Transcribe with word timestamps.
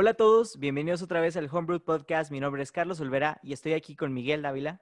Hola 0.00 0.10
a 0.10 0.14
todos, 0.14 0.60
bienvenidos 0.60 1.02
otra 1.02 1.20
vez 1.20 1.36
al 1.36 1.48
Homebrew 1.50 1.80
Podcast. 1.80 2.30
Mi 2.30 2.38
nombre 2.38 2.62
es 2.62 2.70
Carlos 2.70 3.00
Olvera 3.00 3.40
y 3.42 3.52
estoy 3.52 3.72
aquí 3.72 3.96
con 3.96 4.14
Miguel 4.14 4.42
Dávila. 4.42 4.80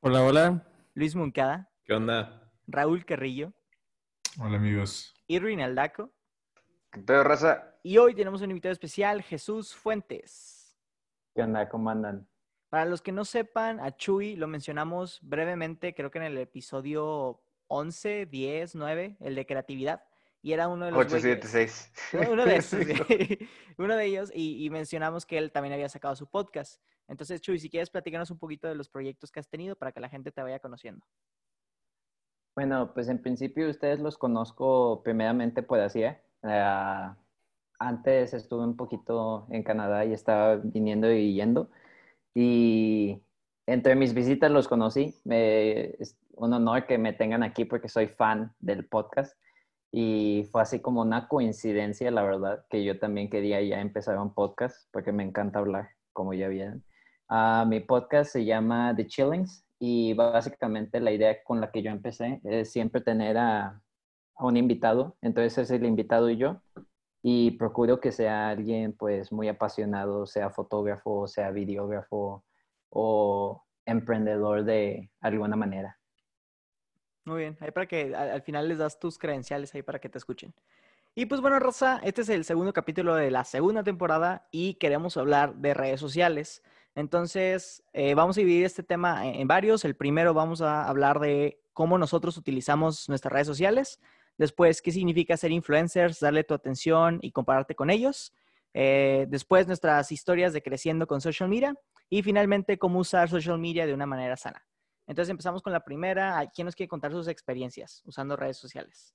Hola, 0.00 0.22
hola. 0.22 0.66
Luis 0.94 1.14
Muncada. 1.14 1.70
¿Qué 1.84 1.92
onda? 1.92 2.50
Raúl 2.66 3.04
Carrillo. 3.04 3.52
Hola 4.38 4.56
amigos. 4.56 5.14
Irwin 5.26 5.60
Aldaco. 5.60 6.10
¿Qué 6.90 7.02
pedo, 7.02 7.22
raza? 7.22 7.76
Y 7.82 7.98
hoy 7.98 8.14
tenemos 8.14 8.40
un 8.40 8.48
invitado 8.48 8.72
especial, 8.72 9.20
Jesús 9.20 9.74
Fuentes. 9.74 10.74
¿Qué 11.34 11.42
onda? 11.42 11.68
¿Cómo 11.68 11.90
andan? 11.90 12.26
Para 12.70 12.86
los 12.86 13.02
que 13.02 13.12
no 13.12 13.26
sepan, 13.26 13.78
a 13.78 13.94
Chuy 13.94 14.36
lo 14.36 14.48
mencionamos 14.48 15.18
brevemente, 15.20 15.94
creo 15.94 16.10
que 16.10 16.16
en 16.16 16.24
el 16.24 16.38
episodio 16.38 17.42
11, 17.66 18.24
10, 18.24 18.74
9, 18.74 19.18
el 19.20 19.34
de 19.34 19.44
creatividad. 19.44 20.02
Y 20.42 20.52
era 20.52 20.68
uno 20.68 20.86
de 20.86 20.92
los. 20.92 21.00
876. 21.00 21.92
Uno 22.32 22.44
de 22.44 22.56
esos, 22.56 22.80
uno 23.78 23.96
de 23.96 24.04
ellos. 24.04 24.30
Y, 24.34 24.64
y, 24.64 24.70
mencionamos 24.70 25.26
que 25.26 25.38
él 25.38 25.52
también 25.52 25.74
había 25.74 25.88
sacado 25.88 26.16
su 26.16 26.26
podcast. 26.26 26.82
Entonces, 27.08 27.40
Chuy, 27.40 27.58
si 27.58 27.68
quieres 27.68 27.90
platicarnos 27.90 28.30
un 28.30 28.38
poquito 28.38 28.68
de 28.68 28.74
los 28.74 28.88
proyectos 28.88 29.30
que 29.30 29.40
has 29.40 29.48
tenido 29.48 29.76
para 29.76 29.92
que 29.92 30.00
la 30.00 30.08
gente 30.08 30.30
te 30.32 30.42
vaya 30.42 30.60
conociendo. 30.60 31.04
Bueno, 32.54 32.92
pues 32.94 33.08
en 33.08 33.20
principio 33.20 33.68
ustedes 33.68 34.00
los 34.00 34.16
conozco 34.16 35.02
primeramente 35.02 35.62
por 35.62 35.80
así. 35.80 36.04
Uh, 36.42 37.14
antes 37.78 38.34
estuve 38.34 38.64
un 38.64 38.76
poquito 38.76 39.46
en 39.50 39.62
Canadá 39.62 40.04
y 40.04 40.12
estaba 40.12 40.56
viniendo 40.56 41.10
y 41.12 41.34
yendo. 41.34 41.70
Y 42.34 43.22
entre 43.66 43.94
mis 43.94 44.14
visitas 44.14 44.50
los 44.50 44.68
conocí. 44.68 45.20
Me, 45.24 45.96
es 45.98 46.16
un 46.32 46.52
honor 46.52 46.86
que 46.86 46.98
me 46.98 47.12
tengan 47.12 47.42
aquí 47.42 47.64
porque 47.64 47.88
soy 47.88 48.08
fan 48.08 48.52
del 48.58 48.86
podcast. 48.86 49.36
Y 49.92 50.48
fue 50.52 50.62
así 50.62 50.80
como 50.80 51.02
una 51.02 51.26
coincidencia, 51.28 52.10
la 52.10 52.22
verdad, 52.22 52.64
que 52.70 52.84
yo 52.84 52.98
también 52.98 53.28
quería 53.28 53.60
ya 53.62 53.80
empezar 53.80 54.18
un 54.18 54.32
podcast 54.34 54.88
porque 54.92 55.12
me 55.12 55.24
encanta 55.24 55.58
hablar, 55.58 55.90
como 56.12 56.32
ya 56.34 56.48
vieron. 56.48 56.84
Uh, 57.28 57.66
mi 57.66 57.80
podcast 57.80 58.32
se 58.32 58.44
llama 58.44 58.94
The 58.96 59.06
Chillings 59.06 59.64
y 59.78 60.14
básicamente 60.14 61.00
la 61.00 61.12
idea 61.12 61.42
con 61.44 61.60
la 61.60 61.70
que 61.70 61.82
yo 61.82 61.90
empecé 61.90 62.40
es 62.44 62.70
siempre 62.72 63.00
tener 63.00 63.38
a, 63.38 63.80
a 64.36 64.46
un 64.46 64.56
invitado. 64.56 65.16
Entonces 65.22 65.58
es 65.58 65.70
el 65.70 65.84
invitado 65.86 66.30
y 66.30 66.36
yo. 66.36 66.60
Y 67.22 67.52
procuro 67.52 68.00
que 68.00 68.12
sea 68.12 68.48
alguien 68.48 68.94
pues 68.94 69.30
muy 69.30 69.48
apasionado, 69.48 70.26
sea 70.26 70.50
fotógrafo, 70.50 71.26
sea 71.26 71.50
videógrafo 71.50 72.44
o 72.90 73.62
emprendedor 73.84 74.64
de 74.64 75.10
alguna 75.20 75.56
manera. 75.56 75.99
Muy 77.24 77.40
bien, 77.40 77.56
ahí 77.60 77.70
para 77.70 77.86
que 77.86 78.14
al, 78.14 78.30
al, 78.30 78.42
final 78.42 78.68
les 78.68 78.78
das 78.78 78.98
tus 78.98 79.18
credenciales 79.18 79.74
ahí 79.74 79.82
para 79.82 79.98
que 79.98 80.08
te 80.08 80.18
escuchen. 80.18 80.54
Y 81.14 81.26
pues 81.26 81.40
bueno, 81.40 81.58
Rosa, 81.58 82.00
este 82.04 82.22
es 82.22 82.28
el 82.28 82.44
segundo 82.44 82.72
capítulo 82.72 83.14
de 83.14 83.30
la 83.30 83.44
segunda 83.44 83.82
temporada 83.82 84.46
y 84.50 84.74
queremos 84.74 85.16
hablar 85.16 85.54
de 85.56 85.74
redes 85.74 86.00
sociales. 86.00 86.62
Entonces, 86.94 87.82
eh, 87.92 88.14
vamos 88.14 88.36
a 88.36 88.40
dividir 88.40 88.64
este 88.64 88.82
tema 88.82 89.26
en, 89.26 89.34
en, 89.36 89.48
varios. 89.48 89.84
El 89.84 89.96
primero 89.96 90.34
vamos 90.34 90.60
a 90.60 90.88
hablar 90.88 91.18
de 91.20 91.60
cómo 91.72 91.98
nosotros 91.98 92.36
utilizamos 92.36 93.08
nuestras 93.08 93.32
redes 93.32 93.46
sociales. 93.46 94.00
Después, 94.38 94.80
qué 94.82 94.92
significa 94.92 95.36
ser 95.36 95.50
influencers, 95.50 96.20
darle 96.20 96.44
tu 96.44 96.54
atención 96.54 97.18
y 97.22 97.32
compararte 97.32 97.74
con 97.74 97.90
ellos. 97.90 98.32
Eh, 98.72 99.26
después, 99.28 99.66
nuestras 99.66 100.12
historias 100.12 100.52
de 100.52 100.62
creciendo 100.62 101.06
con 101.06 101.20
social 101.20 101.48
media. 101.48 101.74
Y 102.08 102.22
finalmente, 102.22 102.78
cómo 102.78 103.00
usar 103.00 103.28
social 103.28 103.58
media 103.58 103.86
de 103.86 103.94
una 103.94 104.06
manera 104.06 104.36
sana. 104.36 104.64
Entonces 105.10 105.30
empezamos 105.30 105.60
con 105.60 105.72
la 105.72 105.84
primera. 105.84 106.40
¿Quién 106.54 106.66
nos 106.66 106.76
quiere 106.76 106.88
contar 106.88 107.10
sus 107.10 107.26
experiencias 107.26 108.00
usando 108.04 108.36
redes 108.36 108.58
sociales? 108.58 109.12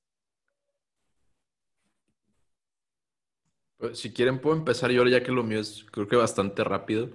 Pues, 3.78 3.98
si 3.98 4.12
quieren 4.12 4.42
puedo 4.42 4.58
empezar 4.58 4.92
yo 4.92 5.06
ya 5.08 5.24
que 5.24 5.32
lo 5.32 5.42
mío 5.42 5.62
es 5.62 5.86
creo 5.90 6.06
que 6.06 6.18
bastante 6.18 6.66
rápido. 6.66 7.12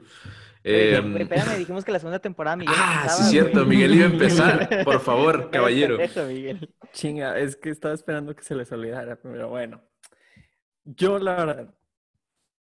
Eh, 0.65 0.99
espérame, 1.19 1.59
dijimos 1.59 1.85
que 1.85 1.93
la 1.93 1.99
segunda 1.99 2.21
temporada 2.21 2.57
Miguel 2.57 2.75
Ah, 2.79 3.07
sí 3.11 3.23
es 3.23 3.29
cierto, 3.31 3.67
Miguel 3.67 3.97
iba 3.97 4.07
a 4.07 4.11
empezar. 4.13 4.83
Por 4.83 5.01
favor, 5.01 5.51
caballero. 5.51 5.99
Eso, 6.01 6.25
Miguel. 6.25 6.75
Chinga, 6.93 7.39
es 7.39 7.57
que 7.57 7.69
estaba 7.69 7.93
esperando 7.93 8.35
que 8.35 8.43
se 8.43 8.55
les 8.55 8.73
olvidara, 8.73 9.21
pero 9.21 9.51
bueno. 9.51 9.83
Yo, 10.85 11.19
la 11.19 11.45
verdad, 11.45 11.75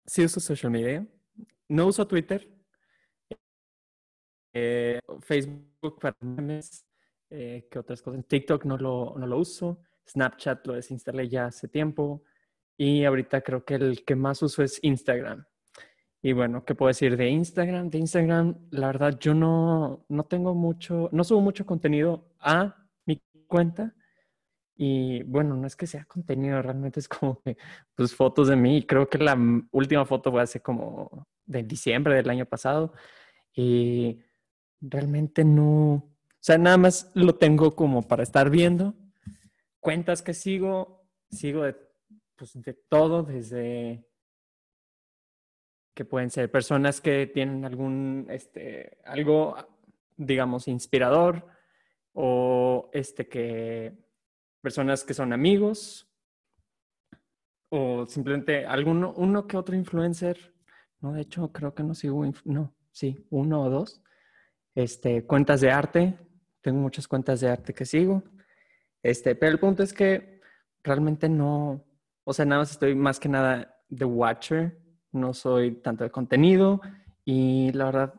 sí 0.06 0.24
uso 0.24 0.40
social 0.40 0.72
media. 0.72 1.04
No 1.68 1.88
uso 1.88 2.06
Twitter. 2.08 2.48
Eh, 4.54 5.00
Facebook 5.22 5.75
para 5.94 6.16
memes, 6.22 6.86
eh, 7.30 7.68
¿qué 7.70 7.80
otras 7.80 8.02
cosas? 8.02 8.26
TikTok 8.28 8.66
no 8.66 8.78
lo, 8.78 9.16
no 9.18 9.28
lo 9.28 9.38
uso, 9.38 9.82
Snapchat 10.08 10.66
lo 10.68 10.74
desinstalé 10.74 11.28
ya 11.30 11.46
hace 11.46 11.68
tiempo 11.68 12.24
y 12.78 13.06
ahorita 13.06 13.42
creo 13.42 13.64
que 13.64 13.76
el 13.76 14.04
que 14.04 14.16
más 14.16 14.42
uso 14.42 14.64
es 14.64 14.80
Instagram. 14.84 15.46
Y 16.22 16.34
bueno, 16.34 16.66
¿qué 16.66 16.74
puedo 16.74 16.88
decir 16.88 17.18
de 17.18 17.30
Instagram? 17.30 17.90
De 17.92 18.00
Instagram, 18.00 18.58
la 18.72 18.88
verdad, 18.88 19.18
yo 19.20 19.36
no, 19.36 20.06
no 20.10 20.24
tengo 20.24 20.56
mucho, 20.56 21.08
no 21.12 21.24
subo 21.24 21.40
mucho 21.40 21.68
contenido 21.68 22.32
a 22.40 22.76
mi 23.06 23.22
cuenta. 23.46 23.94
Y 24.76 25.22
bueno, 25.22 25.56
no 25.56 25.68
es 25.68 25.76
que 25.76 25.86
sea 25.86 26.06
contenido, 26.06 26.62
realmente 26.64 27.00
es 27.00 27.08
como 27.08 27.40
que, 27.42 27.58
pues, 27.96 28.16
fotos 28.16 28.48
de 28.48 28.56
mí. 28.56 28.86
Creo 28.88 29.08
que 29.08 29.20
la 29.20 29.38
última 29.72 30.04
foto 30.06 30.32
fue 30.32 30.42
hace 30.42 30.62
como 30.62 31.28
de 31.46 31.62
diciembre 31.62 32.16
del 32.16 32.30
año 32.30 32.48
pasado. 32.48 32.94
Y 33.54 34.20
realmente 34.90 35.44
no, 35.44 35.94
o 35.94 36.48
sea, 36.48 36.58
nada 36.58 36.78
más 36.78 37.12
lo 37.16 37.36
tengo 37.36 37.76
como 37.76 38.04
para 38.04 38.24
estar 38.24 38.50
viendo. 38.50 38.94
Cuentas 39.80 40.22
que 40.22 40.34
sigo, 40.34 41.08
sigo 41.32 41.64
de, 41.64 41.76
pues, 42.36 42.54
de 42.62 42.74
todo, 42.74 43.24
desde 43.24 44.06
que 45.94 46.06
pueden 46.06 46.30
ser 46.30 46.52
personas 46.52 47.00
que 47.02 47.28
tienen 47.28 47.66
algún, 47.66 48.28
este, 48.30 48.98
algo, 49.06 49.56
digamos, 50.18 50.68
inspirador, 50.68 51.48
o 52.14 52.90
este 52.94 53.28
que, 53.28 53.98
personas 54.62 55.04
que 55.04 55.14
son 55.14 55.34
amigos, 55.34 56.08
o 57.70 58.06
simplemente 58.06 58.66
alguno, 58.66 59.14
uno 59.16 59.48
que 59.48 59.58
otro 59.58 59.76
influencer. 59.76 60.54
No, 61.00 61.14
de 61.14 61.22
hecho, 61.22 61.52
creo 61.52 61.74
que 61.74 61.84
no 61.84 61.96
sigo, 61.96 62.26
no, 62.44 62.76
sí, 62.92 63.26
uno 63.30 63.64
o 63.64 63.70
dos 63.70 64.05
este, 64.76 65.26
cuentas 65.26 65.62
de 65.62 65.72
arte. 65.72 66.18
Tengo 66.62 66.80
muchas 66.80 67.08
cuentas 67.08 67.42
de 67.42 67.50
arte 67.50 67.74
que 67.74 67.86
sigo. 67.86 68.24
Este, 69.02 69.36
pero 69.36 69.52
el 69.52 69.60
punto 69.60 69.82
es 69.84 69.94
que 69.94 70.42
realmente 70.84 71.30
no, 71.30 71.86
o 72.24 72.34
sea, 72.34 72.46
nada 72.46 72.62
más 72.62 72.72
estoy 72.72 72.96
más 72.96 73.20
que 73.20 73.30
nada 73.30 73.82
de 73.88 74.06
watcher. 74.06 74.80
No 75.12 75.34
soy 75.34 75.82
tanto 75.82 76.04
de 76.04 76.12
contenido 76.12 76.82
y 77.24 77.72
la 77.72 77.86
verdad 77.86 78.14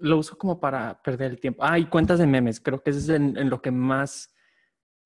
lo 0.00 0.18
uso 0.18 0.36
como 0.36 0.60
para 0.60 1.00
perder 1.02 1.30
el 1.30 1.40
tiempo. 1.40 1.62
Ah, 1.64 1.78
y 1.78 1.86
cuentas 1.86 2.18
de 2.18 2.26
memes. 2.26 2.60
Creo 2.60 2.82
que 2.82 2.90
eso 2.90 2.98
es 2.98 3.08
en, 3.08 3.36
en 3.36 3.48
lo 3.48 3.62
que 3.62 3.70
más 3.70 4.34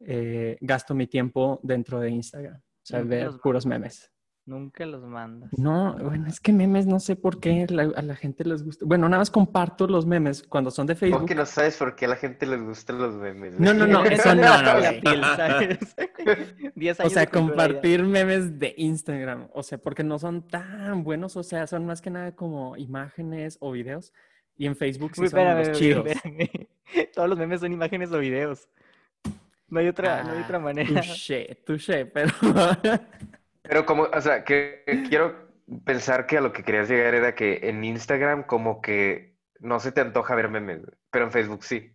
eh, 0.01 0.59
gasto 0.61 0.95
mi 0.95 1.07
tiempo 1.07 1.61
dentro 1.63 2.01
de 2.01 2.11
Instagram. 2.11 2.57
O 2.57 2.63
sea, 2.83 3.03
ver 3.03 3.31
puros 3.43 3.67
memes. 3.67 4.13
Nunca 4.47 4.87
los 4.87 5.03
mandas. 5.03 5.51
No, 5.59 5.97
bueno, 6.01 6.29
es 6.29 6.39
que 6.39 6.53
memes 6.53 6.87
no 6.87 7.01
sé 7.01 7.17
por 7.17 7.41
qué 7.41 7.67
la, 7.69 7.83
a 7.97 8.03
la 8.03 8.15
gente 8.15 8.45
les 8.45 8.63
gusta. 8.63 8.85
Bueno, 8.87 9.09
nada 9.09 9.21
más 9.21 9.31
comparto 9.31 9.89
los 9.89 10.07
memes 10.07 10.45
cuando 10.45 10.71
son 10.71 10.87
de 10.87 10.95
Facebook. 10.95 11.19
¿Cómo 11.19 11.27
que 11.27 11.35
no 11.35 11.45
sabes 11.47 11.77
por 11.77 11.97
qué 11.97 12.05
a 12.05 12.09
la 12.11 12.17
gente 12.17 12.47
les 12.47 12.63
gustan 12.63 12.99
los 12.99 13.17
memes? 13.17 13.59
No, 13.59 13.75
no, 13.75 13.89
no, 13.89 14.05
eso 14.05 14.35
no, 14.37 14.63
no. 14.63 15.01
Piel, 16.77 16.95
o 17.05 17.11
sea, 17.11 17.27
compartir 17.27 18.05
memes 18.05 18.57
de 18.61 18.73
Instagram. 18.77 19.49
O 19.53 19.65
sea, 19.65 19.79
porque 19.79 20.05
no 20.05 20.17
son 20.21 20.47
tan 20.47 21.03
buenos, 21.03 21.37
o 21.37 21.43
sea, 21.43 21.67
son 21.67 21.85
más 21.85 22.01
que 22.01 22.11
nada 22.11 22.37
como 22.37 22.77
imágenes 22.77 23.59
o 23.61 23.73
videos. 23.73 24.13
Y 24.57 24.67
en 24.67 24.77
Facebook 24.77 25.17
sí 25.17 25.23
Uy, 25.23 25.29
son 25.29 25.41
espérame, 25.41 25.67
los 25.67 25.77
chidos. 25.77 26.07
espérame. 26.07 26.69
Todos 27.15 27.29
los 27.29 27.37
memes 27.37 27.61
son 27.61 27.73
imágenes 27.73 28.13
o 28.13 28.19
videos. 28.21 28.69
No 29.69 29.81
hay 29.81 29.89
otra, 29.89 30.21
Ah, 30.21 30.23
no 30.23 30.31
hay 30.35 30.43
otra 30.45 30.61
manera. 30.61 31.03
Touché, 31.03 31.57
touché, 31.67 32.07
pero... 32.07 32.33
Pero 33.69 33.87
como, 33.87 34.05
o 34.05 34.21
sea, 34.21 34.45
que, 34.45 34.83
que 34.87 35.03
quiero 35.05 35.47
pensar 35.85 36.27
que 36.27 36.39
a 36.39 36.41
lo 36.41 36.53
que 36.53 36.63
querías 36.63 36.89
llegar 36.89 37.15
era 37.15 37.35
que 37.35 37.61
en 37.63 37.83
Instagram 37.85 38.45
como 38.45 38.81
que 38.81 39.37
no 39.61 39.81
se 39.81 39.93
te 39.93 40.01
antoja 40.01 40.35
ver 40.35 40.49
memes, 40.49 40.83
pero 41.11 41.25
en 41.25 41.33
Facebook 41.33 41.65
sí. 41.65 41.93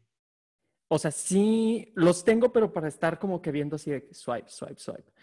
O 0.88 1.00
sea, 1.00 1.12
sí 1.12 1.92
los 1.96 2.26
tengo, 2.26 2.52
pero 2.52 2.74
para 2.74 2.88
estar 2.88 3.18
como 3.18 3.42
que 3.42 3.52
viendo 3.52 3.78
así 3.78 3.92
de 3.92 4.06
que 4.06 4.14
swipe, 4.14 4.50
swipe, 4.50 4.78
swipe. 4.78 5.14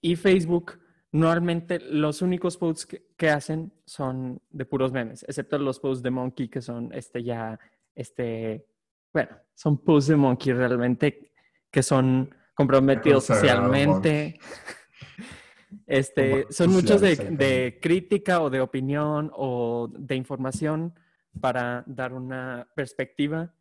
Y 0.00 0.16
Facebook, 0.16 0.80
normalmente 1.12 1.78
los 1.78 2.22
únicos 2.22 2.56
posts 2.56 2.86
que, 2.86 3.06
que 3.16 3.30
hacen 3.30 3.72
son 3.84 4.42
de 4.50 4.64
puros 4.64 4.90
memes, 4.90 5.24
excepto 5.28 5.58
los 5.58 5.78
posts 5.78 6.02
de 6.02 6.10
Monkey 6.10 6.48
que 6.48 6.60
son 6.60 6.92
este 6.92 7.22
ya, 7.22 7.58
este, 7.94 8.66
bueno, 9.12 9.30
son 9.54 9.78
posts 9.78 10.08
de 10.08 10.16
Monkey 10.16 10.52
realmente 10.52 11.32
que 11.70 11.82
son 11.82 12.34
comprometidos 12.54 13.24
socialmente. 13.24 14.38
Este, 15.86 16.46
son 16.50 16.70
muchos 16.70 17.00
de, 17.00 17.16
de 17.16 17.78
crítica 17.80 18.42
o 18.42 18.50
de 18.50 18.60
opinión 18.60 19.30
o 19.34 19.88
de 19.92 20.16
información 20.16 20.94
para 21.40 21.84
dar 21.86 22.12
una 22.12 22.68
perspectiva 22.74 23.54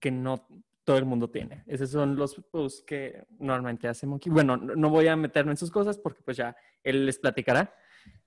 que 0.00 0.10
no 0.10 0.46
todo 0.84 0.98
el 0.98 1.04
mundo 1.04 1.28
tiene. 1.28 1.64
Esos 1.66 1.90
son 1.90 2.14
los 2.16 2.36
posts 2.50 2.82
que 2.82 3.26
normalmente 3.38 3.88
hace 3.88 4.06
Monkey. 4.06 4.32
Bueno, 4.32 4.56
no 4.56 4.88
voy 4.88 5.08
a 5.08 5.16
meterme 5.16 5.50
en 5.50 5.56
sus 5.56 5.70
cosas 5.70 5.98
porque 5.98 6.22
pues 6.22 6.36
ya 6.36 6.56
él 6.84 7.04
les 7.06 7.18
platicará. 7.18 7.74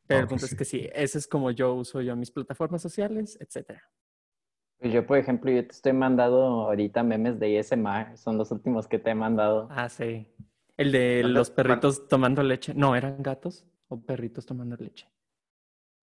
Pero 0.06 0.22
el 0.22 0.28
punto 0.28 0.46
es 0.46 0.56
que 0.56 0.66
sí, 0.66 0.90
ese 0.92 1.20
es 1.20 1.28
como 1.28 1.52
yo 1.52 1.74
uso 1.76 2.02
yo 2.02 2.16
mis 2.16 2.32
plataformas 2.32 2.82
sociales, 2.82 3.38
etcétera. 3.40 3.84
Pues 4.80 4.92
yo, 4.92 5.06
por 5.06 5.18
ejemplo, 5.18 5.52
yo 5.52 5.66
te 5.66 5.72
estoy 5.72 5.94
mandando 5.94 6.42
ahorita 6.42 7.04
memes 7.04 7.40
de 7.40 7.60
ASMR, 7.60 8.18
son 8.18 8.38
los 8.38 8.50
últimos 8.52 8.88
que 8.88 8.98
te 8.98 9.12
he 9.12 9.16
mandado. 9.16 9.68
Ah, 9.70 9.88
sí. 9.88 10.28
El 10.80 10.94
de 10.94 11.24
los 11.24 11.52
perritos 11.52 12.08
tomando 12.08 12.42
leche. 12.42 12.74
No, 12.74 12.96
¿eran 12.96 13.22
gatos 13.22 13.66
o 13.90 14.00
perritos 14.02 14.46
tomando 14.46 14.78
leche? 14.78 15.10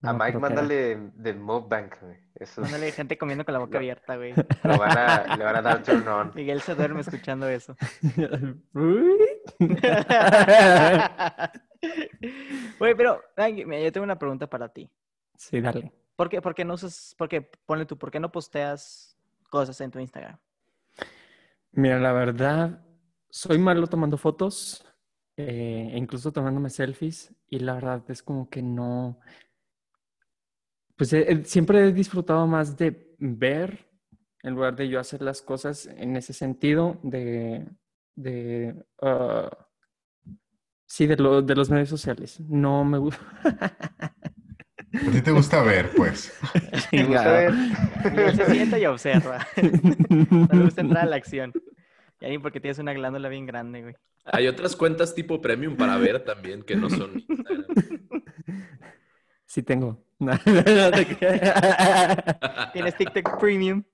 No 0.03 0.11
A 0.11 0.13
Mike 0.13 0.37
mándale 0.37 1.13
del 1.15 1.39
Mukbang, 1.39 1.89
güey. 2.03 2.19
Eso 2.35 2.61
Mándale 2.61 2.93
gente 2.93 3.17
comiendo 3.17 3.47
con 3.47 3.55
la 3.55 3.61
boca 3.61 3.79
abierta, 3.79 4.17
güey. 4.17 4.35
lo 4.35 4.77
van 4.77 4.99
a, 4.99 5.37
le 5.39 5.43
van 5.43 5.57
a 5.57 5.63
dar 5.63 5.83
turn 5.83 6.07
on. 6.07 6.33
Miguel 6.35 6.61
se 6.61 6.75
duerme 6.75 7.01
escuchando 7.01 7.49
eso. 7.49 7.75
Uy. 8.75 9.17
Güey, 12.79 12.95
pero 12.95 13.23
mira, 13.65 13.81
yo 13.81 13.93
tengo 13.93 14.05
una 14.05 14.19
pregunta 14.19 14.47
para 14.47 14.69
ti. 14.69 14.91
Sí, 15.39 15.59
dale. 15.63 15.91
¿Por 16.17 16.29
qué, 16.29 16.43
por 16.43 16.55
qué 16.55 16.67
no 16.67 16.75
usas, 16.75 17.15
por 17.17 17.31
qué, 17.31 17.51
ponle 17.65 17.87
tú, 17.87 17.97
por 17.97 18.11
qué 18.11 18.21
no 18.21 18.31
posteas 18.31 19.17
cosas 19.49 19.81
en 19.81 19.91
tu 19.91 19.99
Instagram? 20.01 20.37
Mira, 21.73 21.99
la 21.99 22.13
verdad, 22.13 22.83
soy 23.37 23.59
malo 23.59 23.87
tomando 23.87 24.17
fotos, 24.17 24.83
eh, 25.37 25.91
e 25.93 25.99
incluso 25.99 26.33
tomándome 26.33 26.71
selfies, 26.71 27.35
y 27.51 27.59
la 27.59 27.75
verdad 27.75 28.03
es 28.09 28.23
como 28.23 28.49
que 28.49 28.63
no, 28.63 29.21
pues 30.97 31.13
eh, 31.13 31.27
eh, 31.31 31.45
siempre 31.45 31.87
he 31.87 31.93
disfrutado 31.93 32.47
más 32.47 32.79
de 32.79 33.15
ver 33.19 33.91
en 34.43 34.55
lugar 34.55 34.75
de 34.75 34.89
yo 34.89 34.99
hacer 34.99 35.21
las 35.21 35.43
cosas 35.43 35.87
en 35.87 36.17
ese 36.17 36.33
sentido 36.33 36.99
de, 37.03 37.69
de, 38.15 38.75
ah, 39.03 39.51
sí, 40.87 41.07
de, 41.07 41.17
lo- 41.17 41.43
de 41.43 41.55
los 41.55 41.69
medios 41.69 41.91
sociales. 41.91 42.41
No 42.41 42.85
me 42.87 42.97
gusta. 42.97 43.21
A 43.45 45.11
ti 45.13 45.21
te 45.21 45.31
gusta 45.33 45.63
ver, 45.63 45.91
pues. 45.95 46.33
Me 46.93 47.05
gusta 47.05 47.33
ver. 47.33 47.55
Se 48.35 48.47
sienta 48.47 48.79
y 48.79 48.87
observa. 48.87 49.47
No 50.31 50.49
le 50.53 50.65
gusta 50.65 50.81
entrar 50.81 51.03
a 51.05 51.07
la 51.11 51.17
acción. 51.17 51.53
Ya 52.21 52.29
ni 52.29 52.39
porque 52.39 52.61
tienes 52.61 52.79
una 52.79 52.95
glándula 52.95 53.29
bien 53.29 53.45
grande, 53.47 53.83
güey. 53.83 53.95
Hay 54.25 54.49
otras 54.49 54.75
cuentas 54.75 55.15
tipo 55.15 55.41
premium 55.41 55.77
para 55.77 55.99
ver 55.99 56.25
también 56.25 56.63
que 56.63 56.77
no 56.77 56.91
son. 56.91 57.25
Sí 59.47 59.63
tengo. 59.63 60.03
No, 60.19 60.33
no. 60.33 60.41
Tienes 62.73 62.97
TikTok 62.97 63.39
Premium. 63.39 63.85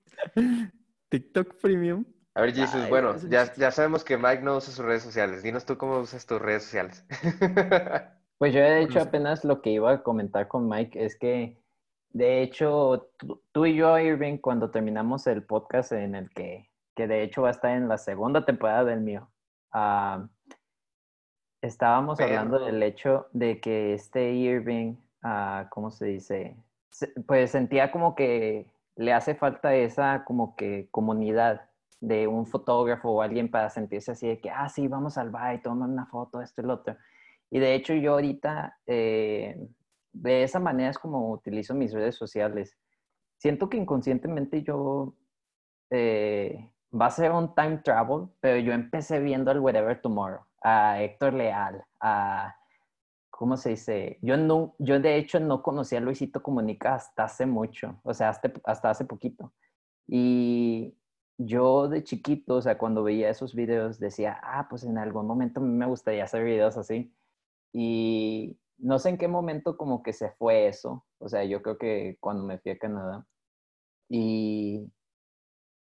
TikTok 1.09 1.55
Premium. 1.61 2.05
A 2.33 2.41
ver, 2.41 2.53
Jesus, 2.53 2.75
Ay, 2.75 2.89
bueno, 2.89 3.15
ya, 3.29 3.53
ya 3.55 3.71
sabemos 3.71 4.05
que 4.05 4.17
Mike 4.17 4.41
no 4.41 4.55
usa 4.55 4.73
sus 4.73 4.85
redes 4.85 5.03
sociales. 5.03 5.43
Dinos 5.43 5.65
tú 5.65 5.77
cómo 5.77 5.99
usas 5.99 6.25
tus 6.25 6.41
redes 6.41 6.63
sociales. 6.63 7.05
Pues 8.37 8.53
yo 8.53 8.61
de 8.61 8.81
hecho 8.81 8.99
apenas 8.99 9.45
lo 9.45 9.61
que 9.61 9.71
iba 9.71 9.91
a 9.91 10.03
comentar 10.03 10.47
con 10.47 10.67
Mike 10.67 11.05
es 11.05 11.17
que 11.17 11.61
de 12.09 12.41
hecho 12.41 13.09
tú, 13.17 13.41
tú 13.51 13.65
y 13.65 13.75
yo, 13.75 13.97
Irving, 13.97 14.37
cuando 14.37 14.69
terminamos 14.69 15.27
el 15.27 15.43
podcast 15.43 15.91
en 15.93 16.15
el 16.15 16.29
que, 16.29 16.69
que 16.95 17.07
de 17.07 17.23
hecho 17.23 17.43
va 17.43 17.49
a 17.49 17.51
estar 17.51 17.71
en 17.71 17.87
la 17.87 17.97
segunda 17.97 18.45
temporada 18.45 18.83
del 18.85 19.01
mío, 19.01 19.29
ah, 19.71 20.27
estábamos 21.61 22.19
hablando 22.19 22.59
del 22.59 22.81
hecho 22.83 23.27
de 23.31 23.59
que 23.59 23.93
este 23.93 24.31
Irving, 24.33 24.95
ah, 25.23 25.67
¿cómo 25.69 25.91
se 25.91 26.05
dice? 26.05 26.57
Pues 27.25 27.51
sentía 27.51 27.91
como 27.91 28.15
que 28.15 28.71
le 28.95 29.13
hace 29.13 29.35
falta 29.35 29.73
esa 29.73 30.23
como 30.25 30.55
que 30.55 30.87
comunidad 30.91 31.69
de 31.99 32.27
un 32.27 32.45
fotógrafo 32.45 33.09
o 33.09 33.21
alguien 33.21 33.49
para 33.49 33.69
sentirse 33.69 34.11
así 34.11 34.27
de 34.27 34.41
que, 34.41 34.49
ah, 34.49 34.67
sí, 34.67 34.89
vamos 34.89 35.17
al 35.17 35.29
bar 35.29 35.55
y 35.55 35.61
toma 35.61 35.85
una 35.85 36.05
foto, 36.05 36.41
esto 36.41 36.61
y 36.61 36.65
lo 36.65 36.73
otro. 36.73 36.97
Y 37.49 37.59
de 37.59 37.75
hecho 37.75 37.93
yo 37.93 38.13
ahorita, 38.13 38.77
eh, 38.85 39.57
de 40.11 40.43
esa 40.43 40.59
manera 40.59 40.89
es 40.89 40.99
como 40.99 41.31
utilizo 41.31 41.73
mis 41.73 41.93
redes 41.93 42.15
sociales. 42.15 42.77
Siento 43.37 43.69
que 43.69 43.77
inconscientemente 43.77 44.63
yo, 44.63 45.15
eh, 45.91 46.72
va 46.93 47.07
a 47.07 47.11
ser 47.11 47.31
un 47.31 47.53
time 47.55 47.77
travel, 47.77 48.27
pero 48.39 48.59
yo 48.59 48.73
empecé 48.73 49.19
viendo 49.19 49.51
al 49.51 49.59
Whatever 49.59 50.01
Tomorrow, 50.01 50.45
a 50.61 51.01
Héctor 51.01 51.33
Leal, 51.33 51.83
a, 51.99 52.55
¿cómo 53.29 53.57
se 53.57 53.71
dice? 53.71 54.19
Yo, 54.21 54.37
no, 54.37 54.75
yo 54.79 54.99
de 54.99 55.17
hecho 55.17 55.39
no 55.39 55.63
conocía 55.63 55.97
a 55.97 56.01
Luisito 56.01 56.43
Comunica 56.43 56.95
hasta 56.95 57.23
hace 57.25 57.45
mucho, 57.45 57.99
o 58.03 58.13
sea, 58.13 58.29
hasta, 58.29 58.51
hasta 58.65 58.89
hace 58.89 59.05
poquito. 59.05 59.53
Y 60.07 60.95
yo 61.37 61.87
de 61.87 62.03
chiquito, 62.03 62.55
o 62.55 62.61
sea, 62.61 62.77
cuando 62.77 63.03
veía 63.03 63.29
esos 63.29 63.55
videos 63.55 63.99
decía, 63.99 64.39
ah, 64.43 64.67
pues 64.69 64.83
en 64.83 64.97
algún 64.97 65.25
momento 65.25 65.61
me 65.61 65.85
gustaría 65.85 66.23
hacer 66.23 66.43
videos 66.43 66.77
así. 66.77 67.13
Y 67.73 68.59
no 68.77 68.99
sé 68.99 69.09
en 69.09 69.17
qué 69.17 69.27
momento 69.27 69.77
como 69.77 70.03
que 70.03 70.13
se 70.13 70.31
fue 70.31 70.67
eso. 70.67 71.05
O 71.19 71.27
sea, 71.29 71.43
yo 71.43 71.61
creo 71.61 71.77
que 71.77 72.17
cuando 72.19 72.43
me 72.43 72.59
fui 72.59 72.71
a 72.71 72.77
Canadá. 72.77 73.25
Y, 74.09 74.91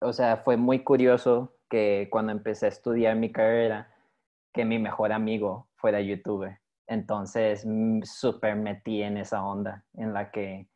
o 0.02 0.12
sea, 0.12 0.38
fue 0.38 0.56
muy 0.56 0.84
curioso 0.84 1.56
que 1.68 2.08
cuando 2.10 2.32
empecé 2.32 2.66
a 2.66 2.68
estudiar 2.70 3.16
mi 3.16 3.32
carrera, 3.32 3.90
que 4.52 4.64
mi 4.64 4.78
mejor 4.78 5.12
amigo 5.12 5.68
fuera 5.76 6.00
youtuber. 6.00 6.60
Entonces, 6.86 7.64
mm, 7.66 8.02
súper 8.02 8.56
metí 8.56 9.02
en 9.02 9.16
esa 9.16 9.44
onda 9.44 9.84
en 9.94 10.12
la 10.12 10.30
que 10.30 10.68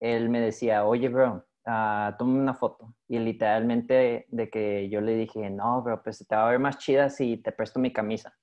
él 0.00 0.30
me 0.30 0.40
decía, 0.40 0.84
oye, 0.84 1.08
bro, 1.08 1.46
ah, 1.66 2.16
toma 2.18 2.40
una 2.40 2.54
foto. 2.54 2.94
Y 3.08 3.18
literalmente 3.18 4.26
de 4.30 4.50
que 4.50 4.88
yo 4.88 5.00
le 5.00 5.14
dije, 5.14 5.50
no, 5.50 5.82
bro, 5.82 6.02
pues 6.02 6.26
te 6.26 6.36
va 6.36 6.48
a 6.48 6.50
ver 6.50 6.58
más 6.58 6.78
chida 6.78 7.10
si 7.10 7.36
te 7.38 7.52
presto 7.52 7.78
mi 7.80 7.92
camisa. 7.92 8.36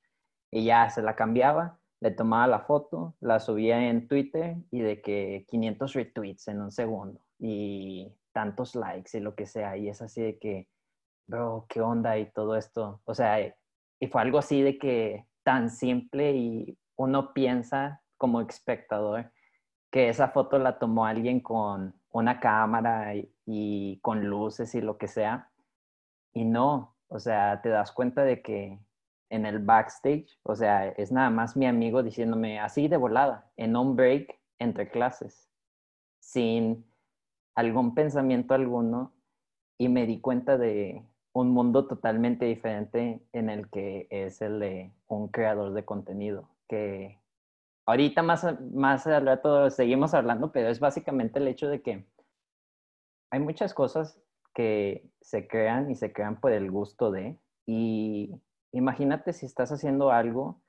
Y 0.52 0.66
ya 0.66 0.90
se 0.90 1.02
la 1.02 1.16
cambiaba, 1.16 1.80
le 2.02 2.12
tomaba 2.12 2.48
la 2.48 2.60
foto, 2.60 3.16
la 3.20 3.40
subía 3.40 3.90
en 3.90 4.08
Twitter 4.08 4.58
y 4.72 4.82
de 4.82 5.02
que 5.02 5.46
500 5.50 5.94
retweets 5.94 6.48
en 6.48 6.62
un 6.62 6.72
segundo 6.72 7.20
y 7.40 8.14
tantos 8.36 8.76
likes 8.76 9.18
y 9.18 9.22
lo 9.22 9.34
que 9.34 9.46
sea. 9.46 9.78
Y 9.78 9.88
es 9.88 10.02
así 10.02 10.22
de 10.22 10.38
que, 10.38 10.68
bro, 11.26 11.66
¿qué 11.70 11.80
onda? 11.80 12.18
Y 12.18 12.30
todo 12.32 12.58
esto. 12.58 13.02
O 13.06 13.16
sea, 13.16 13.40
y 13.40 14.08
fue 14.08 14.22
algo 14.22 14.40
así 14.40 14.62
de 14.62 14.78
que 14.78 15.26
tan 15.44 15.70
simple 15.70 16.34
y 16.34 16.78
uno 16.98 17.34
piensa 17.34 18.02
como 18.18 18.42
espectador 18.42 19.32
que 19.90 20.10
esa 20.10 20.28
foto 20.28 20.60
la 20.60 20.78
tomó 20.78 21.06
alguien 21.06 21.40
con 21.40 21.96
una 22.10 22.42
cámara 22.42 23.16
y, 23.16 23.32
y 23.46 24.00
con 24.02 24.26
luces 24.26 24.76
y 24.76 24.82
lo 24.82 24.98
que 24.98 25.08
sea. 25.08 25.50
Y 26.34 26.44
no, 26.44 26.98
o 27.08 27.20
sea, 27.20 27.62
te 27.62 27.70
das 27.70 27.94
cuenta 27.94 28.26
de 28.26 28.42
que 28.42 28.78
en 29.30 29.46
el 29.46 29.60
backstage, 29.60 30.38
o 30.44 30.56
sea, 30.56 30.90
es 30.90 31.14
nada 31.14 31.30
más 31.30 31.56
mi 31.56 31.68
amigo 31.68 32.04
diciéndome 32.04 32.60
así 32.60 32.90
de 32.90 32.98
volada, 32.98 33.50
en 33.56 33.78
un 33.78 33.96
break 33.96 34.38
entre 34.60 34.90
clases, 34.90 35.50
sin 36.20 36.86
algún 37.56 37.96
pensamiento 37.96 38.54
alguno, 38.54 39.14
y 39.78 39.90
me 39.90 40.06
di 40.06 40.20
cuenta 40.20 40.58
de 40.58 41.04
un 41.34 41.50
mundo 41.50 41.86
totalmente 41.88 42.46
diferente 42.46 43.22
en 43.34 43.50
el 43.50 43.70
que 43.70 44.08
es 44.10 44.42
el 44.42 44.60
de 44.60 44.94
un 45.08 45.28
creador 45.28 45.74
de 45.74 45.84
contenido, 45.84 46.50
que 46.68 47.20
ahorita 47.86 48.24
más, 48.24 48.46
más 48.72 49.06
al 49.08 49.26
rato 49.26 49.70
seguimos 49.70 50.14
hablando, 50.14 50.52
pero 50.52 50.70
es 50.70 50.80
básicamente 50.80 51.40
el 51.40 51.48
hecho 51.48 51.68
de 51.68 51.82
que 51.82 52.06
hay 53.32 53.40
muchas 53.40 53.74
cosas 53.74 54.18
que 54.54 55.10
se 55.20 55.48
crean 55.48 55.92
y 55.92 55.96
se 55.96 56.14
crean 56.14 56.40
por 56.40 56.54
el 56.54 56.72
gusto 56.72 57.12
de, 57.12 57.38
y 57.66 58.42
imagínate 58.72 59.34
si 59.34 59.46
estás 59.46 59.72
haciendo 59.72 60.12
algo 60.12 60.62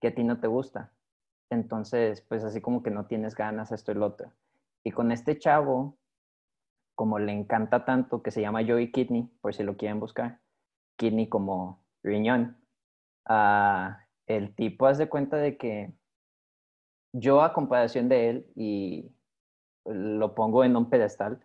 que 0.00 0.08
a 0.08 0.14
ti 0.14 0.22
no 0.22 0.38
te 0.38 0.46
gusta. 0.46 0.92
Entonces, 1.50 2.22
pues 2.22 2.44
así 2.44 2.60
como 2.60 2.82
que 2.82 2.90
no 2.90 3.06
tienes 3.06 3.34
ganas, 3.34 3.72
esto 3.72 3.92
y 3.92 3.96
lo 3.96 4.06
otro. 4.06 4.32
Y 4.84 4.92
con 4.92 5.12
este 5.12 5.38
chavo, 5.38 5.98
como 6.94 7.18
le 7.18 7.32
encanta 7.32 7.84
tanto, 7.84 8.22
que 8.22 8.30
se 8.30 8.40
llama 8.40 8.64
Joey 8.66 8.92
Kidney, 8.92 9.30
por 9.40 9.54
si 9.54 9.62
lo 9.62 9.76
quieren 9.76 10.00
buscar, 10.00 10.40
Kidney 10.96 11.28
como 11.28 11.84
riñón, 12.02 12.56
uh, 13.28 13.94
el 14.26 14.54
tipo 14.54 14.86
hace 14.86 15.08
cuenta 15.08 15.36
de 15.36 15.56
que 15.56 15.92
yo 17.12 17.42
a 17.42 17.52
comparación 17.52 18.08
de 18.08 18.30
él, 18.30 18.46
y 18.54 19.12
lo 19.84 20.34
pongo 20.34 20.64
en 20.64 20.76
un 20.76 20.88
pedestal, 20.88 21.40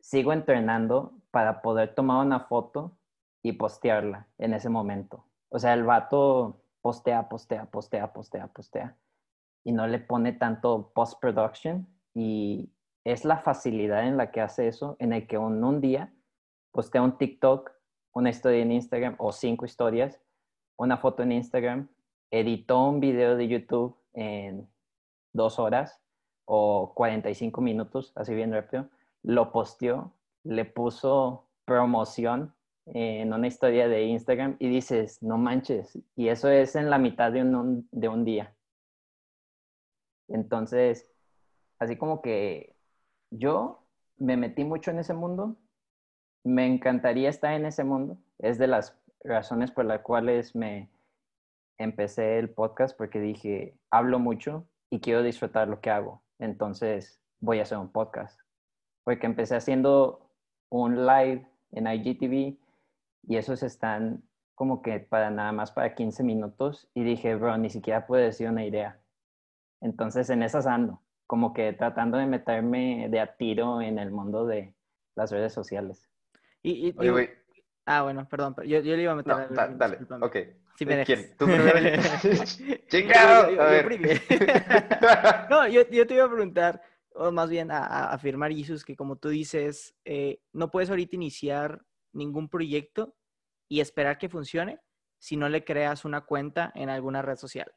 sigo 0.00 0.32
entrenando 0.32 1.12
para 1.30 1.62
poder 1.62 1.94
tomar 1.94 2.24
una 2.24 2.40
foto 2.40 2.96
y 3.42 3.52
postearla 3.52 4.26
en 4.38 4.54
ese 4.54 4.68
momento. 4.68 5.24
O 5.48 5.58
sea, 5.58 5.74
el 5.74 5.84
vato 5.84 6.62
postea, 6.80 7.28
postea, 7.28 7.66
postea, 7.66 8.12
postea, 8.12 8.46
postea. 8.48 8.96
Y 9.64 9.72
no 9.72 9.86
le 9.86 9.98
pone 9.98 10.32
tanto 10.32 10.90
post-production. 10.94 11.86
Y 12.14 12.72
es 13.12 13.24
la 13.24 13.38
facilidad 13.38 14.06
en 14.06 14.16
la 14.16 14.30
que 14.30 14.40
hace 14.40 14.68
eso, 14.68 14.96
en 14.98 15.12
el 15.12 15.26
que 15.26 15.36
en 15.36 15.64
un 15.64 15.80
día 15.80 16.12
postea 16.72 17.02
un 17.02 17.18
TikTok, 17.18 17.72
una 18.12 18.30
historia 18.30 18.62
en 18.62 18.72
Instagram 18.72 19.16
o 19.18 19.32
cinco 19.32 19.64
historias, 19.64 20.20
una 20.76 20.96
foto 20.96 21.22
en 21.22 21.32
Instagram, 21.32 21.88
editó 22.30 22.84
un 22.84 23.00
video 23.00 23.36
de 23.36 23.48
YouTube 23.48 23.96
en 24.14 24.68
dos 25.32 25.58
horas 25.58 26.00
o 26.44 26.92
45 26.94 27.60
minutos, 27.60 28.12
así 28.16 28.34
bien 28.34 28.52
rápido, 28.52 28.88
lo 29.22 29.52
posteó, 29.52 30.12
le 30.42 30.64
puso 30.64 31.46
promoción 31.64 32.54
en 32.86 33.32
una 33.32 33.46
historia 33.46 33.88
de 33.88 34.04
Instagram 34.04 34.56
y 34.58 34.68
dices, 34.68 35.22
no 35.22 35.38
manches, 35.38 35.98
y 36.16 36.28
eso 36.28 36.48
es 36.48 36.74
en 36.74 36.90
la 36.90 36.98
mitad 36.98 37.30
de 37.30 37.42
un, 37.42 37.88
de 37.92 38.08
un 38.08 38.24
día. 38.24 38.54
Entonces, 40.28 41.08
así 41.78 41.96
como 41.96 42.20
que 42.22 42.74
yo 43.30 43.82
me 44.18 44.36
metí 44.36 44.64
mucho 44.64 44.90
en 44.90 44.98
ese 44.98 45.14
mundo, 45.14 45.56
me 46.44 46.66
encantaría 46.66 47.28
estar 47.28 47.54
en 47.54 47.66
ese 47.66 47.84
mundo, 47.84 48.18
es 48.38 48.58
de 48.58 48.66
las 48.66 48.96
razones 49.24 49.70
por 49.70 49.84
las 49.84 50.00
cuales 50.00 50.54
me 50.54 50.90
empecé 51.78 52.38
el 52.38 52.50
podcast, 52.50 52.96
porque 52.96 53.20
dije, 53.20 53.76
hablo 53.90 54.18
mucho 54.18 54.66
y 54.90 55.00
quiero 55.00 55.22
disfrutar 55.22 55.68
lo 55.68 55.80
que 55.80 55.90
hago, 55.90 56.22
entonces 56.38 57.20
voy 57.40 57.58
a 57.58 57.62
hacer 57.62 57.78
un 57.78 57.90
podcast, 57.90 58.40
porque 59.04 59.26
empecé 59.26 59.56
haciendo 59.56 60.30
un 60.68 61.06
live 61.06 61.46
en 61.72 61.86
IGTV 61.86 62.58
y 63.26 63.36
esos 63.36 63.62
están 63.62 64.22
como 64.54 64.82
que 64.82 65.00
para 65.00 65.30
nada 65.30 65.52
más 65.52 65.72
para 65.72 65.94
15 65.94 66.22
minutos 66.22 66.90
y 66.92 67.02
dije, 67.02 67.34
bro, 67.34 67.56
ni 67.56 67.70
siquiera 67.70 68.06
puedo 68.06 68.22
decir 68.22 68.48
una 68.48 68.66
idea. 68.66 69.00
Entonces 69.80 70.28
en 70.28 70.42
esas 70.42 70.66
ando, 70.66 71.00
como 71.30 71.52
que 71.54 71.72
tratando 71.74 72.18
de 72.18 72.26
meterme 72.26 73.06
de 73.08 73.20
a 73.20 73.36
tiro 73.36 73.80
en 73.80 74.00
el 74.00 74.10
mundo 74.10 74.46
de 74.46 74.74
las 75.14 75.30
redes 75.30 75.52
sociales. 75.52 76.10
Y, 76.60 76.88
y- 76.88 76.94
Oye, 76.98 77.10
güey. 77.12 77.30
Ah, 77.86 78.02
bueno, 78.02 78.26
perdón, 78.28 78.52
pero 78.56 78.66
yo, 78.66 78.80
yo 78.80 78.96
le 78.96 79.02
iba 79.02 79.12
a 79.12 79.14
meter. 79.14 79.32
No, 79.32 79.38
algo, 79.38 79.54
da- 79.54 79.68
dale. 79.68 79.98
discúlpame. 79.98 80.26
Ok. 80.26 80.36
Si 80.76 80.84
me 80.86 81.00
Eh, 81.00 81.04
¿Quién? 81.06 81.36
¿Tú 81.38 81.44
primero? 81.46 81.78
¡Chingado! 82.88 83.48
Yo- 83.48 83.54
yo- 83.54 83.62
A 83.62 83.64
yo 83.66 83.70
ver. 83.70 83.84
primero. 83.84 84.20
No, 85.50 85.68
yo, 85.68 85.88
yo 85.88 86.04
te 86.04 86.14
iba 86.14 86.24
a 86.24 86.28
preguntar, 86.28 86.82
o 87.14 87.30
más 87.30 87.48
bien 87.48 87.70
a, 87.70 87.78
a 87.86 88.12
afirmar, 88.12 88.50
Jesus, 88.50 88.84
que 88.84 88.96
como 88.96 89.14
tú 89.14 89.28
dices, 89.28 89.94
eh, 90.04 90.40
no 90.52 90.68
puedes 90.72 90.90
ahorita 90.90 91.14
iniciar 91.14 91.80
ningún 92.12 92.48
proyecto 92.48 93.14
y 93.68 93.78
esperar 93.80 94.18
que 94.18 94.28
funcione 94.28 94.80
si 95.20 95.36
no 95.36 95.48
le 95.48 95.62
creas 95.64 96.04
una 96.04 96.22
cuenta 96.22 96.72
en 96.74 96.88
alguna 96.90 97.22
red 97.22 97.36
social. 97.36 97.70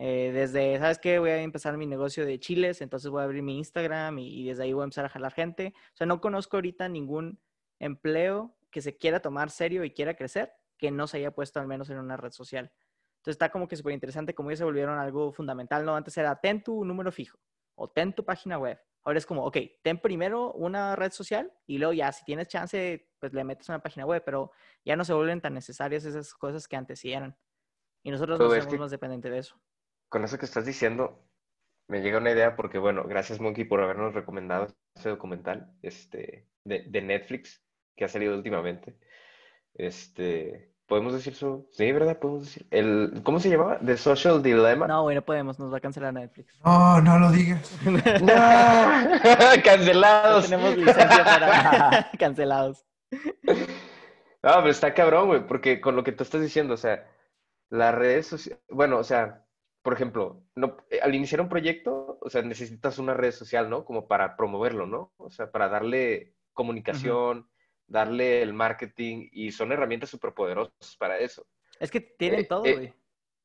Eh, 0.00 0.30
desde, 0.32 0.78
¿sabes 0.78 0.98
qué? 1.00 1.18
Voy 1.18 1.30
a 1.30 1.42
empezar 1.42 1.76
mi 1.76 1.84
negocio 1.86 2.24
de 2.24 2.38
chiles, 2.38 2.80
entonces 2.82 3.10
voy 3.10 3.20
a 3.20 3.24
abrir 3.24 3.42
mi 3.42 3.58
Instagram 3.58 4.18
y, 4.20 4.42
y 4.42 4.46
desde 4.48 4.62
ahí 4.62 4.72
voy 4.72 4.82
a 4.82 4.84
empezar 4.84 5.04
a 5.04 5.08
jalar 5.08 5.32
gente. 5.32 5.74
O 5.92 5.96
sea, 5.96 6.06
no 6.06 6.20
conozco 6.20 6.56
ahorita 6.56 6.88
ningún 6.88 7.40
empleo 7.80 8.56
que 8.70 8.80
se 8.80 8.96
quiera 8.96 9.20
tomar 9.20 9.50
serio 9.50 9.82
y 9.82 9.90
quiera 9.92 10.14
crecer 10.14 10.52
que 10.76 10.92
no 10.92 11.08
se 11.08 11.16
haya 11.16 11.32
puesto 11.32 11.58
al 11.58 11.66
menos 11.66 11.90
en 11.90 11.98
una 11.98 12.16
red 12.16 12.30
social. 12.30 12.72
Entonces 13.16 13.34
está 13.34 13.50
como 13.50 13.66
que 13.66 13.74
súper 13.76 13.92
interesante 13.92 14.34
cómo 14.34 14.50
ya 14.50 14.56
se 14.58 14.64
volvieron 14.64 14.98
algo 14.98 15.32
fundamental, 15.32 15.84
¿no? 15.84 15.96
Antes 15.96 16.16
era 16.16 16.36
ten 16.40 16.62
tu 16.62 16.84
número 16.84 17.10
fijo 17.10 17.36
o 17.74 17.88
ten 17.90 18.12
tu 18.12 18.24
página 18.24 18.56
web. 18.56 18.78
Ahora 19.02 19.18
es 19.18 19.26
como, 19.26 19.44
ok, 19.44 19.56
ten 19.82 19.98
primero 20.00 20.52
una 20.52 20.94
red 20.94 21.10
social 21.10 21.52
y 21.66 21.78
luego 21.78 21.92
ya, 21.94 22.12
si 22.12 22.24
tienes 22.24 22.46
chance, 22.46 23.10
pues 23.18 23.32
le 23.32 23.42
metes 23.42 23.68
una 23.68 23.82
página 23.82 24.06
web, 24.06 24.22
pero 24.24 24.52
ya 24.84 24.94
no 24.94 25.04
se 25.04 25.12
vuelven 25.12 25.40
tan 25.40 25.54
necesarias 25.54 26.04
esas 26.04 26.32
cosas 26.34 26.68
que 26.68 26.76
antes 26.76 27.00
sí 27.00 27.12
eran. 27.12 27.36
Y 28.04 28.10
nosotros 28.12 28.38
hacemos 28.58 28.72
que- 28.74 28.78
más 28.78 28.90
dependientes 28.92 29.32
de 29.32 29.38
eso. 29.38 29.60
Con 30.08 30.24
eso 30.24 30.38
que 30.38 30.46
estás 30.46 30.64
diciendo, 30.64 31.22
me 31.88 32.00
llega 32.00 32.18
una 32.18 32.30
idea 32.30 32.56
porque, 32.56 32.78
bueno, 32.78 33.04
gracias 33.04 33.40
Monkey 33.40 33.64
por 33.64 33.80
habernos 33.80 34.14
recomendado 34.14 34.68
ese 34.94 35.08
documental 35.08 35.72
este, 35.82 36.46
de, 36.64 36.84
de 36.88 37.02
Netflix 37.02 37.62
que 37.96 38.04
ha 38.04 38.08
salido 38.08 38.34
últimamente. 38.34 38.96
Este, 39.74 40.72
¿podemos 40.86 41.12
decir 41.12 41.34
su? 41.34 41.68
Sí, 41.72 41.92
¿verdad? 41.92 42.18
Podemos 42.18 42.44
decir. 42.44 42.66
El, 42.70 43.20
¿cómo 43.22 43.38
se 43.40 43.50
llamaba? 43.50 43.78
The 43.80 43.96
Social 43.96 44.42
Dilemma. 44.42 44.86
No, 44.86 45.02
güey, 45.02 45.16
no 45.16 45.22
podemos, 45.22 45.58
nos 45.58 45.72
va 45.72 45.78
a 45.78 45.80
cancelar 45.80 46.14
Netflix. 46.14 46.58
No, 46.64 47.00
no 47.00 47.18
lo 47.18 47.30
digas. 47.30 47.78
¡No! 47.84 48.34
Cancelados. 49.64 50.50
No 50.50 50.56
tenemos 50.56 50.76
licencia 50.76 51.24
para 51.24 52.10
cancelados. 52.18 52.84
No, 53.10 54.54
pero 54.54 54.70
está 54.70 54.94
cabrón, 54.94 55.28
güey, 55.28 55.46
porque 55.46 55.80
con 55.80 55.96
lo 55.96 56.04
que 56.04 56.12
tú 56.12 56.22
estás 56.22 56.40
diciendo, 56.40 56.74
o 56.74 56.78
sea, 56.78 57.06
las 57.70 57.94
redes 57.94 58.26
sociales, 58.26 58.62
bueno, 58.70 58.98
o 58.98 59.04
sea, 59.04 59.44
por 59.88 59.94
ejemplo, 59.94 60.44
no, 60.54 60.76
eh, 60.90 61.00
al 61.00 61.14
iniciar 61.14 61.40
un 61.40 61.48
proyecto, 61.48 62.18
o 62.20 62.28
sea, 62.28 62.42
necesitas 62.42 62.98
una 62.98 63.14
red 63.14 63.32
social, 63.32 63.70
¿no? 63.70 63.86
Como 63.86 64.06
para 64.06 64.36
promoverlo, 64.36 64.86
¿no? 64.86 65.14
O 65.16 65.30
sea, 65.30 65.50
para 65.50 65.70
darle 65.70 66.34
comunicación, 66.52 67.48
darle 67.86 68.42
el 68.42 68.52
marketing, 68.52 69.30
y 69.32 69.50
son 69.50 69.72
herramientas 69.72 70.10
súper 70.10 70.34
poderosas 70.34 70.94
para 70.98 71.16
eso. 71.16 71.46
Es 71.80 71.90
que 71.90 72.02
tienen 72.02 72.40
Eh, 72.40 72.44
todo, 72.44 72.66
eh, 72.66 72.74
güey. 72.74 72.94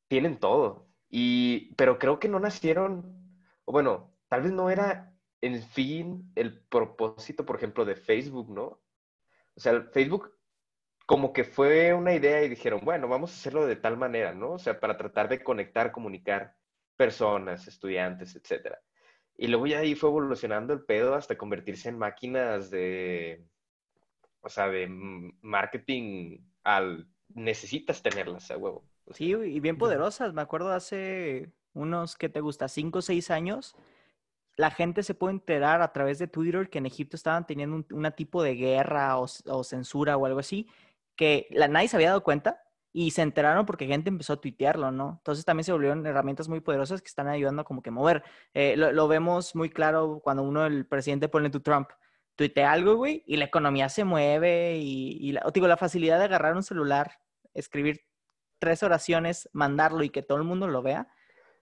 Tienen 0.06 0.38
todo. 0.38 0.86
Y, 1.08 1.74
pero 1.76 1.98
creo 1.98 2.18
que 2.18 2.28
no 2.28 2.38
nacieron, 2.38 3.40
o 3.64 3.72
bueno, 3.72 4.14
tal 4.28 4.42
vez 4.42 4.52
no 4.52 4.68
era 4.68 5.16
el 5.40 5.62
fin, 5.62 6.30
el 6.34 6.60
propósito, 6.60 7.46
por 7.46 7.56
ejemplo, 7.56 7.86
de 7.86 7.96
Facebook, 7.96 8.50
¿no? 8.50 8.82
O 9.54 9.60
sea, 9.60 9.80
Facebook 9.94 10.30
como 11.06 11.32
que 11.32 11.44
fue 11.44 11.92
una 11.92 12.14
idea 12.14 12.42
y 12.42 12.48
dijeron, 12.48 12.80
bueno, 12.82 13.08
vamos 13.08 13.30
a 13.30 13.34
hacerlo 13.34 13.66
de 13.66 13.76
tal 13.76 13.96
manera, 13.96 14.32
¿no? 14.34 14.52
O 14.52 14.58
sea, 14.58 14.80
para 14.80 14.96
tratar 14.96 15.28
de 15.28 15.42
conectar, 15.42 15.92
comunicar 15.92 16.56
personas, 16.96 17.68
estudiantes, 17.68 18.34
etcétera. 18.36 18.80
Y 19.36 19.48
luego 19.48 19.66
ya 19.66 19.80
ahí 19.80 19.94
fue 19.94 20.10
evolucionando 20.10 20.72
el 20.72 20.84
pedo 20.84 21.14
hasta 21.14 21.36
convertirse 21.36 21.88
en 21.88 21.98
máquinas 21.98 22.70
de, 22.70 23.44
o 24.40 24.48
sea, 24.48 24.68
de 24.68 24.86
marketing 25.42 26.38
al 26.62 27.08
necesitas 27.28 28.02
tenerlas 28.02 28.50
a 28.50 28.56
huevo. 28.56 28.84
O 29.04 29.12
sea, 29.12 29.26
Sí, 29.26 29.32
y 29.32 29.60
bien 29.60 29.76
poderosas. 29.76 30.32
Me 30.32 30.42
acuerdo 30.42 30.72
hace 30.72 31.52
unos, 31.72 32.16
¿qué 32.16 32.28
te 32.28 32.40
gusta? 32.40 32.68
Cinco 32.68 33.00
o 33.00 33.02
seis 33.02 33.30
años. 33.30 33.74
La 34.56 34.70
gente 34.70 35.02
se 35.02 35.14
puede 35.14 35.34
enterar 35.34 35.82
a 35.82 35.92
través 35.92 36.18
de 36.20 36.28
Twitter 36.28 36.70
que 36.70 36.78
en 36.78 36.86
Egipto 36.86 37.16
estaban 37.16 37.44
teniendo 37.44 37.74
un 37.74 37.86
una 37.90 38.12
tipo 38.12 38.42
de 38.42 38.54
guerra 38.54 39.18
o, 39.18 39.26
o 39.46 39.64
censura 39.64 40.16
o 40.16 40.26
algo 40.26 40.38
así, 40.38 40.68
que 41.16 41.46
la, 41.50 41.68
nadie 41.68 41.88
se 41.88 41.96
había 41.96 42.08
dado 42.08 42.22
cuenta 42.22 42.60
y 42.92 43.10
se 43.10 43.22
enteraron 43.22 43.66
porque 43.66 43.86
gente 43.86 44.08
empezó 44.08 44.34
a 44.34 44.40
tuitearlo, 44.40 44.90
¿no? 44.90 45.16
Entonces 45.18 45.44
también 45.44 45.64
se 45.64 45.72
volvieron 45.72 46.06
herramientas 46.06 46.48
muy 46.48 46.60
poderosas 46.60 47.02
que 47.02 47.08
están 47.08 47.28
ayudando 47.28 47.64
como 47.64 47.82
que 47.82 47.90
mover. 47.90 48.22
Eh, 48.54 48.76
lo, 48.76 48.92
lo 48.92 49.08
vemos 49.08 49.54
muy 49.56 49.70
claro 49.70 50.20
cuando 50.22 50.42
uno, 50.42 50.64
el 50.66 50.86
presidente, 50.86 51.28
pone 51.28 51.50
tu 51.50 51.60
Trump, 51.60 51.88
tuitea 52.36 52.72
algo, 52.72 52.96
güey, 52.96 53.24
y 53.26 53.36
la 53.36 53.46
economía 53.46 53.88
se 53.88 54.04
mueve 54.04 54.76
y, 54.76 55.18
y 55.20 55.32
la, 55.32 55.44
digo, 55.52 55.66
la 55.66 55.76
facilidad 55.76 56.18
de 56.18 56.24
agarrar 56.24 56.54
un 56.54 56.62
celular, 56.62 57.18
escribir 57.52 58.02
tres 58.58 58.82
oraciones, 58.82 59.48
mandarlo 59.52 60.02
y 60.02 60.10
que 60.10 60.22
todo 60.22 60.38
el 60.38 60.44
mundo 60.44 60.68
lo 60.68 60.82
vea. 60.82 61.08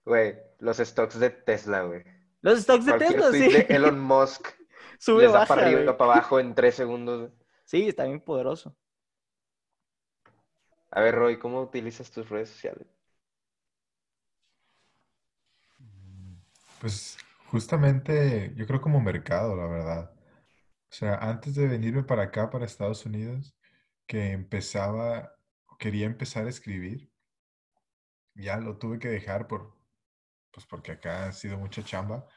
Güey, 0.05 0.35
los 0.59 0.77
stocks 0.77 1.19
de 1.19 1.29
Tesla, 1.29 1.81
güey. 1.83 2.03
Los 2.41 2.59
stocks 2.59 2.85
de 2.85 2.93
Tesla, 2.93 3.31
sí. 3.31 3.39
de 3.39 3.65
Elon 3.69 3.99
Musk 3.99 4.47
Sube, 4.99 5.23
les 5.23 5.31
da 5.31 5.39
baja, 5.39 5.55
para 5.55 5.65
arriba, 5.67 5.81
güey. 5.83 5.97
para 5.97 6.13
abajo 6.13 6.39
en 6.39 6.55
tres 6.55 6.75
segundos. 6.75 7.31
Sí, 7.65 7.87
está 7.87 8.05
bien 8.05 8.21
poderoso. 8.21 8.75
A 10.93 11.01
ver, 11.01 11.15
Roy, 11.15 11.39
¿cómo 11.39 11.61
utilizas 11.61 12.09
tus 12.09 12.29
redes 12.29 12.47
sociales? 12.49 12.87
Pues 16.79 17.17
justamente 17.51 18.53
yo 18.55 18.67
creo 18.67 18.81
como 18.81 19.01
mercado, 19.01 19.55
la 19.55 19.67
verdad. 19.67 20.11
O 20.91 20.95
sea, 20.95 21.15
antes 21.17 21.55
de 21.55 21.67
venirme 21.67 22.03
para 22.03 22.23
acá, 22.23 22.49
para 22.49 22.65
Estados 22.65 23.05
Unidos, 23.05 23.55
que 24.07 24.31
empezaba, 24.31 25.35
quería 25.79 26.05
empezar 26.07 26.45
a 26.47 26.49
escribir, 26.49 27.11
ya 28.35 28.57
lo 28.57 28.77
tuve 28.77 28.99
que 28.99 29.09
dejar 29.09 29.47
por, 29.47 29.75
pues 30.51 30.65
porque 30.67 30.93
acá 30.93 31.27
ha 31.27 31.33
sido 31.33 31.57
mucha 31.57 31.83
chamba, 31.83 32.27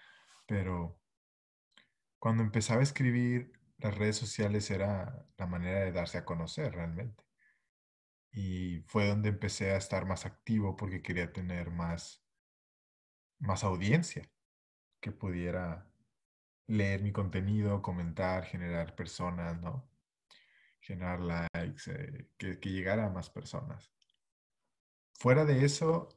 pero 0.46 0.98
cuando 2.18 2.42
empezaba 2.42 2.80
a 2.80 2.84
escribir, 2.84 3.52
las 3.78 3.96
redes 3.96 4.16
sociales 4.16 4.70
era 4.70 5.26
la 5.38 5.46
manera 5.46 5.80
de 5.80 5.92
darse 5.92 6.18
a 6.18 6.25
conocer 6.26 6.75
realmente. 6.75 7.25
Y 8.37 8.81
fue 8.87 9.09
donde 9.09 9.31
empecé 9.31 9.73
a 9.73 9.78
estar 9.78 10.07
más 10.07 10.26
activo 10.26 10.76
porque 10.76 11.02
quería 11.02 11.33
tener 11.33 11.71
más, 11.71 12.23
más 13.38 13.64
audiencia 13.64 14.31
que 15.00 15.11
pudiera 15.11 15.90
leer 16.66 17.02
mi 17.02 17.12
contenido, 17.12 17.81
comentar, 17.81 18.45
generar 18.45 18.95
personas, 18.95 19.59
¿no? 19.62 19.88
Generar 20.81 21.21
likes, 21.21 21.90
eh, 21.90 22.28
que, 22.37 22.61
que 22.61 22.71
llegara 22.71 23.07
a 23.07 23.11
más 23.11 23.31
personas. 23.31 23.90
Fuera 25.14 25.47
de 25.47 25.64
eso, 25.64 26.11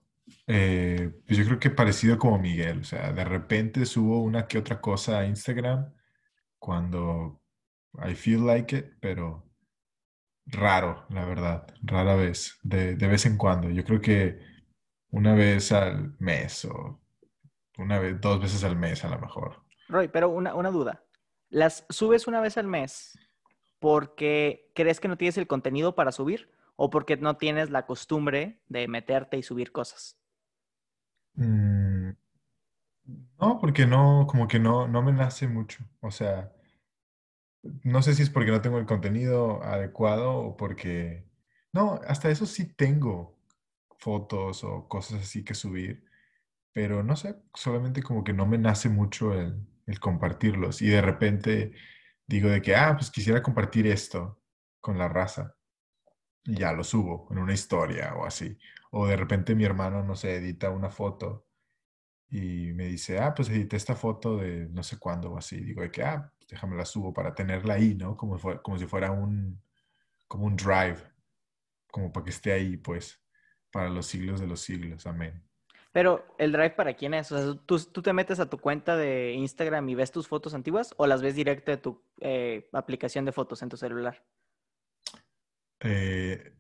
eh, 0.46 1.22
pues 1.26 1.40
yo 1.40 1.46
creo 1.46 1.60
que 1.60 1.70
parecido 1.70 2.18
como 2.18 2.38
Miguel, 2.38 2.82
o 2.82 2.84
sea, 2.84 3.14
de 3.14 3.24
repente 3.24 3.86
subo 3.86 4.22
una 4.22 4.46
que 4.48 4.58
otra 4.58 4.82
cosa 4.82 5.20
a 5.20 5.26
Instagram 5.26 5.94
cuando 6.58 7.42
I 7.94 8.14
feel 8.14 8.46
like 8.46 8.76
it, 8.76 8.86
pero 9.00 9.49
raro, 10.52 11.06
la 11.10 11.26
verdad, 11.26 11.68
rara 11.82 12.16
vez, 12.16 12.60
de, 12.64 12.96
de 12.96 13.08
vez 13.08 13.26
en 13.26 13.38
cuando. 13.38 13.70
Yo 13.70 13.84
creo 13.84 14.02
que 14.02 14.40
una 15.12 15.34
vez 15.36 15.72
al 15.72 16.16
mes 16.20 16.66
o 16.66 17.00
una 17.78 18.00
vez, 18.00 18.20
dos 18.20 18.42
veces 18.42 18.64
al 18.64 18.76
mes 18.76 19.04
a 19.06 19.10
lo 19.10 19.20
mejor. 19.20 19.64
Roy, 19.88 20.08
pero 20.08 20.30
una, 20.30 20.54
una 20.56 20.72
duda. 20.72 21.04
¿Las 21.50 21.86
subes 21.90 22.28
una 22.28 22.42
vez 22.42 22.58
al 22.58 22.68
mes 22.68 23.18
porque 23.80 24.72
crees 24.76 25.00
que 25.00 25.08
no 25.08 25.18
tienes 25.18 25.38
el 25.38 25.48
contenido 25.48 25.96
para 25.96 26.12
subir 26.12 26.52
o 26.76 26.90
porque 26.90 27.18
no 27.18 27.38
tienes 27.38 27.70
la 27.70 27.86
costumbre 27.86 28.62
de 28.68 28.88
meterte 28.88 29.38
y 29.38 29.44
subir 29.44 29.72
cosas? 29.72 30.18
Mm, 31.36 32.12
no, 33.40 33.60
porque 33.60 33.86
no, 33.86 34.28
como 34.28 34.48
que 34.48 34.60
no, 34.60 34.88
no 34.88 35.02
me 35.02 35.12
nace 35.12 35.48
mucho. 35.48 35.84
O 36.02 36.12
sea, 36.12 36.52
no 37.64 38.02
sé 38.02 38.14
si 38.16 38.24
es 38.24 38.30
porque 38.30 38.52
no 38.52 38.62
tengo 38.62 38.80
el 38.80 38.86
contenido 38.86 39.64
adecuado 39.64 40.34
o 40.34 40.58
porque... 40.58 41.28
No, 41.74 42.00
hasta 42.08 42.30
eso 42.32 42.46
sí 42.46 42.74
tengo 42.74 43.38
fotos 44.00 44.64
o 44.64 44.88
cosas 44.88 45.22
así 45.22 45.44
que 45.44 45.54
subir, 45.54 46.06
pero 46.74 47.04
no 47.04 47.16
sé, 47.16 47.36
solamente 47.54 48.02
como 48.02 48.24
que 48.24 48.34
no 48.34 48.46
me 48.48 48.58
nace 48.58 48.90
mucho 48.90 49.34
el, 49.34 49.68
compartirlos. 50.00 50.82
Y 50.82 50.88
de 50.90 51.02
repente 51.02 51.74
digo 52.28 52.50
de 52.50 52.62
que, 52.62 52.76
ah, 52.76 52.96
pues 52.96 53.12
quisiera 53.12 53.44
compartir 53.44 53.88
esto 53.88 54.42
con 54.80 54.98
la 54.98 55.10
raza. 55.10 55.56
Y 56.46 56.56
ya 56.58 56.74
lo 56.74 56.84
subo 56.84 57.28
en 57.32 57.40
una 57.40 57.54
historia 57.54 58.16
o 58.16 58.26
así. 58.26 58.58
O 58.92 59.08
de 59.08 59.16
repente 59.18 59.56
mi 59.56 59.66
hermano, 59.66 60.04
no 60.04 60.16
sé, 60.16 60.36
edita 60.38 60.70
una 60.70 60.90
foto 60.90 61.48
y 62.30 62.74
me 62.74 62.86
dice, 62.86 63.20
ah, 63.20 63.34
pues 63.36 63.50
edité 63.50 63.78
esta 63.78 63.96
foto 63.96 64.38
de 64.38 64.68
no 64.70 64.84
sé 64.84 65.00
cuándo 65.00 65.32
o 65.32 65.38
así. 65.38 65.60
Digo 65.62 65.82
de 65.82 65.92
que, 65.92 66.04
ah, 66.04 66.32
déjame 66.50 66.76
la 66.78 66.86
subo 66.86 67.14
para 67.14 67.34
tenerla 67.36 67.76
ahí, 67.76 67.96
¿no? 67.96 68.18
Como, 68.18 68.38
fue- 68.38 68.62
como 68.62 68.78
si 68.78 68.86
fuera 68.88 69.12
un, 69.12 69.62
como 70.28 70.46
un 70.46 70.56
drive, 70.56 70.98
como 71.92 72.12
para 72.12 72.24
que 72.26 72.30
esté 72.32 72.52
ahí, 72.54 72.78
pues, 72.78 73.22
para 73.72 73.90
los 73.90 74.08
siglos 74.08 74.40
de 74.40 74.48
los 74.48 74.62
siglos. 74.62 75.06
Amén. 75.08 75.44
Pero, 75.92 76.26
¿el 76.38 76.52
drive 76.52 76.72
para 76.72 76.94
quién 76.96 77.14
es? 77.14 77.32
O 77.32 77.38
sea, 77.38 77.62
¿tú, 77.66 77.80
tú 77.80 78.02
te 78.02 78.14
metes 78.14 78.40
a 78.40 78.50
tu 78.50 78.60
cuenta 78.60 78.96
de 78.96 79.34
Instagram 79.34 79.88
y 79.90 79.96
ves 79.96 80.12
tus 80.12 80.28
fotos 80.28 80.54
antiguas 80.54 80.94
o 80.98 81.08
las 81.08 81.22
ves 81.22 81.36
directo 81.36 81.72
de 81.72 81.78
tu 81.78 82.04
eh, 82.22 82.70
aplicación 82.74 83.26
de 83.26 83.32
fotos 83.32 83.62
en 83.64 83.70
tu 83.70 83.78
celular? 83.78 84.24
Eh, 85.80 86.54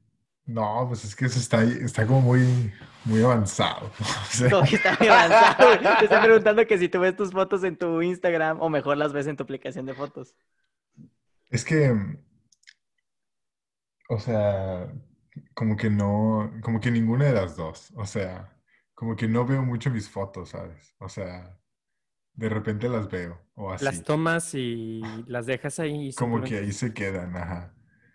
no, 0.49 0.85
pues 0.87 1.05
es 1.05 1.15
que 1.15 1.25
eso 1.25 1.39
está, 1.39 1.63
está 1.63 2.05
como 2.07 2.21
muy, 2.21 2.73
muy 3.05 3.21
avanzado. 3.23 3.91
O 3.99 4.25
sea, 4.31 4.49
Como 4.49 4.63
que 4.65 4.75
está 4.77 4.95
muy 4.99 5.07
avanzado. 5.09 5.77
Te 5.99 6.05
estoy 6.05 6.19
preguntando 6.19 6.65
que 6.67 6.77
si 6.77 6.89
tú 6.89 6.99
ves 6.99 7.15
tus 7.15 7.31
fotos 7.31 7.63
en 7.63 7.77
tu 7.77 8.01
Instagram 8.01 8.61
o 8.61 8.69
mejor 8.69 8.97
las 8.97 9.13
ves 9.13 9.27
en 9.27 9.37
tu 9.37 9.43
aplicación 9.43 9.85
de 9.85 9.93
fotos. 9.95 10.35
es 11.49 11.63
que, 11.63 11.93
o 14.09 14.19
sea, 14.19 14.91
como 15.53 15.77
que 15.77 15.89
no, 15.89 16.51
como 16.63 16.79
que 16.79 16.91
ninguna 16.91 17.25
de 17.25 17.33
las 17.33 17.55
dos. 17.55 17.91
O 17.95 18.05
sea, 18.05 18.57
como 18.95 19.15
que 19.15 19.27
no 19.27 19.45
veo 19.45 19.63
mucho 19.63 19.89
mis 19.91 20.09
fotos, 20.09 20.49
¿sabes? 20.49 20.95
O 20.99 21.09
sea, 21.09 21.57
de 22.33 22.49
repente 22.49 22.89
las 22.89 23.09
veo 23.09 23.41
o 23.55 23.73
Las 23.79 23.97
así. 23.97 24.03
tomas 24.03 24.53
y 24.55 25.23
las 25.27 25.45
dejas 25.45 25.79
ahí 25.79 26.09
y 26.09 26.13
Como 26.13 26.41
que 26.43 26.57
ahí 26.57 26.71
se 26.71 26.93
quedan, 26.93 27.35
ajá. 27.35 27.73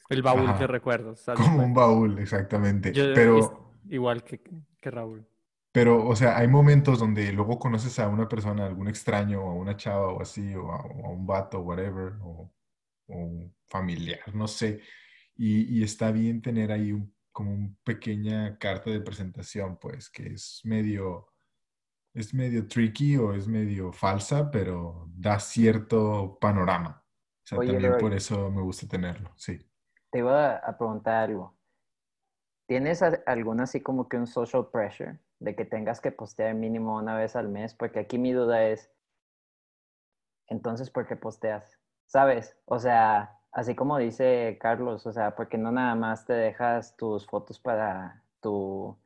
El 0.08 0.22
baúl 0.22 0.48
Ajá. 0.50 0.58
de 0.58 0.66
recuerdos. 0.66 1.24
Como 1.36 1.64
un 1.64 1.74
baúl, 1.74 2.18
exactamente. 2.18 2.92
Yo 2.92 3.04
Pero, 3.14 3.74
igual 3.88 4.22
que, 4.24 4.40
que 4.80 4.90
Raúl. 4.90 5.26
pero, 5.72 6.06
o 6.06 6.14
sea, 6.16 6.38
hay 6.38 6.48
momentos 6.48 6.98
donde 7.00 7.32
luego 7.32 7.58
conoces 7.58 7.98
a 7.98 8.08
una 8.08 8.28
persona, 8.28 8.66
algún 8.66 8.88
extraño, 8.88 9.42
o 9.42 9.50
a 9.50 9.54
una 9.54 9.76
chava 9.76 10.08
o 10.12 10.22
así, 10.22 10.54
o 10.54 10.70
a, 10.72 10.76
o 10.84 11.06
a 11.06 11.10
un 11.10 11.26
vato, 11.26 11.60
whatever, 11.60 12.14
o, 12.22 12.52
o 13.08 13.16
un 13.16 13.54
familiar, 13.66 14.34
no 14.34 14.46
sé. 14.46 14.80
Y, 15.36 15.78
y 15.80 15.82
está 15.82 16.12
bien 16.12 16.40
tener 16.42 16.70
ahí 16.72 16.92
un, 16.92 17.12
como 17.32 17.52
una 17.52 17.74
pequeña 17.82 18.56
carta 18.58 18.90
de 18.90 19.00
presentación, 19.00 19.78
pues, 19.78 20.08
que 20.10 20.28
es 20.34 20.60
medio, 20.64 21.28
es 22.14 22.32
medio 22.34 22.68
tricky 22.68 23.16
o 23.16 23.34
es 23.34 23.48
medio 23.48 23.92
falsa, 23.92 24.50
pero 24.50 25.08
da 25.12 25.40
cierto 25.40 26.38
panorama. 26.40 27.04
O 27.44 27.46
sea, 27.46 27.58
Oye, 27.58 27.72
también 27.72 27.96
por 27.98 28.14
eso 28.14 28.50
me 28.50 28.62
gusta 28.62 28.86
tenerlo, 28.86 29.32
sí. 29.36 29.58
Te 30.14 30.20
iba 30.20 30.58
a 30.58 30.78
preguntar 30.78 31.24
algo. 31.24 31.56
¿Tienes 32.68 33.02
algún 33.02 33.60
así 33.60 33.80
como 33.80 34.08
que 34.08 34.16
un 34.16 34.28
social 34.28 34.68
pressure 34.70 35.18
de 35.40 35.56
que 35.56 35.64
tengas 35.64 36.00
que 36.00 36.12
postear 36.12 36.54
mínimo 36.54 36.96
una 36.98 37.16
vez 37.16 37.34
al 37.34 37.48
mes? 37.48 37.74
Porque 37.74 37.98
aquí 37.98 38.16
mi 38.16 38.30
duda 38.30 38.62
es, 38.62 38.92
entonces, 40.46 40.88
¿por 40.88 41.08
qué 41.08 41.16
posteas? 41.16 41.80
¿Sabes? 42.06 42.56
O 42.66 42.78
sea, 42.78 43.40
así 43.50 43.74
como 43.74 43.98
dice 43.98 44.56
Carlos, 44.60 45.04
o 45.04 45.12
sea, 45.12 45.34
porque 45.34 45.58
no 45.58 45.72
nada 45.72 45.96
más 45.96 46.24
te 46.26 46.32
dejas 46.32 46.96
tus 46.96 47.26
fotos 47.26 47.58
para 47.58 48.22
tu, 48.40 48.96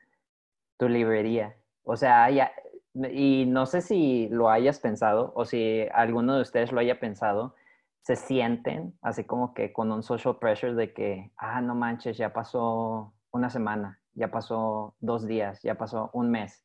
tu 0.76 0.90
librería. 0.90 1.56
O 1.84 1.96
sea, 1.96 2.28
y 2.30 3.46
no 3.46 3.64
sé 3.64 3.80
si 3.80 4.28
lo 4.28 4.50
hayas 4.50 4.78
pensado 4.78 5.32
o 5.34 5.46
si 5.46 5.88
alguno 5.94 6.36
de 6.36 6.42
ustedes 6.42 6.70
lo 6.70 6.80
haya 6.80 7.00
pensado, 7.00 7.54
se 8.02 8.16
sienten 8.16 8.98
así 9.02 9.24
como 9.24 9.54
que 9.54 9.72
con 9.72 9.92
un 9.92 10.02
social 10.02 10.38
pressure 10.38 10.74
de 10.74 10.92
que, 10.92 11.32
ah, 11.36 11.60
no 11.60 11.74
manches, 11.74 12.16
ya 12.16 12.32
pasó 12.32 13.14
una 13.30 13.50
semana, 13.50 14.00
ya 14.14 14.30
pasó 14.30 14.96
dos 15.00 15.26
días, 15.26 15.60
ya 15.62 15.76
pasó 15.76 16.10
un 16.12 16.30
mes, 16.30 16.64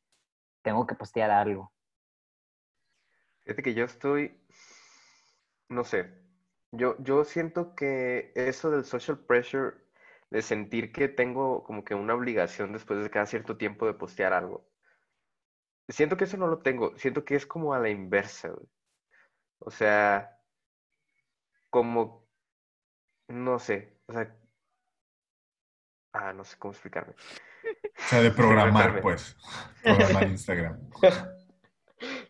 tengo 0.62 0.86
que 0.86 0.94
postear 0.94 1.30
algo. 1.30 1.72
Fíjate 3.44 3.62
que 3.62 3.74
yo 3.74 3.84
estoy, 3.84 4.40
no 5.68 5.84
sé, 5.84 6.10
yo, 6.72 6.96
yo 6.98 7.24
siento 7.24 7.74
que 7.74 8.32
eso 8.34 8.70
del 8.70 8.84
social 8.84 9.18
pressure, 9.18 9.76
de 10.30 10.42
sentir 10.42 10.92
que 10.92 11.08
tengo 11.08 11.62
como 11.62 11.84
que 11.84 11.94
una 11.94 12.14
obligación 12.14 12.72
después 12.72 13.02
de 13.02 13.10
cada 13.10 13.26
cierto 13.26 13.56
tiempo 13.56 13.86
de 13.86 13.94
postear 13.94 14.32
algo, 14.32 14.66
siento 15.88 16.16
que 16.16 16.24
eso 16.24 16.36
no 16.36 16.46
lo 16.46 16.58
tengo, 16.58 16.96
siento 16.96 17.24
que 17.24 17.36
es 17.36 17.46
como 17.46 17.74
a 17.74 17.78
la 17.78 17.90
inversa. 17.90 18.54
O 19.58 19.70
sea, 19.70 20.38
como, 21.74 22.24
no 23.26 23.58
sé, 23.58 23.98
o 24.06 24.12
sea, 24.12 24.32
ah, 26.12 26.32
no 26.32 26.44
sé 26.44 26.56
cómo 26.56 26.70
explicarme. 26.70 27.14
O 27.14 28.08
sea, 28.08 28.22
de 28.22 28.30
programar, 28.30 29.00
pues. 29.00 29.36
Programar 29.82 30.22
Instagram. 30.28 30.78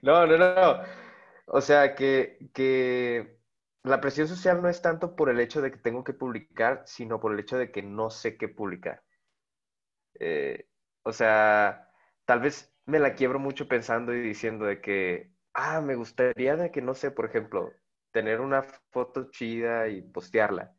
No, 0.00 0.26
no, 0.26 0.38
no, 0.38 0.54
no. 0.54 0.82
O 1.44 1.60
sea, 1.60 1.94
que, 1.94 2.38
que 2.54 3.38
la 3.82 4.00
presión 4.00 4.28
social 4.28 4.62
no 4.62 4.70
es 4.70 4.80
tanto 4.80 5.14
por 5.14 5.28
el 5.28 5.38
hecho 5.40 5.60
de 5.60 5.72
que 5.72 5.76
tengo 5.76 6.04
que 6.04 6.14
publicar, 6.14 6.82
sino 6.86 7.20
por 7.20 7.34
el 7.34 7.40
hecho 7.40 7.58
de 7.58 7.70
que 7.70 7.82
no 7.82 8.08
sé 8.08 8.38
qué 8.38 8.48
publicar. 8.48 9.02
Eh, 10.20 10.70
o 11.02 11.12
sea, 11.12 11.92
tal 12.24 12.40
vez 12.40 12.74
me 12.86 12.98
la 12.98 13.14
quiebro 13.14 13.38
mucho 13.38 13.68
pensando 13.68 14.14
y 14.14 14.22
diciendo 14.22 14.64
de 14.64 14.80
que, 14.80 15.34
ah, 15.52 15.82
me 15.82 15.96
gustaría 15.96 16.56
de 16.56 16.70
que, 16.70 16.80
no 16.80 16.94
sé, 16.94 17.10
por 17.10 17.26
ejemplo, 17.26 17.74
tener 18.14 18.40
una 18.40 18.62
foto 18.62 19.28
chida 19.30 19.88
y 19.88 20.00
postearla. 20.00 20.72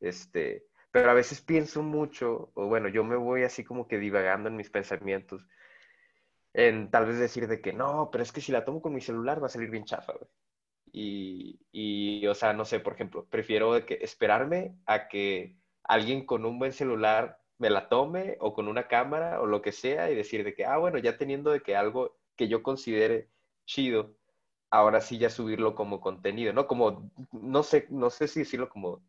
Este, 0.00 0.66
pero 0.90 1.08
a 1.08 1.14
veces 1.14 1.40
pienso 1.40 1.84
mucho, 1.84 2.50
o 2.54 2.66
bueno, 2.66 2.88
yo 2.88 3.04
me 3.04 3.14
voy 3.14 3.44
así 3.44 3.62
como 3.62 3.86
que 3.86 3.98
divagando 3.98 4.48
en 4.48 4.56
mis 4.56 4.70
pensamientos 4.70 5.46
en 6.52 6.90
tal 6.90 7.06
vez 7.06 7.20
decir 7.20 7.46
de 7.46 7.60
que 7.60 7.72
no, 7.72 8.08
pero 8.10 8.24
es 8.24 8.32
que 8.32 8.40
si 8.40 8.50
la 8.50 8.64
tomo 8.64 8.82
con 8.82 8.92
mi 8.92 9.00
celular 9.00 9.40
va 9.40 9.46
a 9.46 9.50
salir 9.50 9.70
bien 9.70 9.84
chafa, 9.84 10.14
güey. 10.14 10.28
Y, 10.92 11.60
y, 11.70 12.26
o 12.26 12.34
sea, 12.34 12.52
no 12.54 12.64
sé, 12.64 12.80
por 12.80 12.94
ejemplo, 12.94 13.24
prefiero 13.30 13.72
de 13.72 13.86
que 13.86 13.98
esperarme 14.02 14.74
a 14.86 15.06
que 15.06 15.54
alguien 15.84 16.26
con 16.26 16.44
un 16.44 16.58
buen 16.58 16.72
celular 16.72 17.38
me 17.58 17.70
la 17.70 17.88
tome 17.88 18.36
o 18.40 18.52
con 18.52 18.66
una 18.66 18.88
cámara 18.88 19.40
o 19.40 19.46
lo 19.46 19.62
que 19.62 19.70
sea 19.70 20.10
y 20.10 20.16
decir 20.16 20.42
de 20.42 20.54
que, 20.54 20.64
ah, 20.64 20.78
bueno, 20.78 20.98
ya 20.98 21.16
teniendo 21.16 21.52
de 21.52 21.60
que 21.60 21.76
algo 21.76 22.18
que 22.34 22.48
yo 22.48 22.64
considere 22.64 23.30
chido, 23.64 24.16
ahora 24.70 25.00
sí 25.00 25.18
ya 25.18 25.30
subirlo 25.30 25.74
como 25.74 26.00
contenido, 26.00 26.52
¿no? 26.52 26.66
Como, 26.66 27.10
no 27.32 27.62
sé, 27.62 27.86
no 27.90 28.08
sé 28.10 28.28
si 28.28 28.40
decirlo 28.40 28.68
como, 28.68 29.02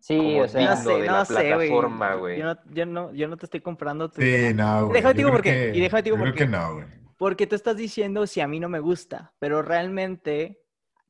Sí, 0.00 0.18
como 0.18 0.40
o 0.42 0.48
sea, 0.48 0.60
digno 0.60 0.74
No 0.76 0.82
sé, 0.82 1.00
de 1.00 1.06
no 1.06 1.12
la 1.14 1.24
sé, 1.24 1.32
güey. 1.54 1.68
plataforma, 1.68 2.14
güey. 2.16 2.38
Yo 2.38 2.44
no, 2.44 2.58
yo, 2.72 2.84
no, 2.86 3.12
yo 3.14 3.26
no 3.26 3.36
te 3.38 3.46
estoy 3.46 3.62
comprando 3.62 4.10
tu 4.10 4.20
Sí, 4.20 4.52
no, 4.54 4.88
güey. 4.88 4.98
Déjame 5.00 5.14
digo 5.14 5.30
por 5.30 5.40
qué, 5.40 5.72
y 5.74 5.80
déjame 5.80 6.02
digo 6.02 6.18
por 6.18 6.34
qué. 6.34 6.46
no, 6.46 6.74
güey. 6.74 6.86
Porque 7.16 7.46
tú 7.46 7.54
estás 7.54 7.76
diciendo 7.76 8.26
si 8.26 8.40
a 8.42 8.48
mí 8.48 8.60
no 8.60 8.68
me 8.68 8.80
gusta, 8.80 9.32
pero 9.38 9.62
realmente 9.62 10.62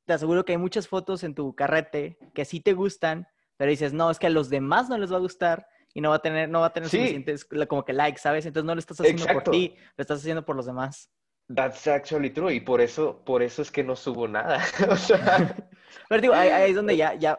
te 0.05 0.13
aseguro 0.13 0.45
que 0.45 0.53
hay 0.53 0.59
muchas 0.59 0.87
fotos 0.87 1.25
en 1.25 1.35
tu 1.35 1.57
carrete 1.57 2.19
que 2.35 2.45
sí 2.45 2.61
te 2.61 2.75
gustan, 2.75 3.27
pero 3.57 3.71
dices, 3.71 3.93
no, 3.93 4.11
es 4.11 4.19
que 4.19 4.27
a 4.29 4.31
los 4.31 4.49
demás 4.51 4.89
no 4.89 4.99
les 4.99 5.11
va 5.11 5.17
a 5.17 5.21
gustar 5.21 5.67
y 5.93 6.01
no 6.01 6.11
va 6.11 6.17
a 6.17 6.23
tener, 6.23 6.49
no 6.49 6.61
va 6.61 6.67
a 6.67 6.73
tener 6.73 6.89
Sí. 6.89 6.99
suficientes 6.99 7.47
como 7.69 7.85
que 7.85 7.95
likes, 7.95 8.21
¿sabes? 8.21 8.47
Entonces 8.47 8.67
no 8.67 8.75
lo 8.75 8.79
estás 8.79 9.01
haciendo 9.01 9.25
Exacto. 9.25 9.51
por 9.51 9.51
ti, 9.59 9.75
lo 9.97 10.03
estás 10.03 10.21
haciendo 10.21 10.45
por 10.45 10.55
los 10.55 10.67
demás. 10.67 11.11
That's 11.53 11.87
actually 11.87 12.31
true. 12.31 12.53
Y 12.55 12.61
por 12.61 12.81
eso, 12.81 13.23
por 13.25 13.43
eso 13.43 13.63
es 13.63 13.71
que 13.71 13.85
no 13.85 13.97
subo 13.97 14.27
nada. 14.29 14.63
O 14.91 14.97
sea, 14.97 15.55
Pero 16.09 16.21
digo, 16.21 16.35
ahí, 16.35 16.49
ahí 16.49 16.71
es 16.71 16.77
donde 16.77 16.97
ya, 16.99 17.15
ya, 17.15 17.39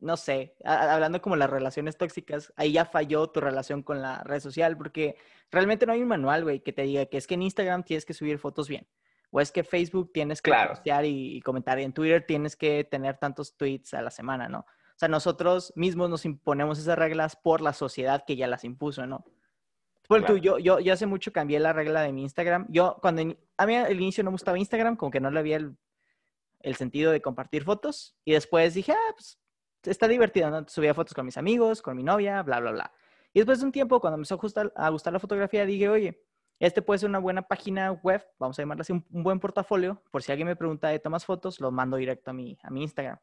no 0.00 0.16
sé, 0.16 0.56
a- 0.64 0.94
hablando 0.94 1.20
como 1.22 1.36
las 1.36 1.50
relaciones 1.50 1.96
tóxicas, 1.96 2.52
ahí 2.56 2.72
ya 2.72 2.84
falló 2.84 3.28
tu 3.28 3.40
relación 3.40 3.82
con 3.82 4.02
la 4.02 4.22
red 4.24 4.40
social, 4.40 4.76
porque 4.76 5.16
realmente 5.50 5.86
no 5.86 5.92
hay 5.92 6.02
un 6.02 6.08
manual, 6.08 6.42
güey, 6.44 6.60
que 6.60 6.72
te 6.72 6.82
diga 6.82 7.06
que 7.06 7.16
es 7.16 7.26
que 7.26 7.34
en 7.34 7.42
Instagram 7.42 7.82
tienes 7.84 8.04
que 8.04 8.12
subir 8.14 8.38
fotos 8.38 8.68
bien, 8.68 8.86
o 9.30 9.40
es 9.40 9.50
que 9.52 9.64
Facebook 9.64 10.12
tienes 10.12 10.42
que 10.42 10.50
Claro. 10.50 10.70
postear 10.70 11.04
y, 11.04 11.36
y 11.36 11.40
comentar, 11.40 11.78
y 11.80 11.84
en 11.84 11.92
Twitter 11.92 12.24
tienes 12.26 12.56
que 12.56 12.84
tener 12.84 13.16
tantos 13.18 13.56
tweets 13.56 13.94
a 13.94 14.02
la 14.02 14.10
semana, 14.10 14.48
¿no? 14.48 14.60
O 14.60 14.96
sea, 14.98 15.08
nosotros 15.08 15.72
mismos 15.74 16.08
nos 16.10 16.24
imponemos 16.24 16.78
esas 16.78 16.96
reglas 16.98 17.34
por 17.36 17.60
la 17.60 17.72
sociedad 17.72 18.24
que 18.26 18.36
ya 18.36 18.46
las 18.46 18.62
impuso, 18.64 19.06
¿no? 19.06 19.24
Tú, 20.08 20.16
Claro. 20.16 20.36
yo, 20.36 20.58
yo, 20.58 20.80
yo 20.80 20.92
hace 20.92 21.06
mucho 21.06 21.32
cambié 21.32 21.58
la 21.60 21.72
regla 21.72 22.02
de 22.02 22.12
mi 22.12 22.22
Instagram. 22.22 22.66
Yo, 22.68 22.98
cuando 23.00 23.22
in- 23.22 23.38
a 23.56 23.66
mí 23.66 23.74
al 23.76 23.92
inicio 23.94 24.22
no 24.24 24.30
me 24.30 24.34
gustaba 24.34 24.58
Instagram, 24.58 24.96
como 24.96 25.10
que 25.10 25.20
no 25.20 25.30
le 25.30 25.40
había 25.40 25.56
el, 25.56 25.76
el 26.60 26.74
sentido 26.76 27.10
de 27.12 27.22
compartir 27.22 27.64
fotos. 27.64 28.16
Y 28.24 28.32
después 28.32 28.74
dije, 28.74 28.92
ah, 28.92 29.12
pues 29.14 29.38
está 29.84 30.06
divertido, 30.08 30.50
¿no? 30.50 30.66
Subía 30.68 30.94
fotos 30.94 31.14
con 31.14 31.24
mis 31.26 31.36
amigos, 31.38 31.80
con 31.82 31.96
mi 31.96 32.02
novia, 32.02 32.42
bla, 32.42 32.60
bla, 32.60 32.72
bla. 32.72 32.92
Y 33.32 33.40
después 33.40 33.60
de 33.60 33.66
un 33.66 33.72
tiempo, 33.72 34.00
cuando 34.00 34.16
me 34.16 34.20
empezó 34.22 34.34
a 34.34 34.38
gustar, 34.38 34.72
a 34.76 34.88
gustar 34.90 35.12
la 35.12 35.18
fotografía, 35.18 35.64
dije, 35.66 35.88
oye, 35.88 36.22
este 36.60 36.82
puede 36.82 36.98
ser 36.98 37.08
una 37.08 37.18
buena 37.18 37.42
página 37.42 37.90
web, 37.92 38.24
vamos 38.38 38.58
a 38.58 38.62
llamarla 38.62 38.82
así, 38.82 38.92
un, 38.92 39.04
un 39.10 39.22
buen 39.24 39.40
portafolio. 39.40 40.02
Por 40.10 40.22
si 40.22 40.30
alguien 40.32 40.46
me 40.48 40.54
pregunta 40.56 40.88
de 40.88 40.98
tomas 41.00 41.24
fotos, 41.24 41.60
lo 41.60 41.70
mando 41.72 41.96
directo 41.96 42.30
a 42.30 42.34
mi, 42.34 42.56
a 42.62 42.70
mi 42.70 42.82
Instagram. 42.82 43.18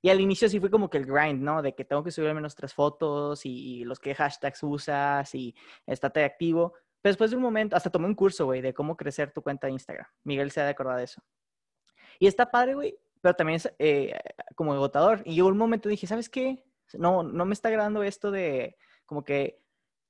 Y 0.00 0.10
al 0.10 0.20
inicio 0.20 0.48
sí 0.48 0.60
fue 0.60 0.70
como 0.70 0.88
que 0.88 0.98
el 0.98 1.06
grind, 1.06 1.42
¿no? 1.42 1.62
De 1.62 1.74
que 1.74 1.84
tengo 1.84 2.04
que 2.04 2.10
subir 2.10 2.28
al 2.28 2.34
menos 2.34 2.54
tres 2.54 2.72
fotos 2.72 3.44
y, 3.44 3.84
los 3.84 3.98
que 3.98 4.14
hashtags 4.14 4.62
usas 4.62 5.34
y 5.34 5.54
estate 5.86 6.24
activo. 6.24 6.74
Pero 7.02 7.12
después 7.12 7.30
de 7.30 7.36
un 7.36 7.42
momento, 7.42 7.76
hasta 7.76 7.90
tomé 7.90 8.06
un 8.06 8.14
curso, 8.14 8.44
güey, 8.46 8.60
de 8.60 8.74
cómo 8.74 8.96
crecer 8.96 9.32
tu 9.32 9.42
cuenta 9.42 9.66
de 9.66 9.72
Instagram. 9.72 10.06
Miguel 10.24 10.50
se 10.50 10.60
ha 10.60 10.64
de 10.64 10.70
acordar 10.70 10.98
de 10.98 11.04
eso. 11.04 11.22
Y 12.18 12.26
está 12.26 12.50
padre, 12.50 12.74
güey, 12.74 12.98
pero 13.20 13.34
también 13.34 13.56
es 13.56 13.72
eh, 13.78 14.18
como 14.54 14.72
agotador. 14.72 15.22
Y 15.24 15.34
llegó 15.34 15.48
un 15.48 15.58
momento 15.58 15.88
dije, 15.88 16.06
¿sabes 16.06 16.28
qué? 16.28 16.64
No, 16.94 17.22
no 17.22 17.44
me 17.44 17.54
está 17.54 17.68
agradando 17.68 18.02
esto 18.02 18.30
de 18.30 18.76
como 19.04 19.24
que 19.24 19.62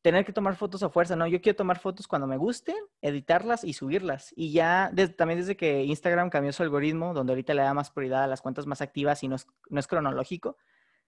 tener 0.03 0.25
que 0.25 0.33
tomar 0.33 0.57
fotos 0.57 0.83
a 0.83 0.91
fuerza, 0.91 1.17
¿no? 1.17 1.27
Yo 1.27 1.41
quiero 1.41 1.57
tomar 1.57 1.79
fotos 1.79 2.07
cuando 2.07 2.27
me 2.27 2.37
gusten, 2.37 2.77
editarlas 3.03 3.65
y 3.65 3.73
subirlas. 3.73 4.33
Y 4.37 4.53
ya 4.53 4.93
también 5.17 5.41
desde 5.41 5.57
que 5.57 5.85
Instagram 5.85 6.31
cambió 6.31 6.53
su 6.53 6.63
algoritmo, 6.63 7.15
donde 7.15 7.33
ahorita 7.33 7.55
le 7.55 7.63
da 7.63 7.75
más 7.75 7.91
prioridad 7.91 8.25
a 8.25 8.27
las 8.27 8.41
cuentas 8.41 8.67
más 8.67 8.81
activas 8.81 9.23
y 9.23 9.29
no 9.29 9.37
es, 9.37 9.47
no 9.69 9.81
es 9.81 9.87
cronológico, 9.87 10.57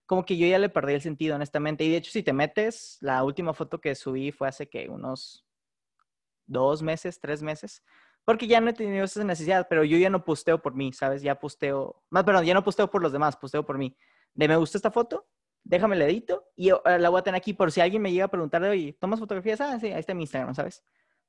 como 0.07 0.25
que 0.25 0.37
yo 0.37 0.47
ya 0.47 0.59
le 0.59 0.69
perdí 0.69 0.95
el 0.95 1.03
sentido, 1.03 1.37
honestamente. 1.37 1.85
Y 1.85 1.91
de 1.91 1.99
hecho, 1.99 2.11
si 2.11 2.23
te 2.23 2.33
metes, 2.33 2.99
la 3.01 3.23
última 3.23 3.55
foto 3.55 3.81
que 3.81 3.95
subí 3.95 4.33
fue 4.33 4.49
hace 4.49 4.69
que 4.69 4.89
unos 4.89 5.47
dos 6.47 6.83
meses, 6.83 7.21
tres 7.21 7.43
meses, 7.43 7.85
porque 8.25 8.49
ya 8.49 8.61
no 8.61 8.71
he 8.71 8.73
tenido 8.73 9.05
esa 9.05 9.23
necesidad, 9.23 9.67
pero 9.69 9.85
yo 9.85 9.97
ya 9.99 10.11
no 10.11 10.25
posteo 10.25 10.61
por 10.61 10.75
mí, 10.75 10.93
¿sabes? 10.93 11.23
Ya 11.23 11.39
posteo, 11.39 12.03
más, 12.11 12.25
perdón, 12.25 12.45
ya 12.45 12.55
no 12.55 12.65
posteo 12.65 12.91
por 12.91 13.03
los 13.03 13.13
demás, 13.13 13.37
posteo 13.37 13.65
por 13.65 13.79
mí. 13.79 13.97
De 14.35 14.49
me 14.49 14.57
gusta 14.57 14.79
esta 14.79 14.91
foto, 14.91 15.29
déjame 15.65 15.97
el 15.97 16.03
edito 16.03 16.45
y 16.57 16.71
eh, 16.71 16.99
la 16.99 17.09
voy 17.09 17.21
a 17.21 17.23
tener 17.23 17.39
aquí 17.39 17.53
por 17.53 17.71
si 17.73 17.81
alguien 17.81 18.03
me 18.03 18.13
llega 18.13 18.27
a 18.27 18.31
preguntar, 18.31 18.63
oye, 18.63 18.97
¿tomas 19.01 19.21
fotografías? 19.21 19.61
Ah, 19.61 19.79
sí, 19.79 19.89
ahí 19.89 20.01
está 20.01 20.15
mi 20.15 20.23
Instagram, 20.23 20.55
¿sabes? 20.55 20.83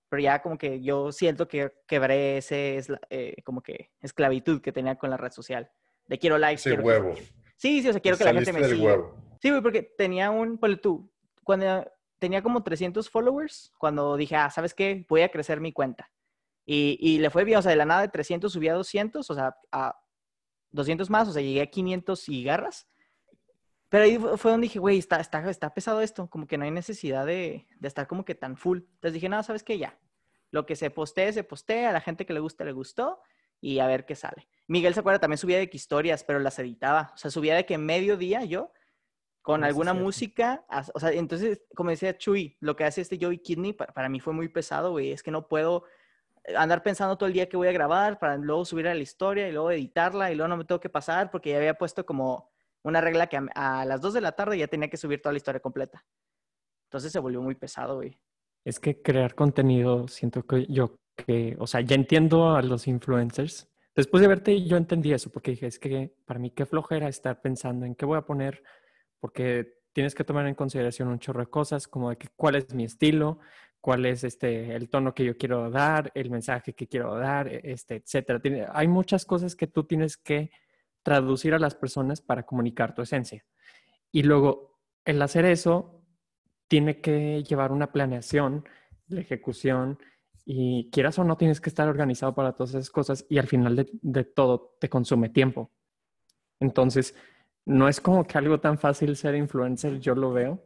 Pero 0.10 0.22
ya 0.22 0.42
como 0.42 0.58
que 0.58 0.82
yo 0.82 1.12
siento 1.12 1.48
que 1.48 1.72
quebré 1.88 2.38
ese, 2.38 2.82
eh, 3.10 3.36
como 3.44 3.62
que 3.62 3.92
esclavitud 4.02 4.62
que 4.62 4.72
tenía 4.72 4.96
con 4.96 5.10
la 5.10 5.18
red 5.18 5.32
social. 5.32 5.72
De 6.08 6.18
quiero 6.18 6.38
likes. 6.38 6.70
Ese 6.70 6.82
huevo. 6.82 7.14
Sí, 7.56 7.82
sí, 7.82 7.90
o 7.90 7.92
sea, 7.94 8.02
quiero 8.02 8.18
que 8.18 8.26
la 8.26 8.34
gente 8.34 8.52
me 8.52 8.64
siga. 8.66 8.98
Sí, 9.42 9.50
güey, 9.50 9.62
porque 9.62 9.84
tenía 9.98 10.30
un, 10.30 10.58
pues 10.58 10.82
tú, 10.82 11.12
cuando 11.44 11.86
tenía 12.20 12.44
como 12.44 12.62
300 12.62 13.10
followers, 13.10 13.74
cuando 13.78 14.18
dije, 14.18 14.36
ah, 14.36 14.50
¿sabes 14.50 14.74
qué? 14.74 15.06
Voy 15.08 15.22
a 15.22 15.30
crecer 15.30 15.62
mi 15.62 15.72
cuenta. 15.72 16.12
Y, 16.66 16.98
y 17.00 17.20
le 17.20 17.30
fue 17.30 17.44
bien, 17.44 17.60
o 17.60 17.62
sea, 17.62 17.72
de 17.72 17.78
la 17.78 17.86
nada 17.86 18.02
de 18.02 18.10
300 18.10 18.52
subí 18.52 18.68
a 18.68 18.74
200, 18.74 19.30
o 19.30 19.34
sea, 19.34 19.56
a 19.72 20.00
200 20.72 21.10
más, 21.10 21.28
o 21.28 21.34
sea, 21.34 21.42
llegué 21.42 21.62
a 21.62 21.68
500 21.68 22.30
y 22.30 22.44
garras. 22.44 22.88
Pero 23.92 24.06
ahí 24.06 24.18
fue 24.38 24.52
donde 24.52 24.68
dije, 24.68 24.80
güey, 24.80 24.98
está, 24.98 25.20
está, 25.20 25.50
está 25.50 25.74
pesado 25.74 26.00
esto, 26.00 26.30
como 26.30 26.48
que 26.48 26.58
no 26.58 26.64
hay 26.64 26.72
necesidad 26.72 27.26
de, 27.26 27.68
de 27.78 27.88
estar 27.90 28.08
como 28.08 28.24
que 28.24 28.36
tan 28.36 28.56
full. 28.56 28.78
Entonces 28.78 29.16
dije, 29.16 29.28
no, 29.28 29.44
¿sabes 29.44 29.64
qué? 29.64 29.78
Ya. 29.78 30.00
Lo 30.50 30.66
que 30.66 30.78
se 30.78 30.90
postee, 30.92 31.34
se 31.34 31.44
postea, 31.44 31.90
a 31.90 31.92
la 31.92 32.00
gente 32.00 32.26
que 32.26 32.32
le 32.32 32.40
gusta, 32.40 32.64
le 32.64 32.72
gustó 32.72 33.20
y 33.60 33.80
a 33.80 33.88
ver 33.88 34.06
qué 34.06 34.16
sale. 34.16 34.48
Miguel 34.68 34.94
se 34.94 35.02
acuerda, 35.02 35.20
también 35.20 35.40
subía 35.40 35.58
de 35.58 35.70
que 35.70 35.76
historias, 35.76 36.24
pero 36.24 36.40
las 36.40 36.58
editaba. 36.58 37.12
O 37.14 37.18
sea, 37.18 37.30
subía 37.30 37.54
de 37.54 37.66
que 37.66 37.78
mediodía 37.78 38.46
yo, 38.46 38.72
con 39.42 39.66
alguna 39.66 39.94
música, 39.94 40.66
o 40.94 41.00
sea, 41.02 41.12
entonces, 41.12 41.62
como 41.76 41.90
decía 41.90 42.18
Chuy, 42.18 42.56
lo 42.62 42.78
que 42.78 42.86
hace 42.86 43.02
este 43.02 43.18
Joey 43.22 43.40
Kidney 43.40 43.74
para, 43.74 43.92
para 43.92 44.08
mí 44.08 44.22
fue 44.22 44.32
muy 44.32 44.48
pesado, 44.48 44.92
güey, 44.92 45.12
es 45.12 45.22
que 45.22 45.32
no 45.32 45.50
puedo 45.50 45.84
andar 46.56 46.82
pensando 46.82 47.18
todo 47.18 47.28
el 47.28 47.34
día 47.34 47.50
que 47.50 47.58
voy 47.58 47.68
a 47.68 47.74
grabar 47.74 48.20
para 48.20 48.38
luego 48.38 48.64
subir 48.64 48.88
a 48.88 48.96
la 48.96 49.02
historia 49.02 49.50
y 49.50 49.52
luego 49.52 49.70
editarla 49.70 50.32
y 50.32 50.36
luego 50.36 50.48
no 50.48 50.56
me 50.56 50.64
tengo 50.64 50.80
que 50.80 50.90
pasar 50.90 51.30
porque 51.30 51.50
ya 51.50 51.58
había 51.58 51.74
puesto 51.74 52.06
como 52.06 52.51
una 52.84 53.02
regla 53.02 53.28
que 53.28 53.40
a, 53.56 53.86
las 53.86 54.02
2 54.02 54.14
de 54.14 54.22
la 54.22 54.32
tarde 54.34 54.58
ya 54.58 54.68
tenía 54.68 54.90
que 54.90 54.98
subir 54.98 55.22
toda 55.22 55.34
la 55.34 55.38
historia 55.38 55.62
completa. 55.62 56.06
Entonces 56.86 57.12
se 57.12 57.20
volvió 57.20 57.42
muy 57.42 57.56
pesado, 57.56 57.96
güey. 57.96 58.20
Es 58.64 58.80
que 58.80 59.02
crear 59.02 59.36
contenido, 59.36 60.08
siento 60.08 60.44
que 60.44 60.66
yo 60.68 60.98
que, 61.16 61.56
o 61.60 61.68
sea, 61.68 61.82
ya 61.82 61.96
entiendo 61.96 62.56
a 62.56 62.62
los 62.62 62.88
influencers. 62.88 63.70
Después 63.96 64.22
de 64.22 64.28
verte, 64.28 64.64
yo 64.64 64.78
entendí 64.78 65.14
eso, 65.14 65.30
porque 65.30 65.52
dije, 65.52 65.68
es 65.68 65.80
que 65.80 66.14
para 66.26 66.40
mí 66.40 66.52
qué 66.52 66.66
flojera 66.66 67.08
estar 67.08 67.42
pensando 67.42 67.86
en 67.86 67.96
qué 67.96 68.06
voy 68.06 68.18
a 68.18 68.26
poner, 68.26 68.64
porque 69.20 69.82
tienes 69.94 70.16
que 70.16 70.24
tomar 70.24 70.48
en 70.48 70.56
consideración 70.56 71.10
un 71.10 71.20
chorro 71.20 71.42
de 71.42 71.48
cosas, 71.48 71.88
como 71.88 72.10
de 72.10 72.18
que 72.18 72.30
cuál 72.36 72.56
es 72.56 72.74
mi 72.74 72.86
estilo, 72.86 73.40
cuál 73.82 74.06
es 74.06 74.24
este, 74.24 74.76
el 74.76 74.90
tono 74.90 75.14
que 75.14 75.26
yo 75.26 75.38
quiero 75.38 75.70
dar, 75.70 76.12
el 76.16 76.30
mensaje 76.30 76.74
que 76.74 76.88
quiero 76.88 77.16
dar, 77.16 77.48
e, 77.48 77.62
este, 77.64 77.96
etcétera. 77.96 78.42
hay 78.74 78.88
muchas 78.88 79.26
cosas 79.26 79.56
que 79.56 79.68
tú 79.68 79.84
tienes 79.84 80.18
que 80.18 80.52
traducir 81.04 81.54
a 81.54 81.60
las 81.60 81.76
personas 81.76 82.22
para 82.22 82.44
comunicar 82.44 82.94
tu 82.94 83.02
esencia. 83.02 83.46
Y 84.12 84.24
luego, 84.24 84.80
el 85.06 85.22
hacer 85.22 85.46
eso 85.46 86.04
tiene 86.68 87.02
que 87.02 87.44
llevar 87.44 87.72
una 87.72 87.92
planeación, 87.92 88.66
la 89.08 89.22
ejecución, 89.22 90.00
y 90.46 90.90
quieras 90.92 91.20
o 91.20 91.24
no 91.24 91.38
tienes 91.38 91.62
que 91.62 91.70
estar 91.70 91.88
organizado 91.88 92.34
para 92.34 92.54
todas 92.54 92.72
esas 92.72 92.90
cosas 92.90 93.26
y 93.30 93.38
al 93.38 93.48
final 93.48 93.88
de, 94.02 94.24
todo 94.24 94.76
te 94.80 94.90
consume 94.90 95.30
tiempo. 95.30 95.72
Entonces, 96.60 97.16
no 97.66 97.88
es 97.88 98.02
como 98.02 98.26
que 98.26 98.38
algo 98.38 98.60
tan 98.60 98.78
fácil 98.78 99.16
ser 99.16 99.36
influencer, 99.36 100.00
yo 100.00 100.16
lo 100.16 100.34
veo. 100.34 100.64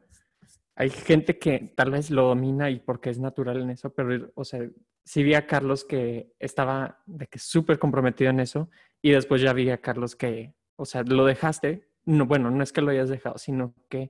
Hay 0.76 0.90
gente 0.90 1.38
que 1.38 1.74
tal 1.76 1.92
vez 1.92 2.10
lo 2.10 2.28
domina 2.28 2.70
y 2.70 2.80
porque 2.80 3.10
es 3.10 3.20
natural 3.20 3.62
en 3.62 3.70
eso, 3.72 3.94
pero, 3.94 4.32
o 4.36 4.44
sea, 4.44 4.62
sí 5.04 5.24
vi 5.24 5.34
a 5.34 5.48
Carlos 5.48 5.86
que 5.86 6.34
estaba 6.40 7.02
de 7.06 7.28
que 7.28 7.40
súper 7.40 7.80
comprometido 7.80 8.30
en 8.30 8.40
eso 8.40 8.70
y 9.06 9.12
después 9.12 9.40
ya 9.40 9.54
vi 9.54 9.70
a 9.70 9.78
Carlos 9.78 10.16
que, 10.16 10.56
o 10.78 10.86
sea, 10.86 11.04
lo 11.04 11.26
dejaste, 11.26 11.88
no, 12.06 12.26
bueno, 12.26 12.50
no 12.50 12.64
es 12.64 12.74
que 12.74 12.82
lo 12.82 12.90
hayas 12.90 13.08
dejado, 13.08 13.38
sino 13.38 13.76
que 13.88 14.10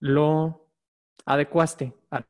lo 0.00 0.72
adecuaste 1.24 1.94
a 2.10 2.26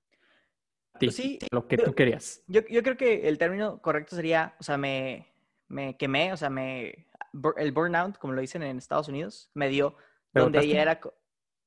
ti, 0.99 1.11
sí, 1.11 1.39
lo 1.51 1.67
que 1.67 1.79
tú 1.79 1.95
querías. 1.95 2.43
Yo, 2.47 2.61
yo, 2.69 2.83
creo 2.83 2.99
que 2.99 3.27
el 3.27 3.39
término 3.39 3.81
correcto 3.81 4.17
sería, 4.17 4.55
o 4.61 4.63
sea, 4.63 4.77
me, 4.77 5.33
me 5.69 5.97
quemé, 5.97 6.35
o 6.35 6.37
sea, 6.37 6.51
me, 6.51 7.07
el 7.57 7.73
burnout, 7.73 8.19
como 8.19 8.35
lo 8.35 8.43
dicen 8.43 8.63
en 8.63 8.77
Estados 8.77 9.09
Unidos, 9.09 9.51
me 9.55 9.71
dio, 9.71 9.97
donde 10.35 10.59
ella 10.59 10.83
era... 10.83 11.01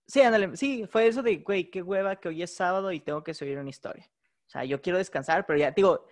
Sí, 0.06 0.22
ándale, 0.22 0.56
sí, 0.56 0.86
fue 0.88 1.08
eso 1.08 1.24
de, 1.24 1.38
güey, 1.38 1.72
qué 1.72 1.82
hueva 1.82 2.18
que 2.18 2.28
hoy 2.28 2.44
es 2.44 2.56
sábado 2.56 2.92
y 2.92 3.00
tengo 3.00 3.24
que 3.24 3.34
subir 3.34 3.58
una 3.58 3.72
historia. 3.72 4.08
O 4.46 4.50
sea, 4.52 4.66
yo 4.66 4.84
quiero 4.84 5.00
descansar, 5.00 5.48
pero 5.48 5.58
ya, 5.58 5.72
digo, 5.72 6.06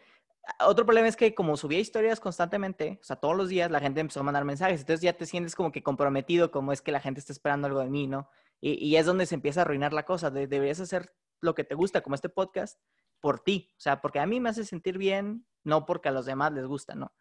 otro 0.65 0.86
problema 0.86 1.08
es 1.08 1.15
que 1.15 1.34
como 1.34 1.58
subía 1.58 1.79
historias 1.79 2.19
constantemente, 2.19 2.99
o 3.01 3.03
sea, 3.03 3.15
todos 3.15 3.36
los 3.36 3.49
días 3.49 3.71
la 3.71 3.79
gente 3.79 3.99
empezó 3.99 4.19
a 4.19 4.23
mandar 4.23 4.45
mensajes, 4.45 4.81
entonces 4.81 5.01
ya 5.01 5.13
te 5.13 5.25
sientes 5.25 5.55
como 5.55 5.71
que 5.71 5.84
comprometido, 5.84 6.51
como 6.51 6.71
es 6.71 6.81
que 6.81 6.91
la 6.91 6.99
gente 6.99 7.19
está 7.19 7.34
esperando 7.34 7.67
algo 7.67 7.79
de 7.79 7.89
mí, 7.89 8.08
¿no? 8.08 8.29
Y, 8.62 8.95
es 8.95 9.05
donde 9.05 9.25
se 9.25 9.36
empieza 9.36 9.62
a 9.62 9.63
arruinar 9.63 9.93
la 9.93 10.05
cosa, 10.05 10.31
deberías 10.31 10.79
hacer 10.79 11.13
lo 11.41 11.53
que 11.53 11.63
te 11.63 11.75
gusta, 11.75 12.01
como 12.01 12.15
este 12.15 12.29
podcast, 12.29 12.79
por 13.19 13.39
ti, 13.39 13.69
o 13.73 13.79
sea, 13.79 14.01
porque 14.01 14.19
a 14.19 14.25
mí 14.25 14.39
me 14.39 14.49
hace 14.49 14.63
sentir 14.63 14.97
bien, 14.97 15.45
no 15.63 15.86
porque 15.86 16.10
a 16.10 16.12
los 16.12 16.25
demás 16.25 16.51
les 16.53 16.65
gusta, 16.65 16.95
¿no? 16.95 17.12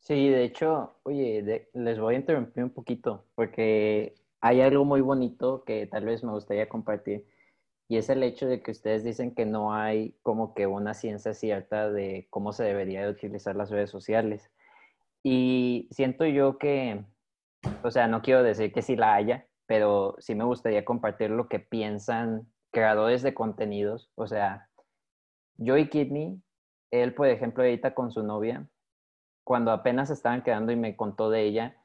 Sí, 0.00 0.28
de 0.28 0.44
hecho, 0.44 0.98
oye, 1.04 1.68
les 1.72 1.98
voy 1.98 2.14
a 2.14 2.18
interrumpir 2.18 2.64
un 2.64 2.70
poquito, 2.70 3.24
porque 3.34 4.14
hay 4.40 4.60
algo 4.60 4.84
muy 4.84 5.00
bonito 5.00 5.64
que 5.64 5.86
tal 5.86 6.04
vez 6.04 6.22
me 6.22 6.32
gustaría 6.32 6.68
compartir 6.68 7.26
y 7.88 7.98
es 7.98 8.08
el 8.10 8.22
hecho 8.22 8.46
de 8.46 8.62
que 8.62 8.72
ustedes 8.72 9.04
dicen 9.04 9.34
que 9.34 9.46
no 9.46 9.72
hay 9.72 10.16
como 10.22 10.54
que 10.54 10.66
una 10.66 10.94
ciencia 10.94 11.34
cierta 11.34 11.90
de 11.90 12.26
cómo 12.30 12.52
se 12.52 12.64
debería 12.64 13.02
de 13.02 13.10
utilizar 13.10 13.54
las 13.54 13.70
redes 13.70 13.90
sociales. 13.90 14.50
Y 15.22 15.88
siento 15.92 16.24
yo 16.24 16.58
que, 16.58 17.04
o 17.84 17.90
sea, 17.90 18.08
no 18.08 18.22
quiero 18.22 18.42
decir 18.42 18.72
que 18.72 18.82
sí 18.82 18.96
la 18.96 19.14
haya, 19.14 19.46
pero 19.66 20.16
sí 20.18 20.34
me 20.34 20.44
gustaría 20.44 20.84
compartir 20.84 21.30
lo 21.30 21.48
que 21.48 21.60
piensan 21.60 22.48
creadores 22.72 23.22
de 23.22 23.34
contenidos. 23.34 24.10
O 24.16 24.26
sea, 24.26 24.68
Joey 25.58 25.88
Kidney, 25.88 26.42
él, 26.90 27.14
por 27.14 27.28
ejemplo, 27.28 27.62
ahorita 27.62 27.94
con 27.94 28.10
su 28.10 28.22
novia, 28.24 28.68
cuando 29.44 29.70
apenas 29.70 30.10
estaban 30.10 30.42
quedando 30.42 30.72
y 30.72 30.76
me 30.76 30.96
contó 30.96 31.30
de 31.30 31.42
ella, 31.42 31.76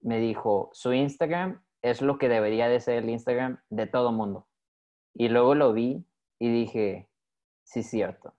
me 0.00 0.18
dijo, 0.18 0.70
su 0.72 0.92
Instagram 0.92 1.62
es 1.80 2.02
lo 2.02 2.18
que 2.18 2.28
debería 2.28 2.68
de 2.68 2.80
ser 2.80 3.04
el 3.04 3.10
Instagram 3.10 3.60
de 3.70 3.86
todo 3.86 4.10
mundo. 4.10 4.47
Y 5.18 5.28
luego 5.28 5.56
lo 5.56 5.72
vi 5.72 6.06
y 6.38 6.48
dije, 6.48 7.08
sí, 7.64 7.82
cierto. 7.82 8.34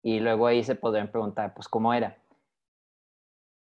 Y 0.00 0.20
luego 0.20 0.46
ahí 0.46 0.62
se 0.62 0.76
podrían 0.76 1.10
preguntar, 1.10 1.54
pues, 1.54 1.66
¿cómo 1.66 1.92
era? 1.92 2.22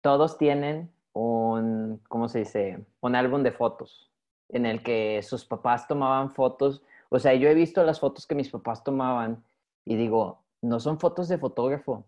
Todos 0.02 0.38
tienen 0.38 0.90
un, 1.12 2.02
¿cómo 2.08 2.30
se 2.30 2.40
dice? 2.40 2.86
Un 3.02 3.16
álbum 3.16 3.44
de 3.44 3.52
fotos 3.52 4.14
en 4.48 4.66
el 4.66 4.82
que 4.82 5.22
sus 5.24 5.44
papás 5.44 5.90
tomaban 5.90 6.32
fotos. 6.32 6.82
O 7.10 7.20
sea, 7.20 7.34
yo 7.34 7.50
he 7.50 7.54
visto 7.54 7.84
las 7.84 8.00
fotos 8.00 8.26
que 8.26 8.36
mis 8.36 8.50
papás 8.50 8.82
tomaban 8.82 9.44
y 9.84 9.98
digo, 9.98 10.40
no 10.62 10.80
son 10.80 11.02
fotos 11.02 11.28
de 11.28 11.38
fotógrafo, 11.38 12.06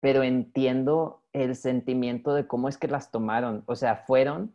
pero 0.00 0.22
entiendo 0.22 1.20
el 1.34 1.54
sentimiento 1.54 2.32
de 2.32 2.46
cómo 2.46 2.70
es 2.70 2.78
que 2.78 2.88
las 2.88 3.10
tomaron. 3.10 3.64
O 3.66 3.76
sea, 3.76 3.96
fueron 3.96 4.54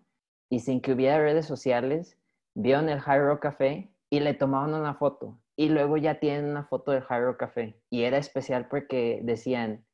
y 0.49 0.61
sin 0.61 0.81
que 0.81 0.93
hubiera 0.93 1.19
redes 1.19 1.45
sociales, 1.45 2.17
vieron 2.55 2.89
el 2.89 2.99
High 2.99 3.19
Rock 3.19 3.43
Café 3.43 3.92
y 4.13 4.19
le 4.19 4.35
tomaban 4.35 4.75
una 4.75 4.93
foto 4.93 5.39
y 5.55 5.69
luego 5.69 5.97
ya 5.97 6.19
tienen 6.19 6.45
una 6.45 6.65
foto 6.65 6.91
del 6.91 7.03
Hard 7.09 7.35
Café 7.35 7.81
y 7.89 8.03
era 8.03 8.19
especial 8.19 8.67
porque 8.67 9.21
decían, 9.23 9.87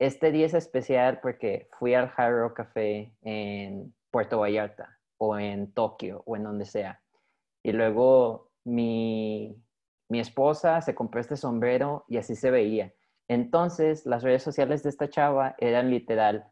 este 0.00 0.32
día 0.32 0.46
es 0.46 0.54
especial 0.54 1.20
porque 1.22 1.68
fui 1.78 1.94
al 1.94 2.12
Hard 2.16 2.52
Café 2.54 3.14
en 3.22 3.94
Puerto 4.10 4.40
Vallarta 4.40 4.98
o 5.18 5.38
en 5.38 5.72
Tokio 5.72 6.24
o 6.26 6.34
en 6.34 6.42
donde 6.42 6.64
sea. 6.64 7.00
Y 7.62 7.70
luego 7.70 8.50
mi, 8.64 9.62
mi 10.08 10.18
esposa 10.18 10.80
se 10.80 10.96
compró 10.96 11.20
este 11.20 11.36
sombrero 11.36 12.04
y 12.08 12.16
así 12.16 12.34
se 12.34 12.50
veía. 12.50 12.92
Entonces 13.28 14.04
las 14.04 14.24
redes 14.24 14.42
sociales 14.42 14.82
de 14.82 14.90
esta 14.90 15.08
chava 15.08 15.54
eran 15.58 15.90
literal 15.90 16.50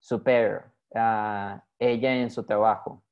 super, 0.00 0.72
uh, 0.90 1.60
ella 1.78 2.16
en 2.16 2.32
su 2.32 2.44
trabajo, 2.44 3.04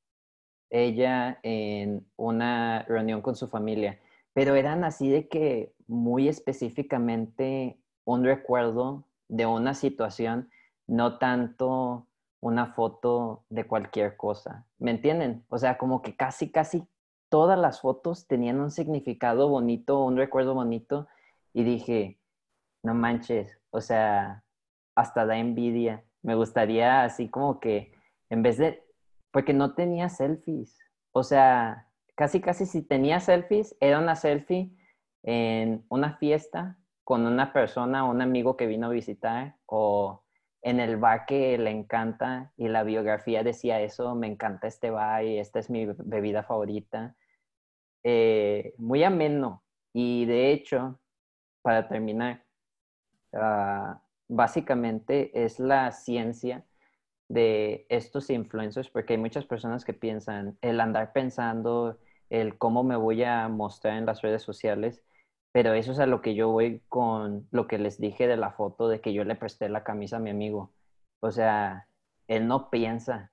ella 0.71 1.39
en 1.43 2.07
una 2.17 2.83
reunión 2.83 3.21
con 3.21 3.35
su 3.35 3.47
familia. 3.47 3.99
pero 4.33 4.55
eran 4.55 4.83
así 4.85 5.09
de 5.09 5.27
que 5.27 5.73
muy 5.87 6.29
específicamente 6.29 7.77
un 8.05 8.23
recuerdo 8.23 9.05
de 9.27 9.45
una 9.45 9.73
situación, 9.73 10.49
no 10.87 11.17
tanto 11.19 12.07
una 12.39 12.67
foto 12.73 13.43
de 13.49 13.65
cualquier 13.67 14.17
cosa. 14.17 14.65
¿Me 14.79 14.91
entienden? 14.91 15.45
O 15.49 15.57
sea, 15.57 15.77
como 15.77 16.01
que 16.01 16.15
casi, 16.15 16.49
casi 16.51 16.87
todas 17.29 17.57
las 17.59 17.81
fotos 17.81 18.27
tenían 18.27 18.59
un 18.59 18.71
significado 18.71 19.49
bonito, 19.49 20.03
un 20.03 20.17
recuerdo 20.17 20.53
bonito, 20.53 21.07
y 21.53 21.63
dije, 21.63 22.19
no 22.83 22.93
manches, 22.93 23.59
o 23.71 23.81
sea, 23.81 24.43
hasta 24.95 25.25
da 25.25 25.37
envidia. 25.37 26.03
Me 26.23 26.35
gustaría 26.35 27.03
así 27.03 27.29
como 27.29 27.59
que, 27.59 27.93
en 28.29 28.43
vez 28.43 28.57
de, 28.57 28.83
porque 29.31 29.53
no 29.53 29.73
tenía 29.73 30.09
selfies, 30.09 30.77
o 31.11 31.23
sea, 31.23 31.87
casi, 32.15 32.41
casi 32.41 32.65
si 32.65 32.81
tenía 32.81 33.19
selfies, 33.19 33.75
era 33.79 33.99
una 33.99 34.15
selfie 34.15 34.71
en 35.23 35.85
una 35.89 36.17
fiesta 36.17 36.77
con 37.03 37.25
una 37.25 37.51
persona, 37.53 38.05
un 38.05 38.21
amigo 38.21 38.55
que 38.55 38.67
vino 38.67 38.87
a 38.87 38.91
visitar, 38.91 39.57
o 39.65 40.23
en 40.61 40.79
el 40.79 40.97
bar 40.97 41.25
que 41.25 41.57
le 41.57 41.71
encanta 41.71 42.53
y 42.55 42.67
la 42.67 42.83
biografía 42.83 43.43
decía 43.43 43.81
eso, 43.81 44.15
me 44.15 44.27
encanta 44.27 44.67
este 44.67 44.91
bar 44.91 45.25
y 45.25 45.39
esta 45.39 45.59
es 45.59 45.69
mi 45.69 45.85
bebida 45.85 46.43
favorita. 46.43 47.15
Eh, 48.03 48.73
muy 48.77 49.03
ameno. 49.03 49.63
Y 49.93 50.25
de 50.25 50.51
hecho, 50.51 50.99
para 51.61 51.87
terminar, 51.87 52.45
ah, 53.33 54.01
básicamente 54.27 55.43
es 55.43 55.59
la 55.59 55.91
ciencia 55.91 56.65
de 57.31 57.85
estos 57.89 58.29
influencers, 58.29 58.89
porque 58.89 59.13
hay 59.13 59.19
muchas 59.19 59.45
personas 59.45 59.85
que 59.85 59.93
piensan, 59.93 60.57
el 60.61 60.81
andar 60.81 61.13
pensando, 61.13 61.97
el 62.29 62.57
cómo 62.57 62.83
me 62.83 62.97
voy 62.97 63.23
a 63.23 63.47
mostrar 63.47 63.97
en 63.97 64.05
las 64.05 64.21
redes 64.21 64.41
sociales, 64.41 65.03
pero 65.53 65.73
eso 65.73 65.93
es 65.93 65.99
a 65.99 66.05
lo 66.05 66.21
que 66.21 66.35
yo 66.35 66.49
voy 66.49 66.81
con 66.89 67.47
lo 67.51 67.67
que 67.67 67.77
les 67.77 67.99
dije 67.99 68.27
de 68.27 68.37
la 68.37 68.51
foto 68.51 68.89
de 68.89 68.99
que 68.99 69.13
yo 69.13 69.23
le 69.23 69.35
presté 69.35 69.69
la 69.69 69.83
camisa 69.83 70.17
a 70.17 70.19
mi 70.19 70.29
amigo. 70.29 70.73
O 71.21 71.31
sea, 71.31 71.87
él 72.27 72.47
no 72.47 72.69
piensa, 72.69 73.31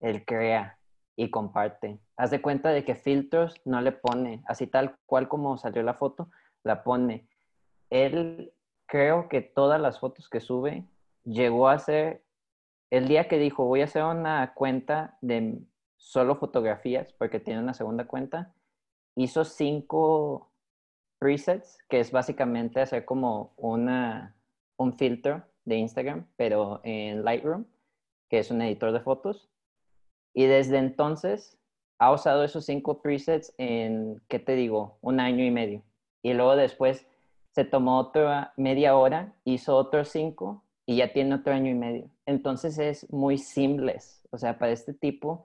él 0.00 0.24
crea 0.26 0.78
y 1.16 1.30
comparte. 1.30 2.00
Haz 2.16 2.30
de 2.30 2.42
cuenta 2.42 2.70
de 2.70 2.84
que 2.84 2.94
filtros 2.94 3.54
no 3.64 3.80
le 3.80 3.92
pone, 3.92 4.42
así 4.46 4.66
tal 4.66 4.96
cual 5.06 5.28
como 5.28 5.56
salió 5.56 5.82
la 5.82 5.94
foto, 5.94 6.30
la 6.64 6.84
pone. 6.84 7.28
Él 7.88 8.52
creo 8.86 9.28
que 9.28 9.40
todas 9.40 9.80
las 9.80 10.00
fotos 10.00 10.28
que 10.28 10.40
sube 10.40 10.84
llegó 11.24 11.68
a 11.68 11.78
ser 11.78 12.22
el 12.92 13.08
día 13.08 13.26
que 13.26 13.38
dijo 13.38 13.64
voy 13.64 13.80
a 13.80 13.84
hacer 13.84 14.04
una 14.04 14.52
cuenta 14.52 15.16
de 15.22 15.62
solo 15.96 16.36
fotografías 16.36 17.14
porque 17.14 17.40
tiene 17.40 17.60
una 17.60 17.72
segunda 17.72 18.06
cuenta, 18.06 18.52
hizo 19.16 19.46
cinco 19.46 20.52
presets, 21.18 21.78
que 21.88 22.00
es 22.00 22.12
básicamente 22.12 22.82
hacer 22.82 23.06
como 23.06 23.54
una, 23.56 24.36
un 24.76 24.98
filtro 24.98 25.42
de 25.64 25.76
Instagram, 25.76 26.26
pero 26.36 26.82
en 26.84 27.24
Lightroom, 27.24 27.64
que 28.28 28.40
es 28.40 28.50
un 28.50 28.60
editor 28.60 28.92
de 28.92 29.00
fotos. 29.00 29.48
Y 30.34 30.44
desde 30.44 30.76
entonces 30.76 31.58
ha 31.98 32.12
usado 32.12 32.44
esos 32.44 32.66
cinco 32.66 33.00
presets 33.00 33.54
en, 33.56 34.22
¿qué 34.28 34.38
te 34.38 34.54
digo? 34.54 34.98
Un 35.00 35.18
año 35.18 35.42
y 35.46 35.50
medio. 35.50 35.82
Y 36.22 36.34
luego 36.34 36.56
después 36.56 37.06
se 37.52 37.64
tomó 37.64 37.98
otra 37.98 38.52
media 38.58 38.96
hora, 38.96 39.34
hizo 39.44 39.76
otros 39.76 40.10
cinco 40.10 40.61
y 40.86 40.96
ya 40.96 41.12
tiene 41.12 41.34
otro 41.34 41.52
año 41.52 41.70
y 41.70 41.74
medio. 41.74 42.10
Entonces 42.26 42.78
es 42.78 43.10
muy 43.12 43.38
simples. 43.38 44.26
O 44.30 44.38
sea, 44.38 44.58
para 44.58 44.72
este 44.72 44.94
tipo, 44.94 45.44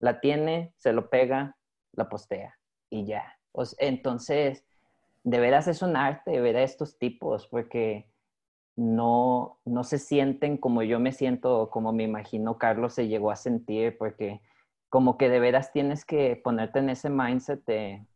la 0.00 0.20
tiene, 0.20 0.72
se 0.76 0.92
lo 0.92 1.10
pega, 1.10 1.56
la 1.92 2.08
postea 2.08 2.58
y 2.90 3.04
ya. 3.04 3.38
entonces, 3.78 4.64
de 5.24 5.40
veras 5.40 5.68
es 5.68 5.82
un 5.82 5.96
arte 5.96 6.40
ver 6.40 6.56
a 6.56 6.62
estos 6.62 6.98
tipos 6.98 7.46
porque 7.48 8.08
no, 8.76 9.58
no 9.64 9.84
se 9.84 9.98
sienten 9.98 10.56
como 10.56 10.82
yo 10.82 11.00
me 11.00 11.12
siento 11.12 11.62
o 11.62 11.70
como 11.70 11.92
me 11.92 12.04
imagino 12.04 12.58
Carlos 12.58 12.94
se 12.94 13.08
llegó 13.08 13.32
a 13.32 13.36
sentir 13.36 13.98
porque 13.98 14.40
como 14.88 15.18
que 15.18 15.28
de 15.28 15.40
veras 15.40 15.72
tienes 15.72 16.04
que 16.04 16.36
ponerte 16.36 16.78
en 16.78 16.88
ese 16.88 17.10
mindset 17.10 17.64
de 17.64 18.06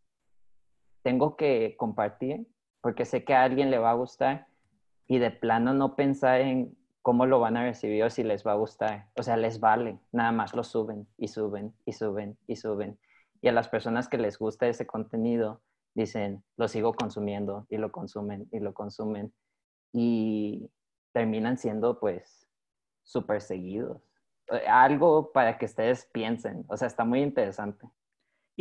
tengo 1.03 1.37
que 1.37 1.75
compartir 1.77 2.47
porque 2.81 3.05
sé 3.05 3.25
que 3.25 3.35
a 3.35 3.43
alguien 3.43 3.71
le 3.73 3.79
va 3.79 3.91
a 3.91 3.95
gustar 3.95 4.47
y 5.13 5.19
de 5.19 5.31
plano 5.31 5.75
no 5.75 5.95
pensar 5.95 6.41
en 6.41 6.75
cómo 7.03 7.27
lo 7.27 7.39
van 7.39 7.59
a 7.59 7.65
recibir 7.65 8.03
o 8.03 8.09
si 8.09 8.23
les 8.23 8.47
va 8.47 8.53
a 8.53 8.55
gustar. 8.55 9.11
O 9.15 9.23
sea, 9.23 9.37
les 9.37 9.61
vale, 9.61 9.99
nada 10.11 10.33
más 10.33 10.55
lo 10.55 10.65
suben 10.65 11.07
y 11.19 11.29
suben 11.29 11.75
y 11.85 11.93
suben 11.93 12.39
y 12.47 12.57
suben. 12.57 12.99
Y 13.43 13.49
a 13.49 13.53
las 13.53 13.69
personas 13.69 14.09
que 14.09 14.17
les 14.17 14.39
gusta 14.39 14.69
ese 14.69 14.87
contenido, 14.87 15.61
dicen, 15.93 16.43
lo 16.57 16.67
sigo 16.67 16.95
consumiendo 16.95 17.67
y 17.69 17.77
lo 17.77 17.93
consumen 17.93 18.49
y 18.53 18.61
lo 18.61 18.73
consumen 18.73 19.35
y 19.93 20.71
terminan 21.13 21.59
siendo 21.59 22.01
pues 22.01 22.49
súper 23.03 23.43
seguidos. 23.43 24.01
Eh, 24.51 24.67
algo 24.67 25.31
para 25.31 25.59
que 25.59 25.67
ustedes 25.67 26.09
piensen, 26.11 26.65
o 26.69 26.77
sea, 26.79 26.89
está 26.89 27.05
muy 27.05 27.21
interesante. 27.21 27.87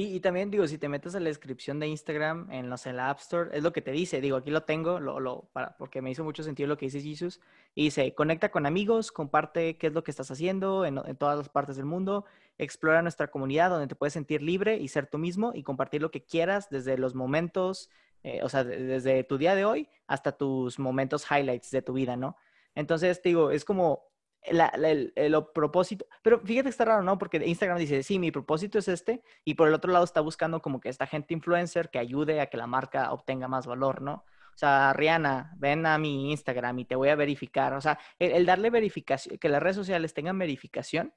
Y, 0.04 0.20
también 0.20 0.50
digo, 0.50 0.66
si 0.68 0.80
te 0.80 0.90
metes 0.90 1.14
a 1.14 1.20
la 1.20 1.28
descripción 1.28 1.80
de 1.80 1.86
Instagram 1.88 2.50
en, 2.50 2.72
los, 2.72 2.88
en 2.88 2.98
la 2.98 3.12
App 3.12 3.20
Store, 3.20 3.56
es 3.56 3.62
lo 3.62 3.72
que 3.72 3.84
te 3.84 3.92
dice. 3.92 4.20
Digo, 4.20 4.38
aquí 4.38 4.50
lo 4.50 4.64
tengo, 4.64 5.00
lo, 5.00 5.20
lo, 5.20 5.50
para, 5.54 5.78
porque 5.78 6.02
me 6.02 6.10
hizo 6.10 6.24
mucho 6.24 6.42
sentido 6.42 6.68
lo 6.68 6.78
que 6.78 6.88
dice 6.88 7.02
Jesus. 7.02 7.40
Y 7.76 7.84
dice, 7.84 8.16
conecta 8.16 8.50
con 8.50 8.66
amigos, 8.66 9.12
comparte 9.12 9.78
qué 9.78 9.88
es 9.88 9.94
lo 9.94 10.04
que 10.04 10.10
estás 10.10 10.32
haciendo 10.32 10.86
en, 10.86 11.00
en, 11.06 11.16
todas 11.18 11.38
las 11.38 11.50
partes 11.50 11.76
del 11.76 11.86
mundo, 11.86 12.26
explora 12.58 13.04
nuestra 13.04 13.30
comunidad 13.30 13.70
donde 13.70 13.86
te 13.86 13.96
puedes 13.96 14.14
sentir 14.14 14.42
libre 14.42 14.78
y 14.78 14.88
ser 14.88 15.06
tú 15.06 15.20
mismo 15.20 15.52
y 15.54 15.62
compartir 15.62 16.02
lo 16.02 16.10
que 16.10 16.24
quieras 16.24 16.70
desde 16.72 16.98
los 16.98 17.14
momentos, 17.14 17.92
eh, 18.24 18.42
o 18.42 18.50
sea, 18.50 18.64
desde 18.64 19.24
tu 19.24 19.38
día 19.38 19.54
de 19.54 19.66
hoy 19.66 19.88
hasta 20.08 20.32
tus 20.32 20.80
momentos 20.80 21.28
highlights 21.30 21.70
de 21.70 21.84
tu 21.84 21.94
vida, 21.94 22.18
¿no? 22.18 22.38
Entonces, 22.74 23.22
digo, 23.22 23.52
es 23.52 23.66
como 23.66 24.11
el, 24.44 25.46
propósito, 25.54 26.06
pero 26.24 26.40
fíjate 26.40 26.64
que 26.64 26.70
está 26.70 26.86
raro, 26.86 27.04
¿no? 27.04 27.18
Porque 27.18 27.38
Instagram 27.38 27.78
dice, 27.78 28.04
sí, 28.04 28.20
mi 28.20 28.32
propósito 28.32 28.80
es 28.80 28.88
este, 28.88 29.24
y 29.46 29.54
por 29.54 29.68
el 29.68 29.74
otro 29.74 29.92
lado 29.92 30.04
está 30.04 30.22
buscando 30.22 30.62
como 30.62 30.80
que 30.80 30.90
esta 30.90 31.08
gente 31.08 31.34
influencer 31.34 31.90
que 31.90 32.00
ayude 32.00 32.42
a 32.42 32.48
que 32.48 32.58
la 32.58 32.68
marca 32.68 33.12
obtenga 33.12 33.48
más 33.48 33.68
valor, 33.68 34.02
¿no? 34.02 34.26
O 34.54 34.58
sea, 34.58 34.94
Rihanna, 34.94 35.54
ven 35.58 35.86
a 35.86 35.98
mi 35.98 36.32
Instagram 36.32 36.80
y 36.80 36.86
te 36.86 36.96
voy 36.96 37.10
a 37.10 37.16
verificar. 37.16 37.74
O 37.74 37.82
sea, 37.82 37.98
el, 38.20 38.46
darle 38.46 38.70
verificación, 38.70 39.38
que 39.38 39.50
las 39.50 39.64
redes 39.64 39.78
sociales 39.78 40.14
tengan 40.14 40.38
verificación, 40.38 41.14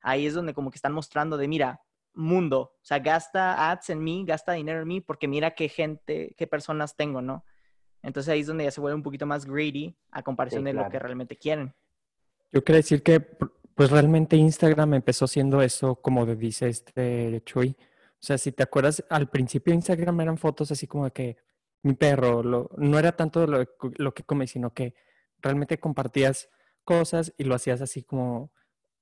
ahí 0.00 0.26
es 0.26 0.34
donde 0.34 0.52
como 0.52 0.70
que 0.70 0.76
están 0.76 0.92
mostrando 0.92 1.36
de, 1.36 1.48
mira, 1.48 1.82
mundo, 2.14 2.60
o 2.60 2.84
sea, 2.84 2.98
gasta 2.98 3.70
ads 3.70 3.90
en 3.90 4.02
mí, 4.04 4.24
gasta 4.26 4.52
dinero 4.52 4.82
en 4.82 4.88
mí, 4.88 5.00
porque 5.00 5.28
mira 5.28 5.52
qué 5.52 5.68
gente, 5.68 6.34
qué 6.36 6.46
personas 6.46 6.96
tengo, 6.96 7.22
¿no? 7.22 7.44
Entonces 8.02 8.32
ahí 8.32 8.40
es 8.40 8.48
donde 8.48 8.64
ya 8.64 8.70
se 8.70 8.80
vuelve 8.80 8.96
un 8.96 9.02
poquito 9.02 9.26
más 9.26 9.46
greedy 9.46 9.96
a 10.10 10.22
comparación 10.22 10.64
de 10.64 10.72
lo 10.72 10.88
que 10.90 10.98
realmente 10.98 11.36
quieren. 11.36 11.74
Yo 12.52 12.62
quiero 12.64 12.76
decir 12.76 13.02
que, 13.02 13.20
pues 13.20 13.90
realmente 13.90 14.36
Instagram 14.36 14.94
empezó 14.94 15.26
siendo 15.26 15.62
eso, 15.62 15.96
como 15.96 16.26
dice 16.26 16.68
este 16.68 17.42
Chuy. 17.44 17.76
O 17.78 18.24
sea, 18.24 18.38
si 18.38 18.52
te 18.52 18.62
acuerdas, 18.62 19.04
al 19.08 19.28
principio 19.30 19.74
Instagram 19.74 20.20
eran 20.20 20.38
fotos 20.38 20.70
así 20.70 20.86
como 20.86 21.06
de 21.06 21.10
que 21.12 21.36
mi 21.82 21.94
perro, 21.94 22.68
no 22.76 22.98
era 22.98 23.12
tanto 23.16 23.46
lo, 23.46 23.64
lo 23.96 24.14
que 24.14 24.22
come, 24.22 24.46
sino 24.46 24.72
que 24.72 24.94
realmente 25.40 25.78
compartías 25.78 26.48
cosas 26.84 27.32
y 27.38 27.44
lo 27.44 27.54
hacías 27.54 27.80
así 27.80 28.02
como 28.02 28.52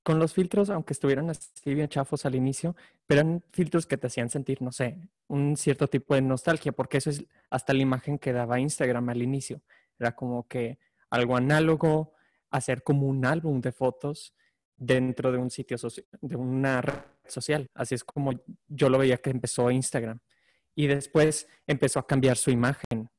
con 0.02 0.18
los 0.18 0.32
filtros, 0.32 0.70
aunque 0.70 0.94
estuvieran 0.94 1.28
así 1.30 1.74
bien 1.74 1.88
chafos 1.88 2.24
al 2.24 2.34
inicio, 2.34 2.74
pero 3.06 3.20
eran 3.20 3.44
filtros 3.52 3.86
que 3.86 3.98
te 3.98 4.06
hacían 4.06 4.30
sentir, 4.30 4.62
no 4.62 4.72
sé, 4.72 4.98
un 5.28 5.56
cierto 5.56 5.88
tipo 5.88 6.14
de 6.14 6.22
nostalgia, 6.22 6.72
porque 6.72 6.98
eso 6.98 7.10
es 7.10 7.24
hasta 7.50 7.74
la 7.74 7.82
imagen 7.82 8.18
que 8.18 8.32
daba 8.32 8.60
Instagram 8.60 9.08
al 9.10 9.22
inicio. 9.22 9.60
Era 9.98 10.16
como 10.16 10.48
que 10.48 10.78
algo 11.10 11.36
análogo, 11.36 12.14
hacer 12.50 12.82
como 12.82 13.06
un 13.06 13.24
álbum 13.24 13.60
de 13.60 13.72
fotos 13.72 14.34
dentro 14.76 15.30
de 15.30 15.38
un 15.38 15.50
sitio 15.50 15.78
social, 15.78 16.06
de 16.20 16.36
una 16.36 16.80
red 16.80 17.02
social. 17.26 17.66
Así 17.74 17.94
es 17.94 18.02
como 18.02 18.32
yo 18.66 18.88
lo 18.88 18.98
veía 18.98 19.18
que 19.18 19.30
empezó 19.30 19.70
Instagram. 19.70 20.18
Y 20.74 20.86
después 20.86 21.48
empezó 21.66 21.98
a 21.98 22.06
cambiar 22.06 22.36
su 22.36 22.50
imagen. 22.50 23.10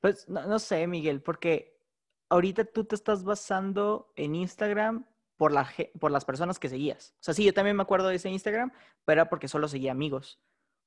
Pues 0.00 0.28
no, 0.28 0.58
sé, 0.58 0.86
Miguel, 0.86 1.22
porque 1.22 1.80
ahorita 2.28 2.64
tú 2.64 2.84
te 2.84 2.94
estás 2.94 3.24
basando 3.24 4.12
en 4.16 4.34
Instagram 4.34 5.06
por, 5.36 5.52
la, 5.52 5.68
por 5.98 6.10
las 6.10 6.24
personas 6.24 6.58
que 6.58 6.68
seguías. 6.68 7.14
O 7.14 7.22
sea, 7.22 7.34
sí, 7.34 7.44
yo 7.44 7.54
también 7.54 7.76
me 7.76 7.82
acuerdo 7.82 8.08
de 8.08 8.16
ese 8.16 8.28
Instagram, 8.28 8.72
pero 9.04 9.22
era 9.22 9.30
porque 9.30 9.48
solo 9.48 9.68
seguía 9.68 9.92
amigos. 9.92 10.38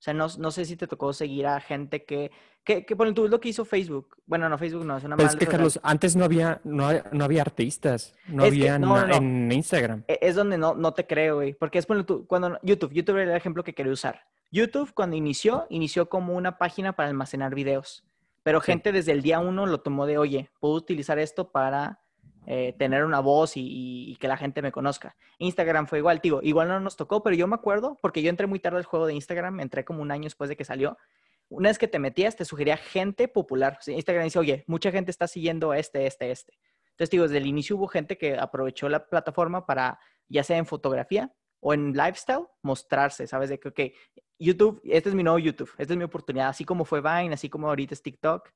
O 0.02 0.04
sea, 0.04 0.16
no, 0.16 0.26
no, 0.40 0.50
sé 0.50 0.66
si 0.66 0.76
te 0.76 0.88
tocó 0.88 1.14
seguir 1.14 1.46
a 1.46 1.60
gente 1.60 2.06
que, 2.06 2.32
que, 2.64 2.88
que 2.88 2.96
por 2.96 3.14
tú 3.14 3.28
lo 3.28 3.40
que 3.40 3.50
hizo 3.50 3.66
Facebook. 3.66 4.18
Bueno, 4.26 4.50
no, 4.50 4.58
Facebook 4.58 4.84
no, 4.84 4.98
es 4.98 5.04
una 5.04 5.16
Pero 5.16 5.30
es 5.30 5.36
que, 5.36 5.46
Carlos, 5.46 5.80
antes 5.84 6.16
no 6.16 6.26
había, 6.26 6.60
no, 6.64 6.90
no 7.12 7.24
había 7.24 7.44
artistas, 7.44 8.16
no 8.26 8.44
había 8.44 8.78
en 8.78 9.52
Instagram. 9.52 10.04
E, 10.08 10.18
es 10.24 10.34
donde 10.34 10.58
no, 10.58 10.74
no 10.74 10.96
te 10.96 11.06
creo, 11.06 11.36
güey. 11.36 11.54
Porque 11.54 11.78
es 11.78 11.86
tú, 11.86 12.26
cuando 12.26 12.58
YouTube, 12.64 12.92
YouTube 12.92 13.18
era 13.18 13.34
el 13.34 13.38
ejemplo 13.38 13.64
que 13.64 13.76
quería 13.76 13.94
usar. 13.94 14.22
YouTube, 14.50 14.92
cuando 14.96 15.16
inició, 15.16 15.68
inició 15.70 16.10
como 16.10 16.34
una 16.34 16.58
página 16.58 16.94
para 16.94 17.10
almacenar 17.10 17.54
videos. 17.54 18.04
Pero 18.42 18.60
gente 18.60 18.92
desde 18.92 19.12
el 19.12 19.22
día 19.22 19.38
uno 19.38 19.68
lo 19.68 19.82
tomó 19.82 20.08
de, 20.08 20.18
oye, 20.18 20.50
puedo 20.60 20.74
utilizar 20.74 21.20
esto 21.20 21.52
para 21.52 22.00
eh, 22.48 22.74
tener 22.78 23.06
una 23.06 23.20
voz 23.20 23.54
y, 23.56 24.18
que 24.20 24.28
la 24.28 24.38
gente 24.38 24.62
me 24.62 24.72
conozca. 24.72 25.16
Instagram 25.38 25.88
fue 25.88 26.00
igual, 26.00 26.22
tío, 26.22 26.42
igual 26.42 26.68
no 26.68 26.80
nos 26.80 26.96
tocó, 26.98 27.22
pero 27.22 27.36
yo 27.36 27.48
me 27.48 27.56
acuerdo, 27.56 27.98
porque 28.02 28.22
yo 28.22 28.30
entré 28.30 28.48
muy 28.48 28.60
tarde 28.60 28.78
al 28.78 28.86
juego 28.86 29.06
de 29.06 29.14
Instagram, 29.14 29.60
entré 29.60 29.86
como 29.86 30.02
un 30.02 30.12
año 30.12 30.24
después 30.24 30.50
de 30.50 30.56
que 30.56 30.66
salió, 30.66 30.98
una 31.50 31.70
vez 31.70 31.78
que 31.78 31.88
te 31.88 32.00
metías, 32.00 32.36
te 32.36 32.46
sugería 32.46 32.78
gente 32.78 33.28
popular. 33.28 33.78
O 33.86 33.92
Instagram 33.92 34.24
dice, 34.24 34.40
oye, 34.40 34.64
mucha 34.68 34.92
gente 34.92 35.12
está 35.12 35.28
siguiendo 35.28 35.74
este, 35.74 36.08
este, 36.08 36.32
este. 36.32 36.58
Entonces, 36.92 37.10
digo, 37.10 37.24
desde 37.24 37.38
el 37.38 37.46
inicio 37.46 37.76
hubo 37.76 37.88
gente 37.88 38.18
que 38.18 38.38
aprovechó 38.38 38.88
la 38.88 39.06
plataforma 39.08 39.66
para, 39.66 40.00
ya 40.30 40.44
sea 40.44 40.58
en 40.58 40.66
fotografía 40.66 41.34
o 41.60 41.74
en 41.74 41.94
lifestyle, 41.94 42.48
mostrarse, 42.62 43.28
¿sabes? 43.28 43.50
De 43.50 43.60
que, 43.60 43.68
ok, 43.70 43.80
YouTube, 44.40 44.82
este 44.86 45.10
es 45.10 45.16
mi 45.16 45.24
nuevo 45.24 45.40
YouTube, 45.40 45.72
esta 45.78 45.94
es 45.94 45.98
mi 45.98 46.04
oportunidad, 46.04 46.48
así 46.48 46.64
como 46.66 46.86
fue 46.86 47.02
Vine, 47.02 47.34
así 47.34 47.50
como 47.50 47.68
ahorita 47.68 47.94
es 47.94 48.02
TikTok. 48.02 48.50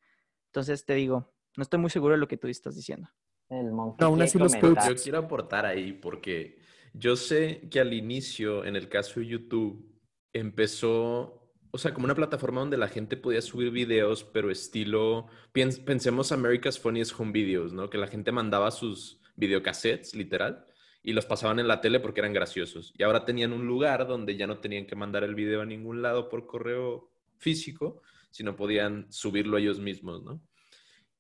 Entonces, 0.48 0.86
te 0.86 0.94
digo, 0.94 1.34
no 1.58 1.64
estoy 1.64 1.80
muy 1.80 1.90
seguro 1.90 2.14
de 2.14 2.20
lo 2.20 2.28
que 2.28 2.38
tú 2.38 2.48
estás 2.48 2.76
diciendo. 2.76 3.10
El 3.50 3.72
monkey 3.72 3.98
No, 4.00 4.08
aún 4.08 4.22
así 4.22 4.38
los. 4.38 4.54
Yo 4.54 4.96
quiero 5.04 5.18
aportar 5.20 5.66
ahí 5.66 5.94
porque 5.94 6.58
yo 6.94 7.16
sé 7.16 7.68
que 7.70 7.80
al 7.80 7.94
inicio, 7.94 8.66
en 8.66 8.76
el 8.76 8.90
caso 8.90 9.20
de 9.20 9.28
YouTube, 9.28 9.86
empezó, 10.34 11.50
o 11.72 11.78
sea, 11.78 11.94
como 11.94 12.06
una 12.06 12.16
plataforma 12.16 12.62
donde 12.62 12.78
la 12.78 12.88
gente 12.88 13.18
podía 13.18 13.42
subir 13.42 13.72
videos, 13.72 14.24
pero 14.24 14.50
estilo, 14.52 15.28
piens- 15.54 15.80
pensemos 15.84 16.32
America's 16.32 16.80
Funniest 16.80 17.20
Home 17.20 17.32
Videos, 17.32 17.74
¿no? 17.74 17.90
Que 17.90 17.98
la 17.98 18.08
gente 18.08 18.32
mandaba 18.32 18.72
sus 18.72 19.22
videocassettes, 19.36 20.16
literal, 20.16 20.66
y 21.04 21.14
los 21.14 21.26
pasaban 21.26 21.60
en 21.60 21.68
la 21.68 21.82
tele 21.82 22.00
porque 22.00 22.22
eran 22.22 22.34
graciosos. 22.34 22.94
Y 22.98 23.04
ahora 23.04 23.26
tenían 23.26 23.54
un 23.54 23.66
lugar 23.68 24.08
donde 24.08 24.36
ya 24.38 24.48
no 24.48 24.60
tenían 24.60 24.88
que 24.88 24.96
mandar 24.96 25.24
el 25.24 25.36
video 25.36 25.62
a 25.62 25.66
ningún 25.66 26.02
lado 26.02 26.30
por 26.30 26.48
correo 26.48 27.12
físico, 27.38 28.02
sino 28.32 28.56
podían 28.56 29.06
subirlo 29.12 29.58
ellos 29.58 29.80
mismos, 29.80 30.24
¿no? 30.24 30.42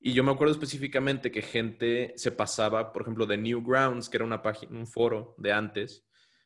Y 0.08 0.14
yo 0.14 0.24
me 0.24 0.32
acuerdo 0.32 0.54
específicamente 0.54 1.32
que 1.32 1.42
gente 1.42 2.14
se 2.16 2.32
pasaba, 2.32 2.94
por 2.94 3.02
ejemplo, 3.02 3.26
de 3.26 3.38
Newgrounds, 3.38 4.08
que 4.08 4.18
era 4.18 4.24
una 4.24 4.40
página, 4.40 4.78
un 4.78 4.86
foro 4.86 5.34
de 5.40 5.52
antes, 5.52 6.06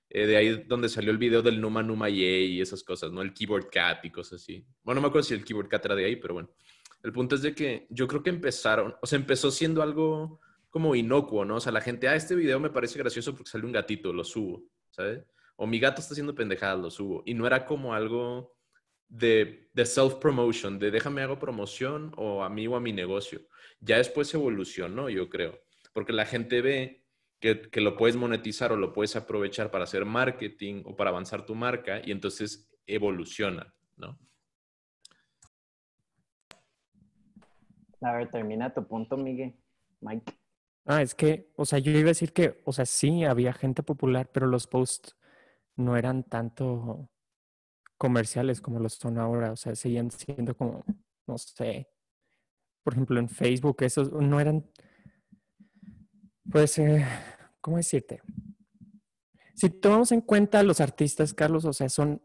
eh, 0.10 0.26
de 0.28 0.38
ahí 0.38 0.63
donde 0.65 0.88
salió 0.88 1.12
el 1.12 1.17
video 1.17 1.41
del 1.41 1.60
Numa 1.60 1.84
Numa 1.84 2.08
Yay 2.08 2.54
y 2.54 2.62
esas 2.62 2.86
cosas, 2.86 3.12
¿no? 3.12 3.22
El 3.22 3.34
Keyboard 3.34 3.69
Cat 3.69 4.06
y 4.06 4.12
cosas 4.12 4.41
así. 4.41 4.65
Bueno, 4.82 5.02
no 5.02 5.02
me 5.02 5.08
acuerdo 5.10 5.28
si 5.28 5.34
el 5.34 5.43
Keyboard 5.43 5.67
Cat 5.67 5.84
era 5.84 5.95
de 5.95 6.06
ahí, 6.06 6.15
pero 6.15 6.36
bueno. 6.36 6.50
El 7.04 7.12
punto 7.12 7.36
es 7.36 7.41
de 7.41 7.54
que 7.54 7.86
yo 7.89 8.08
creo 8.08 8.24
que 8.24 8.30
empezaron, 8.30 8.95
o 9.02 9.06
sea, 9.06 9.19
empezó 9.19 9.52
siendo 9.52 9.82
algo 9.82 10.39
como 10.69 10.95
inocuo, 10.95 11.43
¿no? 11.43 11.58
O 11.58 11.60
sea, 11.60 11.74
la 11.74 11.82
gente, 11.82 12.08
ah, 12.08 12.15
este 12.15 12.36
video 12.36 12.62
me 12.62 12.69
parece 12.69 12.98
gracioso 12.98 13.36
porque 13.36 13.52
sale 13.52 13.65
un 13.65 13.74
gatito, 13.74 14.13
lo 14.13 14.24
subo, 14.24 14.63
¿sabes? 14.89 15.22
O 15.58 15.67
mi 15.67 15.82
gato 15.82 16.00
está 16.00 16.13
haciendo 16.13 16.34
pendejadas, 16.34 16.80
lo 16.80 16.89
subo. 16.89 17.24
Y 17.26 17.34
no 17.34 17.45
era 17.45 17.65
como 17.65 17.93
algo 17.93 18.56
de, 19.10 19.69
de 19.74 19.86
self-promotion, 19.86 20.80
de 20.80 20.91
déjame 20.91 21.22
hago 21.22 21.39
promoción 21.39 22.13
o 22.15 22.43
a 22.43 22.50
mí 22.50 22.67
o 22.67 22.76
a 22.76 22.80
mi 22.80 22.93
negocio. 22.93 23.41
Ya 23.82 23.98
después 23.98 24.34
evolucionó, 24.34 25.10
yo 25.10 25.30
creo, 25.30 25.60
porque 25.93 26.13
la 26.13 26.26
gente 26.26 26.62
ve 26.62 27.04
que, 27.39 27.62
que 27.62 27.82
lo 27.82 27.98
puedes 27.98 28.15
monetizar 28.15 28.72
o 28.72 28.78
lo 28.78 28.93
puedes 28.93 29.15
aprovechar 29.15 29.72
para 29.72 29.86
hacer 29.86 30.06
marketing 30.06 30.84
o 30.86 30.95
para 30.95 31.10
avanzar 31.10 31.45
tu 31.45 31.56
marca 31.56 32.02
y 32.04 32.12
entonces 32.12 32.69
evoluciona, 32.86 33.74
¿no? 33.98 34.17
A 38.02 38.13
ver, 38.13 38.30
termina 38.30 38.74
tu 38.74 38.88
punto, 38.88 39.17
Miguel. 39.17 39.56
Mike. 40.02 40.34
Ah, 40.86 41.02
es 41.02 41.13
que, 41.13 41.52
o 41.56 41.65
sea, 41.65 41.80
yo 41.80 41.91
iba 41.91 42.08
a 42.08 42.15
decir 42.15 42.32
que, 42.34 42.62
o 42.63 42.72
sea, 42.72 42.86
sí, 42.86 43.24
había 43.24 43.54
gente 43.54 43.84
popular, 43.84 44.30
pero 44.32 44.48
los 44.48 44.67
posts 44.67 45.15
no 45.76 45.98
eran 45.98 46.24
tanto 46.24 47.10
comerciales 47.99 48.62
como 48.62 48.79
los 48.79 48.93
son 48.93 49.19
ahora, 49.19 49.51
o 49.51 49.55
sea, 49.55 49.75
seguían 49.75 50.09
siendo 50.09 50.55
como, 50.55 50.83
no 51.27 51.38
sé, 51.38 51.89
por 52.81 52.93
ejemplo, 52.93 53.19
en 53.19 53.29
Facebook, 53.29 53.77
esos 53.81 54.12
no 54.13 54.39
eran, 54.39 54.65
pues, 56.49 56.79
eh, 56.79 57.05
¿cómo 57.62 57.77
decirte? 57.77 58.21
Si 59.53 59.69
tomamos 59.69 60.13
en 60.13 60.21
cuenta 60.21 60.63
los 60.63 60.79
artistas, 60.79 61.33
Carlos, 61.33 61.65
o 61.65 61.73
sea, 61.73 61.89
son 61.89 62.23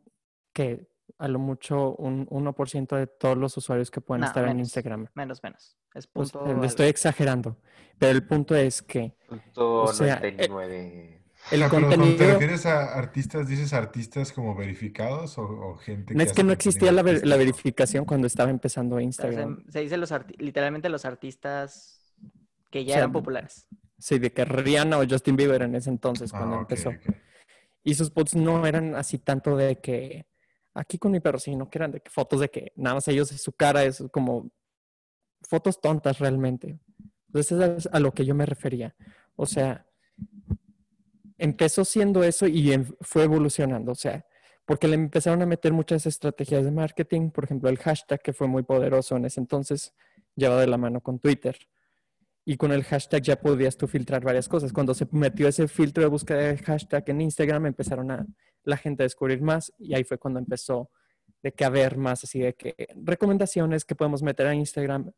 que 0.52 0.88
a 1.18 1.26
lo 1.26 1.40
mucho 1.40 1.96
un 1.96 2.26
1% 2.28 2.96
de 2.96 3.08
todos 3.08 3.36
los 3.36 3.56
usuarios 3.56 3.90
que 3.90 4.00
pueden 4.00 4.20
No, 4.20 4.26
estar 4.28 4.46
en. 4.48 4.60
Instagram. 4.60 5.08
Menos, 5.14 5.42
menos. 5.42 5.76
Es 5.92 6.06
punto. 6.06 6.46
estoy 6.62 6.86
exagerando, 6.86 7.56
pero 7.98 8.12
el 8.12 8.24
punto 8.26 8.54
es 8.54 8.80
que 8.80 9.16
Punto 9.28 9.82
O 9.82 9.92
sea, 9.92 10.20
eh, 10.22 10.48
99. 10.48 11.23
El 11.50 11.62
O 11.62 11.68
sea, 11.68 11.70
pero 11.70 11.86
cuando 11.86 11.88
te 11.88 11.96
contenido... 11.96 12.32
refieres 12.32 12.66
a 12.66 12.94
artistas, 12.94 13.48
¿dices 13.48 13.72
artistas 13.72 14.32
como 14.32 14.54
verificados 14.54 15.36
o, 15.38 15.42
o 15.42 15.76
gente 15.76 16.14
No 16.14 16.18
que 16.18 16.24
es 16.24 16.32
que 16.32 16.42
no 16.44 16.52
existía 16.52 16.90
contenido 16.90 16.96
la, 16.96 17.02
ver- 17.02 17.26
la 17.26 17.34
artístico? 17.34 17.38
verificación 17.38 18.04
cuando 18.04 18.26
estaba 18.26 18.50
empezando 18.50 18.96
o 18.96 18.98
sea, 18.98 19.04
Instagram. 19.04 19.64
se, 19.68 19.80
dice 19.80 19.96
los 19.96 20.10
arti- 20.12 20.36
literalmente 20.38 20.88
los 20.88 21.04
artistas 21.04 22.12
que 22.70 22.84
ya 22.84 22.90
O 22.90 22.94
sea, 22.94 22.98
eran 22.98 23.12
populares. 23.12 23.66
Sí, 23.98 24.18
de 24.18 24.32
que 24.32 24.44
Rihanna 24.44 24.98
o 24.98 25.04
Justin 25.08 25.36
Bieber 25.36 25.62
en 25.62 25.74
ese 25.76 25.90
entonces, 25.90 26.30
cuando 26.32 26.56
Ah, 26.56 26.60
ok, 26.62 26.70
empezó. 26.70 26.90
Y 27.84 27.94
sus 27.94 28.10
posts 28.10 28.34
no 28.34 28.66
eran 28.66 28.94
así 28.94 29.18
tanto 29.18 29.56
de 29.56 29.78
que 29.80 30.26
aquí 30.74 30.98
con 30.98 31.12
mi 31.12 31.20
perro, 31.20 31.38
sino 31.38 31.68
que 31.70 31.78
eran 31.78 31.92
de 31.92 32.00
que 32.00 32.10
fotos 32.10 32.40
de 32.40 32.50
que 32.50 32.72
nada 32.76 32.94
más 32.94 33.06
ellos 33.08 33.28
su 33.28 33.52
cara, 33.52 33.84
es 33.84 34.02
como 34.10 34.50
fotos 35.42 35.80
tontas 35.80 36.18
realmente. 36.18 36.78
Entonces 37.26 37.52
es 37.78 37.88
a 37.92 38.00
lo 38.00 38.12
que 38.12 38.24
yo 38.24 38.34
me 38.34 38.46
refería. 38.46 38.94
O 39.36 39.46
sea, 39.46 39.86
empezó 41.38 41.84
siendo 41.84 42.22
eso 42.22 42.46
y 42.46 42.72
fue 43.00 43.24
evolucionando. 43.24 43.92
O 43.92 43.94
sea, 43.94 44.24
porque 44.64 44.88
le 44.88 44.94
empezaron 44.94 45.42
a 45.42 45.46
meter 45.46 45.72
muchas 45.72 46.06
estrategias 46.06 46.64
de 46.64 46.70
marketing, 46.70 47.30
por 47.30 47.44
ejemplo, 47.44 47.68
el 47.68 47.78
hashtag 47.78 48.20
que 48.22 48.32
fue 48.32 48.46
muy 48.46 48.62
poderoso 48.62 49.16
en 49.16 49.26
ese 49.26 49.40
entonces, 49.40 49.92
llevado 50.36 50.60
de 50.60 50.66
la 50.66 50.78
mano 50.78 51.00
con 51.00 51.18
Twitter. 51.18 51.56
Y 52.46 52.56
con 52.56 52.72
el 52.72 52.84
hashtag 52.84 53.22
ya 53.22 53.36
podías 53.36 53.76
tú 53.76 53.86
filtrar 53.86 54.22
varias 54.22 54.48
cosas. 54.48 54.72
Cuando 54.72 54.94
se 54.94 55.06
metió 55.12 55.48
ese 55.48 55.66
filtro 55.66 56.02
de 56.02 56.08
búsqueda 56.08 56.38
de 56.38 56.58
hashtag 56.58 57.04
en 57.08 57.22
Instagram, 57.22 57.66
empezaron 57.66 58.10
a 58.10 58.26
la 58.64 58.76
gente 58.76 59.02
a 59.02 59.04
descubrir 59.04 59.40
más 59.40 59.72
y 59.78 59.94
ahí 59.94 60.04
fue 60.04 60.18
cuando 60.18 60.40
empezó 60.40 60.90
de 61.42 61.52
que 61.52 61.64
haber 61.64 61.96
más 61.96 62.24
así 62.24 62.40
de 62.40 62.54
que 62.54 62.74
recomendaciones 62.96 63.84
que 63.84 63.94
podemos 63.94 64.22
meter 64.22 64.46
a 64.46 64.54
Instagram 64.54 65.10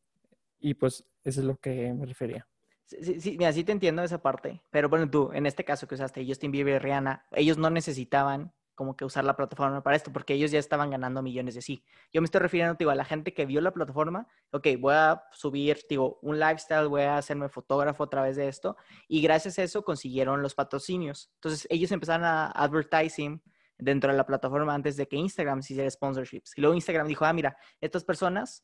y 0.58 0.74
pues 0.74 1.04
eso 1.22 1.40
es 1.40 1.46
lo 1.46 1.56
que 1.56 1.92
me 1.94 2.06
refería. 2.06 2.46
Sí, 2.86 3.20
sí, 3.20 3.36
mira, 3.36 3.52
sí 3.52 3.64
te 3.64 3.72
entiendo 3.72 4.02
esa 4.04 4.22
parte, 4.22 4.62
pero 4.70 4.88
bueno, 4.88 5.10
tú, 5.10 5.30
en 5.32 5.44
este 5.46 5.64
caso 5.64 5.88
que 5.88 5.96
usaste 5.96 6.24
Justin 6.24 6.52
Bieber 6.52 6.76
y 6.76 6.78
Rihanna, 6.78 7.26
ellos 7.32 7.58
no 7.58 7.68
necesitaban 7.68 8.52
como 8.76 8.94
que 8.94 9.04
usar 9.04 9.24
la 9.24 9.34
plataforma 9.34 9.82
para 9.82 9.96
esto, 9.96 10.12
porque 10.12 10.34
ellos 10.34 10.52
ya 10.52 10.58
estaban 10.58 10.90
ganando 10.90 11.22
millones 11.22 11.54
de 11.54 11.62
sí. 11.62 11.82
Yo 12.12 12.20
me 12.20 12.26
estoy 12.26 12.42
refiriendo, 12.42 12.76
digo, 12.78 12.90
a 12.90 12.94
la 12.94 13.06
gente 13.06 13.32
que 13.32 13.46
vio 13.46 13.60
la 13.60 13.72
plataforma, 13.72 14.28
ok, 14.52 14.68
voy 14.78 14.94
a 14.94 15.24
subir, 15.32 15.80
digo, 15.88 16.18
un 16.22 16.38
lifestyle, 16.38 16.86
voy 16.86 17.02
a 17.02 17.16
hacerme 17.16 17.48
fotógrafo 17.48 18.04
a 18.04 18.10
través 18.10 18.36
de 18.36 18.48
esto, 18.48 18.76
y 19.08 19.20
gracias 19.22 19.58
a 19.58 19.64
eso 19.64 19.82
consiguieron 19.82 20.42
los 20.42 20.54
patrocinios. 20.54 21.32
Entonces, 21.36 21.66
ellos 21.70 21.90
empezaron 21.90 22.24
a 22.24 22.50
advertising 22.52 23.42
dentro 23.78 24.12
de 24.12 24.16
la 24.16 24.26
plataforma 24.26 24.74
antes 24.74 24.96
de 24.96 25.08
que 25.08 25.16
Instagram 25.16 25.62
se 25.62 25.72
hiciera 25.72 25.90
sponsorships. 25.90 26.52
Y 26.56 26.60
luego 26.60 26.74
Instagram 26.74 27.08
dijo, 27.08 27.24
ah, 27.24 27.32
mira, 27.32 27.56
estas 27.80 28.04
personas 28.04 28.62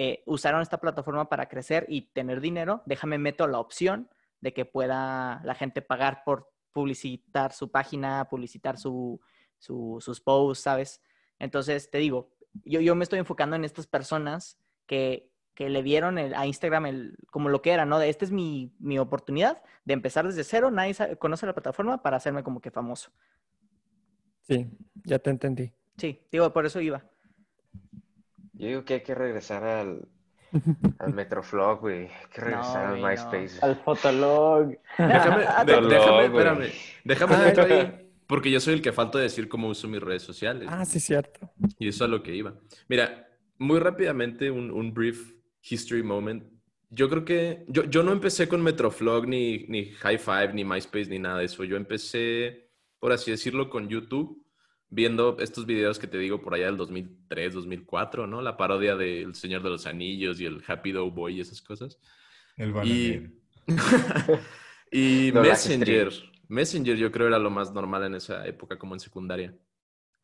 eh, 0.00 0.22
usaron 0.26 0.62
esta 0.62 0.78
plataforma 0.78 1.28
para 1.28 1.48
crecer 1.48 1.84
y 1.88 2.02
tener 2.12 2.40
dinero, 2.40 2.82
déjame 2.86 3.18
meto 3.18 3.48
la 3.48 3.58
opción 3.58 4.08
de 4.40 4.52
que 4.52 4.64
pueda 4.64 5.40
la 5.44 5.56
gente 5.56 5.82
pagar 5.82 6.22
por 6.24 6.52
publicitar 6.72 7.52
su 7.52 7.72
página, 7.72 8.28
publicitar 8.30 8.78
su, 8.78 9.20
su- 9.58 9.98
sus 10.00 10.20
posts, 10.20 10.62
¿sabes? 10.62 11.02
Entonces, 11.40 11.90
te 11.90 11.98
digo, 11.98 12.30
yo, 12.64 12.80
yo 12.80 12.94
me 12.94 13.02
estoy 13.02 13.18
enfocando 13.18 13.56
en 13.56 13.64
estas 13.64 13.88
personas 13.88 14.56
que, 14.86 15.32
que 15.54 15.68
le 15.68 15.82
vieron 15.82 16.16
el- 16.18 16.34
a 16.34 16.46
Instagram 16.46 16.86
el, 16.86 17.16
como 17.32 17.48
lo 17.48 17.60
que 17.60 17.72
era, 17.72 17.84
¿no? 17.84 17.98
De 17.98 18.08
esta 18.08 18.24
es 18.24 18.30
mi, 18.30 18.72
mi 18.78 19.00
oportunidad 19.00 19.60
de 19.84 19.94
empezar 19.94 20.24
desde 20.28 20.44
cero, 20.44 20.70
nadie 20.70 20.94
sabe- 20.94 21.16
conoce 21.16 21.44
la 21.44 21.54
plataforma 21.54 22.02
para 22.02 22.18
hacerme 22.18 22.44
como 22.44 22.60
que 22.60 22.70
famoso. 22.70 23.10
Sí, 24.42 24.70
ya 25.04 25.18
te 25.18 25.30
entendí. 25.30 25.72
Sí, 25.96 26.24
digo, 26.30 26.52
por 26.52 26.64
eso 26.66 26.80
iba. 26.80 27.02
Yo 28.58 28.66
digo 28.68 28.84
que 28.84 28.94
hay 28.94 29.00
que 29.02 29.14
regresar 29.14 29.64
al, 29.64 30.08
al 30.98 31.14
Metroflog, 31.14 31.80
güey. 31.80 32.06
Hay 32.06 32.26
que 32.32 32.40
regresar 32.40 32.88
No, 32.88 32.94
al 32.94 33.00
güey, 33.00 33.02
no. 33.02 33.08
MySpace. 33.08 33.64
Al 33.64 33.76
Fotolog. 33.76 34.68
Déjame, 34.98 35.40
de- 35.66 35.88
déjame, 35.88 36.24
espérame, 36.24 36.68
déjame 37.04 37.34
Ah, 37.36 37.52
ahí, 37.64 38.10
porque 38.26 38.50
yo 38.50 38.60
soy 38.60 38.74
el 38.74 38.82
que 38.82 38.92
falta 38.92 39.18
decir 39.18 39.48
cómo 39.48 39.68
uso 39.68 39.88
mis 39.88 40.02
redes 40.02 40.22
sociales. 40.22 40.68
Ah, 40.70 40.84
sí, 40.84 41.00
cierto. 41.00 41.50
Y 41.78 41.88
eso 41.88 42.04
es 42.04 42.08
a 42.08 42.12
lo 42.12 42.22
que 42.22 42.34
iba. 42.34 42.54
Mira, 42.88 43.26
muy 43.58 43.78
rápidamente, 43.80 44.50
un, 44.50 44.70
un 44.70 44.92
brief 44.92 45.32
history 45.62 46.02
moment. 46.02 46.44
Yo 46.90 47.08
creo 47.08 47.24
que 47.24 47.64
yo, 47.68 47.84
yo 47.84 48.02
no 48.02 48.12
empecé 48.12 48.48
con 48.48 48.62
Metroflog, 48.62 49.26
ni, 49.28 49.66
ni 49.68 49.86
High 49.92 50.18
Five, 50.18 50.52
ni 50.54 50.64
MySpace, 50.64 51.08
ni 51.10 51.18
nada 51.18 51.38
de 51.38 51.44
eso. 51.46 51.64
Yo 51.64 51.76
empecé, 51.76 52.70
por 52.98 53.12
así 53.12 53.30
decirlo, 53.30 53.68
con 53.70 53.88
YouTube, 53.88 54.42
viendo 54.90 55.36
estos 55.40 55.66
videos 55.66 55.98
que 55.98 56.06
te 56.06 56.18
digo 56.18 56.40
por 56.40 56.54
allá 56.54 56.66
del 56.66 56.76
2003, 56.76 57.54
2004, 57.54 58.26
¿no? 58.26 58.40
La 58.40 58.56
parodia 58.56 58.96
del 58.96 59.34
Señor 59.34 59.62
de 59.62 59.70
los 59.70 59.86
Anillos 59.86 60.40
y 60.40 60.46
el 60.46 60.62
Happy 60.66 60.92
Dough 60.92 61.12
Boy 61.12 61.36
y 61.36 61.40
esas 61.40 61.60
cosas. 61.60 61.98
El 62.56 62.74
Y, 62.86 63.30
y 64.90 65.30
No, 65.34 65.42
Messenger. 65.42 66.12
Messenger 66.48 66.96
yo 66.96 67.12
creo 67.12 67.28
era 67.28 67.38
lo 67.38 67.50
más 67.50 67.72
normal 67.72 68.04
en 68.04 68.14
esa 68.14 68.46
época, 68.46 68.78
como 68.78 68.94
en 68.94 69.00
secundaria. 69.00 69.54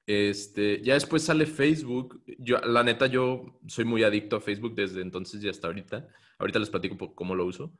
Este, 0.07 0.83
ya 0.83 0.95
después 0.95 1.23
sale 1.23 1.47
Facebook. 1.47 2.23
Yo, 2.39 2.59
la 2.61 2.83
neta, 2.83 3.07
yo 3.07 3.61
soy 3.67 3.85
muy 3.85 4.03
adicto 4.03 4.37
a 4.37 4.41
Facebook 4.41 4.75
desde 4.75 5.03
entonces 5.03 5.43
y 5.45 5.49
hasta 5.49 5.67
ahorita. 5.67 6.09
Ahorita 6.39 6.59
les 6.59 6.71
platico 6.71 7.15
cómo 7.15 7.35
lo 7.35 7.45
uso. 7.45 7.73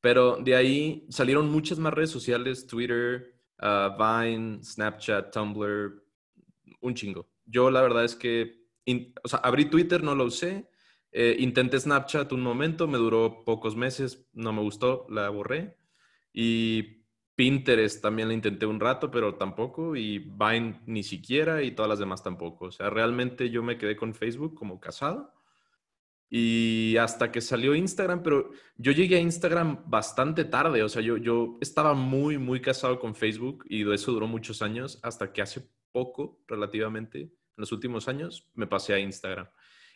Pero 0.00 0.36
de 0.36 0.54
ahí 0.54 1.06
salieron 1.08 1.50
muchas 1.50 1.78
más 1.78 1.92
redes 1.92 2.10
sociales, 2.10 2.66
Twitter, 2.66 3.34
ah, 3.58 3.96
Vine, 3.98 4.62
Snapchat, 4.62 5.32
Tumblr, 5.32 6.04
un 6.80 6.94
chingo. 6.94 7.28
Yo 7.44 7.70
la 7.70 7.82
verdad 7.82 8.04
es 8.04 8.14
que 8.14 8.58
o 9.22 9.28
sea, 9.28 9.40
abrí 9.40 9.66
Twitter, 9.66 10.02
no 10.02 10.14
lo 10.14 10.24
usé. 10.24 10.68
eh, 11.10 11.36
intenté 11.38 11.78
Snapchat 11.80 12.32
un 12.32 12.42
momento, 12.42 12.86
me 12.86 12.98
duró 12.98 13.44
pocos 13.44 13.76
meses, 13.76 14.28
no 14.32 14.52
me 14.52 14.62
gustó, 14.62 15.06
la 15.10 15.28
borré. 15.30 15.76
Y 16.32 17.04
Pinterest 17.34 18.02
también 18.02 18.28
la 18.28 18.34
intenté 18.34 18.66
un 18.66 18.80
rato, 18.80 19.10
pero 19.10 19.36
tampoco. 19.36 19.96
Y 19.96 20.18
Vine 20.18 20.80
ni 20.86 21.02
siquiera, 21.02 21.62
y 21.62 21.72
todas 21.72 21.88
las 21.88 21.98
demás 21.98 22.22
tampoco. 22.22 22.66
O 22.66 22.70
sea, 22.70 22.90
realmente 22.90 23.50
yo 23.50 23.62
me 23.62 23.78
quedé 23.78 23.96
con 23.96 24.14
Facebook 24.14 24.54
como 24.54 24.80
casado. 24.80 25.32
Y 26.30 26.96
hasta 26.98 27.32
que 27.32 27.40
salió 27.40 27.74
Instagram, 27.74 28.22
pero 28.22 28.50
yo 28.76 28.92
llegué 28.92 29.16
a 29.16 29.20
Instagram 29.20 29.84
bastante 29.86 30.44
tarde, 30.44 30.82
o 30.82 30.88
sea, 30.90 31.00
yo, 31.00 31.16
yo 31.16 31.56
estaba 31.62 31.94
muy, 31.94 32.36
muy 32.36 32.60
casado 32.60 32.98
con 32.98 33.14
Facebook 33.14 33.64
y 33.66 33.84
de 33.84 33.94
eso 33.94 34.12
duró 34.12 34.26
muchos 34.26 34.60
años, 34.60 35.00
hasta 35.02 35.32
que 35.32 35.40
hace 35.40 35.70
poco, 35.92 36.40
relativamente, 36.46 37.20
en 37.20 37.30
los 37.56 37.72
últimos 37.72 38.08
años, 38.08 38.48
me 38.54 38.66
pasé 38.66 38.94
a 38.94 38.98
Instagram. 38.98 39.48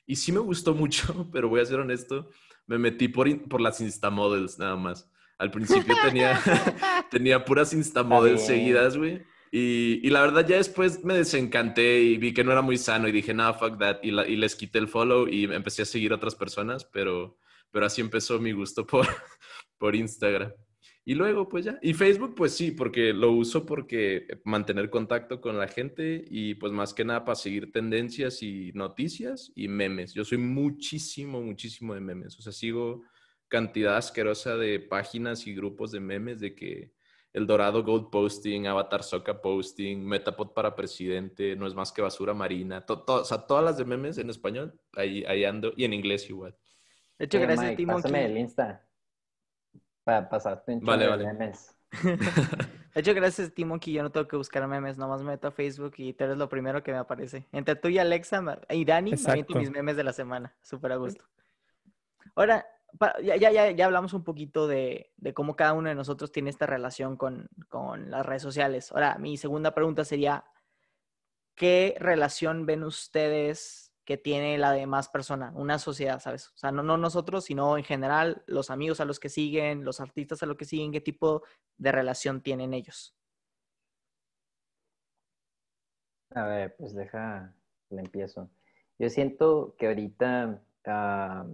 Y 0.06 0.16
sí 0.16 0.32
me 0.32 0.40
gustó 0.40 0.74
mucho, 0.82 1.28
pero 1.32 1.48
voy 1.48 1.60
a 1.60 1.64
ser 1.66 1.80
honesto, 1.80 2.30
me 2.66 2.78
metí 2.78 3.08
por, 3.08 3.48
por 3.48 3.60
las 3.60 3.80
Instamodels 3.80 4.58
nada 4.58 4.76
más. 4.76 5.10
Al 5.38 5.50
principio 5.50 5.94
tenía, 6.04 6.40
tenía 7.10 7.44
puras 7.44 7.72
Instamodels 7.72 8.46
seguidas, 8.46 8.96
güey. 8.96 9.22
Y, 9.50 10.00
y 10.02 10.08
la 10.10 10.22
verdad 10.22 10.46
ya 10.46 10.56
después 10.56 11.04
me 11.04 11.14
desencanté 11.14 12.00
y 12.00 12.16
vi 12.16 12.32
que 12.32 12.42
no 12.42 12.52
era 12.52 12.62
muy 12.62 12.78
sano 12.78 13.06
y 13.06 13.12
dije, 13.12 13.34
no, 13.34 13.52
fuck 13.52 13.78
that. 13.78 13.98
Y, 14.02 14.10
la- 14.10 14.26
y 14.26 14.36
les 14.36 14.54
quité 14.56 14.78
el 14.78 14.88
follow 14.88 15.28
y 15.28 15.44
empecé 15.44 15.82
a 15.82 15.84
seguir 15.84 16.12
a 16.12 16.16
otras 16.16 16.34
personas, 16.34 16.84
pero, 16.86 17.36
pero 17.70 17.84
así 17.84 18.00
empezó 18.00 18.38
mi 18.38 18.52
gusto 18.52 18.86
por, 18.86 19.06
por 19.78 19.94
Instagram. 19.94 20.52
Y 21.04 21.14
luego, 21.14 21.48
pues 21.48 21.64
ya. 21.64 21.78
Y 21.82 21.94
Facebook, 21.94 22.34
pues 22.36 22.52
sí, 22.52 22.70
porque 22.70 23.12
lo 23.12 23.32
uso 23.32 23.66
porque 23.66 24.26
mantener 24.44 24.88
contacto 24.88 25.40
con 25.40 25.58
la 25.58 25.66
gente 25.66 26.24
y 26.30 26.54
pues 26.54 26.72
más 26.72 26.94
que 26.94 27.04
nada 27.04 27.24
para 27.24 27.34
seguir 27.34 27.72
tendencias 27.72 28.40
y 28.42 28.70
noticias 28.74 29.50
y 29.56 29.66
memes. 29.66 30.14
Yo 30.14 30.24
soy 30.24 30.38
muchísimo, 30.38 31.40
muchísimo 31.42 31.94
de 31.94 32.00
memes. 32.00 32.38
O 32.38 32.42
sea, 32.42 32.52
sigo 32.52 33.02
cantidad 33.48 33.96
asquerosa 33.96 34.56
de 34.56 34.78
páginas 34.78 35.46
y 35.48 35.54
grupos 35.54 35.90
de 35.90 36.00
memes 36.00 36.38
de 36.40 36.54
que 36.54 36.92
el 37.32 37.46
Dorado 37.46 37.82
Gold 37.82 38.10
Posting, 38.10 38.66
Avatar 38.66 39.02
Soca 39.02 39.40
Posting, 39.42 40.04
Metapod 40.06 40.52
para 40.52 40.76
Presidente, 40.76 41.56
No 41.56 41.66
es 41.66 41.74
más 41.74 41.90
que 41.90 42.02
basura 42.02 42.32
marina, 42.34 42.84
to- 42.86 43.02
to- 43.02 43.22
o 43.22 43.24
sea, 43.24 43.38
todas 43.38 43.64
las 43.64 43.76
de 43.78 43.84
memes 43.86 44.18
en 44.18 44.30
español, 44.30 44.78
ahí, 44.94 45.24
ahí 45.26 45.44
ando, 45.44 45.72
y 45.76 45.84
en 45.84 45.94
inglés 45.94 46.28
igual. 46.30 46.54
De 47.18 47.24
hecho, 47.24 47.38
Eh, 47.38 47.40
gracias 47.40 47.64
a 47.64 47.68
Mike, 47.70 47.76
ti, 47.76 47.86
Pásame 47.86 48.24
el. 48.26 48.38
Insta. 48.38 48.86
Para 50.04 50.28
pasarte 50.28 50.72
un 50.72 50.80
Vale, 50.80 51.04
chorro 51.04 51.18
de 51.18 51.24
vale. 51.24 51.38
memes. 51.38 51.76
De 52.94 53.00
hecho, 53.00 53.14
gracias 53.14 53.48
a 53.48 53.50
ti, 53.50 53.64
Monkey, 53.64 53.94
yo 53.94 54.02
no 54.02 54.10
tengo 54.12 54.28
que 54.28 54.36
buscar 54.36 54.66
memes, 54.68 54.98
nomás 54.98 55.22
me 55.22 55.30
meto 55.30 55.48
a 55.48 55.50
Facebook 55.50 55.94
y 55.96 56.12
tú 56.12 56.24
eres 56.24 56.36
lo 56.36 56.50
primero 56.50 56.82
que 56.82 56.92
me 56.92 56.98
aparece. 56.98 57.46
Entre 57.50 57.74
tú 57.74 57.88
y 57.88 57.98
Alexa 57.98 58.42
y 58.68 58.84
Dani, 58.84 59.12
me 59.12 59.58
mis 59.58 59.70
memes 59.70 59.96
de 59.96 60.04
la 60.04 60.12
semana. 60.12 60.54
Súper 60.60 60.92
a 60.92 60.96
gusto. 60.96 61.24
Ahora, 62.34 62.66
ya, 63.22 63.36
ya, 63.36 63.70
ya 63.70 63.86
hablamos 63.86 64.12
un 64.12 64.24
poquito 64.24 64.66
de, 64.66 65.10
de 65.16 65.32
cómo 65.32 65.56
cada 65.56 65.72
uno 65.72 65.88
de 65.88 65.94
nosotros 65.94 66.32
tiene 66.32 66.50
esta 66.50 66.66
relación 66.66 67.16
con, 67.16 67.48
con 67.70 68.10
las 68.10 68.26
redes 68.26 68.42
sociales. 68.42 68.92
Ahora, 68.92 69.16
mi 69.18 69.38
segunda 69.38 69.74
pregunta 69.74 70.04
sería, 70.04 70.44
¿qué 71.54 71.96
relación 71.98 72.66
ven 72.66 72.84
ustedes 72.84 73.81
que 74.04 74.16
tiene 74.16 74.58
la 74.58 74.72
demás 74.72 75.08
persona, 75.08 75.52
una 75.54 75.78
sociedad, 75.78 76.20
¿sabes? 76.20 76.48
O 76.48 76.56
sea, 76.56 76.72
no, 76.72 76.82
no 76.82 76.96
nosotros, 76.96 77.44
sino 77.44 77.78
en 77.78 77.84
general 77.84 78.42
los 78.46 78.70
amigos 78.70 79.00
a 79.00 79.04
los 79.04 79.20
que 79.20 79.28
siguen, 79.28 79.84
los 79.84 80.00
artistas 80.00 80.42
a 80.42 80.46
los 80.46 80.56
que 80.56 80.64
siguen, 80.64 80.92
¿qué 80.92 81.00
tipo 81.00 81.42
de 81.76 81.92
relación 81.92 82.42
tienen 82.42 82.74
ellos? 82.74 83.16
A 86.30 86.46
ver, 86.46 86.74
pues 86.76 86.94
deja, 86.94 87.54
le 87.90 88.00
empiezo. 88.00 88.50
Yo 88.98 89.08
siento 89.10 89.74
que 89.78 89.86
ahorita 89.86 90.62
ah, 90.86 91.46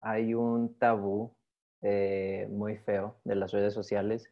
hay 0.00 0.34
un 0.34 0.76
tabú 0.78 1.34
eh, 1.82 2.48
muy 2.50 2.76
feo 2.78 3.20
de 3.24 3.36
las 3.36 3.52
redes 3.52 3.72
sociales 3.72 4.30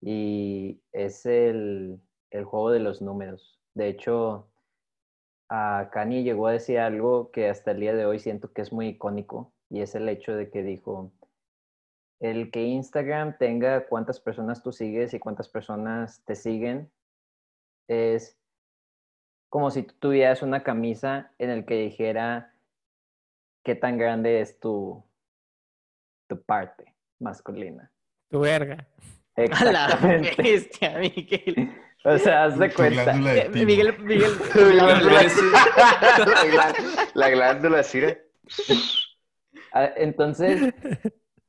y 0.00 0.82
es 0.92 1.24
el, 1.24 2.00
el 2.30 2.44
juego 2.44 2.70
de 2.70 2.80
los 2.80 3.00
números. 3.00 3.58
De 3.74 3.88
hecho, 3.88 4.48
a 5.56 5.90
Kanye 5.90 6.24
llegó 6.24 6.48
a 6.48 6.52
decir 6.52 6.80
algo 6.80 7.30
que 7.30 7.48
hasta 7.48 7.70
el 7.70 7.80
día 7.80 7.94
de 7.94 8.06
hoy 8.06 8.18
siento 8.18 8.52
que 8.52 8.62
es 8.62 8.72
muy 8.72 8.88
icónico 8.88 9.52
y 9.70 9.82
es 9.82 9.94
el 9.94 10.08
hecho 10.08 10.34
de 10.34 10.50
que 10.50 10.64
dijo, 10.64 11.12
el 12.18 12.50
que 12.50 12.62
Instagram 12.62 13.38
tenga 13.38 13.86
cuántas 13.86 14.18
personas 14.18 14.64
tú 14.64 14.72
sigues 14.72 15.14
y 15.14 15.20
cuántas 15.20 15.48
personas 15.48 16.24
te 16.24 16.34
siguen 16.34 16.90
es 17.86 18.36
como 19.48 19.70
si 19.70 19.84
tú 19.84 19.94
tuvieras 20.00 20.42
una 20.42 20.64
camisa 20.64 21.32
en 21.38 21.50
el 21.50 21.64
que 21.64 21.76
dijera 21.76 22.52
qué 23.62 23.76
tan 23.76 23.96
grande 23.96 24.40
es 24.40 24.58
tu, 24.58 25.04
tu 26.26 26.42
parte 26.42 26.96
masculina. 27.20 27.92
Tu 28.28 28.40
verga. 28.40 28.88
A 29.36 29.64
la 29.64 29.84
Exactamente. 29.86 30.42
bestia, 30.42 30.98
Miguel. 30.98 31.83
O 32.04 32.18
sea, 32.18 32.44
haz 32.44 32.58
de 32.58 32.70
cuenta. 32.70 33.02
glándula 33.04 33.32
de 33.32 33.40
Eh, 33.40 33.50
timo. 33.52 33.64
Miguel, 33.66 33.98
Miguel, 34.00 34.30
La 34.54 34.70
glándula, 34.92 35.22
la 36.54 36.74
la 37.14 37.30
glándula 37.30 37.78
así 37.80 38.00
de- 38.00 38.22
Ah, 39.72 39.90
Entonces, 39.96 40.72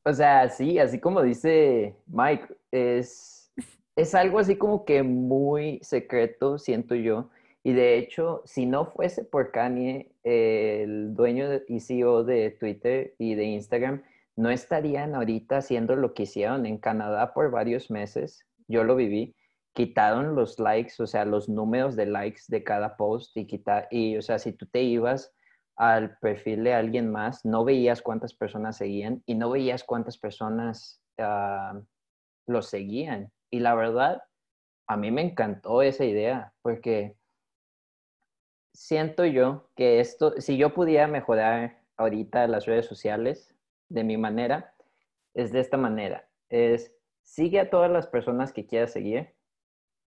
o 0.04 0.14
sea, 0.14 0.50
sí, 0.50 0.80
así 0.80 1.00
como 1.00 1.22
dice 1.22 1.96
Mike, 2.08 2.48
es, 2.72 3.52
es 3.96 4.16
algo 4.16 4.40
así 4.40 4.56
como 4.56 4.86
que 4.86 5.04
muy 5.04 5.80
secreto, 5.84 6.58
siento 6.58 6.96
yo. 6.96 7.30
Y 7.64 7.74
de 7.74 7.98
hecho, 7.98 8.42
si 8.46 8.66
no 8.66 8.86
fuese 8.86 9.24
por 9.26 9.52
Kanye, 9.52 10.12
el 10.24 11.14
dueño 11.16 11.50
de- 11.50 11.64
y 11.68 11.80
CEO 11.80 12.24
de 12.24 12.52
Twitter 12.52 13.14
y 13.18 13.36
de 13.36 13.44
Instagram, 13.46 14.04
no 14.36 14.50
estarían 14.52 15.16
ahorita 15.16 15.58
haciendo 15.58 15.96
lo 15.96 16.14
que 16.14 16.24
hicieron 16.24 16.66
en 16.66 16.78
Canadá 16.78 17.34
por 17.34 17.52
varios 17.52 17.90
meses. 17.90 18.46
Yo 18.68 18.84
lo 18.84 18.96
viví. 18.96 19.36
Quitaron 19.76 20.36
los 20.36 20.58
likes, 20.58 20.94
o 21.00 21.06
sea, 21.06 21.26
los 21.26 21.50
números 21.50 21.98
de 21.98 22.06
likes 22.06 22.44
de 22.48 22.64
cada 22.64 22.96
post 22.96 23.36
y 23.36 23.46
quita 23.46 23.88
y, 23.92 24.16
o 24.16 24.22
sea, 24.22 24.40
si 24.40 24.54
tú 24.54 24.66
te 24.68 24.82
ibas 24.82 25.34
al 25.76 26.18
perfil 26.20 26.64
de 26.64 26.74
alguien 26.74 27.12
más, 27.12 27.44
no 27.44 27.66
veías 27.66 28.02
cuántas 28.02 28.34
personas 28.34 28.78
seguían 28.78 29.22
y 29.26 29.36
no 29.36 29.50
veías 29.50 29.84
cuántas 29.84 30.18
personas 30.18 31.02
ah, 31.20 31.78
lo 32.48 32.62
seguían. 32.62 33.34
Y 33.52 33.60
la 33.60 33.76
verdad, 33.76 34.24
a 34.88 34.96
mí 34.96 35.12
me 35.12 35.24
encantó 35.24 35.82
esa 35.82 36.06
idea 36.06 36.54
porque 36.62 37.18
siento 38.74 39.26
yo 39.26 39.70
que 39.76 40.00
esto, 40.00 40.36
si 40.40 40.56
yo 40.56 40.74
pudiera 40.74 41.08
mejorar 41.08 41.82
ahorita 41.98 42.48
las 42.48 42.66
redes 42.66 42.86
sociales 42.86 43.54
de 43.90 44.06
mi 44.06 44.16
manera, 44.16 44.74
es 45.34 45.52
de 45.52 45.60
esta 45.60 45.76
manera. 45.76 46.30
Es, 46.48 46.96
sigue 47.24 47.60
a 47.60 47.70
todas 47.70 47.92
las 47.92 48.08
personas 48.08 48.54
que 48.54 48.66
quieras 48.66 48.94
seguir 48.94 49.35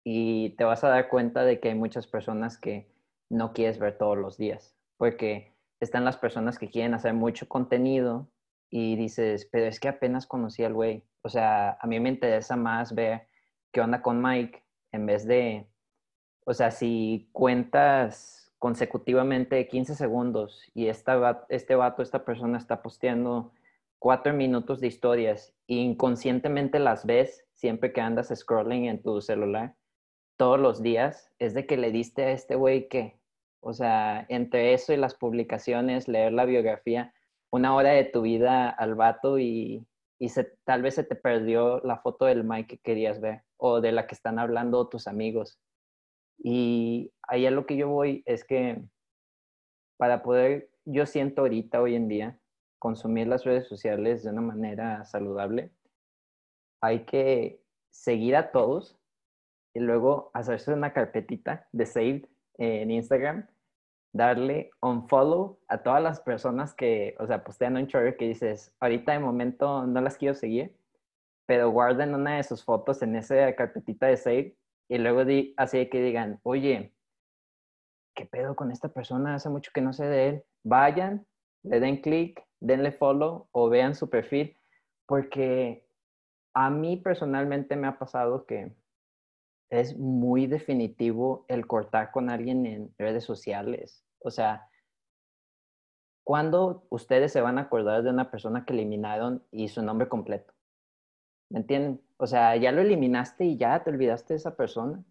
y 0.04 0.52
te 0.52 0.64
vas 0.64 0.84
a 0.84 0.90
dar 0.90 1.10
cuenta 1.10 1.44
de 1.44 1.60
que 1.60 1.70
hay 1.70 1.76
muchas 1.76 2.08
personas 2.08 2.58
que 2.58 2.88
no 3.30 3.54
quieres 3.54 3.80
ver 3.80 3.98
todos 3.98 4.18
los 4.18 4.38
días, 4.38 4.76
porque 4.98 5.54
están 5.80 6.06
las 6.06 6.18
personas 6.18 6.58
que 6.58 6.70
quieren 6.70 6.94
hacer 6.94 7.14
mucho 7.14 7.48
contenido 7.48 8.30
y 8.70 8.96
dices, 8.96 9.48
pero 9.52 9.66
es 9.66 9.80
que 9.80 9.88
apenas 9.88 10.28
conocí 10.28 10.64
al 10.64 10.74
güey. 10.74 11.04
O 11.22 11.30
sea, 11.30 11.78
a 11.80 11.88
mí 11.88 12.00
me 12.00 12.10
interesa 12.10 12.56
más 12.56 12.94
ver 12.94 13.28
qué 13.72 13.82
onda 13.82 14.02
con 14.02 14.22
Mike 14.22 14.64
en 14.92 15.06
vez 15.06 15.26
de, 15.26 15.68
o 16.46 16.54
sea, 16.54 16.72
si 16.72 17.30
cuentas 17.32 18.52
consecutivamente 18.58 19.68
15 19.68 19.96
segundos 19.96 20.70
y 20.74 20.88
esta, 20.88 21.46
este 21.50 21.76
vato, 21.76 22.02
esta 22.02 22.26
persona 22.26 22.58
está 22.58 22.82
posteando 22.82 23.54
cuatro 24.00 24.34
minutos 24.34 24.80
de 24.80 24.88
historias 24.88 25.54
e 25.68 25.76
inconscientemente 25.76 26.80
las 26.80 27.06
ves 27.06 27.46
siempre 27.54 27.94
que 27.94 28.02
andas 28.02 28.34
scrolling 28.36 28.86
en 28.86 29.02
tu 29.02 29.22
celular 29.22 29.76
todos 30.40 30.58
los 30.58 30.82
días, 30.82 31.30
es 31.38 31.54
de 31.54 31.66
que 31.66 31.76
le 31.76 31.92
diste 31.92 32.24
a 32.24 32.32
este 32.32 32.56
güey 32.56 32.88
que, 32.88 33.20
o 33.60 33.74
sea, 33.74 34.26
entre 34.30 34.74
eso 34.74 34.94
y 34.94 34.98
las 34.98 35.14
publicaciones, 35.14 36.08
leer 36.08 36.32
la 36.32 36.46
biografía, 36.46 37.14
una 37.52 37.76
hora 37.76 37.90
de 37.90 38.06
tu 38.06 38.22
vida 38.22 38.70
al 38.70 38.96
vato 38.96 39.38
y, 39.38 39.86
y 40.18 40.32
tal 40.64 40.82
vez 40.82 40.96
se 40.96 41.04
te 41.04 41.16
perdió 41.16 41.82
la 41.82 41.98
foto 41.98 42.24
del 42.24 42.46
Mike 42.46 42.78
que 42.78 42.82
querías 42.82 43.20
ver 43.20 43.44
o 43.58 43.82
de 43.82 43.92
la 43.92 44.08
que 44.08 44.16
están 44.16 44.40
hablando 44.40 44.88
tus 44.88 45.08
amigos. 45.08 45.60
Y 46.38 47.12
ahí 47.24 47.46
a 47.46 47.52
lo 47.52 47.66
que 47.66 47.76
yo 47.76 47.90
voy 47.90 48.24
es 48.26 48.46
que 48.46 48.82
para 49.98 50.24
poder, 50.24 50.70
yo 50.86 51.06
siento 51.06 51.42
ahorita, 51.42 51.82
hoy 51.82 51.96
en 51.96 52.08
día, 52.08 52.40
consumir 52.80 53.28
las 53.28 53.44
redes 53.44 53.68
sociales 53.68 54.24
de 54.24 54.30
una 54.30 54.42
manera 54.42 55.04
saludable, 55.04 55.74
hay 56.80 57.04
que 57.04 57.62
seguir 57.90 58.38
a 58.38 58.52
todos 58.54 58.99
y 59.74 59.80
luego 59.80 60.32
hacerse 60.34 60.74
una 60.74 60.94
carpetita 60.94 61.68
de 61.72 61.86
saved 61.86 62.26
en 62.58 62.92
Instagram, 62.92 63.48
darle 64.12 64.72
unfollow 64.82 65.60
a 65.68 65.78
todas 65.84 66.02
las 66.02 66.20
personas 66.20 66.74
que, 66.74 67.16
o 67.20 67.28
sea, 67.28 67.44
postean 67.44 67.78
un 67.78 67.88
chorro 67.88 68.16
que 68.18 68.28
dices, 68.28 68.76
ahorita 68.80 69.14
de 69.14 69.20
momento 69.20 69.86
no 69.86 70.02
las 70.02 70.18
quiero 70.18 70.34
seguir, 70.34 70.76
pero 71.46 71.72
guarden 71.72 72.14
una 72.14 72.38
de 72.38 72.44
sus 72.44 72.64
fotos 72.64 73.02
en 73.02 73.16
esa 73.16 73.56
carpetita 73.56 74.08
de 74.08 74.18
save 74.18 74.58
y 74.88 74.98
luego 74.98 75.26
di, 75.26 75.54
así 75.58 75.88
que 75.90 76.02
digan, 76.02 76.40
oye, 76.44 76.94
¿qué 78.16 78.26
pedo 78.26 78.56
con 78.56 78.72
esta 78.72 78.90
persona? 78.90 79.36
Hace 79.36 79.50
mucho 79.50 79.72
que 79.74 79.82
no 79.82 79.94
sé 79.94 80.06
de 80.06 80.30
él. 80.30 80.44
Vayan, 80.64 81.26
le 81.64 81.80
den 81.80 82.02
clic, 82.02 82.44
denle 82.60 82.92
follow 82.92 83.48
o 83.52 83.70
vean 83.70 83.96
su 83.96 84.10
perfil, 84.10 84.58
porque 85.06 85.86
a 86.54 86.70
mí 86.70 86.98
personalmente 86.98 87.76
me 87.76 87.88
ha 87.88 87.98
pasado 87.98 88.46
que 88.46 88.76
es 89.70 89.98
muy 89.98 90.48
definitivo 90.48 91.46
el 91.48 91.68
cortar 91.68 92.12
con 92.12 92.30
alguien 92.30 92.66
en 92.66 92.94
redes 92.98 93.24
sociales. 93.24 94.04
O 94.20 94.32
sea, 94.32 94.68
¿cuándo 96.24 96.86
ustedes 96.90 97.32
se 97.32 97.42
van 97.42 97.58
a 97.58 97.64
acordar 97.64 98.04
de 98.04 98.10
una 98.10 98.32
persona 98.32 98.66
que 98.66 98.74
eliminaron 98.74 99.44
y 99.52 99.68
su 99.68 99.82
nombre 99.82 100.10
completo? 100.10 100.54
¿Me 101.50 101.60
entienden? 101.60 102.02
O 102.18 102.28
sea, 102.28 102.56
ya 102.56 102.72
lo 102.72 102.82
eliminaste 102.82 103.46
y 103.46 103.58
ya 103.58 103.84
te 103.84 103.90
olvidaste 103.92 104.34
de 104.34 104.38
esa 104.38 104.56
persona. 104.56 105.04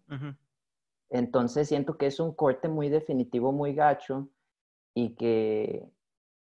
Entonces 1.09 1.67
siento 1.67 1.97
que 1.97 2.07
es 2.07 2.19
un 2.19 2.33
corte 2.33 2.67
muy 2.67 2.89
definitivo, 2.89 3.51
muy 3.51 3.73
gacho 3.73 4.29
y 4.93 5.15
que 5.15 5.89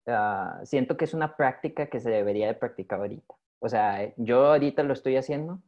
ah, 0.07 0.61
siento 0.65 0.97
que 0.97 1.07
es 1.07 1.15
una 1.15 1.37
práctica 1.37 1.87
que 1.87 2.01
se 2.01 2.11
debería 2.11 2.47
de 2.47 2.55
practicar 2.55 3.01
ahorita. 3.01 3.35
O 3.59 3.69
sea, 3.69 4.15
yo 4.17 4.47
ahorita 4.47 4.83
lo 4.83 4.93
estoy 4.93 5.17
haciendo 5.17 5.61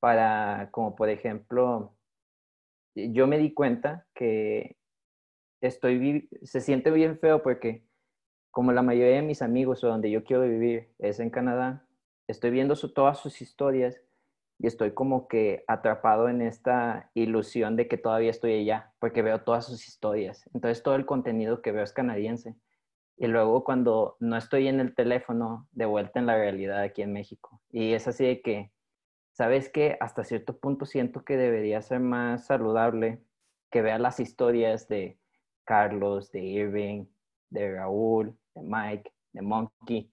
para, 0.00 0.68
como 0.70 0.94
por 0.94 1.08
ejemplo, 1.08 1.94
yo 2.94 3.26
me 3.26 3.38
di 3.38 3.52
cuenta 3.52 4.06
que 4.14 4.76
estoy, 5.60 6.28
se 6.42 6.60
siente 6.60 6.90
bien 6.90 7.18
feo 7.18 7.42
porque 7.42 7.84
como 8.50 8.72
la 8.72 8.82
mayoría 8.82 9.16
de 9.16 9.22
mis 9.22 9.42
amigos 9.42 9.84
o 9.84 9.88
donde 9.88 10.10
yo 10.10 10.24
quiero 10.24 10.42
vivir 10.42 10.92
es 10.98 11.20
en 11.20 11.30
Canadá, 11.30 11.86
estoy 12.26 12.50
viendo 12.50 12.74
todas 12.76 13.18
sus 13.18 13.40
historias 13.40 14.00
y 14.58 14.66
estoy 14.66 14.92
como 14.92 15.28
que 15.28 15.64
atrapado 15.68 16.28
en 16.28 16.42
esta 16.42 17.10
ilusión 17.14 17.76
de 17.76 17.86
que 17.86 17.96
todavía 17.96 18.30
estoy 18.30 18.54
allá, 18.54 18.92
porque 18.98 19.22
veo 19.22 19.42
todas 19.42 19.66
sus 19.66 19.86
historias. 19.86 20.48
Entonces 20.52 20.82
todo 20.82 20.96
el 20.96 21.06
contenido 21.06 21.62
que 21.62 21.70
veo 21.70 21.84
es 21.84 21.92
canadiense. 21.92 22.56
Y 23.16 23.28
luego 23.28 23.62
cuando 23.62 24.16
no 24.20 24.36
estoy 24.36 24.68
en 24.68 24.80
el 24.80 24.94
teléfono, 24.94 25.68
de 25.72 25.86
vuelta 25.86 26.18
en 26.18 26.26
la 26.26 26.36
realidad 26.36 26.82
aquí 26.82 27.02
en 27.02 27.12
México. 27.12 27.60
Y 27.70 27.92
es 27.92 28.08
así 28.08 28.24
de 28.24 28.40
que, 28.42 28.72
¿sabes 29.38 29.68
qué? 29.68 29.96
Hasta 30.00 30.24
cierto 30.24 30.58
punto 30.58 30.84
siento 30.84 31.24
que 31.24 31.36
debería 31.36 31.80
ser 31.80 32.00
más 32.00 32.46
saludable 32.46 33.22
que 33.70 33.82
vea 33.82 33.96
las 34.00 34.18
historias 34.18 34.88
de 34.88 35.16
Carlos, 35.64 36.32
de 36.32 36.40
Irving, 36.40 37.06
de 37.48 37.72
Raúl, 37.76 38.36
de 38.56 38.62
Mike, 38.64 39.12
de 39.32 39.42
Monkey, 39.42 40.10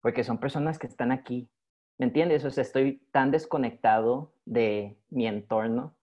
porque 0.00 0.24
son 0.24 0.38
personas 0.38 0.80
que 0.80 0.88
están 0.88 1.12
aquí. 1.12 1.48
¿Me 1.96 2.06
entiendes? 2.06 2.44
O 2.44 2.50
sea, 2.50 2.62
estoy 2.62 2.96
tan 3.12 3.30
desconectado 3.30 4.32
de 4.44 4.98
mi 5.10 5.28
entorno. 5.28 5.94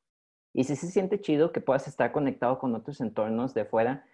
Y 0.53 0.63
sí 0.63 0.77
se 0.77 0.87
siente 0.87 1.19
chido 1.19 1.51
que 1.51 1.59
puedas 1.59 1.89
estar 1.89 2.13
conectado 2.13 2.59
con 2.59 2.73
otros 2.75 3.01
entornos 3.01 3.53
de 3.53 3.65
fuera, 3.65 4.05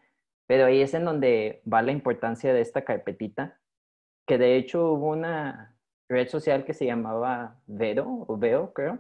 pero 0.48 0.66
ahí 0.66 0.82
es 0.82 0.96
en 0.96 1.06
donde 1.06 1.62
va 1.72 1.84
la 1.84 1.92
importancia 1.92 2.52
de 2.52 2.62
esta 2.62 2.84
carpetita, 2.84 3.60
que 4.26 4.40
de 4.40 4.56
hecho 4.56 4.94
hubo 4.94 5.10
una 5.10 5.79
red 6.10 6.28
social 6.28 6.66
que 6.66 6.74
se 6.74 6.86
llamaba 6.86 7.62
Vero, 7.68 8.26
o 8.28 8.38
Veo, 8.38 8.74
creo, 8.74 9.00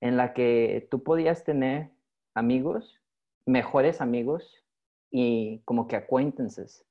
en 0.00 0.16
la 0.16 0.34
que 0.34 0.86
tú 0.90 1.02
podías 1.02 1.44
tener 1.44 1.90
amigos, 2.34 3.00
mejores 3.46 4.00
amigos 4.00 4.64
y 5.10 5.60
como 5.64 5.86
que 5.88 5.96
acquaintances. 5.96 6.84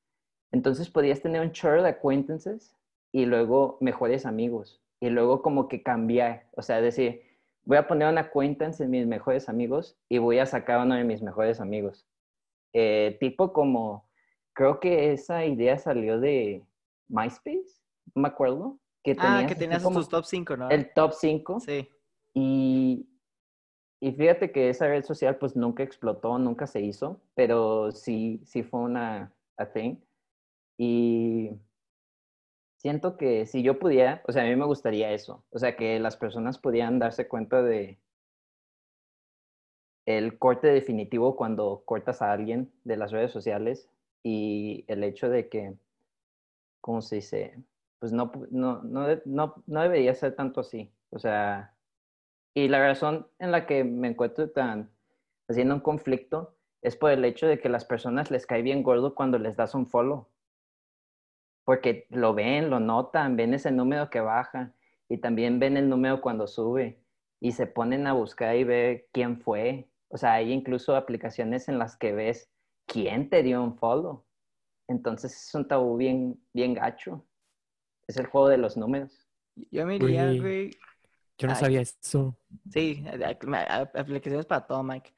Entonces 0.52 0.90
podías 0.90 1.22
tener 1.22 1.42
un 1.42 1.52
chorro 1.52 1.84
de 1.84 1.90
acquaintances 1.90 2.74
y 3.12 3.26
luego 3.26 3.78
mejores 3.82 4.26
amigos 4.26 4.82
y 5.00 5.10
luego 5.10 5.42
como 5.42 5.68
que 5.68 5.84
cambiar, 5.84 6.48
o 6.56 6.62
sea, 6.62 6.82
decir, 6.82 7.22
voy 7.66 7.78
a 7.78 7.88
poner 7.88 8.10
una 8.10 8.22
acquaintance 8.22 8.84
en 8.84 8.90
mis 8.90 9.06
mejores 9.06 9.50
amigos 9.50 9.98
y 10.10 10.18
voy 10.18 10.40
a 10.40 10.46
sacar 10.46 10.82
uno 10.82 10.96
de 10.96 11.04
mis 11.04 11.22
mejores 11.22 11.60
amigos. 11.60 12.08
Eh, 12.74 13.18
tipo 13.20 13.54
como, 13.54 14.10
creo 14.54 14.80
que 14.80 15.12
esa 15.12 15.46
idea 15.46 15.78
salió 15.78 16.20
de 16.20 16.64
MySpace, 17.10 17.84
no 18.16 18.22
me 18.24 18.30
acuerdo, 18.30 18.80
que 19.08 19.16
Ah, 19.20 19.22
tenías 19.22 19.48
que 19.48 19.54
así 19.54 19.60
tenías 19.62 19.84
tus 19.84 20.10
top 20.10 20.26
5, 20.26 20.58
¿no? 20.58 20.70
el 20.70 20.94
top 20.94 21.14
5 21.14 21.60
Sí. 21.62 21.88
y, 22.34 23.08
y 24.02 24.12
fíjate 24.12 24.52
que 24.52 24.70
esa 24.70 24.88
red 24.88 25.06
social 25.06 25.38
pues 25.38 25.56
nunca 25.56 25.82
explotó, 25.82 26.38
nunca 26.38 26.68
se 26.68 26.82
hizo, 26.82 27.22
pero 27.34 27.92
sí, 27.94 28.42
sí 28.44 28.64
fue 28.64 28.82
una 28.82 29.34
a 29.56 29.66
thing. 29.72 29.96
Y 30.78 31.52
siento 32.76 33.16
que 33.16 33.46
si 33.46 33.64
yo 33.64 33.80
pudiera, 33.80 34.22
o 34.28 34.34
sea, 34.34 34.44
a 34.44 34.46
mí 34.46 34.58
me 34.58 34.66
gustaría 34.66 35.14
eso, 35.14 35.46
o 35.52 35.58
sea, 35.58 35.78
que 35.78 36.00
las 36.02 36.18
personas 36.18 36.58
pudieran 36.58 37.00
darse 37.00 37.30
cuenta 37.30 37.62
de 37.62 37.98
el 40.06 40.38
corte 40.38 40.68
definitivo 40.68 41.38
cuando 41.38 41.82
cortas 41.86 42.22
a 42.22 42.34
alguien 42.34 42.74
de 42.84 42.98
las 42.98 43.12
redes 43.12 43.32
sociales 43.32 43.90
y 44.22 44.84
el 44.90 45.02
hecho 45.06 45.30
de 45.30 45.48
que, 45.48 45.76
¿cómo 46.82 47.02
se 47.02 47.16
dice? 47.16 47.64
Pues 48.00 48.12
no, 48.14 48.32
no, 48.52 48.82
no, 48.84 49.64
no 49.66 49.82
debería 49.82 50.14
ser 50.14 50.36
tanto 50.36 50.62
así, 50.62 50.94
o 51.10 51.18
sea, 51.20 51.76
y 52.58 52.70
la 52.70 52.80
razón 52.80 53.28
en 53.38 53.52
la 53.52 53.68
que 53.68 53.84
me 53.84 54.08
encuentro 54.08 54.50
tan 54.50 54.90
haciendo 55.48 55.76
un 55.76 55.82
conflicto 55.82 56.58
es 56.82 56.96
por 56.96 57.12
el 57.12 57.24
hecho 57.24 57.46
de 57.46 57.60
que 57.60 57.70
las 57.70 57.86
personas 57.86 58.32
les 58.32 58.48
cae 58.48 58.64
bien 58.64 58.82
gordo 58.82 59.14
cuando 59.14 59.38
les 59.38 59.56
das 59.56 59.76
un 59.76 59.86
follow. 59.86 60.28
Porque 61.64 62.08
lo 62.10 62.34
ven, 62.34 62.72
lo 62.72 62.80
notan, 62.80 63.36
ven 63.36 63.54
ese 63.54 63.70
número 63.70 64.10
que 64.10 64.22
baja 64.22 64.74
y 65.08 65.20
también 65.20 65.60
ven 65.60 65.78
el 65.78 65.88
número 65.88 66.20
cuando 66.20 66.48
sube 66.48 67.00
y 67.40 67.52
se 67.52 67.68
ponen 67.68 68.08
a 68.08 68.14
buscar 68.14 68.56
y 68.56 68.64
ver 68.64 69.08
quién 69.12 69.40
fue. 69.40 69.92
O 70.08 70.18
sea, 70.18 70.34
hay 70.34 70.52
incluso 70.52 70.96
aplicaciones 70.96 71.70
en 71.70 71.78
las 71.78 71.96
que 71.96 72.12
ves 72.12 72.52
quién 72.88 73.30
te 73.30 73.44
dio 73.44 73.62
un 73.62 73.78
follow. 73.78 74.26
Entonces 74.88 75.32
es 75.48 75.54
un 75.54 75.68
tabú 75.68 75.96
bien, 75.96 76.42
bien 76.54 76.74
gacho. 76.74 77.27
Es 78.08 78.18
el 78.18 78.26
juego 78.28 78.48
de 78.50 78.58
los 78.58 78.78
números. 78.78 79.28
Yo 79.72 79.86
me 79.86 79.96
iría, 79.98 80.32
Güey. 80.34 80.72
Yo 81.38 81.48
no 81.48 81.54
Ay. 81.54 81.60
sabía 81.60 81.82
eso. 81.82 82.36
Sí, 82.72 83.06
aplicaciones 83.94 84.46
para 84.46 84.66
todo, 84.66 84.82
Mike. 84.84 85.14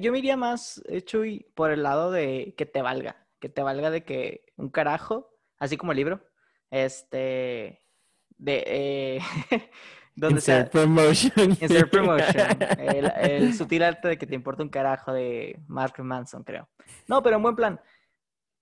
Yo 0.00 0.12
me 0.12 0.18
iría 0.18 0.36
más, 0.36 0.82
eh, 0.86 1.02
Chuy, 1.02 1.46
por 1.54 1.70
el 1.70 1.82
lado 1.82 2.10
de 2.10 2.54
que 2.56 2.64
te 2.64 2.80
valga. 2.80 3.26
Que 3.40 3.48
te 3.48 3.62
valga 3.62 3.90
de 3.90 4.04
que 4.04 4.46
un 4.56 4.70
carajo, 4.70 5.36
así 5.58 5.76
como 5.76 5.92
el 5.92 5.96
libro, 5.96 6.24
este, 6.70 7.82
de, 8.38 8.64
eh, 8.66 9.20
donde 10.14 10.40
sea, 10.40 10.60
Insert 10.60 10.72
promotion. 10.72 11.50
Insert 11.60 11.90
promotion. 11.90 12.46
El, 12.78 13.12
el 13.20 13.54
sutil 13.54 13.82
arte 13.82 14.08
de 14.08 14.18
que 14.18 14.26
te 14.26 14.34
importa 14.34 14.62
un 14.62 14.68
carajo 14.68 15.12
de 15.12 15.60
Mark 15.66 15.94
Manson, 16.02 16.44
creo. 16.44 16.68
No, 17.06 17.22
pero 17.22 17.36
en 17.36 17.42
buen 17.42 17.56
plan. 17.56 17.80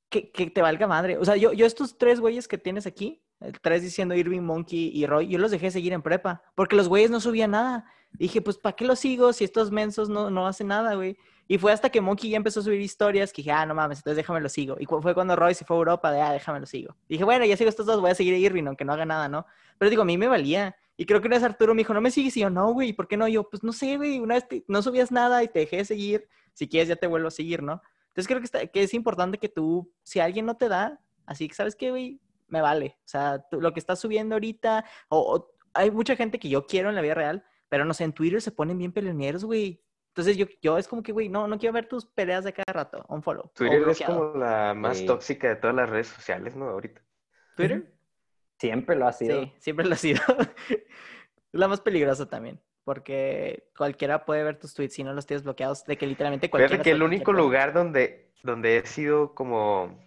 Que, 0.08 0.30
que 0.30 0.50
te 0.50 0.60
valga 0.60 0.86
madre. 0.86 1.16
O 1.18 1.24
sea, 1.24 1.36
yo, 1.36 1.52
yo 1.52 1.66
estos 1.66 1.96
tres 1.96 2.20
güeyes 2.20 2.48
que 2.48 2.58
tienes 2.58 2.86
aquí, 2.86 3.21
tres 3.60 3.82
diciendo 3.82 4.14
Irving, 4.14 4.40
Monkey 4.40 4.90
y 4.94 5.06
Roy, 5.06 5.28
yo 5.28 5.38
los 5.38 5.50
dejé 5.50 5.70
seguir 5.70 5.92
en 5.92 6.02
prepa. 6.02 6.42
Porque 6.54 6.76
los 6.76 6.88
güeyes 6.88 7.10
no 7.10 7.20
subían 7.20 7.52
nada. 7.52 7.84
Dije, 8.12 8.40
pues, 8.42 8.58
¿para 8.58 8.76
qué 8.76 8.84
los 8.84 8.98
sigo 8.98 9.32
si 9.32 9.44
estos 9.44 9.70
mensos 9.70 10.08
no, 10.08 10.30
no 10.30 10.46
hacen 10.46 10.68
nada, 10.68 10.94
güey? 10.94 11.16
Y 11.48 11.58
fue 11.58 11.72
hasta 11.72 11.90
que 11.90 12.00
Monkey 12.00 12.30
ya 12.30 12.36
empezó 12.36 12.60
a 12.60 12.62
subir 12.62 12.80
historias 12.80 13.32
que 13.32 13.42
dije, 13.42 13.50
ah, 13.52 13.66
no 13.66 13.74
mames, 13.74 13.98
entonces 13.98 14.16
déjame 14.16 14.40
lo 14.40 14.48
sigo. 14.48 14.76
Y 14.78 14.86
fue 14.86 15.12
cuando 15.14 15.34
Roy 15.34 15.54
se 15.54 15.64
fue 15.64 15.76
a 15.76 15.78
Europa 15.78 16.12
de, 16.12 16.20
ah, 16.20 16.32
déjame 16.32 16.60
lo 16.60 16.66
sigo. 16.66 16.96
Dije, 17.08 17.24
bueno, 17.24 17.44
ya 17.44 17.56
sigo 17.56 17.68
estos 17.68 17.84
dos, 17.86 18.00
voy 18.00 18.10
a 18.10 18.14
seguir 18.14 18.34
a 18.34 18.38
Irving, 18.38 18.64
aunque 18.66 18.84
no 18.84 18.92
haga 18.92 19.04
nada, 19.04 19.28
¿no? 19.28 19.44
Pero 19.78 19.90
digo, 19.90 20.02
a 20.02 20.04
mí 20.04 20.16
me 20.16 20.28
valía. 20.28 20.76
Y 20.96 21.04
creo 21.06 21.20
que 21.20 21.26
una 21.26 21.36
vez 21.36 21.42
Arturo 21.44 21.74
me 21.74 21.80
dijo, 21.80 21.94
¿no 21.94 22.00
me 22.00 22.10
sigues? 22.10 22.36
Y 22.36 22.40
yo, 22.40 22.50
no, 22.50 22.72
güey, 22.72 22.92
¿por 22.92 23.08
qué 23.08 23.16
no? 23.16 23.26
Yo, 23.28 23.48
pues 23.48 23.64
no 23.64 23.72
sé, 23.72 23.96
güey, 23.96 24.20
una 24.20 24.34
vez 24.34 24.46
te- 24.46 24.64
no 24.68 24.82
subías 24.82 25.10
nada 25.10 25.42
y 25.42 25.48
te 25.48 25.60
dejé 25.60 25.78
de 25.78 25.84
seguir. 25.84 26.28
Si 26.52 26.68
quieres, 26.68 26.88
ya 26.88 26.96
te 26.96 27.06
vuelvo 27.06 27.28
a 27.28 27.30
seguir, 27.30 27.62
¿no? 27.62 27.82
Entonces 28.08 28.28
creo 28.28 28.40
que, 28.40 28.70
que 28.70 28.82
es 28.82 28.92
importante 28.94 29.38
que 29.38 29.48
tú, 29.48 29.90
si 30.02 30.20
alguien 30.20 30.44
no 30.46 30.56
te 30.56 30.68
da, 30.68 31.00
así 31.26 31.48
que, 31.48 31.54
¿sabes 31.54 31.74
qué, 31.74 31.90
güey? 31.90 32.20
Me 32.52 32.60
vale. 32.60 32.96
O 32.98 33.08
sea, 33.08 33.44
tú- 33.50 33.60
lo 33.60 33.72
que 33.72 33.80
estás 33.80 33.98
subiendo 33.98 34.34
ahorita, 34.34 34.84
o, 35.08 35.18
o- 35.36 35.54
hay 35.74 35.90
mucha 35.90 36.14
gente 36.16 36.38
que 36.38 36.48
yo 36.50 36.66
quiero 36.66 36.90
en 36.90 36.94
la 36.94 37.00
vida 37.00 37.14
real, 37.14 37.44
pero 37.70 37.84
no 37.86 37.94
sé, 37.94 38.04
en 38.04 38.12
Twitter 38.12 38.42
se 38.42 38.52
ponen 38.52 38.76
bien 38.76 38.92
peleoneros, 38.92 39.44
güey. 39.44 39.82
Entonces 40.08 40.36
yo, 40.36 40.44
yo 40.60 40.76
es 40.76 40.86
como 40.86 41.02
que, 41.02 41.12
güey, 41.12 41.30
no, 41.30 41.48
no 41.48 41.58
quiero 41.58 41.72
ver 41.72 41.86
tus 41.88 42.04
peleas 42.04 42.44
de 42.44 42.52
cada 42.52 42.70
rato. 42.74 43.02
Un 43.08 43.22
follow. 43.22 43.50
Twitter 43.54 43.88
es 43.88 44.02
como 44.02 44.34
la 44.36 44.74
más 44.74 44.98
Sí. 44.98 45.06
tóxica 45.06 45.48
de 45.48 45.56
todas 45.56 45.74
las 45.74 45.88
redes 45.88 46.08
sociales, 46.08 46.54
¿no? 46.54 46.68
Ahorita. 46.68 47.00
¿Twitter? 47.56 47.90
Siempre 48.58 48.94
lo 48.96 49.06
ha 49.08 49.12
sido. 49.14 49.40
Sí, 49.42 49.52
siempre 49.58 49.86
lo 49.86 49.94
ha 49.94 49.96
sido. 49.96 50.20
la 51.52 51.68
más 51.68 51.80
peligrosa 51.80 52.28
también, 52.28 52.60
porque 52.84 53.70
cualquiera 53.76 54.24
puede 54.26 54.44
ver 54.44 54.58
tus 54.58 54.74
tweets 54.74 54.94
si 54.94 55.02
no 55.04 55.14
los 55.14 55.24
tienes 55.26 55.42
bloqueados, 55.44 55.84
de 55.86 55.96
que 55.96 56.06
literalmente 56.06 56.50
cualquiera... 56.50 56.82
Que 56.82 56.90
el 56.90 57.02
único 57.02 57.32
lugar 57.32 57.72
donde, 57.72 58.30
donde 58.42 58.76
he 58.76 58.86
sido 58.86 59.34
como 59.34 59.98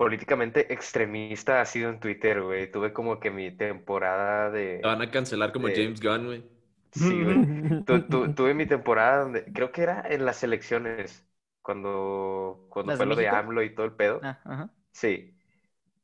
políticamente 0.00 0.72
extremista 0.72 1.60
ha 1.60 1.66
sido 1.66 1.90
en 1.90 2.00
Twitter, 2.00 2.40
güey. 2.40 2.70
Tuve 2.72 2.90
como 2.94 3.20
que 3.20 3.30
mi 3.30 3.50
temporada 3.50 4.50
de... 4.50 4.78
Te 4.78 4.86
van 4.86 5.02
a 5.02 5.10
cancelar 5.10 5.52
como 5.52 5.68
de- 5.68 5.74
James 5.76 6.00
Gunn, 6.00 6.24
güey. 6.24 6.44
Sí, 6.92 7.22
güey. 7.22 7.84
Tu- 7.84 8.02
tu- 8.08 8.32
tuve 8.32 8.54
mi 8.54 8.64
temporada 8.64 9.24
donde... 9.24 9.44
Creo 9.52 9.70
que 9.72 9.82
era 9.82 10.02
en 10.08 10.24
las 10.24 10.42
elecciones, 10.42 11.28
cuando, 11.60 12.66
cuando 12.70 12.92
¿Las 12.92 12.96
fue 12.96 13.04
lo 13.04 13.14
de? 13.14 13.28
AMLO 13.28 13.62
y 13.62 13.74
todo 13.74 13.84
el 13.84 13.92
pedo. 13.92 14.20
Ah, 14.22 14.38
ajá. 14.42 14.70
Sí. 14.90 15.36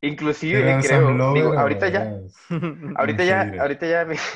Inclusive 0.02 0.60
¿Eras 0.60 0.86
creo, 0.86 1.32
digo, 1.32 1.58
ahorita 1.58 1.88
ya, 1.88 2.12
ahorita 2.96 3.24
ya, 3.24 3.54
ahorita 3.62 3.86
ya 3.86 4.04
me... 4.04 4.16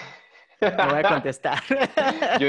No 0.63 0.89
voy 0.89 1.01
a 1.05 1.09
contestar. 1.09 1.59
Yo, 2.41 2.49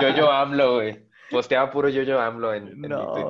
yo, 0.00 0.08
yo 0.16 0.32
AMLO, 0.32 0.74
güey. 0.76 1.06
Posteaba 1.30 1.70
puro 1.70 1.90
yo, 1.90 2.02
yo 2.02 2.18
AMLO 2.18 2.54
en, 2.54 2.68
en 2.68 2.80
mi 2.80 2.88
Twitter. 2.88 3.24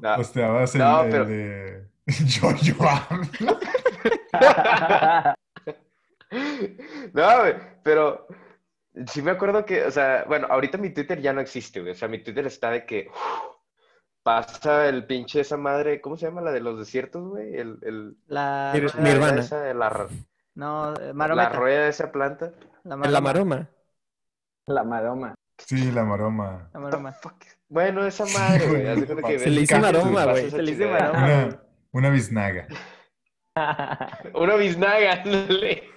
Posteabas 0.16 0.74
el, 0.74 0.80
No, 0.80 1.02
el 1.04 1.10
pero- 1.10 1.24
de 1.26 1.71
yo, 2.26 2.52
yo 2.56 2.74
hablo. 2.80 3.58
No, 7.12 7.38
güey, 7.40 7.54
pero 7.82 8.26
sí 9.06 9.20
me 9.22 9.32
acuerdo 9.32 9.64
que, 9.66 9.84
o 9.84 9.90
sea, 9.90 10.24
bueno, 10.26 10.46
ahorita 10.50 10.78
mi 10.78 10.90
Twitter 10.90 11.20
ya 11.20 11.32
no 11.32 11.40
existe, 11.42 11.80
güey. 11.80 11.92
O 11.92 11.94
sea, 11.94 12.08
mi 12.08 12.22
Twitter 12.22 12.46
está 12.46 12.70
de 12.70 12.86
que 12.86 13.08
uf, 13.10 13.56
pasa 14.22 14.88
el 14.88 15.06
pinche 15.06 15.40
esa 15.40 15.56
madre, 15.56 16.00
¿cómo 16.00 16.16
se 16.16 16.26
llama 16.26 16.40
la 16.40 16.52
de 16.52 16.60
los 16.60 16.78
desiertos, 16.78 17.28
güey? 17.28 17.54
El, 17.54 17.78
el, 17.82 18.16
La, 18.26 18.72
la- 18.74 19.00
Nirvana. 19.02 19.40
esa, 19.40 19.74
la, 19.74 19.88
ra- 19.90 20.08
no, 20.54 20.94
eh, 20.94 21.08
la 21.08 21.12
marometa. 21.12 21.50
rueda 21.50 21.82
de 21.84 21.90
esa 21.90 22.10
planta. 22.10 22.52
La 22.84 22.96
la 22.96 23.20
maroma. 23.20 23.68
La 24.66 24.84
maroma. 24.84 25.34
Sí, 25.58 25.90
la 25.92 26.04
maroma. 26.04 26.70
La 26.72 26.80
maroma. 26.80 27.14
Bueno, 27.68 28.06
esa 28.06 28.24
madre, 28.26 28.68
güey. 28.68 28.82
de 29.06 29.22
que 29.22 29.38
Se 29.38 29.50
le 29.50 29.60
hizo 29.60 29.78
maroma, 29.78 30.24
güey. 30.26 30.50
Se 30.50 30.62
le 30.62 30.72
hizo 30.72 30.88
maroma. 30.88 31.62
Una, 31.92 32.10
biznaga. 32.10 32.66
Una 34.34 34.56
biznaga, 34.56 35.12
ándale. 35.22 35.84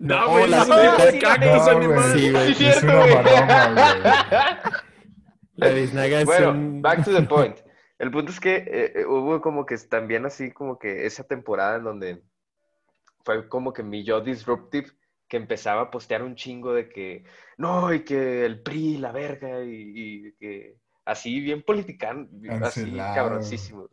No, 0.00 0.26
No, 0.26 0.30
güey, 0.32 0.52
es 0.52 1.22
cactus, 1.22 1.46
no, 1.46 1.70
animal. 1.70 1.94
güey. 1.94 2.18
Sí, 2.18 2.30
güey. 2.32 2.54
Sí, 2.54 2.66
Es 2.66 2.80
cierto, 2.80 2.86
una 2.86 3.00
güey. 3.00 3.14
maroma, 3.14 3.72
güey. 3.74 4.02
La 5.54 5.68
biznaga 5.68 6.18
es 6.20 6.24
Bueno, 6.26 6.50
un... 6.50 6.82
back 6.82 7.04
to 7.04 7.12
the 7.14 7.22
point. 7.22 7.56
El 7.98 8.10
punto 8.10 8.32
es 8.32 8.40
que 8.40 8.56
eh, 8.56 8.92
eh, 8.96 9.04
hubo 9.06 9.40
como 9.40 9.64
que 9.66 9.76
también 9.78 10.26
así 10.26 10.50
como 10.52 10.78
que 10.80 11.06
esa 11.06 11.24
temporada 11.24 11.76
en 11.76 11.84
donde 11.84 12.22
fue 13.24 13.48
como 13.48 13.72
que 13.72 13.84
mi 13.84 14.02
yo 14.04 14.20
disruptive 14.20 14.88
que 15.28 15.36
empezaba 15.36 15.82
a 15.82 15.90
postear 15.92 16.22
un 16.24 16.34
chingo 16.34 16.72
de 16.74 16.88
que 16.88 17.24
no, 17.56 17.92
y 17.92 18.00
que 18.04 18.44
el 18.46 18.62
PRI, 18.62 18.98
la 18.98 19.12
verga, 19.12 19.62
y, 19.62 19.92
y 20.26 20.32
que 20.40 20.76
así 21.04 21.40
bien 21.40 21.62
politicán, 21.62 22.28
así 22.62 22.96
cabroncísimo. 22.96 23.88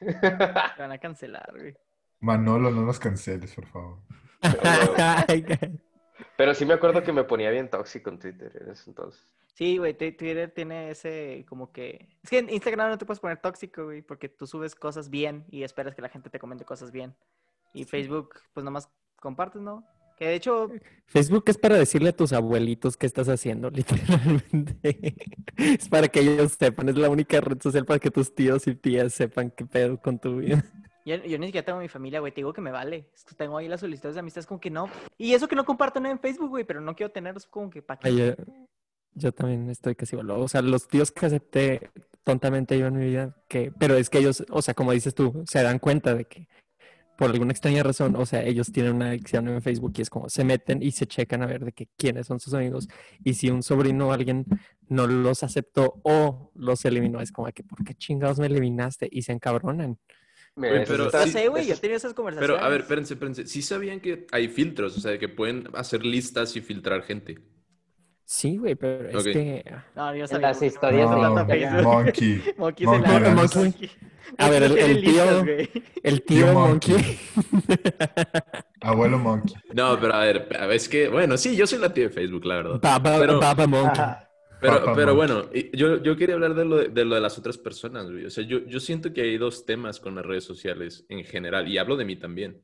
Te 0.00 0.82
van 0.82 0.92
a 0.92 0.98
cancelar, 0.98 1.52
güey. 1.56 1.76
Manolo, 2.20 2.70
no 2.70 2.82
nos 2.82 2.98
canceles, 2.98 3.54
por 3.54 3.66
favor. 3.66 3.98
Pero 6.36 6.54
sí 6.54 6.64
me 6.64 6.74
acuerdo 6.74 7.02
que 7.02 7.12
me 7.12 7.24
ponía 7.24 7.50
bien 7.50 7.68
tóxico 7.68 8.10
en 8.10 8.18
Twitter 8.18 8.56
en 8.60 8.70
ese 8.70 8.90
entonces. 8.90 9.24
Sí, 9.54 9.76
güey, 9.78 9.94
Twitter 9.94 10.52
tiene 10.52 10.90
ese 10.90 11.44
como 11.48 11.72
que... 11.72 12.08
Es 12.22 12.30
que 12.30 12.38
en 12.38 12.50
Instagram 12.50 12.90
no 12.90 12.98
te 12.98 13.06
puedes 13.06 13.18
poner 13.18 13.38
tóxico, 13.38 13.86
güey, 13.86 14.02
porque 14.02 14.28
tú 14.28 14.46
subes 14.46 14.76
cosas 14.76 15.10
bien 15.10 15.44
y 15.50 15.64
esperas 15.64 15.96
que 15.96 16.02
la 16.02 16.08
gente 16.08 16.30
te 16.30 16.38
comente 16.38 16.64
cosas 16.64 16.92
bien. 16.92 17.16
Y 17.74 17.84
Facebook, 17.84 18.36
pues 18.52 18.62
nomás 18.62 18.88
compartes, 19.16 19.60
¿no? 19.60 19.84
Que 20.18 20.26
de 20.26 20.34
hecho, 20.34 20.70
Facebook 21.06 21.44
es 21.46 21.56
para 21.56 21.76
decirle 21.76 22.10
a 22.10 22.16
tus 22.16 22.32
abuelitos 22.32 22.96
qué 22.96 23.06
estás 23.06 23.28
haciendo, 23.28 23.70
literalmente. 23.70 25.14
Es 25.56 25.88
para 25.88 26.08
que 26.08 26.20
ellos 26.20 26.52
sepan, 26.58 26.88
es 26.88 26.96
la 26.96 27.08
única 27.08 27.40
red 27.40 27.60
social 27.60 27.84
para 27.84 27.98
que 27.98 28.10
tus 28.10 28.34
tíos 28.34 28.66
y 28.66 28.74
tías 28.74 29.14
sepan 29.14 29.50
qué 29.50 29.64
pedo 29.64 30.00
con 30.00 30.18
tu 30.18 30.36
vida. 30.36 30.64
yo, 31.04 31.16
yo 31.16 31.38
ni 31.38 31.46
siquiera 31.46 31.64
tengo 31.64 31.78
mi 31.78 31.88
familia, 31.88 32.20
güey, 32.20 32.32
te 32.32 32.40
digo 32.40 32.52
que 32.52 32.60
me 32.60 32.70
vale. 32.70 33.06
Tengo 33.36 33.56
ahí 33.58 33.68
las 33.68 33.80
solicitudes 33.80 34.14
de 34.14 34.20
amistad, 34.20 34.40
es 34.40 34.46
como 34.46 34.60
que 34.60 34.70
no. 34.70 34.90
Y 35.16 35.34
eso 35.34 35.48
que 35.48 35.56
no 35.56 35.64
comparto 35.64 36.00
nada 36.00 36.12
en 36.12 36.20
Facebook, 36.20 36.50
güey, 36.50 36.64
pero 36.64 36.80
no 36.80 36.94
quiero 36.94 37.12
tener, 37.12 37.36
es 37.36 37.46
como 37.46 37.70
que 37.70 37.80
para 37.80 38.10
yo, 38.10 38.34
yo 39.14 39.32
también 39.32 39.70
estoy 39.70 39.94
casi 39.94 40.16
igual. 40.16 40.30
O 40.32 40.48
sea, 40.48 40.62
los 40.62 40.88
tíos 40.88 41.10
que 41.10 41.26
acepté 41.26 41.90
tontamente 42.24 42.78
yo 42.78 42.86
en 42.86 42.98
mi 42.98 43.06
vida, 43.06 43.36
que, 43.48 43.72
pero 43.78 43.94
es 43.94 44.10
que 44.10 44.18
ellos, 44.18 44.44
o 44.50 44.62
sea, 44.62 44.74
como 44.74 44.92
dices 44.92 45.14
tú, 45.14 45.44
se 45.46 45.62
dan 45.62 45.78
cuenta 45.78 46.14
de 46.14 46.26
que 46.26 46.48
por 47.18 47.30
alguna 47.30 47.50
extraña 47.50 47.82
razón, 47.82 48.14
o 48.14 48.24
sea, 48.24 48.44
ellos 48.44 48.70
tienen 48.70 48.94
una 48.94 49.08
adicción 49.08 49.48
en 49.48 49.60
Facebook 49.60 49.92
y 49.98 50.02
es 50.02 50.08
como 50.08 50.28
se 50.28 50.44
meten 50.44 50.80
y 50.84 50.92
se 50.92 51.04
checan 51.08 51.42
a 51.42 51.46
ver 51.46 51.64
de 51.64 51.72
que 51.72 51.88
quiénes 51.96 52.28
son 52.28 52.38
sus 52.38 52.54
amigos 52.54 52.86
y 53.24 53.34
si 53.34 53.50
un 53.50 53.64
sobrino 53.64 54.06
o 54.08 54.12
alguien 54.12 54.46
no 54.88 55.08
los 55.08 55.42
aceptó 55.42 56.00
o 56.04 56.52
los 56.54 56.84
eliminó, 56.84 57.20
es 57.20 57.32
como 57.32 57.48
que 57.48 57.64
¿por 57.64 57.82
qué 57.84 57.94
chingados 57.94 58.38
me 58.38 58.46
eliminaste? 58.46 59.08
Y 59.10 59.22
se 59.22 59.32
encabronan. 59.32 59.98
Mira, 60.54 60.84
pero 60.86 61.06
está- 61.06 61.24
Ya 61.26 61.32
sé, 61.32 61.48
güey, 61.48 61.62
eso 61.64 61.70
yo 61.70 61.74
he 61.74 61.80
tenido 61.80 61.96
esas 61.96 62.14
conversaciones. 62.14 62.56
Pero, 62.56 62.64
a 62.64 62.68
ver, 62.68 62.82
espérense, 62.82 63.14
espérense. 63.14 63.46
Sí 63.48 63.62
sabían 63.62 63.98
que 64.00 64.26
hay 64.30 64.46
filtros, 64.48 64.96
o 64.96 65.00
sea, 65.00 65.18
que 65.18 65.28
pueden 65.28 65.68
hacer 65.74 66.04
listas 66.06 66.54
y 66.56 66.60
filtrar 66.60 67.02
gente. 67.02 67.38
Sí, 68.24 68.58
güey, 68.58 68.74
pero 68.74 69.08
Ok. 69.18 69.26
es 69.26 69.32
que... 69.32 69.64
No, 69.96 70.14
yo 70.14 70.22
En 70.22 70.28
sabía, 70.28 70.48
las 70.48 70.62
historias 70.62 71.10
no, 71.10 71.16
de. 71.16 71.82
Monkey. 71.82 72.42
Monkey 72.58 72.86
Monkey. 72.86 72.86
Monkey. 72.86 73.90
A 74.36 74.50
ver, 74.50 74.62
el- 74.64 75.00
tío-. 75.02 75.44
El 76.02 76.22
Tío 76.22 76.44
tío 76.46 76.52
Monkey. 76.52 76.94
Monkey. 76.94 77.18
Abuelo 78.80 79.18
Monkey. 79.18 79.54
No, 79.74 79.98
pero 80.00 80.14
a 80.14 80.20
ver, 80.24 80.48
es 80.72 80.88
que, 80.88 81.08
bueno, 81.08 81.36
sí, 81.36 81.56
yo 81.56 81.66
soy 81.66 81.78
la 81.78 81.92
tía 81.92 82.04
de 82.04 82.10
Facebook, 82.10 82.44
la 82.44 82.56
verdad. 82.56 82.80
Baba, 82.80 83.18
Pero- 83.18 83.40
Baba 83.40 83.66
Monkey. 83.66 84.04
Pero, 84.60 84.80
Papa 84.80 84.94
pero 84.96 85.14
Monkey. 85.14 85.70
bueno, 85.70 85.70
yo, 85.72 86.02
yo 86.02 86.16
quería 86.16 86.34
hablar 86.34 86.54
de 86.54 86.64
lo 86.64 86.76
de, 86.78 86.88
de 86.88 87.04
lo 87.04 87.14
de 87.14 87.20
las 87.20 87.38
otras 87.38 87.56
personas, 87.58 88.10
güey. 88.10 88.24
O 88.24 88.30
sea, 88.30 88.44
yo, 88.44 88.66
yo 88.66 88.80
siento 88.80 89.12
que 89.12 89.22
hay 89.22 89.38
dos 89.38 89.64
temas 89.64 90.00
con 90.00 90.16
las 90.16 90.26
redes 90.26 90.42
sociales 90.44 91.06
en 91.08 91.24
general, 91.24 91.68
y 91.68 91.78
hablo 91.78 91.96
de 91.96 92.04
mí 92.04 92.16
también. 92.16 92.60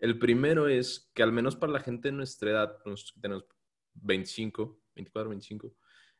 El 0.00 0.18
primero 0.18 0.68
es 0.68 1.08
que 1.14 1.22
al 1.22 1.30
menos 1.32 1.54
para 1.54 1.72
la 1.72 1.80
gente 1.80 2.08
de 2.08 2.12
nuestra 2.16 2.50
edad, 2.50 2.76
nos 2.84 3.14
tenemos 3.20 3.44
25, 3.94 4.76
24, 4.96 5.30
25, 5.30 5.72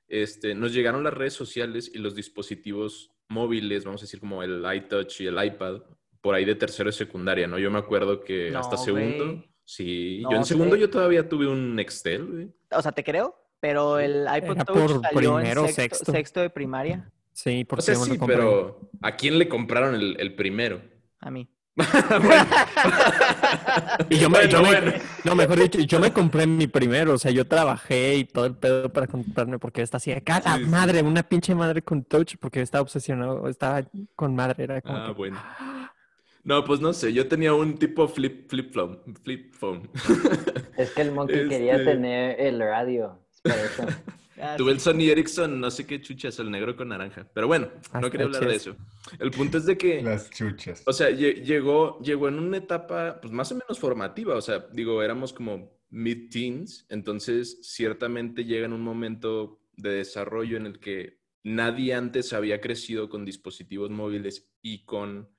este, 0.09 0.55
nos 0.55 0.73
llegaron 0.73 1.03
las 1.03 1.13
redes 1.15 1.35
sociales 1.35 1.91
y 1.93 1.99
los 1.99 2.15
dispositivos 2.15 3.11
móviles, 3.29 3.85
vamos 3.85 4.01
a 4.03 4.05
decir 4.05 4.21
como 4.21 4.43
el 4.43 4.65
iTouch 4.75 5.21
y 5.21 5.27
el 5.27 5.43
iPad, 5.45 5.83
por 6.21 6.35
ahí 6.35 6.45
de 6.45 6.55
tercero 6.55 6.91
y 6.91 6.93
secundaria, 6.93 7.47
¿no? 7.47 7.59
Yo 7.59 7.71
me 7.71 7.79
acuerdo 7.79 8.21
que 8.21 8.51
No, 8.51 8.59
hasta 8.61 8.77
segundo, 8.77 9.45
sí, 9.65 10.21
No 10.23 10.31
yo 10.33 10.37
en 10.39 10.45
segundo 10.45 10.77
yo 10.77 10.91
todavía 10.91 11.29
tuve 11.29 11.47
un 11.47 11.75
Nextel, 11.77 12.25
güey. 12.27 12.49
O 12.73 12.83
sea, 12.83 12.93
te 12.93 13.05
creo, 13.05 13.37
pero 13.61 13.99
el 13.99 14.27
iPod 14.37 14.57
Era 14.57 14.65
Touch 14.65 14.79
por 14.79 15.03
salió 15.03 15.37
primero 15.37 15.63
o 15.63 15.67
en 15.67 15.73
sexto, 15.73 15.97
sexto. 15.99 16.13
sexto 16.13 16.41
de 16.41 16.51
primaria. 16.51 17.13
Sí, 17.33 17.63
O 17.65 17.69
porque 17.69 17.83
sea, 17.83 17.95
me 17.95 18.01
lo 18.01 18.05
sí, 18.07 18.19
compré. 18.19 18.37
pero 18.37 18.91
¿a 19.03 19.15
quién 19.17 19.39
le 19.39 19.49
compraron 19.49 19.95
el, 19.95 20.17
el 20.19 20.35
primero? 20.35 20.81
A 21.21 21.31
mí. 21.31 21.49
Y 24.11 24.19
yo 24.19 24.31
me, 24.31 24.39
Bueno, 24.47 24.51
yo 24.51 24.63
me- 24.63 24.95
no, 25.25 25.35
mejor 25.35 25.59
dicho, 25.61 25.79
yo 25.81 25.99
me 26.01 26.13
compré 26.13 26.47
mi 26.47 26.67
primero, 26.67 27.15
o 27.15 27.19
sea, 27.19 27.31
yo 27.31 27.47
trabajé 27.47 28.17
y 28.17 28.25
todo 28.25 28.47
el 28.47 28.55
pedo 28.55 28.93
para 28.93 29.07
comprarme 29.07 29.59
porque 29.59 29.83
esta 29.83 29.97
así 29.99 30.13
de 30.13 30.23
cada 30.23 30.57
Sí, 30.57 30.65
sí. 30.65 30.71
madre, 30.71 31.03
una 31.03 31.23
pinche 31.23 31.55
madre 31.55 31.83
con 31.83 32.05
touch 32.05 32.37
porque 32.41 32.61
estaba 32.63 32.83
obsesionado, 32.83 33.49
estaba 33.49 33.83
con 34.15 34.35
madre, 34.35 34.65
era 34.65 34.81
como 34.81 34.97
Ah, 34.99 35.07
que- 35.09 35.13
bueno. 35.13 35.39
No, 36.45 36.65
pues 36.65 36.81
no 36.81 36.93
sé, 36.93 37.13
yo 37.13 37.27
tenía 37.27 37.53
un 37.55 37.77
tipo 37.77 38.07
flip, 38.07 38.49
flip 38.49 38.73
phone. 38.73 39.01
Flip 39.25 39.53
phone. 39.53 39.91
Es 40.77 40.91
que 40.93 41.03
el 41.03 41.11
monkey 41.13 41.49
quería 41.49 41.73
Este- 41.77 41.85
tener 41.93 42.41
el 42.41 42.61
radio. 42.61 43.19
Ah, 44.39 44.55
Tuve 44.59 44.73
el. 44.73 44.81
Sony 44.81 45.09
Ericsson, 45.11 45.59
no 45.59 45.71
sé 45.71 45.87
qué 45.87 45.99
chuchas, 45.99 46.39
el 46.41 46.51
negro 46.51 46.77
con 46.77 46.89
naranja. 46.89 47.27
Pero 47.33 47.47
bueno, 47.47 47.71
no 47.95 48.11
quería 48.11 48.27
está 48.27 48.37
hablar 48.37 48.51
de 48.51 48.57
eso. 48.57 48.77
El 49.19 49.31
punto 49.31 49.57
es 49.57 49.65
de 49.65 49.79
que, 49.79 50.03
Las 50.03 50.29
chuchas. 50.29 50.83
o 50.85 50.93
sea, 50.93 51.09
lle- 51.09 51.43
llegó, 51.43 51.99
llegó 52.03 52.29
en 52.29 52.39
una 52.39 52.59
etapa, 52.59 53.19
pues 53.19 53.33
más 53.33 53.51
o 53.53 53.55
menos 53.55 53.79
formativa. 53.79 54.37
O 54.37 54.43
sea, 54.43 54.67
digo, 54.75 55.03
éramos 55.03 55.33
como 55.33 55.81
mid-teens, 55.89 56.85
entonces 56.91 57.61
ciertamente 57.63 58.45
llega 58.45 58.67
en 58.67 58.75
un 58.75 58.83
momento 58.83 59.63
de 59.75 59.89
desarrollo 59.91 60.59
en 60.59 60.67
el 60.67 60.81
que 60.81 61.19
nadie 61.43 61.95
antes 61.95 62.35
había 62.35 62.61
crecido 62.61 63.09
con 63.09 63.25
dispositivos 63.25 63.89
móviles 63.91 64.51
y 64.61 64.85
con 64.85 65.31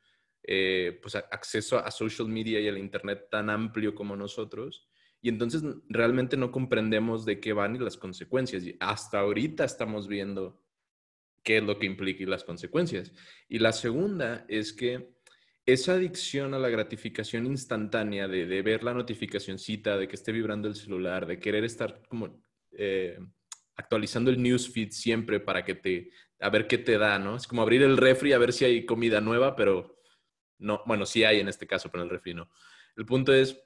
eh, 0.42 0.98
pues, 1.04 1.14
acceso 1.16 1.78
a 1.78 1.92
social 1.92 2.30
media 2.30 2.60
y 2.60 2.68
al 2.68 2.80
internet 2.80 3.28
tan 3.30 3.52
amplio 3.52 3.94
como 3.94 4.16
nosotros. 4.16 4.88
Y 5.22 5.30
entonces 5.30 5.64
realmente 5.90 6.38
no 6.38 6.52
comprendemos 6.52 7.26
de 7.26 7.40
qué 7.40 7.54
van 7.54 7.76
y 7.76 7.80
las 7.80 7.98
consecuencias. 7.98 8.64
Y 8.66 8.76
hasta 8.80 9.20
ahorita 9.20 9.66
estamos 9.66 10.08
viendo 10.08 10.62
qué 11.44 11.58
es 11.58 11.64
lo 11.64 11.80
que 11.80 11.86
implica 11.86 12.24
y 12.24 12.26
las 12.26 12.44
consecuencias. 12.44 13.14
Y 13.48 13.60
la 13.60 13.72
segunda 13.72 14.46
es 14.48 14.74
que 14.74 15.16
esa 15.66 15.94
adicción 15.94 16.54
a 16.54 16.60
la 16.60 16.70
gratificación 16.70 17.46
instantánea 17.46 18.28
de, 18.28 18.46
de 18.46 18.62
ver 18.62 18.84
la 18.84 18.94
notificacioncita, 18.94 19.98
de 19.98 20.08
que 20.08 20.16
esté 20.16 20.32
vibrando 20.32 20.68
el 20.68 20.76
celular, 20.76 21.26
de 21.26 21.40
querer 21.40 21.66
estar 21.66 22.02
como 22.08 22.42
eh, 22.72 23.18
actualizando 23.76 24.32
el 24.32 24.42
newsfeed 24.42 24.92
siempre 24.92 25.40
para 25.40 25.64
que 25.64 25.76
te, 25.76 26.12
a 26.40 26.50
ver 26.50 26.68
qué 26.68 26.78
te 26.78 26.98
da, 26.98 27.20
¿no? 27.20 27.36
Es 27.36 27.48
como 27.48 27.62
abrir 27.62 27.84
el 27.84 27.98
refri 27.98 28.34
a 28.34 28.38
ver 28.38 28.54
si 28.54 28.66
hay 28.66 28.86
comida 28.86 29.22
nueva, 29.22 29.56
pero 29.56 30.00
no, 30.58 30.82
bueno, 30.86 31.06
sí 31.06 31.24
hay 31.24 31.40
en 31.40 31.48
este 31.48 31.68
caso, 31.68 31.90
pero 31.92 32.04
el 32.04 32.10
refri 32.10 32.34
no. 32.34 32.50
El 32.96 33.06
punto 33.06 33.34
es, 33.34 33.60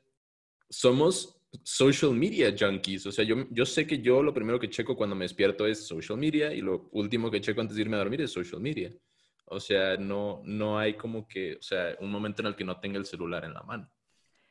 somos 0.69 1.40
social 1.63 2.11
media 2.13 2.53
junkies. 2.57 3.05
O 3.05 3.11
sea, 3.11 3.25
yo, 3.25 3.47
yo 3.49 3.65
sé 3.65 3.85
que 3.85 3.99
yo 4.01 4.23
lo 4.23 4.33
primero 4.33 4.59
que 4.59 4.69
checo 4.69 4.95
cuando 4.95 5.15
me 5.15 5.25
despierto 5.25 5.65
es 5.67 5.85
social 5.85 6.17
media 6.17 6.53
y 6.53 6.61
lo 6.61 6.89
último 6.91 7.29
que 7.29 7.41
checo 7.41 7.61
antes 7.61 7.75
de 7.75 7.81
irme 7.83 7.95
a 7.95 7.99
dormir 7.99 8.21
es 8.21 8.31
social 8.31 8.61
media. 8.61 8.93
O 9.45 9.59
sea, 9.59 9.97
no, 9.97 10.41
no 10.45 10.79
hay 10.79 10.93
como 10.93 11.27
que, 11.27 11.55
o 11.55 11.61
sea, 11.61 11.95
un 11.99 12.09
momento 12.09 12.41
en 12.41 12.47
el 12.47 12.55
que 12.55 12.63
no 12.63 12.79
tenga 12.79 12.97
el 12.97 13.05
celular 13.05 13.43
en 13.43 13.53
la 13.53 13.63
mano. 13.63 13.89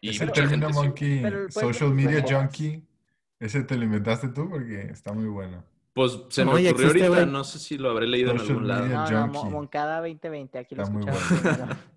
Y 0.00 0.10
Ese 0.10 0.26
término, 0.26 0.68
sí. 0.68 0.74
Monkey, 0.74 1.22
Pero, 1.22 1.38
pues, 1.44 1.54
social 1.54 1.94
media 1.94 2.20
no. 2.20 2.28
junkie, 2.40 2.82
ese 3.38 3.62
te 3.64 3.76
lo 3.76 3.84
inventaste 3.84 4.28
tú 4.28 4.48
porque 4.48 4.82
está 4.90 5.12
muy 5.12 5.26
bueno. 5.28 5.64
Pues 5.92 6.20
se 6.28 6.44
me 6.44 6.52
No, 6.52 6.58
ya 6.58 6.70
ocurrió 6.70 6.86
existe, 6.88 7.06
ahorita, 7.08 7.26
no 7.26 7.44
sé 7.44 7.58
si 7.58 7.76
lo 7.76 7.90
habré 7.90 8.06
leído 8.06 8.30
en 8.30 8.38
Social 8.38 8.56
algún 8.56 8.68
lado. 8.68 8.86
No, 8.86 9.26
no, 9.26 9.44
Moncada 9.50 9.96
2020, 10.00 10.58
aquí 10.58 10.74
lo 10.74 10.82
Está 10.82 10.92
muy 10.94 11.06
escuchamos. 11.08 11.42
bueno. 11.58 11.76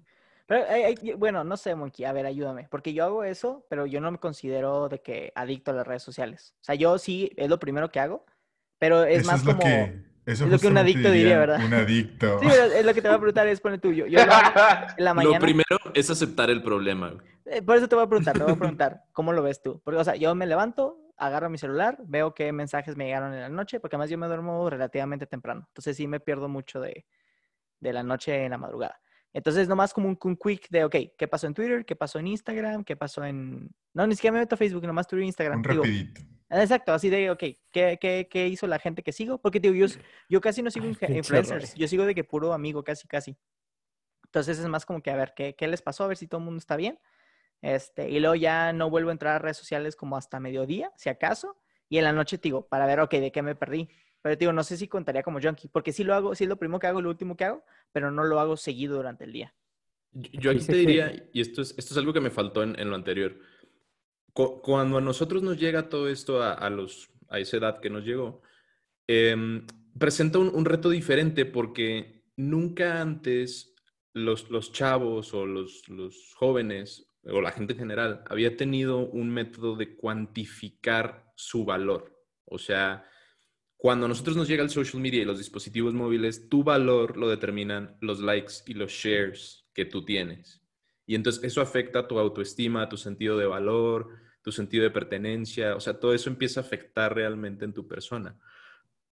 Pero, 0.54 0.66
ay, 0.70 0.84
ay, 0.84 1.14
bueno, 1.14 1.44
no 1.44 1.58
sé, 1.58 1.74
Monkey, 1.74 2.06
a 2.06 2.14
ver, 2.14 2.28
ayúdame, 2.28 2.68
porque 2.70 2.94
yo 2.94 3.06
hago 3.06 3.24
eso, 3.24 3.66
pero 3.72 3.88
yo 3.88 4.00
no 4.00 4.12
me 4.12 4.20
considero 4.20 4.88
de 4.88 5.02
que 5.02 5.32
adicto 5.34 5.72
a 5.72 5.74
las 5.74 5.88
redes 5.88 6.04
sociales. 6.04 6.54
O 6.62 6.64
sea, 6.64 6.76
yo 6.76 7.00
sí, 7.00 7.32
es 7.38 7.50
lo 7.50 7.58
primero 7.58 7.90
que 7.90 8.00
hago, 8.00 8.24
pero 8.78 9.04
es 9.04 9.22
Eso 9.22 9.32
más 9.32 9.40
es 9.40 9.46
lo 9.48 9.52
como... 9.54 9.64
que 9.64 10.04
Eso 10.28 10.46
Es 10.46 10.52
lo 10.52 10.60
que 10.60 10.68
un 10.68 10.78
adicto 10.78 11.10
diría, 11.10 11.40
¿verdad? 11.40 11.60
Un 11.66 11.74
adicto. 11.74 12.40
Sí, 12.40 12.46
pero 12.48 12.66
es 12.66 12.86
lo 12.86 12.94
que 12.94 13.02
te 13.02 13.08
voy 13.08 13.16
a 13.18 13.20
preguntar, 13.20 13.48
es 13.48 13.60
pone 13.62 13.80
tuyo. 13.80 14.06
Yo 14.06 14.24
lo 14.24 14.32
en 14.98 15.04
la 15.06 15.14
mañana. 15.16 15.34
Lo 15.34 15.42
primero 15.42 15.80
es 15.96 16.12
aceptar 16.12 16.52
el 16.52 16.62
problema. 16.62 17.16
Eh, 17.46 17.64
Por 17.64 17.78
eso 17.78 17.88
te 17.88 17.96
voy 17.96 18.04
a 18.06 18.08
preguntar, 18.08 18.38
te 18.38 18.44
voy 18.44 18.54
a 18.54 18.56
preguntar, 18.56 19.06
¿cómo 19.12 19.34
lo 19.34 19.42
ves 19.42 19.60
tú? 19.60 19.82
Porque, 19.84 20.00
o 20.00 20.04
sea, 20.04 20.16
yo 20.18 20.36
me 20.36 20.46
levanto, 20.46 21.00
agarro 21.18 21.50
mi 21.50 21.58
celular, 21.58 21.98
veo 22.06 22.36
qué 22.36 22.52
mensajes 22.52 22.96
me 22.96 23.06
llegaron 23.06 23.34
en 23.34 23.42
la 23.42 23.50
noche, 23.50 23.80
porque 23.80 23.96
además 23.96 24.12
yo 24.12 24.20
me 24.20 24.28
duermo 24.28 24.70
relativamente 24.70 25.26
temprano. 25.26 25.66
Entonces 25.70 25.98
sí 25.98 26.06
me 26.06 26.20
pierdo 26.20 26.48
mucho 26.48 26.80
de, 26.80 27.08
de 27.80 27.92
la 27.92 28.04
noche 28.04 28.46
en 28.46 28.52
la 28.52 28.60
madrugada. 28.60 29.00
Entonces, 29.34 29.68
nomás 29.68 29.94
como 29.94 30.08
un, 30.08 30.18
un 30.24 30.38
quick 30.38 30.70
de, 30.70 30.86
ok, 30.86 30.96
¿qué 31.18 31.28
pasó 31.28 31.48
en 31.48 31.56
Twitter? 31.56 31.86
¿Qué 31.86 31.96
pasó 31.96 32.20
en 32.20 32.28
Instagram? 32.28 32.84
¿Qué 32.84 32.96
pasó 32.96 33.26
en...? 33.26 33.70
No, 33.94 34.06
ni 34.06 34.16
siquiera 34.16 34.34
me 34.34 34.40
meto 34.40 34.56
a 34.56 34.58
Facebook, 34.58 34.86
nomás 34.86 35.08
Twitter 35.08 35.24
e 35.24 35.28
Instagram. 35.28 35.58
Un 35.58 35.64
Digo, 35.64 35.84
rapidito. 35.84 36.22
Exacto, 36.52 36.94
así 36.94 37.10
de, 37.10 37.32
ok, 37.32 37.40
¿qué, 37.72 37.98
qué, 38.00 38.28
qué 38.30 38.48
hizo 38.48 38.68
la 38.68 38.78
gente 38.78 39.02
que 39.02 39.12
sigo? 39.12 39.40
Porque, 39.40 39.60
digo, 39.60 39.74
yo, 39.74 39.88
yo 40.30 40.40
casi 40.40 40.62
no 40.62 40.70
sigo 40.70 40.86
Ay, 41.02 41.18
influencers. 41.18 41.74
Yo 41.74 41.88
sigo 41.88 42.06
de 42.06 42.14
que 42.14 42.24
puro 42.24 42.54
amigo, 42.54 42.84
casi, 42.84 43.08
casi. 43.08 43.36
Entonces 44.26 44.60
es 44.60 44.68
más 44.68 44.86
como 44.86 45.02
que 45.02 45.10
a 45.10 45.16
ver 45.16 45.34
qué, 45.36 45.56
qué 45.56 45.68
les 45.68 45.82
pasó, 45.82 46.04
a 46.04 46.08
ver 46.08 46.18
si 46.18 46.28
todo 46.28 46.40
el 46.40 46.46
mundo 46.46 46.60
está 46.60 46.76
bien. 46.76 47.00
Este, 47.62 48.10
y 48.10 48.20
luego 48.20 48.36
ya 48.36 48.74
no 48.74 48.90
vuelvo 48.90 49.10
a 49.10 49.14
entrar 49.14 49.36
a 49.36 49.40
redes 49.40 49.58
sociales 49.58 49.96
como 49.96 50.16
hasta 50.16 50.40
mediodía, 50.40 50.92
si 50.96 51.10
acaso. 51.10 51.58
Y 51.90 51.98
en 51.98 52.04
la 52.04 52.14
noche, 52.14 52.40
digo, 52.42 52.68
para 52.68 52.86
ver, 52.86 53.00
ok, 53.00 53.12
de 53.14 53.32
qué 53.32 53.42
me 53.42 53.56
perdí. 53.56 53.90
Pero 54.24 54.36
digo, 54.38 54.54
no 54.54 54.64
sé 54.64 54.78
si 54.78 54.88
contaría 54.88 55.22
como 55.22 55.40
junkie, 55.40 55.68
porque 55.68 55.92
sí 55.92 56.04
lo 56.04 56.16
hago, 56.16 56.34
sí 56.34 56.46
es 56.46 56.50
lo 56.50 56.56
primero 56.56 56.80
que 56.80 56.88
hago, 56.88 57.02
lo 57.02 57.10
último 57.10 57.38
que 57.38 57.44
hago, 57.44 57.64
pero 57.92 58.10
no 58.10 58.24
lo 58.24 58.40
hago 58.40 58.58
seguido 58.58 58.96
durante 58.96 59.26
el 59.26 59.34
día. 59.34 59.54
Yo 60.14 60.52
aquí 60.52 60.66
te 60.66 60.78
diría, 60.78 61.30
y 61.34 61.42
esto 61.42 61.62
es, 61.62 61.76
esto 61.78 61.94
es 61.94 61.98
algo 61.98 62.14
que 62.14 62.22
me 62.22 62.32
faltó 62.32 62.64
en, 62.64 62.80
en 62.80 62.90
lo 62.90 62.96
anterior. 62.96 63.38
Cu- 64.32 64.62
Cuando 64.62 64.98
a 64.98 65.02
nosotros 65.02 65.44
nos 65.44 65.60
llega 65.60 65.90
todo 65.90 66.08
esto 66.08 66.42
a, 66.42 66.54
a 66.54 66.70
los, 66.70 67.10
a 67.30 67.40
esa 67.40 67.58
edad 67.58 67.80
que 67.82 67.90
nos 67.90 68.06
llegó, 68.06 68.42
em, 69.08 69.68
presenta 70.00 70.40
un, 70.40 70.50
un 70.56 70.66
reto 70.66 70.90
diferente 70.90 71.46
porque 71.46 72.24
nunca 72.38 73.02
antes 73.02 73.76
los, 74.14 74.50
los 74.50 74.72
chavos 74.72 75.34
o 75.34 75.46
los, 75.46 75.88
los 75.90 76.34
jóvenes 76.36 77.10
o 77.26 77.42
la 77.42 77.52
gente 77.52 77.74
en 77.74 77.80
general 77.80 78.24
había 78.30 78.56
tenido 78.56 79.00
un 79.00 79.30
método 79.30 79.76
de 79.76 79.96
cuantificar 79.96 81.26
su 81.36 81.66
valor. 81.66 82.24
O 82.46 82.58
sea, 82.58 83.06
cuando 83.84 84.06
a 84.06 84.08
nosotros 84.08 84.38
nos 84.38 84.48
llega 84.48 84.64
el 84.64 84.70
social 84.70 85.02
media 85.02 85.22
y 85.22 85.26
los 85.26 85.40
dispositivos 85.40 85.94
móviles, 85.94 86.48
tu 86.48 86.64
valor 86.64 87.18
lo 87.18 87.28
determinan 87.28 87.98
los 88.00 88.22
likes 88.22 88.54
y 88.66 88.76
los 88.76 88.94
shares 88.94 89.66
que 89.74 89.84
tú 89.84 90.06
tienes. 90.06 90.62
Y 91.06 91.16
entonces 91.16 91.44
eso 91.44 91.60
afecta 91.60 92.08
tu 92.08 92.18
autoestima, 92.18 92.88
tu 92.88 92.96
sentido 92.96 93.38
de 93.38 93.46
valor, 93.46 94.08
tu 94.42 94.54
sentido 94.54 94.86
de 94.86 94.92
pertenencia, 94.92 95.76
o 95.76 95.82
sea, 95.82 96.00
todo 96.00 96.14
eso 96.14 96.30
empieza 96.30 96.62
a 96.62 96.64
afectar 96.64 97.14
realmente 97.14 97.66
en 97.66 97.74
tu 97.74 97.86
persona. 97.86 98.40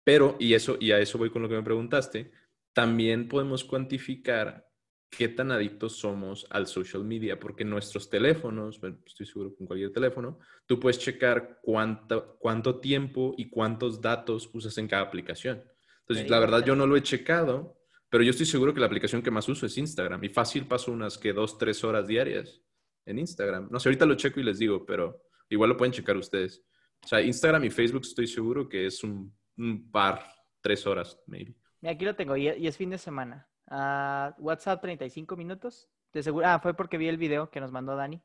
Pero, 0.02 0.36
y 0.40 0.54
eso, 0.54 0.76
y 0.80 0.90
a 0.90 0.98
eso 0.98 1.16
voy 1.16 1.30
con 1.30 1.42
lo 1.42 1.48
que 1.48 1.54
me 1.54 1.62
preguntaste, 1.62 2.32
también 2.72 3.28
podemos 3.28 3.62
cuantificar 3.62 4.65
qué 5.10 5.28
tan 5.28 5.50
adictos 5.50 5.96
somos 5.96 6.46
al 6.50 6.66
social 6.66 7.04
media, 7.04 7.38
porque 7.38 7.64
nuestros 7.64 8.10
teléfonos, 8.10 8.80
bueno, 8.80 8.98
estoy 9.06 9.26
seguro 9.26 9.50
que 9.50 9.56
con 9.56 9.66
cualquier 9.66 9.92
teléfono, 9.92 10.38
tú 10.66 10.78
puedes 10.80 10.98
checar 10.98 11.60
cuánto, 11.62 12.36
cuánto 12.38 12.80
tiempo 12.80 13.34
y 13.36 13.48
cuántos 13.48 14.00
datos 14.00 14.50
usas 14.52 14.76
en 14.78 14.88
cada 14.88 15.02
aplicación. 15.02 15.64
Entonces, 16.00 16.30
la 16.30 16.38
verdad, 16.38 16.64
yo 16.64 16.76
no 16.76 16.86
lo 16.86 16.96
he 16.96 17.02
checado, 17.02 17.80
pero 18.08 18.22
yo 18.22 18.30
estoy 18.30 18.46
seguro 18.46 18.72
que 18.72 18.80
la 18.80 18.86
aplicación 18.86 19.22
que 19.22 19.30
más 19.30 19.48
uso 19.48 19.66
es 19.66 19.76
Instagram. 19.76 20.22
Y 20.22 20.28
fácil 20.28 20.66
paso 20.66 20.92
unas 20.92 21.18
que 21.18 21.32
dos, 21.32 21.58
tres 21.58 21.82
horas 21.82 22.06
diarias 22.06 22.62
en 23.04 23.18
Instagram. 23.18 23.68
No 23.70 23.80
sé, 23.80 23.88
ahorita 23.88 24.06
lo 24.06 24.14
checo 24.14 24.40
y 24.40 24.44
les 24.44 24.58
digo, 24.58 24.86
pero 24.86 25.22
igual 25.48 25.70
lo 25.70 25.76
pueden 25.76 25.92
checar 25.92 26.16
ustedes. 26.16 26.64
O 27.04 27.08
sea, 27.08 27.20
Instagram 27.20 27.64
y 27.64 27.70
Facebook 27.70 28.02
estoy 28.02 28.26
seguro 28.26 28.68
que 28.68 28.86
es 28.86 29.02
un, 29.02 29.34
un 29.56 29.90
par, 29.90 30.24
tres 30.60 30.86
horas, 30.86 31.18
maybe. 31.26 31.56
Aquí 31.82 32.04
lo 32.04 32.14
tengo 32.14 32.36
y 32.36 32.48
es 32.48 32.76
fin 32.76 32.90
de 32.90 32.98
semana. 32.98 33.48
Ah, 33.68 34.34
WhatsApp 34.38 34.80
35 34.80 35.36
minutos. 35.36 35.88
De 36.12 36.22
seguro, 36.22 36.46
ah, 36.46 36.58
fue 36.60 36.74
porque 36.74 36.98
vi 36.98 37.08
el 37.08 37.18
video 37.18 37.50
que 37.50 37.60
nos 37.60 37.72
mandó 37.72 37.96
Dani 37.96 38.22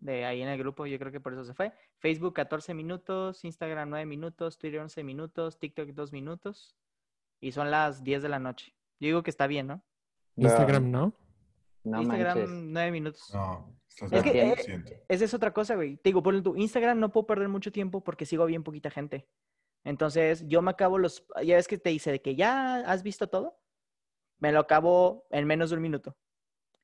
de 0.00 0.24
ahí 0.24 0.42
en 0.42 0.48
el 0.48 0.58
grupo, 0.58 0.86
yo 0.86 0.98
creo 0.98 1.12
que 1.12 1.20
por 1.20 1.32
eso 1.32 1.44
se 1.44 1.54
fue. 1.54 1.72
Facebook 1.98 2.34
14 2.34 2.74
minutos, 2.74 3.44
Instagram 3.44 3.90
9 3.90 4.06
minutos, 4.06 4.58
Twitter 4.58 4.80
11 4.80 5.02
minutos, 5.04 5.58
TikTok 5.58 5.88
2 5.88 6.12
minutos 6.12 6.76
y 7.40 7.52
son 7.52 7.70
las 7.70 8.04
10 8.04 8.22
de 8.22 8.28
la 8.28 8.38
noche. 8.38 8.74
Yo 9.00 9.06
digo 9.06 9.22
que 9.22 9.30
está 9.30 9.46
bien, 9.46 9.66
¿no? 9.66 9.82
Instagram, 10.36 10.90
¿no? 10.90 11.14
No 11.84 12.02
Instagram 12.02 12.38
manches. 12.38 12.50
9 12.50 12.90
minutos. 12.90 13.30
No, 13.32 13.76
estás 13.88 14.12
Es 14.12 14.22
que, 14.22 14.42
eh. 14.42 15.04
Esa 15.08 15.24
es 15.24 15.34
otra 15.34 15.52
cosa, 15.52 15.74
güey. 15.74 15.96
Te 15.96 16.10
digo, 16.10 16.22
por 16.22 16.40
tu 16.42 16.56
Instagram 16.56 16.98
no 16.98 17.10
puedo 17.10 17.26
perder 17.26 17.48
mucho 17.48 17.72
tiempo 17.72 18.02
porque 18.02 18.26
sigo 18.26 18.46
bien 18.46 18.62
poquita 18.62 18.90
gente. 18.90 19.26
Entonces, 19.84 20.46
yo 20.48 20.62
me 20.62 20.70
acabo 20.70 20.98
los. 20.98 21.26
Ya 21.42 21.56
ves 21.56 21.68
que 21.68 21.78
te 21.78 21.90
dice 21.90 22.10
de 22.12 22.20
que 22.20 22.36
ya 22.36 22.76
has 22.80 23.02
visto 23.02 23.28
todo. 23.28 23.58
Me 24.38 24.52
lo 24.52 24.60
acabo 24.60 25.26
en 25.30 25.46
menos 25.46 25.70
de 25.70 25.76
un 25.76 25.82
minuto. 25.82 26.16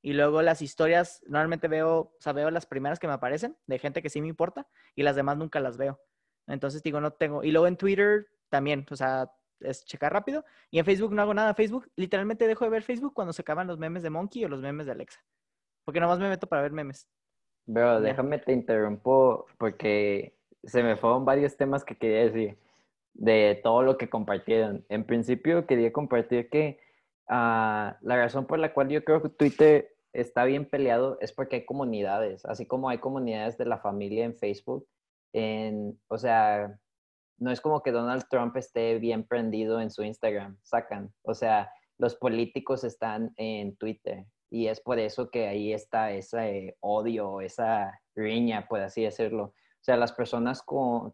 Y 0.02 0.12
luego 0.12 0.42
las 0.42 0.60
historias, 0.60 1.22
normalmente 1.26 1.66
veo, 1.66 1.98
o 1.98 2.16
sea, 2.18 2.32
veo 2.32 2.50
las 2.50 2.66
primeras 2.66 2.98
que 2.98 3.06
me 3.06 3.14
aparecen 3.14 3.56
de 3.66 3.78
gente 3.78 4.02
que 4.02 4.10
sí 4.10 4.20
me 4.20 4.28
importa 4.28 4.68
y 4.94 5.02
las 5.02 5.16
demás 5.16 5.38
nunca 5.38 5.60
las 5.60 5.78
veo. 5.78 5.98
Entonces, 6.46 6.82
digo, 6.82 7.00
no 7.00 7.12
tengo. 7.12 7.42
Y 7.42 7.52
luego 7.52 7.66
en 7.66 7.76
Twitter 7.76 8.26
también, 8.50 8.84
o 8.90 8.96
sea, 8.96 9.30
es 9.60 9.84
checar 9.84 10.12
rápido. 10.12 10.44
Y 10.70 10.78
en 10.78 10.84
Facebook 10.84 11.12
no 11.12 11.22
hago 11.22 11.32
nada. 11.32 11.54
Facebook, 11.54 11.90
literalmente 11.96 12.46
dejo 12.46 12.64
de 12.64 12.70
ver 12.70 12.82
Facebook 12.82 13.14
cuando 13.14 13.32
se 13.32 13.42
acaban 13.42 13.66
los 13.66 13.78
memes 13.78 14.02
de 14.02 14.10
Monkey 14.10 14.44
o 14.44 14.48
los 14.48 14.60
memes 14.60 14.86
de 14.86 14.92
Alexa. 14.92 15.24
Porque 15.84 16.00
nomás 16.00 16.18
me 16.18 16.28
meto 16.28 16.46
para 16.46 16.62
ver 16.62 16.72
memes. 16.72 17.08
Bro, 17.66 18.02
déjame 18.02 18.38
te 18.38 18.52
interrumpo 18.52 19.46
porque 19.56 20.36
se 20.64 20.82
me 20.82 20.96
fueron 20.96 21.24
varios 21.24 21.56
temas 21.56 21.84
que 21.84 21.96
quería 21.96 22.24
decir 22.24 22.58
de 23.14 23.60
todo 23.62 23.82
lo 23.82 23.96
que 23.96 24.10
compartieron. 24.10 24.84
En 24.88 25.04
principio 25.04 25.66
quería 25.66 25.92
compartir 25.92 26.50
que 26.50 26.78
ah, 27.28 27.96
la 28.02 28.16
razón 28.16 28.46
por 28.46 28.58
la 28.58 28.72
cual 28.72 28.88
yo 28.88 29.04
creo 29.04 29.22
que 29.22 29.28
Twitter 29.28 29.94
está 30.12 30.44
bien 30.44 30.68
peleado 30.68 31.18
es 31.20 31.32
porque 31.32 31.56
hay 31.56 31.64
comunidades, 31.64 32.44
así 32.44 32.66
como 32.66 32.88
hay 32.88 32.98
comunidades 32.98 33.58
de 33.58 33.66
la 33.66 33.78
familia 33.78 34.24
en 34.24 34.36
Facebook. 34.36 34.86
En, 35.32 36.00
o 36.08 36.18
sea, 36.18 36.78
no 37.38 37.50
es 37.50 37.60
como 37.60 37.82
que 37.82 37.90
Donald 37.90 38.24
Trump 38.30 38.56
esté 38.56 38.98
bien 38.98 39.26
prendido 39.26 39.80
en 39.80 39.90
su 39.90 40.02
Instagram, 40.02 40.56
sacan. 40.62 41.12
O 41.22 41.34
sea, 41.34 41.70
los 41.98 42.14
políticos 42.14 42.84
están 42.84 43.32
en 43.36 43.76
Twitter 43.76 44.24
y 44.50 44.68
es 44.68 44.80
por 44.80 44.98
eso 44.98 45.30
que 45.30 45.48
ahí 45.48 45.72
está 45.72 46.12
ese 46.12 46.76
odio, 46.80 47.40
esa 47.40 48.00
riña, 48.14 48.66
por 48.68 48.80
así 48.80 49.02
decirlo. 49.02 49.52
O 49.84 49.86
sea, 49.86 49.98
las 49.98 50.12
personas 50.12 50.64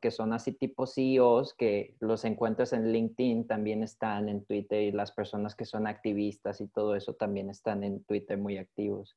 que 0.01 0.12
son 0.12 0.33
así 0.33 0.53
tipo 0.53 0.87
CEOs, 0.87 1.55
que 1.55 1.97
los 1.99 2.25
encuentras 2.25 2.73
en 2.73 2.93
LinkedIn, 2.93 3.49
también 3.49 3.83
están 3.83 4.29
en 4.29 4.45
Twitter 4.45 4.83
y 4.83 4.93
las 4.93 5.11
personas 5.11 5.57
que 5.57 5.64
son 5.64 5.89
activistas 5.89 6.61
y 6.61 6.68
todo 6.68 6.95
eso 6.95 7.14
también 7.14 7.51
están 7.51 7.83
en 7.83 8.05
Twitter 8.05 8.39
muy 8.39 8.59
activos. 8.59 9.16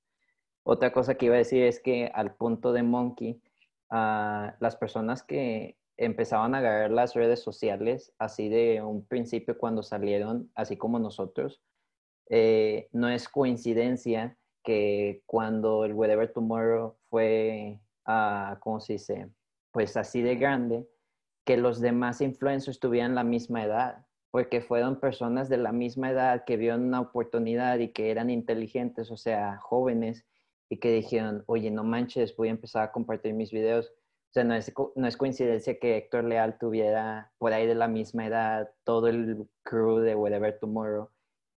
Otra 0.64 0.92
cosa 0.92 1.14
que 1.14 1.28
iba 1.28 1.36
a 1.36 1.38
decir 1.38 1.62
es 1.62 1.80
que 1.80 2.10
al 2.16 2.34
punto 2.34 2.74
de 2.74 2.82
Monkey, 2.82 3.44
ah, 3.92 4.56
las 4.60 4.76
personas 4.76 5.22
que 5.22 5.78
empezaban 5.98 6.56
a 6.56 6.58
agarrar 6.58 6.90
las 6.90 7.14
redes 7.14 7.44
sociales 7.44 8.12
así 8.18 8.50
de 8.50 8.82
un 8.82 9.06
principio 9.06 9.60
cuando 9.60 9.84
salieron, 9.84 10.50
así 10.56 10.78
como 10.78 10.98
nosotros, 10.98 11.62
eh, 12.28 12.90
no 12.92 13.08
es 13.08 13.30
coincidencia 13.30 14.36
que 14.64 15.22
cuando 15.28 15.86
el 15.86 15.94
Whatever 15.94 16.34
Tomorrow 16.34 16.96
fue, 17.12 17.80
ah, 18.08 18.58
¿cómo 18.60 18.80
se 18.80 18.94
dice? 18.94 19.30
Pues 19.74 19.98
así 19.98 20.22
de 20.22 20.38
grande, 20.38 20.88
que 21.46 21.58
los 21.58 21.82
demás 21.82 22.22
influencers 22.22 22.80
tuvieran 22.80 23.16
la 23.16 23.26
misma 23.26 23.66
edad, 23.66 24.06
porque 24.32 24.62
fueron 24.62 25.00
personas 25.00 25.50
de 25.50 25.58
la 25.58 25.74
misma 25.74 26.12
edad 26.12 26.46
que 26.46 26.56
vieron 26.56 26.86
una 26.86 27.02
oportunidad 27.02 27.80
y 27.80 27.90
que 27.90 28.10
eran 28.12 28.30
inteligentes, 28.30 29.12
o 29.12 29.18
sea, 29.18 29.58
jóvenes, 29.58 30.26
y 30.70 30.78
que 30.80 30.92
dijeron, 30.92 31.44
oye, 31.48 31.70
no 31.70 31.84
manches, 31.84 32.36
voy 32.36 32.48
a 32.48 32.52
empezar 32.52 32.84
a 32.84 32.92
compartir 32.92 33.34
mis 33.34 33.52
videos. 33.52 33.90
O 33.90 34.34
sea, 34.34 34.44
no 34.44 34.56
es, 34.56 34.74
no 34.96 35.08
es 35.08 35.18
coincidencia 35.18 35.78
que 35.78 35.98
Héctor 35.98 36.24
Leal 36.24 36.58
tuviera 36.58 37.32
por 37.38 37.54
ahí 37.54 37.68
de 37.68 37.76
la 37.76 37.88
misma 37.88 38.26
edad, 38.26 38.72
todo 38.84 39.08
el 39.08 39.48
crew 39.64 40.00
de 40.00 40.16
Whatever 40.16 40.58
Tomorrow, 40.58 41.10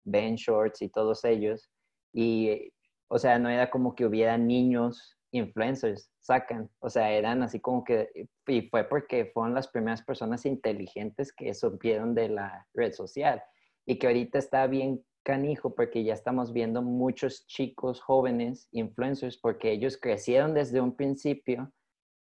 Ben 0.04 0.36
Shorts 0.36 0.82
y 0.82 0.90
todos 0.90 1.24
ellos. 1.24 1.70
Y, 2.12 2.74
o 3.08 3.18
sea, 3.18 3.40
no 3.40 3.50
era 3.50 3.70
como 3.70 3.96
que 3.96 4.06
hubiera 4.06 4.38
niños 4.38 5.18
influencers, 5.32 6.12
sacan. 6.26 6.70
O 6.80 6.90
sea, 6.90 7.12
eran 7.12 7.44
así 7.44 7.60
como 7.60 7.84
que, 7.84 8.28
y 8.48 8.62
fue 8.64 8.84
porque 8.84 9.26
fueron 9.34 9.54
las 9.54 9.68
primeras 9.68 10.02
personas 10.02 10.46
inteligentes 10.46 11.32
que 11.32 11.54
supieron 11.54 12.16
de 12.16 12.30
la 12.30 12.68
red 12.74 12.94
social. 12.94 13.44
Y 13.86 14.00
que 14.00 14.08
ahorita 14.08 14.40
está 14.40 14.66
bien 14.68 15.06
canijo 15.24 15.76
porque 15.76 16.04
ya 16.04 16.14
estamos 16.14 16.54
viendo 16.54 16.82
muchos 16.82 17.46
chicos 17.48 18.02
jóvenes 18.02 18.68
influencers 18.72 19.38
porque 19.38 19.72
ellos 19.72 19.98
crecieron 19.98 20.54
desde 20.54 20.82
un 20.82 20.96
principio 20.96 21.72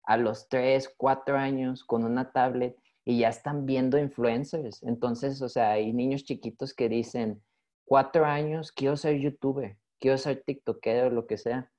a 0.03 0.17
los 0.17 0.49
3, 0.49 0.93
4 0.97 1.37
años 1.37 1.83
con 1.83 2.03
una 2.03 2.31
tablet 2.31 2.75
y 3.05 3.19
ya 3.19 3.29
están 3.29 3.65
viendo 3.65 3.97
influencers. 3.97 4.83
Entonces, 4.83 5.41
o 5.41 5.49
sea, 5.49 5.71
hay 5.71 5.93
niños 5.93 6.23
chiquitos 6.23 6.73
que 6.73 6.89
dicen, 6.89 7.41
cuatro 7.85 8.25
años, 8.25 8.71
quiero 8.71 8.95
ser 8.95 9.19
youtuber, 9.19 9.77
quiero 9.99 10.17
ser 10.17 10.43
tiktokero, 10.43 11.09
lo 11.09 11.27
que 11.27 11.37
sea. 11.37 11.71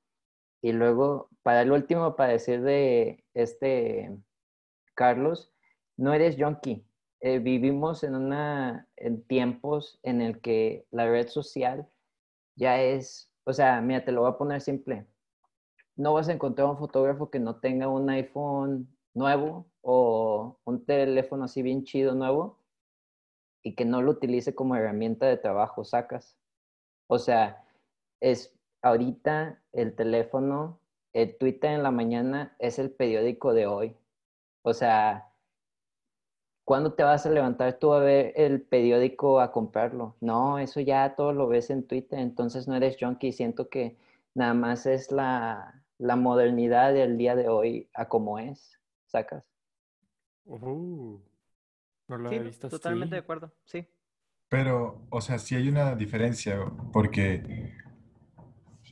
Y 0.63 0.73
luego, 0.73 1.29
para 1.43 1.63
el 1.63 1.73
último, 1.73 2.17
para 2.17 2.33
decir 2.33 2.63
de 2.63 3.25
este 3.35 4.17
Carlos, 4.95 5.53
no 5.97 6.15
eres 6.15 6.37
junkie, 6.39 6.87
eh, 7.21 7.39
vivimos 7.41 8.05
en, 8.05 8.15
una, 8.15 8.89
en 8.97 9.23
tiempos 9.25 9.99
en 10.03 10.21
el 10.21 10.41
que 10.41 10.87
la 10.91 11.07
red 11.09 11.29
social 11.29 11.89
ya 12.57 12.81
es, 12.81 13.31
o 13.45 13.53
sea, 13.53 13.81
mira, 13.81 14.05
te 14.05 14.13
lo 14.13 14.23
voy 14.23 14.31
a 14.31 14.39
poner 14.39 14.61
simple. 14.61 15.07
No 15.97 16.15
vas 16.15 16.29
a 16.29 16.33
encontrar 16.33 16.69
un 16.69 16.79
fotógrafo 16.79 17.31
que 17.31 17.41
no 17.41 17.61
tenga 17.61 17.89
un 17.89 18.09
iPhone 18.11 18.89
nuevo 19.15 19.71
o 19.83 20.59
un 20.65 20.85
teléfono 20.85 21.45
así 21.45 21.63
bien 21.63 21.85
chido 21.85 22.15
nuevo 22.15 22.59
y 23.63 23.75
que 23.75 23.85
no 23.85 24.03
lo 24.03 24.13
utilice 24.13 24.55
como 24.55 24.77
herramienta 24.77 25.27
de 25.27 25.37
trabajo, 25.37 25.85
sacas. 25.85 26.37
O 27.09 27.19
sea, 27.19 27.65
es 28.21 28.55
ahorita 28.83 29.63
el 29.73 29.95
teléfono, 29.95 30.81
el 31.13 31.37
Twitter 31.39 31.73
en 31.73 31.83
la 31.83 31.91
mañana 31.91 32.57
es 32.59 32.79
el 32.79 32.91
periódico 32.91 33.55
de 33.55 33.67
hoy. 33.67 33.97
O 34.63 34.75
sea, 34.75 35.33
¿cuándo 36.65 36.95
te 36.95 37.03
vas 37.05 37.27
a 37.27 37.31
levantar 37.31 37.79
tú 37.79 37.93
a 37.93 38.01
ver 38.01 38.33
el 38.37 38.63
periódico 38.63 39.41
a 39.41 39.53
comprarlo? 39.53 40.17
No, 40.21 40.59
eso 40.59 40.81
ya 40.81 41.15
todo 41.15 41.33
lo 41.33 41.49
ves 41.49 41.71
en 41.71 41.87
Twitter, 41.87 42.19
entonces 42.19 42.67
no 42.69 42.75
eres 42.77 42.97
junkie. 43.01 43.33
Siento 43.33 43.69
que 43.69 43.97
nada 44.35 44.55
más 44.55 44.87
es 44.87 45.13
la, 45.13 45.83
la 45.99 46.17
modernidad 46.17 46.93
del 46.93 47.19
día 47.19 47.37
de 47.37 47.49
hoy 47.49 47.89
a 47.95 48.09
como 48.09 48.39
es, 48.39 48.79
sacas. 49.07 49.45
Uh, 50.45 51.19
no 52.09 52.19
lo 52.19 52.29
Sí, 52.29 52.37
había 52.37 52.43
visto 52.43 52.69
totalmente 52.69 53.15
de 53.17 53.21
acuerdo, 53.21 53.53
sí. 53.65 53.87
Pero, 54.49 55.07
o 55.11 55.21
sea, 55.21 55.39
sí 55.39 55.55
hay 55.57 55.69
una 55.69 55.95
diferencia, 55.97 56.59
porque 56.93 57.73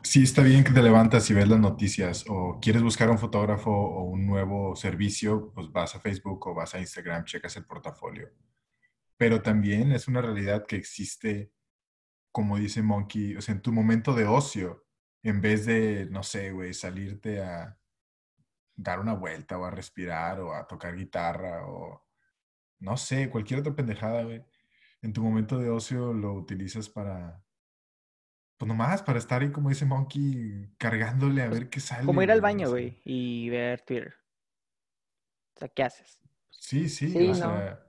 sí 0.03 0.22
está 0.22 0.42
bien 0.42 0.64
que 0.64 0.72
te 0.72 0.82
levantas 0.82 1.28
y 1.30 1.34
ves 1.34 1.48
las 1.48 1.61
noticias, 1.61 2.24
o 2.28 2.59
quieres 2.61 2.82
buscar 2.82 3.11
un 3.11 3.18
fotógrafo 3.18 3.70
o 3.70 4.05
un 4.05 4.26
nuevo 4.26 4.74
servicio, 4.76 5.53
pues 5.55 5.70
vas 5.72 5.94
a 5.94 6.01
Facebook 6.01 6.46
o 6.46 6.55
vas 6.55 6.74
a 6.74 6.80
Instagram, 6.80 7.24
checas 7.24 7.57
el 7.57 7.66
portafolio. 7.66 8.30
Pero 9.16 9.42
también 9.42 9.92
es 9.92 10.09
una 10.09 10.22
realidad 10.22 10.66
que 10.66 10.76
existe, 10.76 11.53
como 12.32 12.59
dice 12.59 12.82
Monkey, 12.82 13.36
o 13.36 13.40
sea, 13.42 13.55
en 13.55 13.62
tu 13.62 13.72
momento 13.72 14.14
de 14.14 14.26
ocio, 14.26 14.86
en 15.22 15.40
vez 15.40 15.66
de, 15.66 16.07
no 16.11 16.22
sé, 16.22 16.53
güey, 16.53 16.72
salirte 16.74 17.42
a 17.42 17.78
dar 18.76 19.01
una 19.01 19.14
vuelta 19.14 19.59
o 19.59 19.64
a 19.64 19.70
respirar 19.70 20.40
o 20.40 20.55
a 20.55 20.66
tocar 20.66 20.96
guitarra 20.96 21.66
o 21.66 22.07
no 22.80 22.96
sé, 22.96 23.30
cualquier 23.30 23.61
otra 23.61 23.74
pendejada, 23.74 24.24
güey. 24.24 24.42
En 25.03 25.12
tu 25.12 25.22
momento 25.22 25.59
de 25.59 25.70
ocio 25.70 26.12
lo 26.14 26.34
utilizas 26.34 26.88
para, 26.88 27.42
pues 28.61 28.68
nomás, 28.68 29.02
para 29.02 29.18
estar 29.18 29.42
ahí, 29.42 29.52
como 29.52 29.70
dice 29.70 29.86
Monkey, 29.86 30.74
cargándole 30.78 31.42
a 31.42 31.50
Pues, 31.50 31.61
ver 31.61 31.70
qué 31.70 31.80
sale. 31.80 32.04
Como 32.04 32.22
ir 32.22 32.30
al 32.30 32.40
güey, 32.40 32.54
no 32.54 32.64
baño, 32.64 32.66
sé. 32.66 32.70
güey, 32.70 33.00
y 33.04 33.48
ver 33.50 33.82
Twitter. 33.82 34.14
O 35.54 35.58
sea, 35.61 35.68
¿qué 35.68 35.82
haces? 35.84 36.20
Sí, 36.50 36.88
sí, 36.88 37.16
Sí, 37.16 37.30
o 37.30 37.34
¿no? 37.34 37.34
sea, 37.34 37.80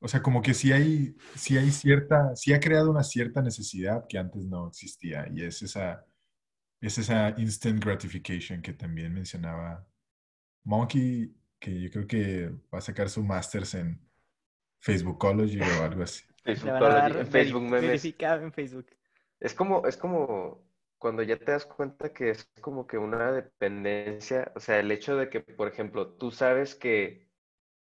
o 0.00 0.08
sea, 0.08 0.22
como 0.22 0.42
que 0.42 0.54
sí 0.54 0.72
hay, 0.72 1.16
sí 1.34 1.56
hay 1.58 1.70
cierta, 1.70 2.34
sí 2.36 2.52
ha 2.52 2.60
creado 2.60 2.90
una 2.90 3.02
cierta 3.02 3.42
necesidad 3.42 4.06
que 4.08 4.18
antes 4.18 4.44
no 4.46 4.68
existía 4.68 5.26
y 5.34 5.42
es 5.44 5.62
esa, 5.62 6.06
es 6.80 6.98
esa 6.98 7.34
instant 7.38 7.84
gratification 7.84 8.62
que 8.62 8.74
también 8.74 9.14
mencionaba 9.14 9.86
Monkey, 10.64 11.34
que 11.60 11.80
yo 11.82 11.90
creo 11.90 12.06
que 12.06 12.48
va 12.74 12.78
a 12.78 12.82
sacar 12.82 13.10
su 13.10 13.24
masters 13.24 13.74
en 13.76 14.00
Facebookology 14.80 15.60
o 15.60 15.82
algo 15.84 16.02
así. 16.04 16.24
Le 16.44 16.54
Facebook, 16.56 16.72
van 16.72 16.84
a 16.84 16.94
dar 16.94 17.16
en 17.16 17.26
Facebook 17.26 17.62
memes. 17.62 17.82
verificado 17.82 18.42
en 18.42 18.52
Facebook. 18.52 18.86
Es 19.42 19.54
como, 19.54 19.86
es 19.86 19.96
como 19.98 20.64
cuando 20.98 21.22
ya 21.22 21.36
te 21.36 21.52
das 21.52 21.66
cuenta 21.66 22.12
que 22.14 22.30
es 22.30 22.48
como 22.62 22.86
que 22.86 22.96
una 22.98 23.30
dependencia, 23.32 24.52
o 24.54 24.60
sea, 24.60 24.78
el 24.80 24.90
hecho 24.90 25.16
de 25.16 25.28
que, 25.30 25.40
por 25.40 25.68
ejemplo, 25.68 26.14
tú 26.16 26.30
sabes 26.30 26.74
que, 26.76 27.28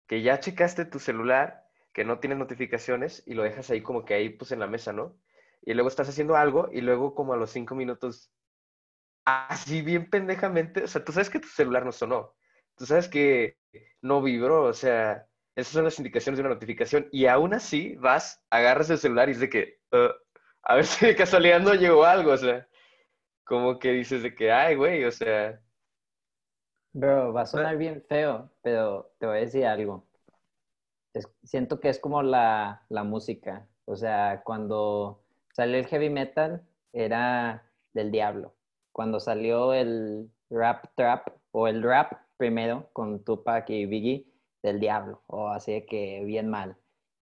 que 0.08 0.22
ya 0.22 0.40
checaste 0.40 0.86
tu 0.86 0.98
celular, 1.00 1.64
que 1.92 2.04
no 2.04 2.20
tienes 2.20 2.38
notificaciones 2.38 3.22
y 3.26 3.34
lo 3.34 3.44
dejas 3.44 3.70
ahí 3.70 3.82
como 3.82 4.04
que 4.04 4.14
ahí 4.14 4.30
pues 4.30 4.52
en 4.52 4.60
la 4.60 4.68
mesa, 4.68 4.92
¿no? 4.94 5.18
Y 5.62 5.74
luego 5.74 5.88
estás 5.90 6.08
haciendo 6.10 6.36
algo 6.36 6.70
y 6.72 6.82
luego 6.82 7.14
como 7.14 7.34
a 7.34 7.38
los 7.38 7.50
cinco 7.52 7.74
minutos, 7.76 8.32
así 9.24 9.82
bien 9.82 10.08
pendejamente, 10.10 10.84
o 10.84 10.88
sea, 10.88 11.04
tú 11.04 11.12
sabes 11.12 11.30
que 11.30 11.40
tu 11.40 11.48
celular 11.48 11.84
no 11.84 11.92
sonó, 11.92 12.34
tú 12.76 12.86
sabes 12.86 13.08
que 13.08 13.56
no 14.00 14.22
vibró, 14.22 14.64
o 14.64 14.72
sea, 14.72 15.26
esas 15.54 15.72
son 15.74 15.84
las 15.84 15.98
indicaciones 15.98 16.38
de 16.38 16.42
una 16.42 16.54
notificación 16.54 17.08
y 17.12 17.26
aún 17.26 17.52
así 17.54 17.96
vas, 17.96 18.42
agarras 18.50 18.90
el 18.90 18.98
celular 18.98 19.28
y 19.28 19.32
es 19.32 19.40
de 19.40 19.50
que, 19.50 19.80
"Uh, 19.92 20.10
a 20.68 20.76
ver 20.76 20.86
si 20.86 21.06
de 21.06 21.16
casualidad 21.16 21.60
no 21.60 21.74
llegó 21.74 22.04
algo, 22.06 22.32
o 22.32 22.38
sea, 22.38 22.68
como 23.44 23.78
que 23.80 23.92
dices 23.92 24.22
de 24.24 24.34
que, 24.34 24.52
ay, 24.52 24.76
güey, 24.76 25.04
o 25.04 25.12
sea, 25.12 25.60
Bro, 26.92 27.32
va 27.32 27.42
a 27.42 27.46
sonar 27.46 27.76
bien 27.78 28.02
feo, 28.08 28.50
pero 28.62 29.12
te 29.18 29.26
voy 29.26 29.38
a 29.38 29.40
decir 29.40 29.64
algo. 29.66 30.06
Es- 31.14 31.28
siento 31.42 31.80
que 31.80 31.88
es 31.88 31.98
como 31.98 32.22
la, 32.22 32.84
la 32.88 33.04
música. 33.04 33.68
O 33.84 33.96
sea, 33.96 34.42
cuando 34.44 35.22
salió 35.52 35.78
el 35.78 35.86
heavy 35.86 36.10
metal, 36.10 36.66
era 36.92 37.64
del 37.92 38.10
diablo. 38.10 38.54
Cuando 38.92 39.20
salió 39.20 39.72
el 39.74 40.30
rap 40.50 40.86
trap, 40.96 41.28
o 41.52 41.68
el 41.68 41.82
rap 41.82 42.12
primero, 42.36 42.90
con 42.92 43.24
Tupac 43.24 43.68
y 43.70 43.86
Biggie, 43.86 44.26
del 44.62 44.80
diablo. 44.80 45.22
O 45.26 45.48
así 45.48 45.72
de 45.72 45.86
que 45.86 46.22
bien 46.24 46.48
mal. 46.48 46.76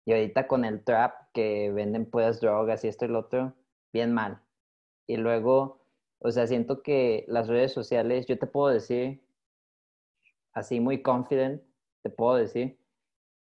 Y 0.04 0.12
ahorita 0.12 0.46
con 0.46 0.64
el 0.64 0.84
trap, 0.84 1.14
que 1.32 1.70
venden 1.72 2.06
puras 2.06 2.40
drogas 2.40 2.84
y 2.84 2.88
esto 2.88 3.04
y 3.04 3.08
lo 3.08 3.20
otro, 3.20 3.54
bien 3.92 4.12
mal. 4.12 4.40
Y 5.06 5.16
luego, 5.16 5.80
o 6.18 6.30
sea, 6.30 6.46
siento 6.46 6.82
que 6.82 7.24
las 7.28 7.48
redes 7.48 7.72
sociales, 7.72 8.26
yo 8.26 8.38
te 8.38 8.46
puedo 8.46 8.68
decir 8.68 9.22
así 10.52 10.80
muy 10.80 11.02
confident, 11.02 11.62
te 12.02 12.10
puedo 12.10 12.36
decir 12.36 12.78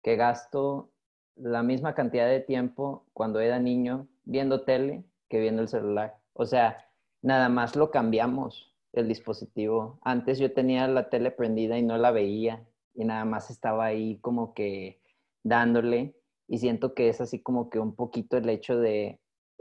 que 0.03 0.16
gasto 0.16 0.90
la 1.36 1.62
misma 1.62 1.94
cantidad 1.94 2.28
de 2.28 2.40
tiempo 2.40 3.07
cuando 3.12 3.40
era 3.40 3.59
niño 3.59 4.09
viendo 4.24 4.64
tele 4.64 5.05
que 5.28 5.40
viendo 5.40 5.62
el 5.62 5.68
celular. 5.68 6.18
O 6.34 6.44
sea, 6.44 6.88
nada 7.22 7.48
más 7.48 7.76
lo 7.76 7.90
cambiamos 7.90 8.74
el 8.92 9.09
dispositivo. 9.09 9.98
Antes 10.03 10.38
yo 10.38 10.53
tenía 10.53 10.86
la 10.88 11.09
tele 11.09 11.30
prendida 11.30 11.78
y 11.78 11.82
no 11.82 11.96
la 11.96 12.11
veía 12.11 12.66
y 12.94 13.05
nada 13.05 13.24
más 13.24 13.51
estaba 13.51 13.86
ahí 13.86 14.18
como 14.20 14.53
que 14.53 15.01
dándole 15.42 16.19
y 16.51 16.59
siento 16.59 16.94
que 16.94 17.09
es 17.09 17.20
así 17.20 17.40
como 17.40 17.70
que 17.70 17.78
un 17.78 17.94
poquito 17.94 18.36
el 18.36 18.48
hecho 18.48 18.76
de, 18.76 19.20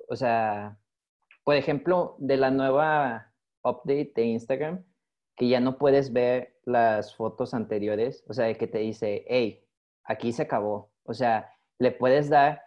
o 0.09 0.15
sea, 0.15 0.79
por 1.43 1.55
ejemplo, 1.55 2.15
de 2.17 2.35
la 2.35 2.49
nueva 2.49 3.31
update 3.63 4.11
de 4.15 4.23
Instagram, 4.23 4.83
que 5.35 5.47
ya 5.47 5.59
no 5.59 5.77
puedes 5.77 6.11
ver 6.11 6.59
las 6.65 7.15
fotos 7.15 7.53
anteriores, 7.53 8.23
o 8.27 8.33
sea, 8.33 8.45
de 8.45 8.57
que 8.57 8.65
te 8.65 8.79
dice, 8.79 9.23
hey, 9.27 9.63
aquí 10.03 10.33
se 10.33 10.41
acabó. 10.41 10.91
O 11.03 11.13
sea, 11.13 11.53
le 11.77 11.91
puedes 11.91 12.27
dar, 12.27 12.63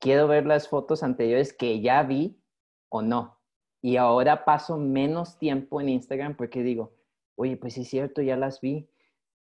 quiero 0.00 0.28
ver 0.28 0.46
las 0.46 0.66
fotos 0.66 1.02
anteriores 1.02 1.52
que 1.52 1.82
ya 1.82 2.02
vi 2.04 2.42
o 2.88 3.02
no. 3.02 3.38
Y 3.82 3.98
ahora 3.98 4.46
paso 4.46 4.78
menos 4.78 5.38
tiempo 5.38 5.78
en 5.78 5.90
Instagram 5.90 6.38
porque 6.38 6.62
digo, 6.62 6.94
oye, 7.36 7.58
pues 7.58 7.74
sí 7.74 7.82
es 7.82 7.88
cierto, 7.88 8.22
ya 8.22 8.36
las 8.38 8.62
vi, 8.62 8.88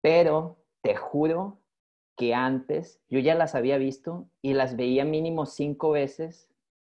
pero 0.01 0.65
te 0.83 0.97
juro 0.97 1.61
que 2.21 2.35
antes 2.35 3.01
yo 3.09 3.19
ya 3.19 3.35
las 3.35 3.55
había 3.55 3.79
visto 3.79 4.29
y 4.43 4.53
las 4.53 4.77
veía 4.77 5.07
mínimo 5.07 5.47
cinco 5.47 5.93
veces 5.93 6.51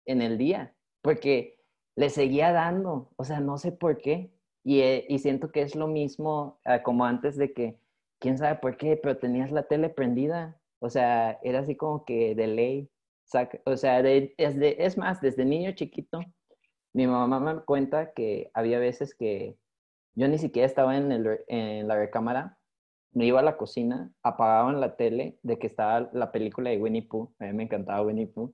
en 0.05 0.21
el 0.21 0.38
día, 0.38 0.76
porque 1.01 1.57
le 1.95 2.11
seguía 2.11 2.51
dando, 2.51 3.09
o 3.15 3.23
sea, 3.23 3.39
no 3.39 3.57
sé 3.57 3.71
por 3.71 3.97
qué. 3.97 4.32
Y, 4.63 4.82
eh, 4.82 5.03
y 5.09 5.17
siento 5.17 5.51
que 5.51 5.63
es 5.63 5.76
lo 5.76 5.88
mismo 5.88 6.59
uh, 6.67 6.84
como 6.84 7.05
antes 7.05 7.38
de 7.38 7.53
que, 7.53 7.80
quién 8.19 8.38
sabe 8.38 8.59
por 8.59 8.78
qué, 8.78 8.97
pero 8.97 9.17
tenías 9.17 9.51
la 9.51 9.63
tele 9.63 9.89
prendida, 9.89 10.61
o 10.78 10.91
sea, 10.91 11.39
era 11.41 11.61
así 11.61 11.76
como 11.76 12.05
que 12.05 12.36
de 12.36 12.45
ley. 12.45 12.91
O 13.65 13.78
sea, 13.78 14.03
de, 14.03 14.36
es, 14.38 14.55
es 14.59 14.95
más, 14.95 15.21
desde 15.21 15.43
niño 15.43 15.71
chiquito, 15.71 16.19
mi 16.93 17.07
mamá 17.07 17.39
me 17.39 17.61
cuenta 17.61 18.13
que 18.13 18.51
había 18.53 18.78
veces 18.78 19.15
que 19.15 19.57
yo 20.13 20.28
ni 20.28 20.38
siquiera 20.38 20.67
estaba 20.67 20.95
en, 20.95 21.11
el, 21.11 21.39
en 21.47 21.88
la 21.88 21.95
recámara, 21.95 22.59
me 23.16 23.26
iba 23.26 23.39
a 23.39 23.43
la 23.43 23.57
cocina, 23.57 24.11
apagaban 24.24 24.82
la 24.82 24.97
tele 24.97 25.39
de 25.41 25.57
que 25.57 25.68
estaba 25.68 26.09
la 26.13 26.32
película 26.32 26.70
de 26.70 26.78
Winnie 26.78 27.01
Pooh, 27.01 27.34
a 27.39 27.45
mí 27.45 27.53
me 27.53 27.63
encantaba 27.63 28.01
Winnie 28.01 28.28
Pooh, 28.28 28.53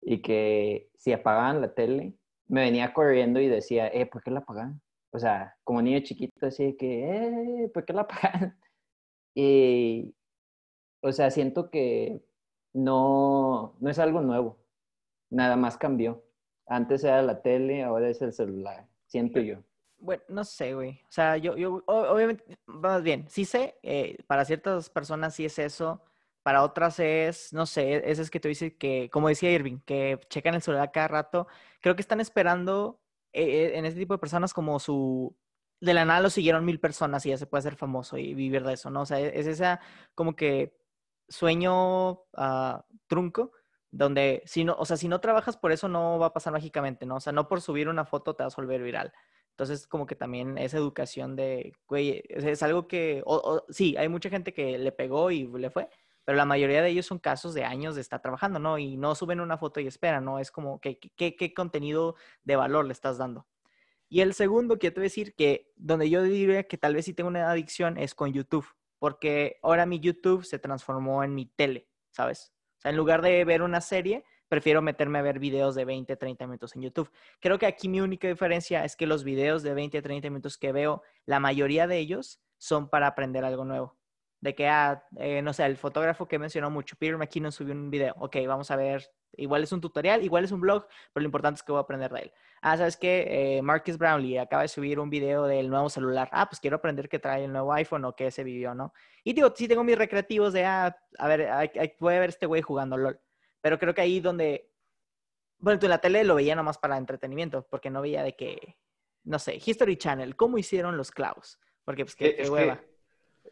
y 0.00 0.22
que 0.22 0.90
si 0.94 1.12
apagaban 1.12 1.60
la 1.60 1.74
tele, 1.74 2.14
me 2.46 2.62
venía 2.62 2.94
corriendo 2.94 3.38
y 3.38 3.48
decía, 3.48 3.88
eh, 3.88 4.06
¿por 4.06 4.22
qué 4.22 4.30
la 4.30 4.40
apagan? 4.40 4.80
O 5.12 5.18
sea, 5.18 5.56
como 5.62 5.82
niño 5.82 6.00
chiquito, 6.00 6.46
así 6.46 6.74
que, 6.76 7.64
eh, 7.64 7.68
¿por 7.68 7.84
qué 7.84 7.92
la 7.92 8.02
apagan? 8.02 8.58
Y, 9.34 10.16
o 11.00 11.12
sea, 11.12 11.30
siento 11.30 11.70
que 11.70 12.24
no, 12.72 13.76
no 13.78 13.90
es 13.90 14.00
algo 14.00 14.20
nuevo, 14.20 14.58
nada 15.30 15.54
más 15.54 15.76
cambió. 15.76 16.24
Antes 16.66 17.04
era 17.04 17.22
la 17.22 17.40
tele, 17.40 17.84
ahora 17.84 18.08
es 18.08 18.20
el 18.20 18.32
celular, 18.32 18.88
siento 19.06 19.38
yo. 19.40 19.62
Bueno, 20.00 20.22
no 20.28 20.44
sé, 20.44 20.74
güey. 20.74 21.00
O 21.08 21.10
sea, 21.10 21.36
yo, 21.36 21.56
yo 21.56 21.82
obviamente, 21.86 22.58
más 22.66 23.02
bien, 23.02 23.26
sí 23.28 23.44
sé, 23.44 23.78
eh, 23.82 24.16
para 24.26 24.44
ciertas 24.44 24.90
personas 24.90 25.34
sí 25.34 25.44
es 25.44 25.58
eso, 25.58 26.02
para 26.42 26.62
otras 26.62 27.00
es, 27.00 27.52
no 27.52 27.66
sé, 27.66 28.08
ese 28.10 28.22
es 28.22 28.30
que 28.30 28.38
tú 28.40 28.48
dices 28.48 28.72
que, 28.78 29.10
como 29.10 29.28
decía 29.28 29.50
Irving, 29.52 29.80
que 29.84 30.20
checan 30.30 30.54
el 30.54 30.62
celular 30.62 30.92
cada 30.92 31.08
rato. 31.08 31.48
Creo 31.80 31.96
que 31.96 32.02
están 32.02 32.20
esperando 32.20 33.00
eh, 33.32 33.72
en 33.74 33.84
este 33.86 33.98
tipo 34.00 34.14
de 34.14 34.18
personas 34.18 34.54
como 34.54 34.78
su... 34.78 35.36
De 35.80 35.94
la 35.94 36.04
nada 36.04 36.20
lo 36.20 36.30
siguieron 36.30 36.64
mil 36.64 36.80
personas 36.80 37.24
y 37.26 37.30
ya 37.30 37.36
se 37.38 37.46
puede 37.46 37.60
hacer 37.60 37.76
famoso 37.76 38.18
y 38.18 38.34
vivir 38.34 38.64
de 38.64 38.72
eso, 38.74 38.90
¿no? 38.90 39.02
O 39.02 39.06
sea, 39.06 39.20
es 39.20 39.46
esa 39.46 39.80
como 40.14 40.34
que 40.34 40.76
sueño 41.28 42.22
ah, 42.34 42.84
trunco, 43.06 43.52
donde 43.90 44.42
si 44.46 44.64
no, 44.64 44.74
o 44.78 44.84
sea, 44.84 44.96
si 44.96 45.08
no 45.08 45.20
trabajas 45.20 45.56
por 45.56 45.70
eso 45.72 45.88
no 45.88 46.18
va 46.18 46.26
a 46.26 46.32
pasar 46.32 46.52
mágicamente, 46.52 47.06
¿no? 47.06 47.16
O 47.16 47.20
sea, 47.20 47.32
no 47.32 47.46
por 47.48 47.60
subir 47.60 47.88
una 47.88 48.04
foto 48.04 48.34
te 48.34 48.42
vas 48.44 48.54
a 48.58 48.62
volver 48.62 48.82
viral. 48.82 49.12
Entonces, 49.58 49.88
como 49.88 50.06
que 50.06 50.14
también 50.14 50.56
esa 50.56 50.76
educación 50.76 51.34
de, 51.34 51.74
güey, 51.88 52.22
es, 52.28 52.62
algo 52.62 52.86
que, 52.86 53.24
sí, 53.70 53.96
hay 53.96 54.08
mucha 54.08 54.30
gente 54.30 54.54
que 54.54 54.78
le 54.78 54.92
pegó 54.92 55.32
y 55.32 55.48
le 55.48 55.68
fue, 55.68 55.88
pero 56.24 56.38
la 56.38 56.44
mayoría 56.44 56.80
de 56.80 56.90
ellos 56.90 57.06
son 57.06 57.18
casos 57.18 57.54
de 57.54 57.64
años 57.64 57.96
de 57.96 58.00
estar 58.00 58.22
trabajando, 58.22 58.60
¿no? 58.60 58.78
Y 58.78 58.96
no 58.96 59.16
suben 59.16 59.40
una 59.40 59.58
foto 59.58 59.80
y 59.80 59.88
esperan, 59.88 60.24
¿no? 60.24 60.38
Es 60.38 60.52
como, 60.52 60.80
¿qué, 60.80 61.00
qué, 61.00 61.34
qué 61.34 61.54
contenido 61.54 62.14
de 62.44 62.54
valor 62.54 62.86
le 62.86 62.92
estás 62.92 63.18
dando? 63.18 63.48
Y 64.08 64.20
el 64.20 64.32
segundo 64.32 64.78
a 64.80 65.00
decir 65.00 65.34
que 65.34 65.72
donde 65.74 66.08
yo 66.08 66.22
diría 66.22 66.62
que 66.62 66.78
tal 66.78 66.94
vez 66.94 67.06
sí 67.06 67.12
tengo 67.12 67.26
una 67.26 67.50
adicción 67.50 67.98
es 67.98 68.14
con 68.14 68.32
YouTube, 68.32 68.66
porque 69.00 69.58
ahora 69.64 69.86
mi 69.86 69.98
YouTube 69.98 70.44
se 70.44 70.60
transformó 70.60 71.24
en 71.24 71.34
mi 71.34 71.46
tele, 71.46 71.88
¿sabes? 72.12 72.52
O 72.78 72.82
sea, 72.82 72.92
en 72.92 72.96
lugar 72.96 73.22
de 73.22 73.44
ver 73.44 73.62
una 73.62 73.80
serie, 73.80 74.24
prefiero 74.48 74.82
meterme 74.82 75.18
a 75.18 75.22
ver 75.22 75.38
videos 75.38 75.74
de 75.74 75.84
20, 75.84 76.16
30 76.16 76.46
minutos 76.46 76.74
en 76.76 76.82
YouTube. 76.82 77.10
Creo 77.40 77.58
que 77.58 77.66
aquí 77.66 77.88
mi 77.88 78.00
única 78.00 78.28
diferencia 78.28 78.84
es 78.84 78.96
que 78.96 79.06
los 79.06 79.24
videos 79.24 79.62
de 79.62 79.74
20, 79.74 80.02
30 80.02 80.30
minutos 80.30 80.58
que 80.58 80.72
veo, 80.72 81.02
la 81.26 81.40
mayoría 81.40 81.86
de 81.86 81.98
ellos 81.98 82.40
son 82.58 82.88
para 82.88 83.06
aprender 83.06 83.44
algo 83.44 83.64
nuevo. 83.64 83.96
De 84.40 84.54
que, 84.54 84.68
ah, 84.68 85.04
eh, 85.16 85.42
no 85.42 85.52
sé, 85.52 85.64
el 85.64 85.76
fotógrafo 85.76 86.28
que 86.28 86.38
mencionó 86.38 86.70
mucho, 86.70 86.96
Peter 86.96 87.16
McKinnon 87.16 87.50
subió 87.50 87.74
un 87.74 87.90
video. 87.90 88.14
Ok, 88.18 88.36
vamos 88.46 88.70
a 88.70 88.76
ver, 88.76 89.10
igual 89.32 89.64
es 89.64 89.72
un 89.72 89.80
tutorial, 89.80 90.22
igual 90.22 90.44
es 90.44 90.52
un 90.52 90.60
blog, 90.60 90.86
pero 91.12 91.22
lo 91.22 91.26
importante 91.26 91.58
es 91.58 91.62
que 91.64 91.72
voy 91.72 91.80
a 91.80 91.82
aprender 91.82 92.12
de 92.12 92.20
él. 92.20 92.32
Ah, 92.62 92.76
¿sabes 92.76 92.96
qué? 92.96 93.56
Eh, 93.58 93.62
Marcus 93.62 93.98
Brownlee 93.98 94.38
acaba 94.38 94.62
de 94.62 94.68
subir 94.68 95.00
un 95.00 95.10
video 95.10 95.46
del 95.46 95.68
nuevo 95.68 95.88
celular. 95.90 96.28
Ah, 96.32 96.48
pues 96.48 96.60
quiero 96.60 96.76
aprender 96.76 97.08
qué 97.08 97.18
trae 97.18 97.44
el 97.44 97.52
nuevo 97.52 97.72
iPhone 97.72 98.04
o 98.04 98.14
qué 98.14 98.30
se 98.30 98.44
vivió, 98.44 98.74
¿no? 98.74 98.92
Y 99.24 99.32
digo, 99.32 99.52
sí 99.54 99.66
tengo 99.66 99.84
mis 99.84 99.98
recreativos 99.98 100.52
de, 100.52 100.64
ah, 100.64 100.96
a 101.18 101.28
ver, 101.28 101.72
voy 101.98 102.14
a 102.14 102.20
ver 102.20 102.30
este 102.30 102.46
güey 102.46 102.62
jugando 102.62 102.96
LOL. 102.96 103.20
Pero 103.60 103.78
creo 103.78 103.94
que 103.94 104.00
ahí 104.00 104.20
donde, 104.20 104.70
bueno, 105.58 105.78
tú 105.78 105.86
en 105.86 105.90
la 105.90 106.00
tele 106.00 106.24
lo 106.24 106.34
veía 106.36 106.54
nomás 106.54 106.78
para 106.78 106.96
entretenimiento, 106.96 107.66
porque 107.68 107.90
no 107.90 108.00
veía 108.00 108.22
de 108.22 108.36
que, 108.36 108.76
no 109.24 109.38
sé, 109.38 109.60
History 109.64 109.96
Channel, 109.96 110.36
¿cómo 110.36 110.58
hicieron 110.58 110.96
los 110.96 111.10
clavos? 111.10 111.58
Porque 111.84 112.04
pues 112.04 112.14
qué, 112.16 112.26
Eh, 112.28 112.36
qué 112.36 112.42
es 112.42 112.50
hueva. 112.50 112.80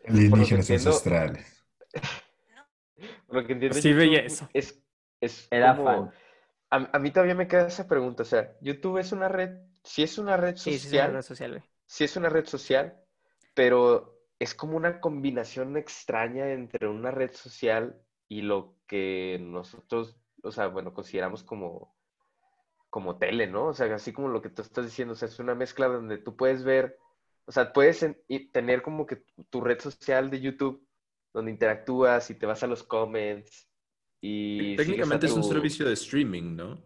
Alienígenas 0.07 0.71
entiendo, 0.71 0.91
ancestrales. 0.91 1.67
lo 3.29 3.45
que 3.47 3.53
entiendo, 3.53 3.79
Sí 3.81 3.93
veía 3.93 4.21
eso. 4.21 4.49
Es, 4.53 4.81
es 5.21 5.49
Era 5.51 5.77
como- 5.77 6.11
fan. 6.11 6.11
A, 6.71 6.97
a 6.97 6.99
mí 6.99 7.11
todavía 7.13 7.35
me 7.37 7.47
queda 7.47 7.69
esa 7.69 7.87
pregunta, 7.87 8.25
o 8.25 8.27
sea, 8.27 8.53
YouTube 8.61 8.99
es 8.99 9.13
una 9.13 9.29
red, 9.29 9.51
sí 9.85 10.03
es 10.03 10.19
una 10.19 10.37
red 10.37 10.57
Sí, 10.57 10.73
sí, 10.73 10.79
sí, 10.79 10.85
social, 10.87 11.09
en 11.11 11.15
red 11.17 11.23
social, 11.23 11.51
güey. 11.53 11.63
sí 11.87 12.05
es 12.05 12.17
una 12.17 12.29
red 12.29 12.45
social, 12.47 13.01
pero 13.55 14.19
es 14.41 14.53
como 14.55 14.77
una 14.77 15.01
combinación 15.01 15.77
extraña 15.77 16.51
entre 16.51 16.89
una 16.89 17.13
red 17.13 17.31
social 17.33 18.03
y 18.29 18.43
lo 18.43 18.75
que 18.87 19.39
nosotros, 19.41 20.17
o 20.43 20.51
sea, 20.51 20.69
bueno, 20.69 20.93
consideramos 20.95 21.43
como, 21.43 21.95
como 22.91 23.19
tele, 23.19 23.47
¿no? 23.47 23.67
O 23.69 23.75
sea, 23.75 23.93
así 23.95 24.13
como 24.13 24.29
lo 24.29 24.43
que 24.43 24.49
tú 24.51 24.63
estás 24.63 24.85
diciendo, 24.85 25.13
o 25.13 25.17
sea, 25.17 25.29
es 25.29 25.39
una 25.39 25.55
mezcla 25.55 25.87
donde 25.89 26.19
tú 26.19 26.37
puedes 26.37 26.65
ver, 26.65 26.99
o 27.47 27.53
sea, 27.53 27.73
puedes 27.73 28.03
en- 28.03 28.19
y 28.29 28.49
tener 28.49 28.83
como 28.83 29.07
que 29.07 29.23
tu 29.51 29.61
red 29.61 29.81
social 29.81 30.31
de 30.31 30.41
YouTube 30.41 30.87
donde 31.33 31.51
interactúas 31.51 32.31
y 32.31 32.35
te 32.35 32.47
vas 32.47 32.63
a 32.63 32.67
los 32.67 32.83
comments 32.83 33.69
y 34.21 34.75
Técnicamente 34.77 35.27
es 35.27 35.33
un 35.33 35.45
servicio 35.45 35.87
de 35.87 35.93
streaming, 35.93 36.57
¿no? 36.57 36.83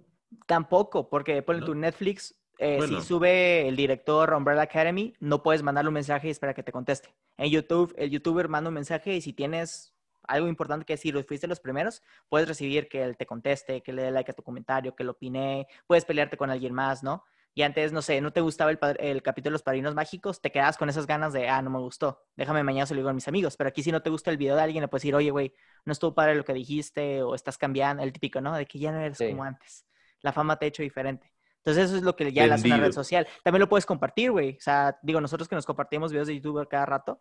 Tampoco, 0.47 1.09
porque 1.09 1.43
por 1.43 1.59
¿No? 1.59 1.65
tu 1.65 1.75
Netflix, 1.75 2.35
eh, 2.59 2.77
Bueno. 2.79 3.01
si 3.01 3.07
sube 3.07 3.67
el 3.69 3.77
director 3.77 4.33
Umbrella 4.35 4.63
Academy, 4.63 5.15
no 5.21 5.43
puedes 5.43 5.63
mandarle 5.63 5.89
un 5.89 5.95
mensaje 5.95 6.29
y 6.29 6.31
esperar 6.31 6.55
que 6.55 6.63
te 6.63 6.73
conteste. 6.73 7.15
En 7.37 7.51
YouTube, 7.51 7.95
el 7.97 8.11
youtuber 8.11 8.49
manda 8.49 8.69
un 8.69 8.75
mensaje 8.75 9.15
y 9.15 9.21
si 9.21 9.33
tienes 9.33 9.95
algo 10.31 10.49
importante 10.49 10.85
que 10.85 10.95
decir, 10.95 11.17
o 11.17 11.23
fuiste 11.25 11.47
los 11.47 11.61
primeros, 11.61 12.03
puedes 12.29 12.49
recibir 12.49 12.89
que 12.89 13.03
él 13.03 13.17
te 13.17 13.27
conteste, 13.27 13.83
que 13.83 13.93
le 13.93 14.03
dé 14.03 14.11
like 14.11 14.31
a 14.31 14.35
tu 14.35 14.43
comentario, 14.43 14.95
que 14.95 15.05
lo 15.05 15.13
opine, 15.13 15.67
puedes 15.87 16.05
pelearte 16.05 16.37
con 16.37 16.51
alguien 16.51 16.73
más, 16.73 17.03
¿no? 17.03 17.25
Y 17.53 17.63
antes, 17.63 17.93
no 17.93 18.01
sé, 18.01 18.21
no 18.21 18.33
te 18.33 18.41
gustaba 18.41 18.71
el, 18.71 18.79
el 19.01 19.23
capítulo 19.23 19.51
de 19.51 19.55
los 19.55 19.63
padrinos 19.65 19.95
mágicos, 19.95 20.41
te 20.41 20.53
quedas 20.53 20.79
con 20.79 20.89
esas 20.89 21.07
ganas 21.07 21.33
de, 21.33 21.49
ah, 21.49 21.61
no 21.63 21.69
me 21.71 21.81
gustó, 21.81 22.23
déjame 22.37 22.63
mañana 22.63 22.87
se 22.87 22.95
lo 22.95 23.01
digo 23.01 23.11
a 23.11 23.13
mis 23.13 23.27
amigos. 23.27 23.57
Pero 23.57 23.69
aquí 23.69 23.83
si 23.83 23.91
no 23.91 24.03
te 24.03 24.09
gusta 24.11 24.31
el 24.31 24.37
video 24.37 24.55
de 24.55 24.63
alguien, 24.63 24.83
le 24.83 24.89
puedes 24.89 25.03
decir, 25.03 25.17
oye, 25.17 25.31
güey, 25.31 25.53
no 25.85 25.93
estuvo 25.93 26.15
padre 26.15 26.37
lo 26.37 26.45
que 26.45 26.55
dijiste 26.55 27.23
o 27.23 27.35
estás 27.35 27.59
cambiando, 27.59 28.05
el 28.05 28.13
típico, 28.13 28.41
¿no? 28.41 28.55
De 28.55 28.67
que 28.67 28.79
ya 28.79 28.93
no 28.93 29.01
eres 29.01 29.19
Sí. 29.19 29.29
como 29.31 29.43
antes. 29.43 29.85
La 30.23 30.33
fama 30.33 30.57
te 30.59 30.67
ha 30.67 30.69
hecho 30.69 30.85
diferente. 30.85 31.33
Entonces 31.57 31.87
eso 31.87 31.97
es 31.97 32.03
lo 32.03 32.15
que 32.15 32.33
ya 32.33 32.47
le 32.47 32.55
hace 32.55 32.69
una 32.69 32.77
red 32.79 32.93
social. 32.93 33.27
También 33.43 33.61
lo 33.61 33.69
puedes 33.69 33.85
compartir, 33.85 34.31
güey. 34.31 34.57
O 34.57 34.61
sea, 34.61 34.99
digo, 35.03 35.21
nosotros 35.21 35.49
que 35.49 35.57
nos 35.57 35.67
compartimos 35.67 36.13
videos 36.13 36.29
de 36.29 36.37
YouTube 36.41 36.67
cada 36.69 36.87
rato, 36.87 37.21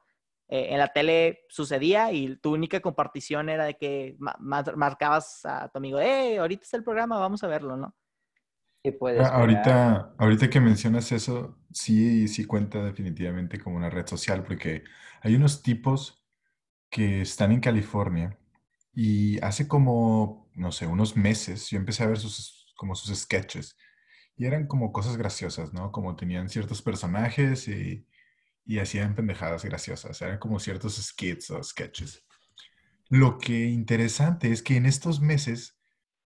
eh, 0.50 0.70
en 0.72 0.80
la 0.80 0.90
tele 0.90 1.42
sucedía 1.50 2.12
y 2.12 2.36
tu 2.38 2.54
única 2.54 2.80
compartición 2.82 3.50
era 3.50 3.66
de 3.66 3.76
que 3.78 4.16
ma- 4.20 4.36
ma- 4.40 4.64
marcabas 4.76 5.46
a 5.46 5.70
tu 5.70 5.78
amigo, 5.80 6.00
eh, 6.00 6.40
ahorita 6.40 6.64
está 6.64 6.78
el 6.78 6.84
programa, 6.84 7.20
vamos 7.20 7.44
a 7.44 7.48
verlo, 7.48 7.78
¿no? 7.78 7.96
Y 8.84 8.92
puedes 8.92 9.24
Ah, 9.24 9.36
Ahorita, 9.40 10.14
ahorita 10.18 10.50
que 10.50 10.60
mencionas 10.62 11.12
eso, 11.12 11.58
sí, 11.74 12.28
sí 12.28 12.46
cuenta 12.46 12.84
definitivamente 12.86 13.60
como 13.60 13.76
una 13.78 13.90
red 13.90 14.08
social, 14.08 14.44
porque 14.44 14.84
hay 15.22 15.36
unos 15.36 15.62
tipos 15.62 16.24
que 16.90 17.22
están 17.22 17.52
en 17.54 17.62
California 17.62 18.40
y 18.94 19.40
hace 19.44 19.68
como, 19.68 20.50
no 20.56 20.72
sé, 20.72 20.88
unos 20.88 21.18
meses 21.18 21.70
yo 21.70 21.78
empecé 21.80 22.04
a 22.04 22.08
ver 22.08 22.20
sus, 22.20 22.74
como 22.78 22.96
sus 22.96 23.18
sketches 23.18 23.78
y 24.38 24.46
eran 24.48 24.68
como 24.68 24.92
cosas 24.94 25.18
graciosas, 25.18 25.74
¿no? 25.74 25.92
Como 25.92 26.16
tenían 26.18 26.50
ciertos 26.50 26.82
personajes 26.82 27.68
y, 27.70 28.08
y 28.66 28.80
hacían 28.80 29.16
pendejadas 29.16 29.66
graciosas, 29.66 30.22
eran 30.22 30.38
como 30.40 30.60
ciertos 30.60 30.96
skits 30.98 31.52
o 31.52 31.64
sketches. 31.64 32.24
Lo 33.10 33.40
que 33.40 33.66
interesante 33.66 34.52
es 34.52 34.62
que 34.62 34.76
en 34.76 34.86
estos 34.86 35.20
meses, 35.20 35.80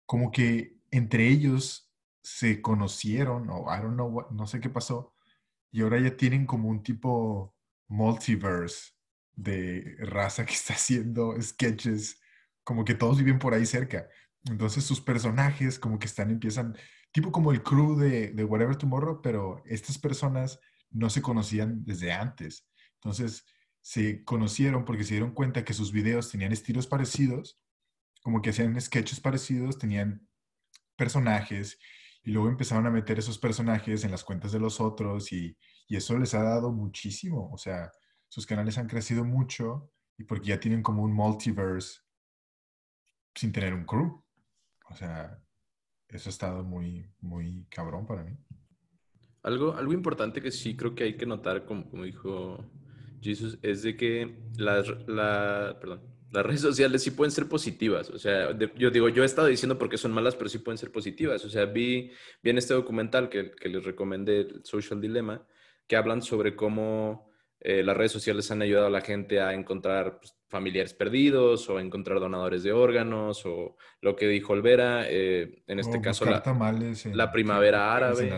como 0.06 0.32
que 0.32 0.78
entre 0.92 1.30
ellos 1.30 1.92
se 2.22 2.62
conocieron, 2.62 3.50
o 3.50 3.66
I 3.74 3.82
don't 3.82 3.94
know, 3.94 4.28
no 4.32 4.48
sé 4.48 4.60
qué 4.60 4.70
pasó, 4.70 5.14
y 5.72 5.82
ahora 5.82 6.00
ya 6.00 6.18
tienen 6.18 6.46
como 6.46 6.70
un 6.70 6.84
tipo 6.84 7.56
multiverse 7.88 8.92
de 9.36 9.96
raza 10.00 10.46
que 10.46 10.54
está 10.54 10.74
haciendo 10.74 11.42
sketches, 11.42 12.20
como 12.64 12.86
que 12.86 12.96
todos 12.96 13.18
viven 13.18 13.40
por 13.40 13.54
ahí 13.54 13.66
cerca. 13.66 14.08
Entonces 14.46 14.84
sus 14.84 15.00
personajes 15.00 15.80
como 15.80 16.00
que 16.00 16.08
están, 16.08 16.30
empiezan, 16.32 16.78
tipo 17.12 17.32
como 17.32 17.52
el 17.52 17.64
crew 17.64 17.96
de 17.98 18.44
Whatever 18.44 18.76
Tomorrow, 18.76 19.22
pero 19.22 19.64
estas 19.66 19.98
personas 19.98 20.60
no 20.94 21.10
se 21.10 21.22
conocían 21.22 21.84
desde 21.86 22.12
antes. 22.12 22.68
Entonces 22.96 23.46
se 23.82 24.24
conocieron 24.24 24.86
porque 24.86 25.04
se 25.04 25.16
dieron 25.16 25.34
cuenta 25.34 25.66
que 25.66 25.74
sus 25.74 25.92
videos 25.92 26.32
tenían 26.32 26.54
estilos 26.54 26.88
parecidos, 26.88 27.60
como 28.22 28.42
que 28.42 28.52
hacían 28.52 28.80
sketches 28.80 29.20
parecidos, 29.20 29.78
tenían 29.78 30.28
personajes 30.96 31.78
y 32.24 32.32
luego 32.32 32.48
empezaron 32.48 32.88
a 32.88 32.92
meter 32.92 33.20
esos 33.20 33.38
personajes 33.38 34.06
en 34.06 34.12
las 34.12 34.24
cuentas 34.24 34.54
de 34.54 34.60
los 34.60 34.80
otros 34.80 35.34
y, 35.34 35.58
y 35.88 35.98
eso 35.98 36.18
les 36.18 36.34
ha 36.34 36.44
dado 36.44 36.72
muchísimo. 36.72 37.52
O 37.52 37.58
sea, 37.58 37.92
sus 38.30 38.46
canales 38.46 38.78
han 38.78 38.88
crecido 38.88 39.26
mucho 39.26 39.92
y 40.18 40.24
porque 40.24 40.48
ya 40.48 40.60
tienen 40.60 40.82
como 40.82 41.04
un 41.04 41.14
multiverse 41.14 42.00
sin 43.36 43.52
tener 43.52 43.74
un 43.74 43.86
crew. 43.86 44.24
O 44.90 44.96
sea, 44.96 45.38
eso 46.08 46.30
ha 46.30 46.32
estado 46.32 46.64
muy, 46.64 47.12
muy 47.20 47.66
cabrón 47.70 48.06
para 48.06 48.24
mí. 48.24 48.38
Algo, 49.44 49.76
algo 49.76 49.94
importante 49.94 50.42
que 50.42 50.52
sí 50.52 50.76
creo 50.76 50.96
que 50.96 51.04
hay 51.04 51.14
que 51.18 51.26
notar, 51.26 51.66
como, 51.66 51.90
como 51.90 52.04
dijo 52.06 52.64
Jesus, 53.22 53.58
es 53.62 53.84
de 53.84 53.96
que 53.98 54.36
las, 54.58 54.88
la, 55.08 55.78
perdón, 55.80 56.02
las 56.32 56.46
redes 56.46 56.62
sociales 56.62 57.04
sí 57.04 57.12
pueden 57.12 57.32
ser 57.32 57.48
positivas. 57.48 58.10
O 58.10 58.18
sea, 58.18 58.54
de- 58.54 58.72
yo 58.78 58.90
digo, 58.90 59.10
yo 59.10 59.22
he 59.22 59.26
estado 59.26 59.48
diciendo 59.48 59.78
porque 59.78 59.98
son 59.98 60.12
malas, 60.14 60.36
pero 60.36 60.50
sí 60.50 60.58
pueden 60.60 60.78
ser 60.78 60.92
positivas. 60.92 61.44
O 61.46 61.50
sea, 61.50 61.66
vi, 61.66 62.12
vi 62.42 62.50
en 62.50 62.58
este 62.58 62.74
documental 62.74 63.30
que, 63.30 63.52
que 63.52 63.70
les 63.70 63.84
recomendé, 63.84 64.40
el 64.42 64.62
Social 64.66 65.00
Dilemma, 65.00 65.46
que 65.88 65.96
hablan 65.98 66.22
sobre 66.22 66.56
cómo 66.56 67.30
eh, 67.60 67.84
las 67.84 67.96
redes 67.96 68.12
sociales 68.14 68.50
han 68.50 68.62
ayudado 68.62 68.88
a 68.88 68.90
la 68.90 69.02
gente 69.02 69.40
a 69.42 69.54
encontrar 69.54 70.20
pues, 70.20 70.36
familiares 70.50 70.94
perdidos 70.94 71.70
o 71.70 71.78
a 71.78 71.82
encontrar 71.82 72.20
donadores 72.20 72.64
de 72.64 72.72
órganos 72.72 73.46
o 73.46 73.76
lo 74.02 74.16
que 74.16 74.28
dijo 74.28 74.54
Olvera, 74.54 75.06
eh, 75.10 75.64
en 75.68 75.80
este 75.80 75.98
O 75.98 76.02
caso 76.02 76.26
la, 76.26 76.42
tamales 76.44 77.06
en- 77.06 77.18
la 77.18 77.32
primavera 77.32 77.78
en 77.80 77.84
árabe. 77.92 78.30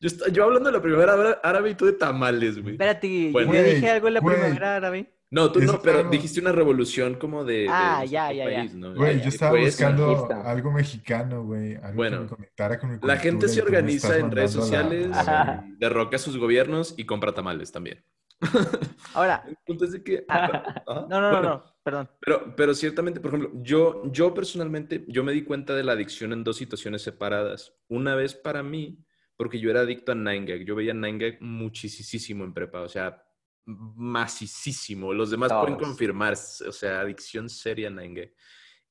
Yo, 0.00 0.06
esta- 0.06 0.28
yo 0.30 0.44
hablando 0.44 0.68
de 0.70 0.76
la 0.76 0.82
primavera 0.82 1.12
ára- 1.14 1.40
árabe 1.42 1.70
y 1.70 1.74
tú 1.74 1.86
de 1.86 1.92
tamales, 1.92 2.60
güey. 2.60 2.74
Espérate, 2.74 3.30
Bueno. 3.32 3.52
yo 3.54 3.62
dije 3.62 3.90
algo 3.90 4.08
en 4.08 4.14
la 4.14 4.20
güey. 4.20 4.34
primavera 4.36 4.76
árabe. 4.76 5.12
No, 5.32 5.52
tú 5.52 5.60
no, 5.60 5.80
pero 5.80 5.98
algo- 6.00 6.10
dijiste 6.10 6.40
una 6.40 6.50
revolución 6.52 7.14
como 7.14 7.44
de, 7.44 7.66
Ah, 7.70 8.04
ya, 8.04 8.32
ya, 8.32 8.50
ya. 8.50 8.56
país, 8.56 8.74
¿no? 8.74 8.94
Güey, 8.94 9.20
yo 9.20 9.28
estaba 9.28 9.52
fue 9.52 9.60
eso. 9.62 9.84
buscando 9.86 10.28
algo 10.44 10.72
mexicano, 10.72 11.44
güey. 11.44 11.76
Algo 11.76 11.94
Bueno, 11.94 12.16
que 12.18 12.22
me 12.22 12.28
conectara 12.30 12.78
con 12.80 12.90
mi 12.90 12.98
La 13.02 13.16
gente 13.16 13.46
cultura 13.46 13.52
se 13.52 13.62
organiza 13.62 14.18
en 14.18 14.30
redes 14.32 14.50
sociales, 14.52 15.08
la- 15.10 15.64
y 15.68 15.76
derroca 15.78 16.16
a 16.16 16.18
sus 16.18 16.36
gobiernos 16.36 16.94
y 16.96 17.04
compra 17.04 17.32
tamales 17.32 17.70
también. 17.70 18.02
Ahora, 19.14 19.44
El 19.46 19.56
punto 19.66 19.84
es 19.84 19.92
de 19.92 20.02
que... 20.02 20.24
Ajá. 20.28 20.82
no, 20.86 21.06
no, 21.08 21.20
no, 21.20 21.30
Bueno, 21.30 21.42
no, 21.42 21.64
perdón. 21.82 22.10
Pero, 22.20 22.56
pero 22.56 22.74
ciertamente, 22.74 23.20
por 23.20 23.34
ejemplo, 23.34 23.50
yo, 23.62 24.02
yo 24.10 24.32
personalmente, 24.34 25.04
yo 25.08 25.22
me 25.24 25.32
di 25.32 25.44
cuenta 25.44 25.74
de 25.74 25.84
la 25.84 25.92
adicción 25.92 26.32
en 26.32 26.42
dos 26.42 26.56
situaciones 26.56 27.02
separadas. 27.02 27.74
Una 27.88 28.14
vez 28.14 28.34
para 28.34 28.62
mí, 28.62 28.98
porque 29.40 29.58
yo 29.58 29.70
era 29.70 29.80
adicto 29.80 30.12
a 30.12 30.14
9gag. 30.14 30.66
Yo 30.66 30.74
veía 30.74 30.92
9gag 30.92 31.40
muchísimo 31.40 32.44
en 32.44 32.52
prepa. 32.52 32.82
O 32.82 32.88
sea, 32.90 33.24
macicísimo. 33.64 35.14
Los 35.14 35.30
demás 35.30 35.50
pueden 35.50 35.78
confirmar, 35.78 36.34
o 36.34 36.72
sea, 36.72 37.00
adicción 37.00 37.48
seria 37.48 37.88
a 37.88 37.90
Nine 37.90 38.34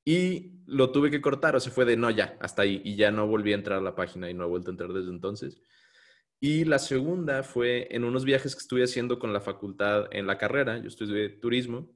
Y 0.03 0.53
lo 0.65 0.91
tuve 0.91 1.11
que 1.11 1.21
cortar, 1.21 1.55
o 1.55 1.59
sea, 1.59 1.71
fue 1.71 1.85
de 1.85 1.95
no, 1.97 2.09
ya, 2.09 2.35
hasta 2.41 2.63
ahí. 2.63 2.81
Y 2.83 2.95
ya 2.95 3.11
no 3.11 3.27
volví 3.27 3.51
a 3.51 3.57
entrar 3.57 3.77
a 3.77 3.83
la 3.83 3.93
página 3.93 4.27
y 4.27 4.33
no 4.33 4.43
he 4.43 4.47
vuelto 4.47 4.71
a 4.71 4.73
entrar 4.73 4.91
desde 4.91 5.11
entonces. 5.11 5.61
Y 6.39 6.65
la 6.65 6.79
segunda 6.79 7.43
fue 7.43 7.87
en 7.91 8.03
unos 8.03 8.25
viajes 8.25 8.55
que 8.55 8.61
estuve 8.61 8.83
haciendo 8.83 9.19
con 9.19 9.31
la 9.31 9.41
facultad 9.41 10.07
en 10.09 10.25
la 10.25 10.39
carrera. 10.39 10.79
Yo 10.79 10.87
estudié 10.87 11.29
turismo. 11.29 11.95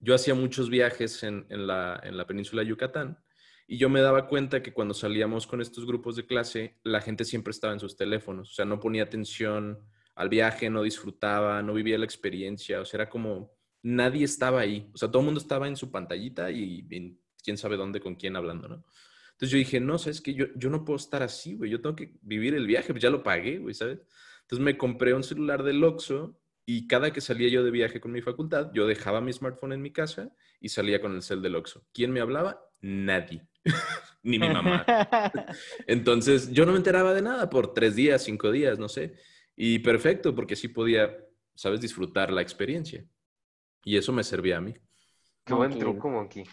Yo 0.00 0.14
hacía 0.14 0.34
muchos 0.34 0.70
viajes 0.70 1.22
en, 1.22 1.44
en 1.50 1.66
la, 1.66 2.00
en 2.02 2.16
la 2.16 2.26
península 2.26 2.62
de 2.62 2.68
Yucatán. 2.68 3.22
Y 3.66 3.78
yo 3.78 3.88
me 3.88 4.00
daba 4.00 4.28
cuenta 4.28 4.62
que 4.62 4.72
cuando 4.72 4.94
salíamos 4.94 5.46
con 5.46 5.60
estos 5.60 5.86
grupos 5.86 6.16
de 6.16 6.26
clase, 6.26 6.76
la 6.82 7.00
gente 7.00 7.24
siempre 7.24 7.50
estaba 7.50 7.72
en 7.72 7.80
sus 7.80 7.96
teléfonos. 7.96 8.50
O 8.50 8.54
sea, 8.54 8.64
no 8.64 8.78
ponía 8.78 9.04
atención 9.04 9.80
al 10.14 10.28
viaje, 10.28 10.68
no 10.70 10.82
disfrutaba, 10.82 11.62
no 11.62 11.72
vivía 11.74 11.98
la 11.98 12.04
experiencia. 12.04 12.80
O 12.80 12.84
sea, 12.84 12.98
era 12.98 13.08
como 13.08 13.52
nadie 13.82 14.24
estaba 14.24 14.60
ahí. 14.60 14.90
O 14.92 14.98
sea, 14.98 15.08
todo 15.08 15.20
el 15.20 15.26
mundo 15.26 15.40
estaba 15.40 15.66
en 15.66 15.76
su 15.76 15.90
pantallita 15.90 16.50
y 16.50 16.86
quién 17.42 17.56
sabe 17.56 17.76
dónde 17.76 18.00
con 18.00 18.16
quién 18.16 18.36
hablando, 18.36 18.68
¿no? 18.68 18.84
Entonces 19.32 19.50
yo 19.50 19.58
dije, 19.58 19.80
no, 19.80 19.98
sabes 19.98 20.20
que 20.20 20.34
yo, 20.34 20.46
yo 20.54 20.70
no 20.70 20.84
puedo 20.84 20.96
estar 20.96 21.22
así, 21.22 21.56
güey. 21.56 21.70
Yo 21.70 21.80
tengo 21.80 21.96
que 21.96 22.12
vivir 22.22 22.54
el 22.54 22.66
viaje, 22.66 22.92
pues 22.92 23.02
ya 23.02 23.10
lo 23.10 23.22
pagué, 23.22 23.58
güey, 23.58 23.74
¿sabes? 23.74 23.98
Entonces 24.42 24.64
me 24.64 24.78
compré 24.78 25.12
un 25.12 25.24
celular 25.24 25.62
del 25.62 25.82
Oxxo 25.82 26.38
y 26.66 26.86
cada 26.86 27.12
que 27.12 27.20
salía 27.20 27.48
yo 27.48 27.64
de 27.64 27.70
viaje 27.70 28.00
con 28.00 28.12
mi 28.12 28.22
facultad, 28.22 28.70
yo 28.72 28.86
dejaba 28.86 29.20
mi 29.20 29.32
smartphone 29.32 29.72
en 29.72 29.82
mi 29.82 29.90
casa 29.90 30.32
y 30.60 30.68
salía 30.68 31.00
con 31.00 31.14
el 31.14 31.22
cel 31.22 31.42
del 31.42 31.56
Oxxo. 31.56 31.84
¿Quién 31.92 32.12
me 32.12 32.20
hablaba? 32.20 32.60
Nadie. 32.80 33.46
Ni 34.22 34.38
mi 34.38 34.48
mamá. 34.48 34.84
Entonces 35.86 36.50
yo 36.52 36.64
no 36.66 36.72
me 36.72 36.78
enteraba 36.78 37.12
de 37.12 37.22
nada 37.22 37.50
por 37.50 37.74
tres 37.74 37.94
días, 37.94 38.22
cinco 38.24 38.50
días, 38.50 38.78
no 38.78 38.88
sé. 38.88 39.14
Y 39.56 39.78
perfecto, 39.80 40.34
porque 40.34 40.56
sí 40.56 40.68
podía, 40.68 41.16
¿sabes? 41.54 41.80
Disfrutar 41.80 42.32
la 42.32 42.42
experiencia. 42.42 43.04
Y 43.84 43.96
eso 43.96 44.12
me 44.12 44.24
servía 44.24 44.56
a 44.58 44.60
mí. 44.60 44.74
Qué 45.44 45.52
buen 45.54 45.78
truco, 45.78 46.08
Monkey. 46.08 46.44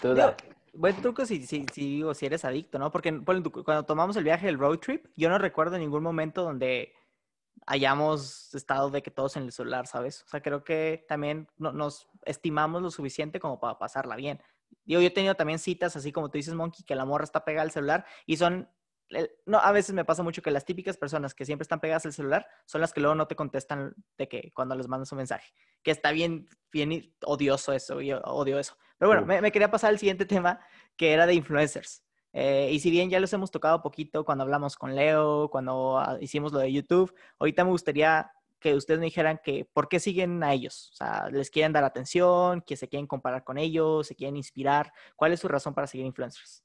Tú 0.00 0.14
da- 0.14 0.36
Buen 0.76 0.96
truco 1.00 1.24
si, 1.24 1.46
si, 1.46 1.64
si, 1.72 1.80
digo, 1.96 2.14
si 2.14 2.26
eres 2.26 2.44
adicto, 2.44 2.80
¿no? 2.80 2.90
Porque 2.90 3.16
cuando 3.22 3.84
tomamos 3.84 4.16
el 4.16 4.24
viaje 4.24 4.46
del 4.46 4.58
road 4.58 4.78
trip, 4.78 5.06
yo 5.14 5.28
no 5.28 5.38
recuerdo 5.38 5.78
ningún 5.78 6.02
momento 6.02 6.42
donde 6.42 6.92
hayamos 7.66 8.52
estado 8.54 8.90
de 8.90 9.02
que 9.02 9.10
todos 9.12 9.36
en 9.36 9.44
el 9.44 9.52
celular, 9.52 9.86
¿sabes? 9.86 10.22
O 10.24 10.28
sea, 10.28 10.42
creo 10.42 10.64
que 10.64 11.04
también 11.08 11.48
no- 11.58 11.72
nos 11.72 12.08
estimamos 12.24 12.82
lo 12.82 12.90
suficiente 12.90 13.38
como 13.38 13.60
para 13.60 13.78
pasarla 13.78 14.16
bien. 14.16 14.40
Digo, 14.84 15.00
yo 15.00 15.08
he 15.08 15.10
tenido 15.10 15.34
también 15.34 15.58
citas, 15.58 15.96
así 15.96 16.12
como 16.12 16.30
tú 16.30 16.38
dices, 16.38 16.54
Monkey, 16.54 16.84
que 16.84 16.94
la 16.94 17.04
morra 17.04 17.24
está 17.24 17.44
pegada 17.44 17.62
al 17.62 17.70
celular 17.70 18.04
y 18.26 18.36
son... 18.36 18.68
No, 19.46 19.58
a 19.58 19.70
veces 19.70 19.94
me 19.94 20.04
pasa 20.04 20.22
mucho 20.22 20.42
que 20.42 20.50
las 20.50 20.64
típicas 20.64 20.96
personas 20.96 21.34
que 21.34 21.44
siempre 21.44 21.62
están 21.62 21.78
pegadas 21.78 22.06
al 22.06 22.12
celular 22.12 22.46
son 22.64 22.80
las 22.80 22.92
que 22.92 23.00
luego 23.00 23.14
no 23.14 23.28
te 23.28 23.36
contestan 23.36 23.94
de 24.16 24.28
que 24.28 24.50
cuando 24.54 24.74
les 24.74 24.88
mandas 24.88 25.12
un 25.12 25.18
mensaje. 25.18 25.52
Que 25.82 25.90
está 25.90 26.10
bien, 26.10 26.48
bien 26.72 27.14
odioso 27.24 27.72
eso, 27.72 28.00
yo 28.00 28.20
odio 28.20 28.58
eso. 28.58 28.76
Pero 28.98 29.10
bueno, 29.10 29.26
me 29.26 29.52
quería 29.52 29.70
pasar 29.70 29.90
al 29.90 29.98
siguiente 29.98 30.24
tema, 30.24 30.58
que 30.96 31.12
era 31.12 31.26
de 31.26 31.34
influencers. 31.34 32.02
Eh, 32.36 32.70
y 32.72 32.80
si 32.80 32.90
bien 32.90 33.08
ya 33.08 33.20
los 33.20 33.32
hemos 33.32 33.52
tocado 33.52 33.80
poquito 33.80 34.24
cuando 34.24 34.42
hablamos 34.42 34.74
con 34.74 34.96
Leo, 34.96 35.48
cuando 35.50 35.98
ah, 35.98 36.18
hicimos 36.20 36.52
lo 36.52 36.58
de 36.58 36.72
YouTube, 36.72 37.14
ahorita 37.38 37.62
me 37.62 37.70
gustaría 37.70 38.28
que 38.64 38.74
ustedes 38.74 38.98
me 38.98 39.04
dijeran 39.04 39.38
que 39.44 39.68
por 39.74 39.90
qué 39.90 40.00
siguen 40.00 40.42
a 40.42 40.54
ellos. 40.54 40.88
O 40.94 40.96
sea, 40.96 41.28
les 41.30 41.50
quieren 41.50 41.74
dar 41.74 41.84
atención, 41.84 42.62
que 42.62 42.78
se 42.78 42.88
quieren 42.88 43.06
comparar 43.06 43.44
con 43.44 43.58
ellos, 43.58 44.06
se 44.06 44.14
quieren 44.14 44.38
inspirar. 44.38 44.90
¿Cuál 45.16 45.34
es 45.34 45.40
su 45.40 45.48
razón 45.48 45.74
para 45.74 45.86
seguir 45.86 46.06
influencers 46.06 46.64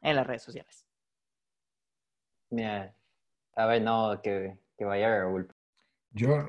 en 0.00 0.16
las 0.16 0.26
redes 0.26 0.42
sociales? 0.42 0.84
Mira, 2.50 2.96
a 3.54 3.66
ver, 3.66 3.82
no, 3.82 4.20
que, 4.20 4.58
que 4.76 4.84
vaya 4.84 5.20
Raúl. 5.20 5.54
Yo, 6.10 6.48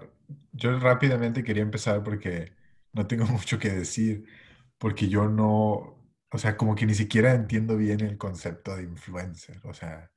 yo 0.51 0.79
rápidamente 0.79 1.43
quería 1.43 1.61
empezar 1.61 2.03
porque 2.03 2.53
no 2.91 3.05
tengo 3.05 3.25
mucho 3.27 3.59
que 3.59 3.69
decir, 3.69 4.25
porque 4.79 5.09
yo 5.09 5.29
no, 5.29 6.09
o 6.31 6.37
sea, 6.39 6.57
como 6.57 6.73
que 6.73 6.87
ni 6.87 6.95
siquiera 6.95 7.35
entiendo 7.35 7.77
bien 7.77 8.01
el 8.01 8.17
concepto 8.17 8.75
de 8.75 8.81
influencer. 8.81 9.61
O 9.63 9.75
sea, 9.75 10.09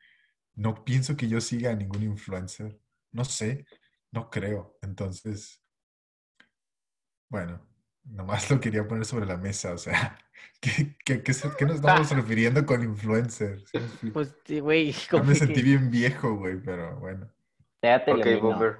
no 0.55 0.87
pienso 0.87 1.19
que 1.19 1.29
yo 1.29 1.39
siga 1.43 1.73
a 1.73 1.77
ningún 1.77 2.03
influencer. 2.03 2.81
No 3.12 3.27
sé, 3.27 3.67
no 4.17 4.31
creo. 4.31 4.79
Entonces, 4.83 5.62
bueno, 7.29 7.61
nomás 8.05 8.51
lo 8.51 8.59
quería 8.61 8.87
poner 8.89 9.05
sobre 9.05 9.27
la 9.27 9.37
mesa. 9.37 9.73
O 9.73 9.79
sea, 9.79 10.19
¿qué, 10.61 10.97
qué, 11.05 11.23
qué 11.23 11.64
nos 11.67 11.77
estamos 11.77 12.11
refiriendo 12.11 12.64
con 12.64 12.83
influencer? 12.83 13.61
¿Sí? 14.01 14.11
Pues, 14.11 14.35
sí, 14.45 14.61
güey, 14.61 14.95
como 15.11 15.25
me 15.25 15.33
que- 15.35 15.39
sentí 15.41 15.62
bien 15.62 15.91
viejo, 15.91 16.35
güey, 16.37 16.57
pero 16.61 16.97
bueno. 16.99 17.31
Ya 17.83 18.05
te 18.05 18.12
Ok. 18.12 18.43
Bomber. 18.43 18.79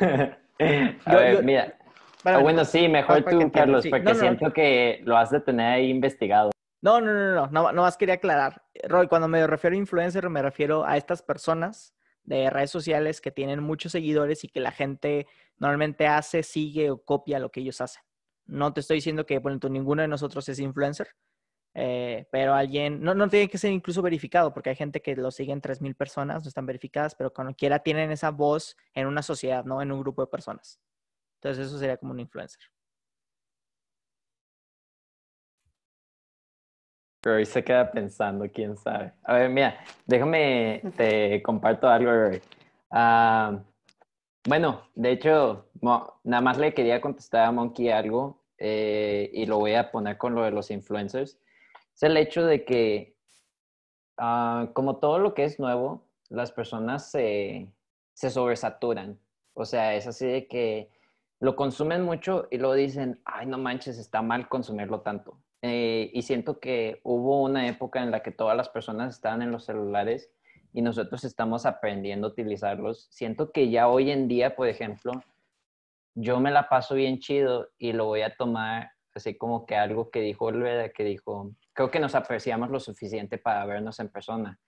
a 0.00 1.12
Yo- 1.12 1.18
ver, 1.18 1.34
yo- 1.36 1.42
mira. 1.42 1.74
Para- 2.22 2.38
Ah, 2.38 2.42
bueno, 2.42 2.64
sí, 2.64 2.88
mejor 2.88 3.22
para 3.22 3.38
tú, 3.38 3.52
Carlos, 3.52 3.84
sí. 3.84 3.90
porque 3.90 4.02
No, 4.04 4.10
no, 4.10 4.16
no. 4.16 4.20
siento 4.20 4.52
que 4.52 5.00
lo 5.04 5.16
has 5.16 5.30
de 5.30 5.40
tener 5.40 5.66
ahí 5.74 5.88
investigado. 5.88 6.50
No, 6.82 7.00
no, 7.00 7.12
no, 7.14 7.34
no, 7.34 7.46
no, 7.46 7.72
no 7.72 7.82
más 7.82 7.96
quería 7.96 8.14
aclarar. 8.14 8.62
Roy, 8.88 9.06
cuando 9.06 9.28
me 9.28 9.46
refiero 9.46 9.74
a 9.74 9.78
influencer, 9.78 10.28
me 10.28 10.42
refiero 10.42 10.84
a 10.84 10.96
estas 10.96 11.22
personas 11.22 11.94
de 12.28 12.50
redes 12.50 12.70
sociales 12.70 13.22
que 13.22 13.30
tienen 13.30 13.62
muchos 13.62 13.92
seguidores 13.92 14.44
y 14.44 14.48
que 14.48 14.60
la 14.60 14.70
gente 14.70 15.26
normalmente 15.56 16.06
hace, 16.06 16.42
sigue 16.42 16.90
o 16.90 17.02
copia 17.02 17.38
lo 17.38 17.50
que 17.50 17.60
ellos 17.60 17.80
hacen. 17.80 18.02
No 18.46 18.72
te 18.72 18.80
estoy 18.80 18.96
diciendo 18.98 19.24
que, 19.24 19.38
bueno, 19.38 19.58
tú, 19.58 19.70
ninguno 19.70 20.02
de 20.02 20.08
nosotros 20.08 20.46
es 20.50 20.58
influencer, 20.58 21.08
eh, 21.74 22.26
pero 22.30 22.52
alguien, 22.54 23.00
no, 23.02 23.14
no 23.14 23.28
tiene 23.28 23.48
que 23.48 23.56
ser 23.56 23.72
incluso 23.72 24.02
verificado, 24.02 24.52
porque 24.52 24.70
hay 24.70 24.76
gente 24.76 25.00
que 25.00 25.16
lo 25.16 25.30
siguen 25.30 25.62
3.000 25.62 25.94
personas, 25.94 26.42
no 26.42 26.48
están 26.48 26.66
verificadas, 26.66 27.14
pero 27.14 27.32
cuando 27.32 27.54
quiera 27.54 27.78
tienen 27.78 28.10
esa 28.10 28.30
voz 28.30 28.76
en 28.92 29.06
una 29.06 29.22
sociedad, 29.22 29.64
¿no? 29.64 29.80
En 29.80 29.90
un 29.90 30.00
grupo 30.00 30.22
de 30.22 30.28
personas. 30.28 30.78
Entonces 31.40 31.66
eso 31.66 31.78
sería 31.78 31.96
como 31.96 32.12
un 32.12 32.20
influencer. 32.20 32.60
Pero 37.20 37.36
hoy 37.36 37.46
se 37.46 37.64
queda 37.64 37.90
pensando, 37.90 38.46
quién 38.52 38.76
sabe. 38.76 39.12
A 39.24 39.34
ver, 39.34 39.50
mira, 39.50 39.78
déjame, 40.06 40.82
te 40.96 41.42
comparto 41.42 41.88
algo, 41.88 42.12
Roy. 42.12 42.40
Ah, 42.90 43.58
bueno, 44.46 44.82
de 44.94 45.10
hecho, 45.12 45.66
nada 46.24 46.40
más 46.40 46.58
le 46.58 46.74
quería 46.74 47.00
contestar 47.00 47.44
a 47.44 47.52
Monkey 47.52 47.90
algo 47.90 48.40
eh, 48.56 49.30
y 49.32 49.46
lo 49.46 49.58
voy 49.58 49.74
a 49.74 49.90
poner 49.90 50.16
con 50.16 50.34
lo 50.34 50.44
de 50.44 50.52
los 50.52 50.70
influencers. 50.70 51.38
Es 51.94 52.02
el 52.02 52.16
hecho 52.16 52.46
de 52.46 52.64
que, 52.64 53.16
ah, 54.16 54.68
como 54.72 54.96
todo 54.96 55.18
lo 55.18 55.34
que 55.34 55.44
es 55.44 55.58
nuevo, 55.58 56.08
las 56.28 56.52
personas 56.52 57.10
se, 57.10 57.68
se 58.14 58.30
sobresaturan. 58.30 59.18
O 59.54 59.64
sea, 59.64 59.94
es 59.96 60.06
así 60.06 60.24
de 60.26 60.46
que 60.46 60.90
lo 61.40 61.56
consumen 61.56 62.02
mucho 62.02 62.46
y 62.50 62.58
luego 62.58 62.74
dicen, 62.74 63.20
ay, 63.24 63.46
no 63.46 63.58
manches, 63.58 63.98
está 63.98 64.22
mal 64.22 64.48
consumirlo 64.48 65.00
tanto. 65.00 65.36
Eh, 65.62 66.10
y 66.14 66.22
siento 66.22 66.60
que 66.60 67.00
hubo 67.02 67.42
una 67.42 67.66
época 67.68 68.02
en 68.02 68.10
la 68.10 68.22
que 68.22 68.30
todas 68.30 68.56
las 68.56 68.68
personas 68.68 69.14
estaban 69.16 69.42
en 69.42 69.50
los 69.50 69.64
celulares 69.64 70.30
y 70.72 70.82
nosotros 70.82 71.24
estamos 71.24 71.66
aprendiendo 71.66 72.28
a 72.28 72.30
utilizarlos. 72.30 73.08
Siento 73.10 73.50
que 73.50 73.70
ya 73.70 73.88
hoy 73.88 74.10
en 74.10 74.28
día, 74.28 74.54
por 74.54 74.68
ejemplo, 74.68 75.12
yo 76.14 76.40
me 76.40 76.50
la 76.50 76.68
paso 76.68 76.94
bien 76.94 77.18
chido 77.18 77.68
y 77.78 77.92
lo 77.92 78.06
voy 78.06 78.22
a 78.22 78.34
tomar 78.36 78.90
así 79.14 79.36
como 79.36 79.66
que 79.66 79.74
algo 79.74 80.10
que 80.10 80.20
dijo 80.20 80.44
Olvera, 80.44 80.90
que 80.90 81.02
dijo, 81.02 81.52
creo 81.72 81.90
que 81.90 81.98
nos 81.98 82.14
apreciamos 82.14 82.70
lo 82.70 82.78
suficiente 82.78 83.36
para 83.36 83.64
vernos 83.66 83.98
en 83.98 84.10
persona. 84.10 84.60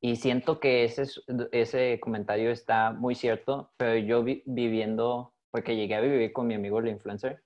Y 0.00 0.16
siento 0.16 0.60
que 0.60 0.84
ese, 0.84 1.02
es- 1.02 1.22
ese 1.50 1.98
comentario 2.00 2.50
está 2.52 2.92
muy 2.92 3.14
cierto, 3.16 3.72
pero 3.76 3.96
yo 3.96 4.22
vi- 4.22 4.42
viviendo, 4.46 5.34
porque 5.50 5.74
llegué 5.74 5.96
a 5.96 6.00
vivir 6.00 6.32
con 6.32 6.46
mi 6.46 6.54
amigo 6.54 6.78
el 6.78 6.88
influencer, 6.88 7.42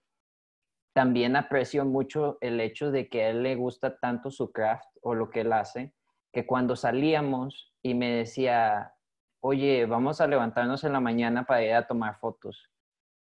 también 0.96 1.36
aprecio 1.36 1.84
mucho 1.84 2.38
el 2.40 2.58
hecho 2.58 2.90
de 2.90 3.10
que 3.10 3.24
a 3.24 3.28
él 3.28 3.42
le 3.42 3.54
gusta 3.54 3.98
tanto 3.98 4.30
su 4.30 4.50
craft 4.50 4.96
o 5.02 5.14
lo 5.14 5.28
que 5.28 5.42
él 5.42 5.52
hace, 5.52 5.92
que 6.32 6.46
cuando 6.46 6.74
salíamos 6.74 7.74
y 7.82 7.92
me 7.92 8.10
decía, 8.10 8.94
oye, 9.40 9.84
vamos 9.84 10.22
a 10.22 10.26
levantarnos 10.26 10.84
en 10.84 10.94
la 10.94 11.00
mañana 11.00 11.44
para 11.44 11.62
ir 11.62 11.74
a 11.74 11.86
tomar 11.86 12.18
fotos. 12.18 12.70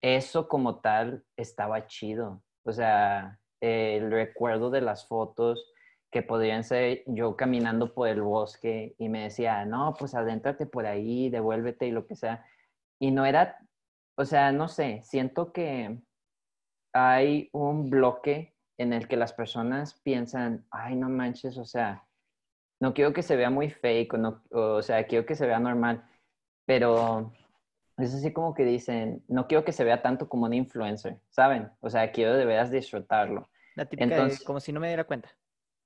Eso 0.01 0.47
como 0.47 0.79
tal 0.79 1.25
estaba 1.37 1.89
chido. 1.89 2.45
O 2.65 2.71
sea, 2.71 3.41
el 3.61 4.13
recuerdo 4.13 4.71
de 4.71 4.81
las 4.81 5.09
fotos 5.09 5.73
que 6.13 6.23
podrían 6.23 6.63
ser 6.63 7.03
yo 7.07 7.35
caminando 7.35 7.93
por 7.93 8.07
el 8.07 8.23
bosque 8.23 8.95
y 8.99 9.09
me 9.09 9.25
decía, 9.25 9.65
no, 9.65 9.97
pues 9.99 10.15
adéntrate 10.15 10.65
por 10.67 10.87
ahí, 10.87 11.29
devuélvete 11.29 11.89
y 11.89 11.91
lo 11.91 12.07
que 12.07 12.15
sea. 12.15 12.47
Y 13.01 13.11
no 13.11 13.27
era, 13.27 13.59
o 14.17 14.25
sea, 14.25 14.53
no 14.53 14.69
sé, 14.69 15.01
siento 15.03 15.53
que 15.53 15.99
hay 16.93 17.49
un 17.53 17.91
bloque 17.91 18.55
en 18.79 18.93
el 18.93 19.09
que 19.09 19.17
las 19.17 19.33
personas 19.33 19.95
piensan, 20.03 20.67
ay, 20.71 20.95
no 20.97 21.09
manches, 21.09 21.59
o 21.59 21.65
sea, 21.65 22.07
no 22.81 22.95
quiero 22.95 23.13
que 23.13 23.23
se 23.23 23.37
vea 23.37 23.51
muy 23.51 23.71
fake, 23.71 24.15
o, 24.15 24.19
no, 24.19 24.43
o 24.51 24.83
sea, 24.83 25.05
quiero 25.07 25.27
que 25.27 25.35
se 25.35 25.47
vea 25.47 25.59
normal, 25.59 26.09
pero 26.65 27.33
es 27.97 28.15
así 28.15 28.33
como 28.33 28.55
que 28.55 28.65
dicen, 28.65 29.25
no 29.27 29.49
quiero 29.49 29.65
que 29.65 29.73
se 29.73 29.85
vea 29.85 30.01
tanto 30.01 30.29
como 30.29 30.47
un 30.47 30.55
influencer, 30.55 31.19
¿saben? 31.31 31.71
O 31.81 31.91
sea, 31.91 32.13
quiero 32.13 32.37
de 32.37 32.45
veras 32.45 32.71
disfrutarlo. 32.71 33.49
La 33.75 33.87
típica 33.87 34.07
de 34.07 34.15
Entonces- 34.15 34.45
como 34.45 34.61
si 34.61 34.73
no 34.73 34.81
me 34.81 34.87
diera 34.89 35.05
cuenta. 35.05 35.31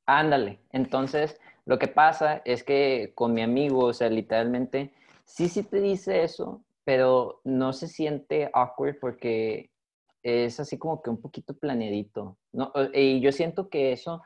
Ándale. 0.05 0.61
Entonces, 0.71 1.41
lo 1.65 1.79
que 1.79 1.89
pasa 1.89 2.43
es 2.45 2.65
que 2.65 3.13
con 3.15 3.33
mi 3.33 3.43
amigo, 3.43 3.87
o 3.87 3.93
sea, 3.93 4.11
literalmente, 4.11 4.93
sí, 5.25 5.49
sí 5.49 5.63
te 5.63 5.81
dice 5.81 6.23
eso, 6.25 6.63
pero 6.85 7.41
no 7.45 7.73
se 7.73 7.89
siente 7.89 8.51
awkward 8.53 8.99
porque 9.01 9.71
es 10.23 10.61
así 10.61 10.79
como 10.79 11.03
que 11.03 11.11
un 11.11 11.21
poquito 11.21 11.55
planeadito. 11.55 12.39
¿no? 12.53 12.73
Y 12.95 13.21
yo 13.21 13.33
siento 13.33 13.69
que 13.69 13.93
eso 13.93 14.23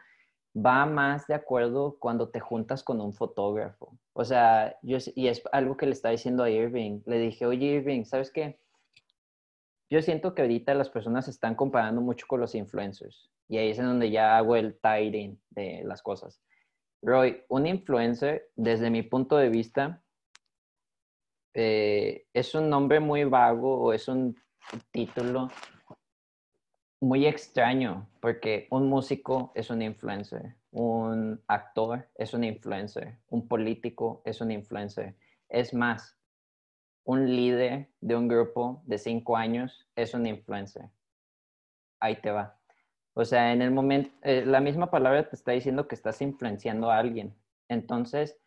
va 0.56 0.86
más 0.86 1.27
de 1.27 1.35
acuerdo 1.35 1.97
cuando 1.98 2.31
te 2.31 2.40
juntas 2.40 2.82
con 2.82 3.01
un 3.01 3.12
fotógrafo. 3.12 3.98
O 4.12 4.24
sea, 4.24 4.78
yo, 4.82 4.98
y 5.14 5.28
es 5.28 5.43
algo 5.52 5.77
que 5.77 5.86
le 5.86 5.93
estaba 5.93 6.12
diciendo 6.12 6.43
a 6.43 6.51
Irving. 6.51 7.01
Le 7.06 7.18
dije, 7.18 7.47
oye 7.47 7.66
Irving, 7.66 8.05
¿sabes 8.05 8.31
qué? 8.31 8.59
Yo 9.90 10.02
siento 10.02 10.35
que 10.35 10.43
ahorita 10.43 10.74
las 10.74 10.90
personas 10.90 11.27
se 11.27 11.31
están 11.31 11.55
comparando 11.55 12.01
mucho 12.01 12.27
con 12.27 12.40
los 12.40 12.55
influencers. 12.55 13.31
Y 13.48 13.59
ahí 13.59 13.70
es 13.70 13.78
en 13.78 13.86
donde 13.86 14.10
ya 14.10 14.36
hago 14.36 14.56
el 14.56 14.78
tidying 14.81 15.40
de 15.51 15.82
las 15.85 16.02
cosas. 16.02 16.40
Roy, 17.02 17.44
un 17.48 17.66
influencer, 17.66 18.51
desde 18.56 18.90
mi 18.90 19.02
punto 19.02 19.36
de 19.36 19.48
vista, 19.48 20.02
eh, 21.55 22.27
es 22.35 22.55
un 22.55 22.68
nombre 22.68 22.98
muy 22.98 23.24
vago 23.24 23.81
o 23.81 23.93
es 23.93 24.09
un 24.09 24.36
título 24.90 25.48
muy 27.01 27.27
extraño, 27.27 28.09
porque 28.20 28.66
un 28.70 28.89
músico 28.89 29.52
es 29.55 29.70
un 29.70 29.82
influencer, 29.82 30.56
un 30.70 31.43
actor 31.47 32.09
es 32.14 32.32
un 32.35 32.44
influencer, 32.44 33.18
un 33.28 33.47
político 33.48 34.23
es 34.24 34.40
un 34.40 34.51
influencer. 34.51 35.14
Es 35.48 35.74
más, 35.74 36.18
un 37.05 37.35
líder 37.35 37.89
de 38.01 38.16
un 38.16 38.28
grupo 38.28 38.82
de 38.85 38.98
cinco 38.98 39.36
años 39.36 39.86
es 39.94 40.14
un 40.14 40.27
influencer. 40.27 40.90
Ahí 42.01 42.16
te 42.16 42.31
va. 42.31 42.59
O 43.14 43.24
sea, 43.24 43.52
en 43.52 43.62
el 43.62 43.70
momento, 43.70 44.10
eh, 44.23 44.44
la 44.44 44.60
misma 44.60 44.90
palabra 44.90 45.28
te 45.28 45.36
está 45.36 45.52
diciendo 45.52 45.89
que 45.89 45.94
estás 45.94 46.20
influenciando 46.20 46.90
a 46.90 46.98
alguien. 46.98 47.35
Entonces, 47.68 48.39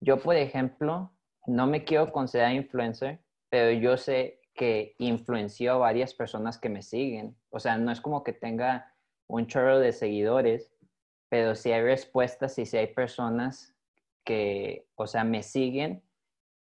yo, 0.00 0.18
por 0.18 0.36
ejemplo, 0.36 1.12
no 1.46 1.66
me 1.66 1.84
quiero 1.84 2.12
considerar 2.12 2.52
influencer, 2.52 3.20
pero 3.48 3.72
yo 3.72 3.96
sé 3.96 4.41
que 4.54 4.94
influenció 4.98 5.72
a 5.72 5.78
varias 5.78 6.14
personas 6.14 6.58
que 6.58 6.68
me 6.68 6.82
siguen. 6.82 7.36
O 7.50 7.60
sea, 7.60 7.78
no 7.78 7.90
es 7.90 8.00
como 8.00 8.22
que 8.22 8.32
tenga 8.32 8.94
un 9.28 9.46
chorro 9.46 9.78
de 9.78 9.92
seguidores, 9.92 10.72
pero 11.28 11.54
sí 11.54 11.72
hay 11.72 11.82
respuestas 11.82 12.58
y 12.58 12.66
sí 12.66 12.76
hay 12.76 12.88
personas 12.88 13.74
que, 14.24 14.86
o 14.94 15.06
sea, 15.06 15.24
me 15.24 15.42
siguen 15.42 16.02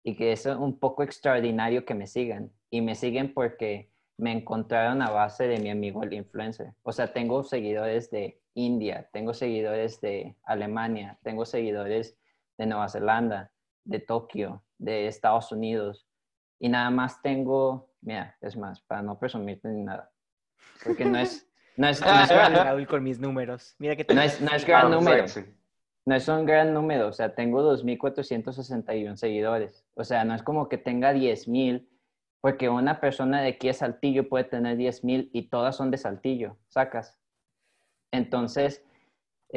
y 0.03 0.16
que 0.16 0.32
es 0.32 0.45
un 0.45 0.80
poco 0.80 1.03
extraordinario 1.03 1.86
que 1.86 1.95
me 1.95 2.07
sigan. 2.07 2.52
Y 2.70 2.82
me 2.82 2.95
siguen 2.95 3.34
porque 3.34 3.91
me 4.18 4.32
encontraron 4.32 5.02
a 5.02 5.10
base 5.10 5.48
de 5.48 5.60
mi 5.60 5.70
amigo 5.70 6.03
el 6.03 6.14
influencer. 6.14 6.74
O 6.84 6.91
sea, 6.91 7.12
tengo 7.12 7.44
seguidores 7.44 8.10
de 8.12 8.41
India, 8.53 9.10
tengo 9.12 9.34
seguidores 9.34 9.99
de 10.02 10.36
Alemania, 10.44 11.20
tengo 11.24 11.45
seguidores 11.45 12.18
de 12.57 12.66
Nueva 12.66 12.88
Zelanda, 12.88 13.52
de 13.84 13.99
Tokio, 13.99 14.64
de 14.78 15.07
Estados 15.07 15.52
Unidos. 15.52 16.07
Y 16.60 16.69
nada 16.69 16.90
más 16.90 17.22
tengo, 17.22 17.91
mira, 18.02 18.38
es 18.41 18.56
más, 18.57 18.82
para 18.82 19.02
no 19.02 19.19
presumirte 19.19 19.68
ni 19.69 19.84
nada. 19.84 20.11
Porque 20.84 21.06
no 21.06 21.18
es, 21.18 21.48
no 21.77 21.88
es, 21.88 22.02
no 22.02 22.22
es 22.22 22.30
gran, 22.30 22.86
con 22.86 23.03
mis 23.03 23.19
números. 23.19 23.76
Mira 23.80 23.95
que 23.95 24.06
no 24.14 24.22
es, 24.22 24.41
no 24.41 24.52
es 24.52 24.65
gran 24.65 24.91
número. 24.91 25.26
No 26.06 26.14
es 26.14 26.27
un 26.27 26.45
gran 26.45 26.72
número, 26.72 27.07
o 27.07 27.14
sea, 27.14 27.34
tengo 27.34 27.64
2.461 27.76 29.15
seguidores. 29.15 29.88
O 29.95 30.03
sea, 30.03 30.23
no 30.23 30.36
es 30.36 30.44
como 30.44 30.69
que 30.69 30.77
tenga 30.77 31.14
10.000, 31.14 31.88
porque 32.41 32.69
una 32.69 32.99
persona 32.99 33.41
de 33.41 33.49
aquí 33.49 33.69
a 33.69 33.73
Saltillo 33.73 34.30
puede 34.30 34.44
tener 34.44 34.77
10.000 34.77 35.32
y 35.34 35.49
todas 35.49 35.76
son 35.76 35.90
de 35.90 35.98
Saltillo, 35.98 36.57
sacas. 36.68 37.19
Entonces, 38.11 38.86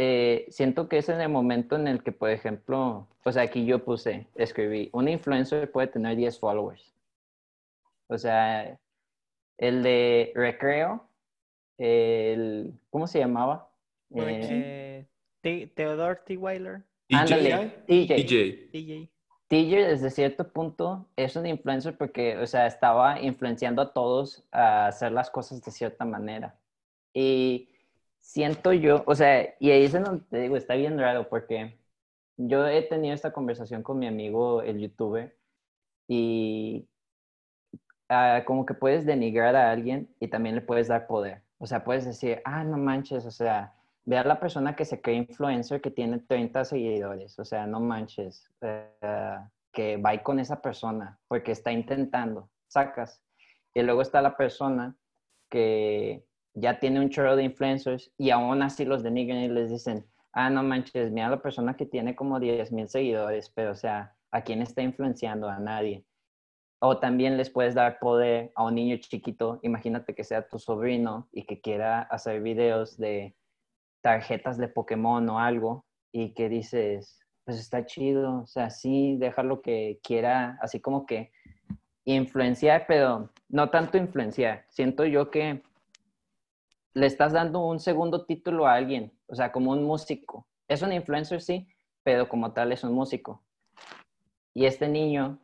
eh, 0.00 0.46
siento 0.48 0.88
que 0.88 0.98
es 0.98 1.08
en 1.08 1.20
el 1.20 1.28
momento 1.28 1.74
en 1.74 1.88
el 1.88 2.04
que, 2.04 2.12
por 2.12 2.30
ejemplo, 2.30 3.08
pues 3.24 3.36
aquí 3.36 3.66
yo 3.66 3.84
puse, 3.84 4.28
escribí, 4.36 4.90
un 4.92 5.08
influencer 5.08 5.72
puede 5.72 5.88
tener 5.88 6.14
10 6.16 6.38
followers. 6.38 6.94
O 8.06 8.16
sea, 8.16 8.78
el 9.56 9.82
de 9.82 10.30
Recreo, 10.36 11.04
el, 11.78 12.78
¿cómo 12.90 13.08
se 13.08 13.18
llamaba? 13.18 13.72
Eh, 14.14 15.04
Theodore 15.42 16.20
T. 16.24 16.36
Weiler. 16.36 16.84
Ándale, 17.10 17.82
TJ. 17.88 18.70
TJ. 18.70 19.10
TJ 19.48 19.84
desde 19.84 20.10
cierto 20.10 20.48
punto 20.52 21.08
es 21.16 21.34
un 21.34 21.44
influencer 21.44 21.98
porque, 21.98 22.36
o 22.36 22.46
sea, 22.46 22.68
estaba 22.68 23.20
influenciando 23.20 23.82
a 23.82 23.92
todos 23.92 24.46
a 24.52 24.86
hacer 24.86 25.10
las 25.10 25.28
cosas 25.28 25.60
de 25.60 25.72
cierta 25.72 26.04
manera. 26.04 26.56
Y 27.12 27.70
siento 28.28 28.74
yo, 28.74 29.04
o 29.06 29.14
sea, 29.14 29.54
y 29.58 29.70
ahí 29.70 29.84
es 29.84 29.92
donde 29.92 30.22
te 30.30 30.40
digo, 30.42 30.56
está 30.56 30.74
bien 30.74 30.98
raro 30.98 31.28
porque 31.30 31.78
yo 32.36 32.66
he 32.68 32.82
tenido 32.82 33.14
esta 33.14 33.32
conversación 33.32 33.82
con 33.82 33.98
mi 33.98 34.06
amigo, 34.06 34.62
el 34.62 34.80
youtuber, 34.80 35.34
y 36.08 36.86
ah, 38.10 38.42
como 38.46 38.66
que 38.66 38.74
puedes 38.74 39.06
denigrar 39.06 39.56
a 39.56 39.70
alguien 39.70 40.14
y 40.20 40.28
también 40.28 40.56
le 40.56 40.60
puedes 40.60 40.88
dar 40.88 41.06
poder. 41.06 41.42
O 41.58 41.66
sea, 41.66 41.84
puedes 41.84 42.04
decir, 42.04 42.42
ah, 42.44 42.64
no 42.64 42.76
manches, 42.76 43.24
o 43.24 43.30
sea, 43.30 43.74
ve 44.04 44.18
a 44.18 44.24
la 44.24 44.40
persona 44.40 44.76
que 44.76 44.84
se 44.84 45.00
cree 45.00 45.16
influencer 45.16 45.80
que 45.80 45.90
tiene 45.90 46.18
30 46.18 46.64
seguidores, 46.66 47.38
o 47.38 47.44
sea, 47.46 47.66
no 47.66 47.80
manches, 47.80 48.50
eh, 48.60 49.38
que 49.72 49.96
va 49.96 50.16
con 50.22 50.38
esa 50.38 50.60
persona 50.60 51.18
porque 51.28 51.52
está 51.52 51.72
intentando, 51.72 52.50
sacas. 52.68 53.22
Y 53.74 53.82
luego 53.82 54.02
está 54.02 54.20
la 54.22 54.36
persona 54.36 54.96
que 55.48 56.27
ya 56.60 56.78
tiene 56.78 57.00
un 57.00 57.10
chorro 57.10 57.36
de 57.36 57.44
influencers 57.44 58.12
y 58.18 58.30
aún 58.30 58.62
así 58.62 58.84
los 58.84 59.02
denigran 59.02 59.38
y 59.38 59.48
les 59.48 59.70
dicen, 59.70 60.06
ah, 60.32 60.50
no 60.50 60.62
manches, 60.62 61.10
mira 61.10 61.28
la 61.28 61.42
persona 61.42 61.76
que 61.76 61.86
tiene 61.86 62.14
como 62.14 62.40
10 62.40 62.72
mil 62.72 62.88
seguidores, 62.88 63.50
pero 63.50 63.72
o 63.72 63.74
sea, 63.74 64.14
¿a 64.30 64.42
quién 64.42 64.62
está 64.62 64.82
influenciando? 64.82 65.48
A 65.48 65.58
nadie. 65.58 66.04
O 66.80 66.98
también 66.98 67.36
les 67.36 67.50
puedes 67.50 67.74
dar 67.74 67.98
poder 67.98 68.52
a 68.54 68.64
un 68.64 68.76
niño 68.76 68.96
chiquito, 68.98 69.58
imagínate 69.62 70.14
que 70.14 70.24
sea 70.24 70.48
tu 70.48 70.58
sobrino 70.58 71.28
y 71.32 71.44
que 71.44 71.60
quiera 71.60 72.02
hacer 72.02 72.40
videos 72.40 72.96
de 72.96 73.34
tarjetas 74.00 74.58
de 74.58 74.68
Pokémon 74.68 75.28
o 75.28 75.40
algo 75.40 75.84
y 76.12 76.34
que 76.34 76.48
dices, 76.48 77.20
pues 77.44 77.58
está 77.58 77.84
chido, 77.84 78.42
o 78.42 78.46
sea, 78.46 78.70
sí, 78.70 79.16
déjalo 79.18 79.60
que 79.60 79.98
quiera, 80.02 80.58
así 80.62 80.80
como 80.80 81.04
que 81.04 81.32
influenciar, 82.04 82.84
pero 82.86 83.30
no 83.48 83.70
tanto 83.70 83.98
influenciar. 83.98 84.64
Siento 84.68 85.04
yo 85.04 85.30
que 85.30 85.62
le 86.98 87.06
estás 87.06 87.32
dando 87.32 87.64
un 87.64 87.78
segundo 87.78 88.24
título 88.24 88.66
a 88.66 88.74
alguien, 88.74 89.12
o 89.28 89.34
sea, 89.34 89.52
como 89.52 89.70
un 89.70 89.84
músico. 89.84 90.48
Es 90.66 90.82
un 90.82 90.92
influencer, 90.92 91.40
sí, 91.40 91.68
pero 92.02 92.28
como 92.28 92.52
tal 92.52 92.72
es 92.72 92.82
un 92.82 92.92
músico. 92.92 93.44
Y 94.52 94.66
este 94.66 94.88
niño 94.88 95.38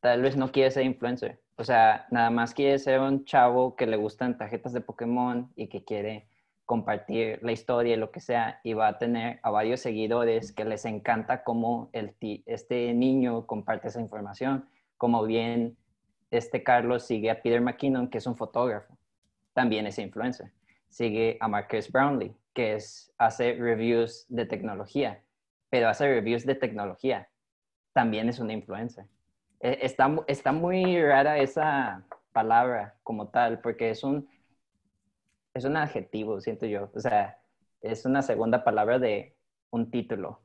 tal 0.00 0.22
vez 0.22 0.36
no 0.36 0.50
quiere 0.50 0.70
ser 0.70 0.84
influencer. 0.84 1.42
O 1.56 1.64
sea, 1.64 2.06
nada 2.10 2.30
más 2.30 2.54
quiere 2.54 2.78
ser 2.78 2.98
un 3.00 3.26
chavo 3.26 3.76
que 3.76 3.86
le 3.86 3.96
gustan 3.96 4.38
tarjetas 4.38 4.72
de 4.72 4.80
Pokémon 4.80 5.52
y 5.54 5.68
que 5.68 5.84
quiere 5.84 6.28
compartir 6.64 7.40
la 7.42 7.52
historia 7.52 7.94
y 7.94 7.98
lo 7.98 8.10
que 8.10 8.20
sea, 8.20 8.60
y 8.64 8.72
va 8.72 8.88
a 8.88 8.98
tener 8.98 9.40
a 9.42 9.50
varios 9.50 9.80
seguidores 9.80 10.52
que 10.52 10.64
les 10.64 10.84
encanta 10.84 11.42
cómo 11.42 11.90
este 11.92 12.94
niño 12.94 13.46
comparte 13.46 13.88
esa 13.88 14.00
información, 14.00 14.68
como 14.96 15.24
bien 15.24 15.76
este 16.30 16.62
Carlos 16.62 17.02
sigue 17.02 17.28
a 17.28 17.42
Peter 17.42 17.60
McKinnon, 17.60 18.08
que 18.08 18.18
es 18.18 18.26
un 18.26 18.36
fotógrafo, 18.36 18.96
también 19.52 19.86
es 19.86 19.98
influencer 19.98 20.52
sigue 20.90 21.38
a 21.40 21.48
Marcus 21.48 21.90
Brownlee, 21.90 22.34
que 22.52 22.74
es, 22.74 23.12
hace 23.16 23.54
reviews 23.54 24.26
de 24.28 24.44
tecnología, 24.44 25.22
pero 25.70 25.88
hace 25.88 26.06
reviews 26.06 26.44
de 26.44 26.54
tecnología. 26.54 27.28
También 27.92 28.28
es 28.28 28.38
una 28.38 28.52
influencer. 28.52 29.06
E, 29.60 29.78
está, 29.82 30.14
está 30.26 30.52
muy 30.52 31.00
rara 31.00 31.38
esa 31.38 32.04
palabra 32.32 32.96
como 33.02 33.28
tal, 33.28 33.60
porque 33.60 33.90
es 33.90 34.04
un, 34.04 34.28
es 35.54 35.64
un 35.64 35.76
adjetivo, 35.76 36.40
siento 36.40 36.66
yo. 36.66 36.90
O 36.94 37.00
sea, 37.00 37.38
es 37.80 38.04
una 38.04 38.22
segunda 38.22 38.64
palabra 38.64 38.98
de 38.98 39.36
un 39.70 39.90
título. 39.90 40.42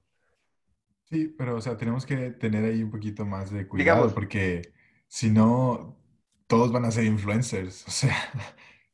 Sí, 1.03 1.27
pero 1.37 1.55
o 1.57 1.61
sea, 1.61 1.77
tenemos 1.77 2.05
que 2.05 2.31
tener 2.31 2.65
ahí 2.65 2.81
un 2.81 2.91
poquito 2.91 3.25
más 3.25 3.51
de 3.51 3.67
cuidado, 3.67 4.13
porque 4.13 4.73
si 5.07 5.29
no, 5.29 5.97
todos 6.47 6.71
van 6.71 6.85
a 6.85 6.91
ser 6.91 7.05
influencers. 7.05 7.87
O 7.87 7.91
sea, 7.91 8.15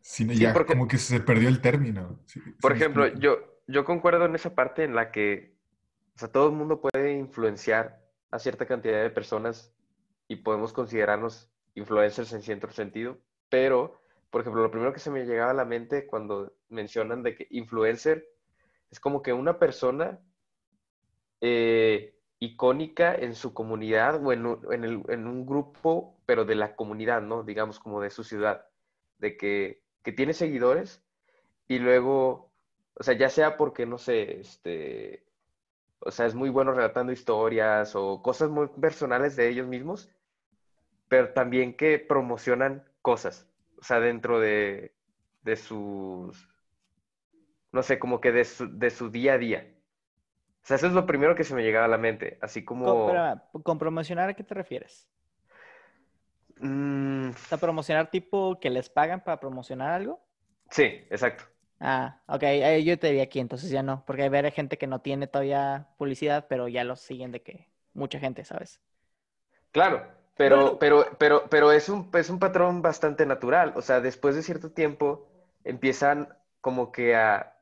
Sí, 0.01 0.27
ya 0.35 0.53
como 0.65 0.87
que 0.87 0.97
se 0.97 1.19
perdió 1.19 1.47
el 1.47 1.61
término. 1.61 2.19
por 2.59 2.73
ejemplo, 2.73 3.07
yo, 3.07 3.37
yo 3.67 3.85
concuerdo 3.85 4.25
en 4.25 4.35
esa 4.35 4.55
parte 4.55 4.83
en 4.83 4.95
la 4.95 5.11
que 5.11 5.51
o 6.15 6.19
sea, 6.19 6.31
todo 6.31 6.47
el 6.47 6.55
mundo 6.55 6.81
puede 6.81 7.13
influenciar 7.13 8.01
a 8.31 8.39
cierta 8.39 8.65
cantidad 8.65 9.01
de 9.01 9.09
personas 9.09 9.73
y 10.27 10.37
podemos 10.37 10.73
considerarnos 10.73 11.49
influencers 11.75 12.33
en 12.33 12.41
cierto 12.41 12.71
sentido, 12.71 13.17
pero, 13.49 14.01
por 14.29 14.41
ejemplo, 14.41 14.61
lo 14.61 14.71
primero 14.71 14.93
que 14.93 14.99
se 14.99 15.11
me 15.11 15.25
llegaba 15.25 15.51
a 15.51 15.55
la 15.55 15.65
mente 15.65 16.05
cuando 16.05 16.53
mencionan 16.69 17.23
de 17.23 17.35
que 17.35 17.47
influencer 17.49 18.27
es 18.89 18.99
como 18.99 19.21
que 19.21 19.33
una 19.33 19.57
persona 19.57 20.19
eh, 21.39 22.15
icónica 22.39 23.15
en 23.15 23.35
su 23.35 23.53
comunidad 23.53 24.23
o 24.23 24.33
en, 24.33 24.45
en, 24.71 24.83
el, 24.83 25.03
en 25.07 25.27
un 25.27 25.45
grupo, 25.45 26.19
pero 26.25 26.45
de 26.45 26.55
la 26.55 26.75
comunidad, 26.75 27.21
¿no? 27.21 27.43
Digamos, 27.43 27.79
como 27.79 28.01
de 28.01 28.09
su 28.09 28.23
ciudad, 28.23 28.65
de 29.17 29.37
que 29.37 29.80
que 30.03 30.11
tiene 30.11 30.33
seguidores 30.33 31.03
y 31.67 31.79
luego, 31.79 32.51
o 32.95 33.03
sea, 33.03 33.15
ya 33.15 33.29
sea 33.29 33.57
porque, 33.57 33.85
no 33.85 33.97
sé, 33.97 34.39
este, 34.39 35.25
o 35.99 36.11
sea, 36.11 36.25
es 36.25 36.35
muy 36.35 36.49
bueno 36.49 36.73
relatando 36.73 37.11
historias 37.13 37.95
o 37.95 38.21
cosas 38.21 38.49
muy 38.49 38.67
personales 38.67 39.35
de 39.35 39.49
ellos 39.49 39.67
mismos, 39.67 40.09
pero 41.07 41.33
también 41.33 41.75
que 41.75 41.99
promocionan 41.99 42.83
cosas, 43.01 43.47
o 43.79 43.83
sea, 43.83 43.99
dentro 43.99 44.39
de, 44.39 44.95
de 45.43 45.55
sus, 45.55 46.49
no 47.71 47.83
sé, 47.83 47.99
como 47.99 48.21
que 48.21 48.31
de 48.31 48.45
su, 48.45 48.77
de 48.77 48.89
su 48.89 49.09
día 49.09 49.33
a 49.33 49.37
día. 49.37 49.73
O 50.63 50.67
sea, 50.67 50.75
eso 50.77 50.87
es 50.87 50.93
lo 50.93 51.05
primero 51.05 51.35
que 51.35 51.43
se 51.43 51.55
me 51.55 51.63
llegaba 51.63 51.85
a 51.85 51.89
la 51.89 51.97
mente, 51.97 52.37
así 52.41 52.63
Con, 52.83 52.93
como... 52.93 53.07
espérame, 53.07 53.41
¿con 53.63 53.77
promocionar 53.77 54.29
a 54.29 54.33
qué 54.33 54.43
te 54.43 54.53
refieres? 54.53 55.09
Mm, 56.61 57.31
O 57.31 57.47
sea, 57.49 57.59
promocionar 57.59 58.09
tipo 58.09 58.59
que 58.59 58.69
les 58.69 58.89
pagan 58.89 59.23
para 59.23 59.39
promocionar 59.39 59.91
algo. 59.91 60.21
sí, 60.69 60.83
exacto. 61.09 61.45
Ah, 61.79 62.21
ok, 62.27 62.43
yo 62.85 62.97
te 62.99 63.07
diría 63.07 63.23
aquí, 63.23 63.39
entonces 63.39 63.69
ya 63.71 63.81
no, 63.83 64.05
porque 64.05 64.23
hay 64.23 64.51
gente 64.51 64.77
que 64.77 64.85
no 64.87 65.01
tiene 65.01 65.27
todavía 65.27 65.89
publicidad, 65.97 66.45
pero 66.47 66.67
ya 66.67 66.83
los 66.83 66.99
siguen 67.01 67.31
de 67.31 67.41
que 67.41 67.69
mucha 67.93 68.19
gente, 68.19 68.43
¿sabes? 68.45 68.79
Claro, 69.71 70.05
pero, 70.35 70.77
Bueno. 70.77 70.79
pero, 70.79 71.05
pero, 71.17 71.49
pero 71.49 71.71
es 71.71 71.89
un, 71.89 72.09
es 72.13 72.29
un 72.29 72.39
patrón 72.39 72.81
bastante 72.81 73.25
natural. 73.25 73.73
O 73.75 73.81
sea, 73.81 74.01
después 74.01 74.35
de 74.35 74.43
cierto 74.43 74.71
tiempo 74.71 75.27
empiezan 75.63 76.29
como 76.61 76.91
que 76.91 77.15
a 77.15 77.55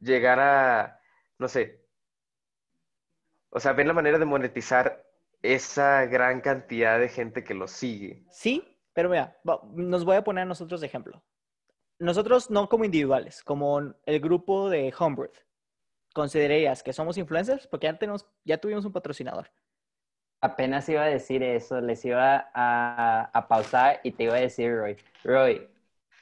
llegar 0.00 0.40
a, 0.40 1.00
no 1.38 1.48
sé, 1.48 1.84
o 3.50 3.60
sea, 3.60 3.72
ven 3.72 3.88
la 3.88 3.94
manera 3.94 4.18
de 4.18 4.24
monetizar 4.26 5.06
esa 5.44 6.06
gran 6.06 6.40
cantidad 6.40 6.98
de 6.98 7.08
gente 7.08 7.44
que 7.44 7.52
los 7.52 7.70
sigue. 7.70 8.24
Sí, 8.30 8.64
pero 8.94 9.10
mira, 9.10 9.38
nos 9.74 10.04
voy 10.04 10.16
a 10.16 10.24
poner 10.24 10.42
a 10.42 10.46
nosotros 10.46 10.80
de 10.80 10.86
ejemplo. 10.86 11.22
Nosotros 11.98 12.50
no 12.50 12.68
como 12.68 12.84
individuales, 12.86 13.42
como 13.42 13.94
el 14.06 14.20
grupo 14.20 14.70
de 14.70 14.92
Homebrew, 14.98 15.30
¿considerarías 16.14 16.82
que 16.82 16.94
somos 16.94 17.18
influencers? 17.18 17.66
Porque 17.66 17.86
ya 17.86 17.98
tenemos, 17.98 18.26
ya 18.44 18.58
tuvimos 18.58 18.86
un 18.86 18.92
patrocinador. 18.92 19.50
Apenas 20.40 20.88
iba 20.88 21.02
a 21.02 21.06
decir 21.06 21.42
eso, 21.42 21.80
les 21.80 22.04
iba 22.04 22.50
a, 22.54 23.30
a 23.32 23.48
pausar 23.48 24.00
y 24.02 24.12
te 24.12 24.24
iba 24.24 24.34
a 24.34 24.40
decir, 24.40 24.74
Roy, 24.74 24.96
Roy, 25.24 25.68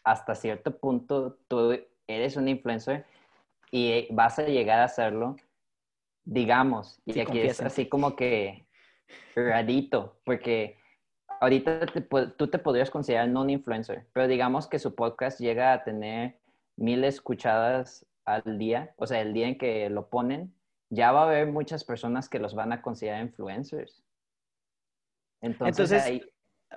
hasta 0.04 0.34
cierto 0.34 0.76
punto 0.76 1.38
tú 1.48 1.78
eres 2.08 2.36
un 2.36 2.48
influencer 2.48 3.06
y 3.70 4.12
vas 4.12 4.38
a 4.38 4.42
llegar 4.44 4.80
a 4.80 4.84
hacerlo, 4.84 5.36
digamos, 6.24 7.00
y 7.04 7.14
Sí, 7.14 7.20
aquí 7.20 7.40
es 7.40 7.60
así 7.60 7.88
como 7.88 8.16
que 8.16 8.66
rarito, 9.34 10.18
porque 10.24 10.76
ahorita 11.40 11.86
te 11.86 12.00
tú 12.00 12.48
te 12.48 12.58
podrías 12.58 12.90
considerar 12.90 13.28
no 13.28 13.42
un 13.42 13.50
influencer, 13.50 14.06
pero 14.12 14.28
digamos 14.28 14.66
que 14.66 14.78
su 14.78 14.94
podcast 14.94 15.40
llega 15.40 15.72
a 15.72 15.84
tener 15.84 16.38
mil 16.76 17.04
escuchadas 17.04 18.06
al 18.24 18.58
día, 18.58 18.94
o 18.96 19.06
sea, 19.06 19.20
el 19.20 19.32
día 19.32 19.48
en 19.48 19.58
que 19.58 19.90
lo 19.90 20.08
ponen, 20.08 20.54
ya 20.90 21.10
va 21.12 21.22
a 21.22 21.26
haber 21.26 21.48
muchas 21.48 21.84
personas 21.84 22.28
que 22.28 22.38
los 22.38 22.54
van 22.54 22.72
a 22.72 22.82
considerar 22.82 23.22
influencers. 23.22 24.04
Entonces, 25.40 25.90
Entonces, 25.90 26.02
ahí, 26.02 26.22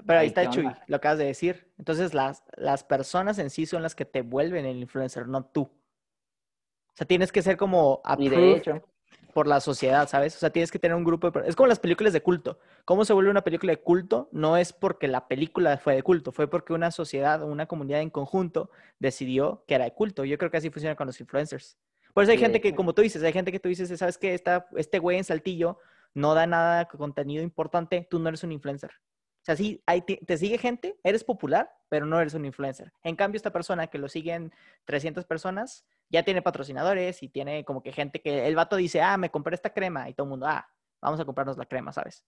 Pero 0.06 0.20
ahí 0.20 0.24
Ahí, 0.24 0.28
está 0.28 0.42
¿qué 0.44 0.50
Chuy, 0.50 0.72
lo 0.88 0.96
acabas 0.96 1.20
de 1.20 1.26
decir. 1.26 1.72
Entonces 1.78 2.14
las, 2.14 2.44
las 2.56 2.84
personas 2.84 3.38
en 3.40 3.50
sí 3.50 3.66
son 3.66 3.84
las 3.84 3.94
que 3.94 4.06
te 4.06 4.22
vuelven 4.22 4.66
el 4.66 4.78
influencer, 4.78 5.28
no 5.28 5.46
tú. 5.46 5.62
O 5.62 6.98
sea, 6.98 7.06
tienes 7.06 7.32
que 7.32 7.42
ser 7.42 7.58
como 7.58 8.02
y 8.18 8.30
de 8.30 8.36
approved 8.36 8.58
hecho, 8.58 8.90
por 9.34 9.48
la 9.48 9.60
sociedad, 9.60 10.08
¿sabes? 10.08 10.36
O 10.38 10.40
sea, 10.40 10.50
tienes 10.50 10.72
que 10.72 10.80
tener 10.80 10.96
un 10.96 11.04
grupo 11.04 11.30
de... 11.30 11.50
Es 11.50 11.58
como 11.58 11.68
las 11.68 11.80
películas 11.80 12.14
de 12.14 12.22
culto. 12.22 12.58
¿Cómo 12.86 13.04
se 13.04 13.12
vuelve 13.12 13.30
una 13.30 13.44
película 13.44 13.74
de 13.74 13.82
culto? 13.82 14.30
No 14.32 14.56
es 14.56 14.72
porque 14.72 15.10
la 15.10 15.28
película 15.28 15.78
fue 15.78 15.96
de 15.96 16.04
culto, 16.04 16.32
fue 16.32 16.50
porque 16.50 16.72
una 16.72 16.90
sociedad 16.90 17.44
o 17.44 17.48
una 17.48 17.66
comunidad 17.66 18.00
en 18.00 18.10
conjunto 18.10 18.70
decidió 18.98 19.66
que 19.68 19.76
era 19.76 19.84
de 19.84 19.94
culto. 19.94 20.24
Yo 20.24 20.38
creo 20.38 20.50
que 20.50 20.58
así 20.58 20.70
funciona 20.70 20.96
con 20.96 21.08
los 21.08 21.20
influencers. 21.20 21.78
Por 22.14 22.24
eso 22.24 22.32
hay 22.32 22.38
Sí, 22.38 22.44
gente 22.46 22.62
que, 22.62 22.74
como 22.74 22.94
tú 22.94 23.02
dices, 23.02 23.22
hay 23.24 23.34
gente 23.34 23.52
que 23.52 23.60
tú 23.60 23.68
dices, 23.68 24.00
¿sabes 24.00 24.18
qué? 24.18 24.34
Esta, 24.34 24.70
este 24.78 25.00
güey 25.00 25.18
en 25.18 25.26
Saltillo 25.26 25.80
no 26.14 26.34
da 26.34 26.48
nada 26.48 26.80
de 26.80 26.98
contenido 26.98 27.44
importante, 27.44 28.08
tú 28.10 28.20
no 28.20 28.30
eres 28.30 28.42
un 28.46 28.54
influencer. 28.54 28.92
O 28.92 29.46
sea, 29.46 29.58
sí, 29.58 29.84
hay, 29.86 30.02
te, 30.02 30.16
te 30.26 30.38
sigue 30.38 30.58
gente, 30.58 30.98
eres 31.04 31.26
popular, 31.26 31.70
pero 31.90 32.06
no 32.06 32.22
eres 32.22 32.34
un 32.34 32.46
influencer. 32.46 32.94
En 33.04 33.18
cambio, 33.18 33.36
esta 33.36 33.52
persona 33.52 33.88
que 33.88 33.98
lo 33.98 34.08
siguen 34.08 34.54
300 34.86 35.26
personas, 35.26 35.86
ya 36.16 36.24
tiene 36.24 36.42
patrocinadores 36.42 37.22
y 37.24 37.30
tiene 37.30 37.64
como 37.66 37.84
que 37.84 37.92
gente 37.92 38.22
que 38.22 38.48
el 38.48 38.56
vato 38.56 38.76
dice, 38.76 39.02
ah, 39.02 39.18
me 39.18 39.30
compré 39.30 39.54
esta 39.56 39.70
crema 39.72 40.10
y 40.10 40.14
todo 40.14 40.26
el 40.26 40.30
mundo, 40.32 40.48
ah, 40.48 40.68
vamos 41.02 41.20
a 41.20 41.26
comprarnos 41.26 41.58
la 41.58 41.66
crema, 41.66 41.92
¿sabes? 41.92 42.26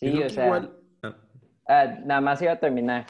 Sí, 0.00 0.22
o 0.22 0.28
sea, 0.30 0.44
igual- 0.46 0.76
ah, 1.02 1.16
ah, 1.68 1.84
nada 2.04 2.20
más 2.20 2.42
iba 2.42 2.52
a 2.52 2.58
terminar. 2.60 3.06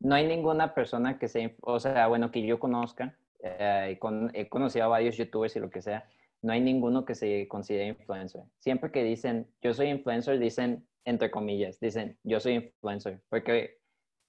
No 0.00 0.14
hay 0.14 0.26
ninguna 0.26 0.74
persona 0.74 1.18
que 1.18 1.26
inf- 1.26 1.56
o 1.62 1.80
sea, 1.80 2.06
bueno, 2.06 2.30
que 2.30 2.44
yo 2.46 2.58
conozca, 2.58 3.16
eh, 3.42 3.90
y 3.94 3.98
con- 3.98 4.30
he 4.34 4.48
conocido 4.48 4.84
a 4.84 4.88
varios 4.88 5.16
youtubers 5.16 5.56
y 5.56 5.60
lo 5.60 5.70
que 5.70 5.82
sea, 5.82 6.08
no 6.42 6.52
hay 6.52 6.60
ninguno 6.60 7.04
que 7.04 7.14
se 7.14 7.48
considere 7.48 7.86
influencer. 7.88 8.42
Siempre 8.58 8.92
que 8.92 9.02
dicen, 9.02 9.50
yo 9.62 9.72
soy 9.74 9.88
influencer, 9.88 10.38
dicen, 10.38 10.86
entre 11.04 11.30
comillas, 11.30 11.80
dicen, 11.80 12.18
yo 12.22 12.38
soy 12.40 12.54
influencer, 12.54 13.22
porque 13.28 13.78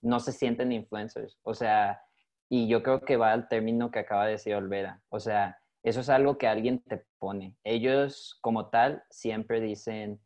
no 0.01 0.19
se 0.19 0.31
sienten 0.31 0.71
influencers. 0.71 1.37
O 1.43 1.53
sea, 1.53 2.01
y 2.49 2.67
yo 2.67 2.83
creo 2.83 3.01
que 3.01 3.17
va 3.17 3.33
al 3.33 3.47
término 3.49 3.91
que 3.91 3.99
acaba 3.99 4.25
de 4.25 4.33
decir 4.33 4.55
Olvera. 4.55 5.01
O 5.09 5.19
sea, 5.19 5.59
eso 5.83 6.01
es 6.01 6.09
algo 6.09 6.37
que 6.37 6.47
alguien 6.47 6.79
te 6.81 7.03
pone. 7.19 7.55
Ellos, 7.63 8.37
como 8.41 8.69
tal, 8.69 9.03
siempre 9.09 9.61
dicen, 9.61 10.19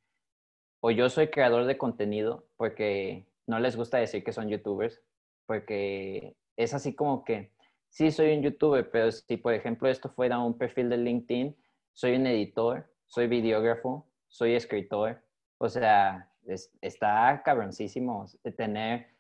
o 0.80 0.92
yo 0.92 1.10
soy 1.10 1.30
creador 1.30 1.66
de 1.66 1.78
contenido, 1.78 2.48
porque 2.58 3.28
no 3.48 3.60
les 3.60 3.76
gusta 3.76 3.98
decir 3.98 4.24
que 4.24 4.34
son 4.34 4.50
youtubers, 4.50 5.02
porque 5.46 6.36
es 6.56 6.74
así 6.74 6.96
como 6.96 7.24
que, 7.24 7.52
sí, 7.90 8.12
soy 8.12 8.36
un 8.36 8.44
youtuber, 8.44 8.90
pero 8.92 9.12
si, 9.12 9.38
por 9.38 9.54
ejemplo, 9.54 9.90
esto 9.90 10.10
fuera 10.10 10.40
un 10.40 10.58
perfil 10.58 10.90
de 10.90 10.98
LinkedIn, 10.98 11.56
soy 11.94 12.16
un 12.16 12.28
editor, 12.28 12.92
soy 13.08 13.28
videógrafo, 13.28 14.08
soy 14.28 14.56
escritor. 14.56 15.22
O 15.58 15.70
sea, 15.70 16.30
es- 16.48 16.72
está 16.82 17.42
cabroncísimo 17.44 18.26
tener 18.58 19.11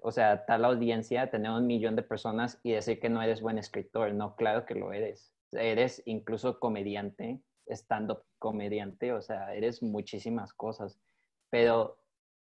o 0.00 0.12
sea, 0.12 0.44
tal 0.44 0.64
audiencia, 0.64 1.30
tener 1.30 1.50
un 1.50 1.66
millón 1.66 1.96
de 1.96 2.02
personas 2.02 2.60
y 2.62 2.72
decir 2.72 3.00
que 3.00 3.08
no 3.08 3.22
eres 3.22 3.40
buen 3.40 3.58
escritor. 3.58 4.12
No, 4.12 4.36
claro 4.36 4.66
que 4.66 4.74
lo 4.74 4.92
eres. 4.92 5.34
Eres 5.52 6.02
incluso 6.04 6.58
comediante, 6.58 7.40
stand-up 7.68 8.22
comediante, 8.38 9.12
o 9.12 9.22
sea, 9.22 9.54
eres 9.54 9.82
muchísimas 9.82 10.52
cosas. 10.52 10.98
Pero 11.50 11.98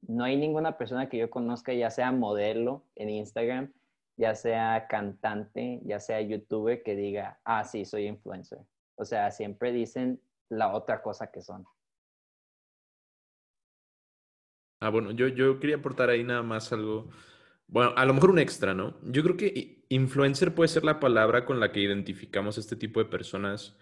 no 0.02 0.24
hay 0.24 0.36
ninguna 0.36 0.76
persona 0.76 1.09
que 1.09 1.18
yo 1.18 1.30
conozca, 1.30 1.72
ya 1.72 1.90
sea 1.90 2.12
modelo 2.12 2.85
en 2.94 3.10
Instagram, 3.10 3.72
ya 4.16 4.35
sea 4.35 4.86
cantante, 4.89 5.80
ya 5.85 6.01
sea 6.01 6.20
youtuber, 6.20 6.82
que 6.82 6.94
diga, 6.94 7.40
ah, 7.44 7.64
sí, 7.64 7.85
soy 7.85 8.06
influencer. 8.06 8.59
O 8.97 9.05
sea, 9.05 9.30
siempre 9.30 9.72
dicen 9.72 10.20
la 10.48 10.74
otra 10.74 11.02
cosa 11.02 11.30
que 11.30 11.40
son. 11.40 11.64
Ah, 14.80 14.90
bueno, 14.90 15.10
yo, 15.12 15.28
yo 15.28 15.59
quería 15.59 15.76
aportar 15.76 16.10
ahí 16.10 16.22
nada 16.24 16.42
más 16.42 16.72
algo. 16.72 17.09
Bueno, 17.66 17.92
a 17.96 18.05
lo 18.06 18.14
mejor 18.14 18.30
un 18.30 18.38
extra, 18.38 18.74
¿no? 18.74 18.96
Yo 19.02 19.22
creo 19.22 19.36
que 19.36 19.84
influencer 19.88 20.55
puede 20.55 20.68
ser 20.68 20.84
la 20.84 21.00
palabra 21.00 21.44
con 21.44 21.60
la 21.60 21.72
que 21.72 21.80
identificamos 21.80 22.59
este 22.59 22.76
tipo 22.76 23.00
de 23.00 23.06
personas 23.10 23.76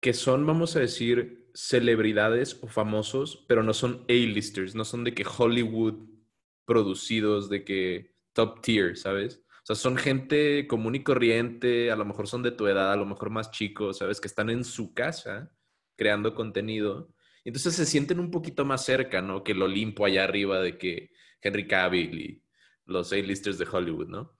que 0.00 0.12
son, 0.12 0.46
vamos 0.46 0.76
a 0.76 0.80
decir, 0.80 1.50
celebridades 1.54 2.58
o 2.62 2.68
famosos, 2.68 3.44
pero 3.48 3.62
no 3.62 3.72
son 3.72 4.04
A-listers, 4.08 4.74
no 4.74 4.84
son 4.84 5.02
de 5.04 5.14
que 5.14 5.24
Hollywood 5.26 6.08
producidos, 6.66 7.48
de 7.48 7.64
que 7.64 8.14
top 8.34 8.60
tier, 8.60 8.96
¿sabes? 8.98 9.42
O 9.62 9.66
sea, 9.66 9.76
son 9.76 9.96
gente 9.96 10.66
común 10.66 10.94
y 10.94 11.02
corriente, 11.02 11.90
a 11.90 11.96
lo 11.96 12.04
mejor 12.04 12.28
son 12.28 12.42
de 12.42 12.50
tu 12.50 12.66
edad, 12.66 12.92
a 12.92 12.96
lo 12.96 13.06
mejor 13.06 13.30
más 13.30 13.50
chicos, 13.50 13.98
¿sabes? 13.98 14.20
Que 14.20 14.28
están 14.28 14.50
en 14.50 14.64
su 14.64 14.92
casa 14.92 15.50
creando 15.96 16.34
contenido. 16.34 17.13
Entonces 17.44 17.74
se 17.74 17.86
sienten 17.86 18.20
un 18.20 18.30
poquito 18.30 18.64
más 18.64 18.84
cerca, 18.84 19.20
¿no? 19.22 19.44
Que 19.44 19.52
el 19.52 19.62
Olimpo 19.62 20.04
allá 20.06 20.24
arriba 20.24 20.60
de 20.60 20.78
que 20.78 21.10
Henry 21.42 21.66
Cavill 21.68 22.20
y 22.20 22.44
los 22.86 23.12
A-listers 23.12 23.58
de 23.58 23.66
Hollywood, 23.70 24.08
¿no? 24.08 24.38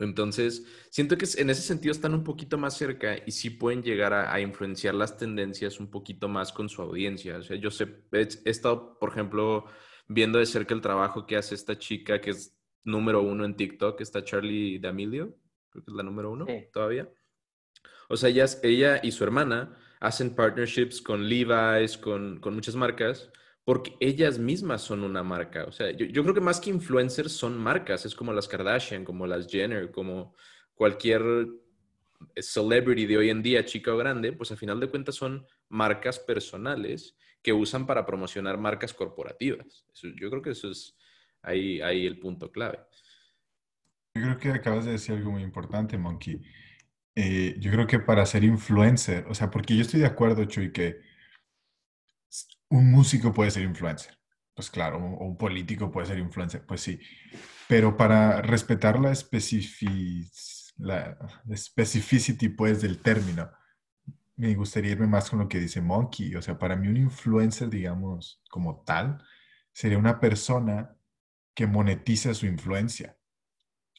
Entonces, 0.00 0.64
siento 0.90 1.18
que 1.18 1.26
en 1.38 1.50
ese 1.50 1.62
sentido 1.62 1.90
están 1.90 2.14
un 2.14 2.22
poquito 2.22 2.56
más 2.56 2.76
cerca 2.76 3.16
y 3.26 3.32
sí 3.32 3.50
pueden 3.50 3.82
llegar 3.82 4.12
a, 4.12 4.32
a 4.32 4.40
influenciar 4.40 4.94
las 4.94 5.16
tendencias 5.16 5.80
un 5.80 5.90
poquito 5.90 6.28
más 6.28 6.52
con 6.52 6.68
su 6.68 6.82
audiencia. 6.82 7.38
O 7.38 7.42
sea, 7.42 7.56
yo 7.56 7.70
sé, 7.70 8.04
he, 8.12 8.20
he 8.44 8.50
estado, 8.50 8.96
por 9.00 9.10
ejemplo, 9.10 9.64
viendo 10.06 10.38
de 10.38 10.46
cerca 10.46 10.72
el 10.74 10.80
trabajo 10.82 11.26
que 11.26 11.36
hace 11.36 11.54
esta 11.56 11.76
chica 11.78 12.20
que 12.20 12.30
es 12.30 12.56
número 12.84 13.22
uno 13.22 13.44
en 13.44 13.56
TikTok, 13.56 14.00
está 14.00 14.22
Charlie 14.22 14.78
D'Amelio, 14.78 15.36
creo 15.70 15.84
que 15.84 15.90
es 15.90 15.96
la 15.96 16.04
número 16.04 16.30
uno 16.30 16.46
Sí. 16.46 16.68
todavía. 16.72 17.10
O 18.08 18.16
sea, 18.16 18.28
ella, 18.30 18.46
ella 18.62 19.00
y 19.02 19.10
su 19.10 19.24
hermana 19.24 19.76
hacen 20.00 20.34
partnerships 20.34 21.00
con 21.02 21.28
Levi's, 21.28 21.98
con, 21.98 22.40
con 22.40 22.54
muchas 22.54 22.74
marcas, 22.76 23.30
porque 23.64 23.96
ellas 24.00 24.38
mismas 24.38 24.82
son 24.82 25.02
una 25.04 25.22
marca. 25.22 25.64
O 25.64 25.72
sea, 25.72 25.90
yo, 25.90 26.06
yo 26.06 26.22
creo 26.22 26.34
que 26.34 26.40
más 26.40 26.60
que 26.60 26.70
influencers 26.70 27.32
son 27.32 27.58
marcas, 27.58 28.06
es 28.06 28.14
como 28.14 28.32
las 28.32 28.48
Kardashian, 28.48 29.04
como 29.04 29.26
las 29.26 29.46
Jenner, 29.48 29.90
como 29.90 30.34
cualquier 30.74 31.22
celebrity 32.40 33.06
de 33.06 33.16
hoy 33.18 33.30
en 33.30 33.42
día, 33.42 33.64
chica 33.64 33.92
o 33.94 33.96
grande, 33.96 34.32
pues 34.32 34.50
a 34.52 34.56
final 34.56 34.80
de 34.80 34.88
cuentas 34.88 35.14
son 35.14 35.46
marcas 35.68 36.18
personales 36.18 37.16
que 37.42 37.52
usan 37.52 37.86
para 37.86 38.04
promocionar 38.06 38.58
marcas 38.58 38.92
corporativas. 38.94 39.86
Eso- 39.92 40.08
yo 40.20 40.30
creo 40.30 40.42
que 40.42 40.50
eso 40.50 40.70
es 40.70 40.96
ahí, 41.42 41.80
ahí 41.80 42.06
el 42.06 42.18
punto 42.18 42.50
clave. 42.50 42.78
Yo 44.14 44.22
creo 44.22 44.38
que 44.38 44.50
acabas 44.50 44.84
de 44.84 44.92
decir 44.92 45.14
algo 45.14 45.30
muy 45.32 45.42
importante, 45.42 45.96
Monkey. 45.96 46.40
Eh, 47.20 47.56
yo 47.58 47.72
creo 47.72 47.88
que 47.88 47.98
para 47.98 48.24
ser 48.26 48.44
influencer, 48.44 49.26
o 49.28 49.34
sea, 49.34 49.50
porque 49.50 49.74
yo 49.74 49.82
estoy 49.82 49.98
de 49.98 50.06
acuerdo, 50.06 50.44
Chuy, 50.44 50.70
que 50.72 51.00
un 52.68 52.92
músico 52.92 53.34
puede 53.34 53.50
ser 53.50 53.64
influencer. 53.64 54.16
pues 54.54 54.70
claro, 54.70 54.98
o 54.98 55.24
un 55.26 55.36
político 55.36 55.90
puede 55.90 56.06
ser 56.06 56.18
influencer, 56.18 56.64
pues 56.64 56.80
sí. 56.80 57.00
Pero 57.68 57.96
para 57.96 58.40
respetar 58.42 59.00
la, 59.00 59.12
specific, 59.14 60.28
la 60.78 61.18
specificity, 61.56 62.50
pues, 62.50 62.82
del 62.82 63.00
término, 63.02 63.50
me 64.36 64.54
gustaría 64.54 64.92
irme 64.92 65.08
más 65.08 65.28
con 65.30 65.40
lo 65.40 65.48
que 65.48 65.58
dice 65.60 65.80
Monkey. 65.80 66.36
O 66.36 66.42
sea, 66.42 66.56
para 66.58 66.76
mí 66.76 66.86
un 66.88 66.98
influencer, 66.98 67.68
digamos, 67.68 68.42
como 68.48 68.84
tal, 68.84 69.20
sería 69.72 69.98
una 69.98 70.20
persona 70.20 70.96
que 71.54 71.66
monetiza 71.66 72.32
su 72.34 72.46
influencia. 72.46 73.16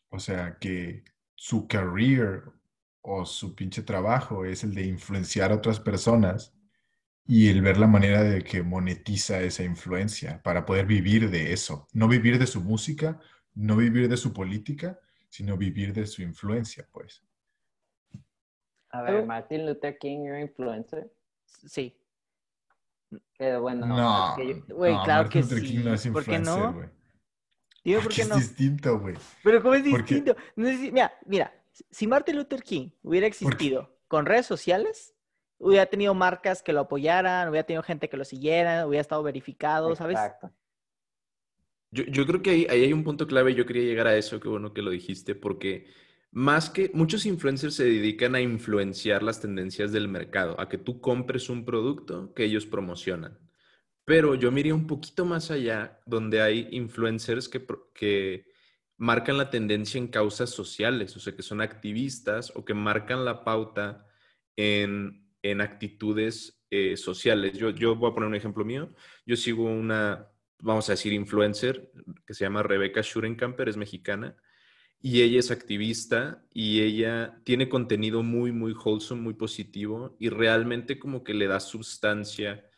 O 0.10 0.20
sea, 0.20 0.58
que 0.58 1.04
su 1.36 1.68
career 1.68 2.59
o 3.02 3.26
su 3.26 3.56
pinche 3.56 3.82
trabajo 3.84 4.46
es 4.46 4.64
el 4.64 4.74
de 4.76 4.86
influenciar 4.86 5.52
a 5.52 5.56
otras 5.56 5.80
personas 5.80 6.54
y 7.26 7.50
el 7.50 7.62
ver 7.62 7.78
la 7.78 7.88
manera 7.88 8.24
de 8.24 8.44
que 8.44 8.64
monetiza 8.64 9.40
esa 9.42 9.64
influencia 9.64 10.42
para 10.44 10.66
poder 10.66 10.86
vivir 10.86 11.30
de 11.30 11.54
eso. 11.54 11.88
No 11.94 12.08
vivir 12.08 12.40
de 12.40 12.48
su 12.48 12.62
música, 12.62 13.20
no 13.54 13.76
vivir 13.76 14.10
de 14.10 14.18
su 14.18 14.34
política, 14.34 15.00
sino 15.30 15.56
vivir 15.58 15.94
de 15.94 16.08
su 16.08 16.22
influencia, 16.24 16.88
pues. 16.92 17.24
A 18.90 19.04
ver, 19.04 19.26
Martin 19.26 19.68
Luther 19.68 19.98
King 20.00 20.26
era 20.26 20.42
influencer. 20.42 21.12
Sí. 21.46 21.96
Pero 23.38 23.62
bueno, 23.62 23.86
No, 23.86 24.36
Güey, 24.36 24.94
no, 24.94 25.04
claro 25.04 25.24
Martin 25.24 25.30
que 25.30 25.40
Luther 25.42 25.62
King 25.68 25.80
no 25.84 25.94
es 25.94 26.08
¿Por 26.08 26.26
qué 26.26 26.36
influencer, 26.36 26.64
no? 26.64 26.74
por 28.02 28.10
qué 28.14 28.22
es 28.24 28.30
no. 28.30 28.36
distinto, 28.38 29.00
güey. 29.00 29.16
Pero 29.44 29.62
¿cómo 29.62 29.76
es 29.76 29.84
Porque- 29.88 30.16
distinto? 30.16 30.36
No 30.56 30.68
es 30.68 30.80
mira, 30.80 31.14
mira, 31.26 31.54
si 31.90 32.08
Martin 32.08 32.38
Luther 32.38 32.64
King 32.64 32.90
hubiera 33.02 33.28
existido 33.28 33.98
con 34.08 34.26
redes 34.26 34.46
sociales, 34.46 35.14
hubiera 35.58 35.86
tenido 35.86 36.14
marcas 36.14 36.62
que 36.64 36.74
lo 36.74 36.82
apoyaran, 36.82 37.50
hubiera 37.50 37.66
tenido 37.66 37.84
gente 37.84 38.10
que 38.10 38.18
lo 38.18 38.26
siguiera, 38.26 38.88
hubiera 38.88 39.02
estado 39.02 39.24
verificado, 39.24 39.96
¿sabes? 39.96 40.18
Exacto. 40.18 40.52
Yo, 41.92 42.04
yo 42.06 42.26
creo 42.26 42.42
que 42.42 42.52
ahí, 42.52 42.68
ahí 42.70 42.84
hay 42.84 42.94
un 42.94 43.04
punto 43.04 43.28
clave, 43.28 43.56
yo 43.56 43.66
quería 43.66 43.84
llegar 43.84 44.08
a 44.08 44.16
eso, 44.16 44.40
qué 44.40 44.48
bueno 44.48 44.74
que 44.74 44.82
lo 44.82 44.92
dijiste, 44.92 45.36
porque 45.36 45.88
más 46.32 46.70
que 46.70 46.92
muchos 46.94 47.26
influencers 47.26 47.76
se 47.76 47.86
dedican 47.86 48.36
a 48.36 48.42
influenciar 48.42 49.24
las 49.24 49.42
tendencias 49.42 49.92
del 49.92 50.08
mercado, 50.08 50.60
a 50.60 50.70
que 50.70 50.78
tú 50.78 51.02
compres 51.02 51.50
un 51.50 51.66
producto 51.66 52.34
que 52.34 52.46
ellos 52.46 52.66
promocionan. 52.66 53.40
Pero 54.06 54.36
yo 54.36 54.52
miré 54.52 54.72
un 54.72 54.88
poquito 54.88 55.26
más 55.26 55.52
allá, 55.52 56.00
donde 56.06 56.42
hay 56.42 56.68
influencers 56.72 57.50
que 57.50 58.49
marcan 59.00 59.38
la 59.38 59.50
tendencia 59.50 59.98
en 59.98 60.08
causas 60.08 60.50
sociales, 60.50 61.16
o 61.16 61.20
sea, 61.20 61.34
que 61.34 61.42
son 61.42 61.62
activistas 61.62 62.52
o 62.54 62.66
que 62.66 62.74
marcan 62.74 63.24
la 63.24 63.44
pauta 63.46 64.06
en, 64.58 65.26
en 65.42 65.62
actitudes 65.62 66.62
eh, 66.70 66.98
sociales. 66.98 67.58
Yo, 67.58 67.70
yo 67.70 67.96
voy 67.96 68.12
a 68.12 68.14
poner 68.14 68.28
un 68.28 68.36
ejemplo 68.36 68.66
mío. 68.66 68.94
Yo 69.26 69.38
sigo 69.38 69.64
una, 69.64 70.28
vamos 70.60 70.90
a 70.90 70.94
decir, 70.94 71.14
influencer 71.14 71.92
que 72.28 72.34
se 72.34 72.44
llama 72.44 72.62
Rebeca 72.62 73.02
Schurenkamper, 73.02 73.70
es 73.70 73.78
mexicana, 73.78 74.36
y 75.02 75.22
ella 75.22 75.40
es 75.40 75.50
activista 75.50 76.44
y 76.54 76.82
ella 76.82 77.40
tiene 77.46 77.70
contenido 77.70 78.22
muy, 78.22 78.52
muy 78.52 78.74
wholesome, 78.74 79.22
muy 79.22 79.34
positivo 79.34 80.18
y 80.20 80.28
realmente 80.28 81.00
como 81.00 81.24
que 81.24 81.34
le 81.34 81.48
da 81.48 81.62
sustancia 81.62 82.70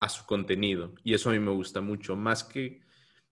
a 0.00 0.08
su 0.08 0.26
contenido. 0.26 0.92
Y 1.04 1.14
eso 1.14 1.30
a 1.30 1.34
mí 1.34 1.38
me 1.38 1.52
gusta 1.52 1.80
mucho, 1.80 2.16
más 2.16 2.42
que 2.42 2.80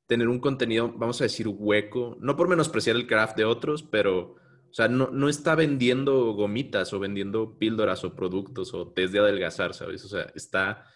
tener 0.06 0.28
un 0.28 0.38
contenido, 0.38 0.92
vamos 0.96 1.20
a 1.20 1.24
decir, 1.24 1.48
hueco, 1.48 2.16
no 2.20 2.36
por 2.36 2.48
menospreciar 2.48 2.96
el 2.96 3.06
craft 3.06 3.36
de 3.36 3.44
otros, 3.44 3.82
pero, 3.82 4.36
o 4.70 4.72
sea, 4.72 4.88
no, 4.88 5.10
no 5.10 5.28
está 5.28 5.54
vendiendo 5.54 6.32
gomitas 6.32 6.92
o 6.92 7.00
vendiendo 7.00 7.58
píldoras 7.58 8.04
o 8.04 8.14
productos 8.14 8.72
o 8.72 8.88
test 8.92 9.12
de 9.12 9.18
adelgazar, 9.18 9.74
¿sabes? 9.74 10.04
O 10.04 10.08
sea, 10.08 10.30
está, 10.34 10.86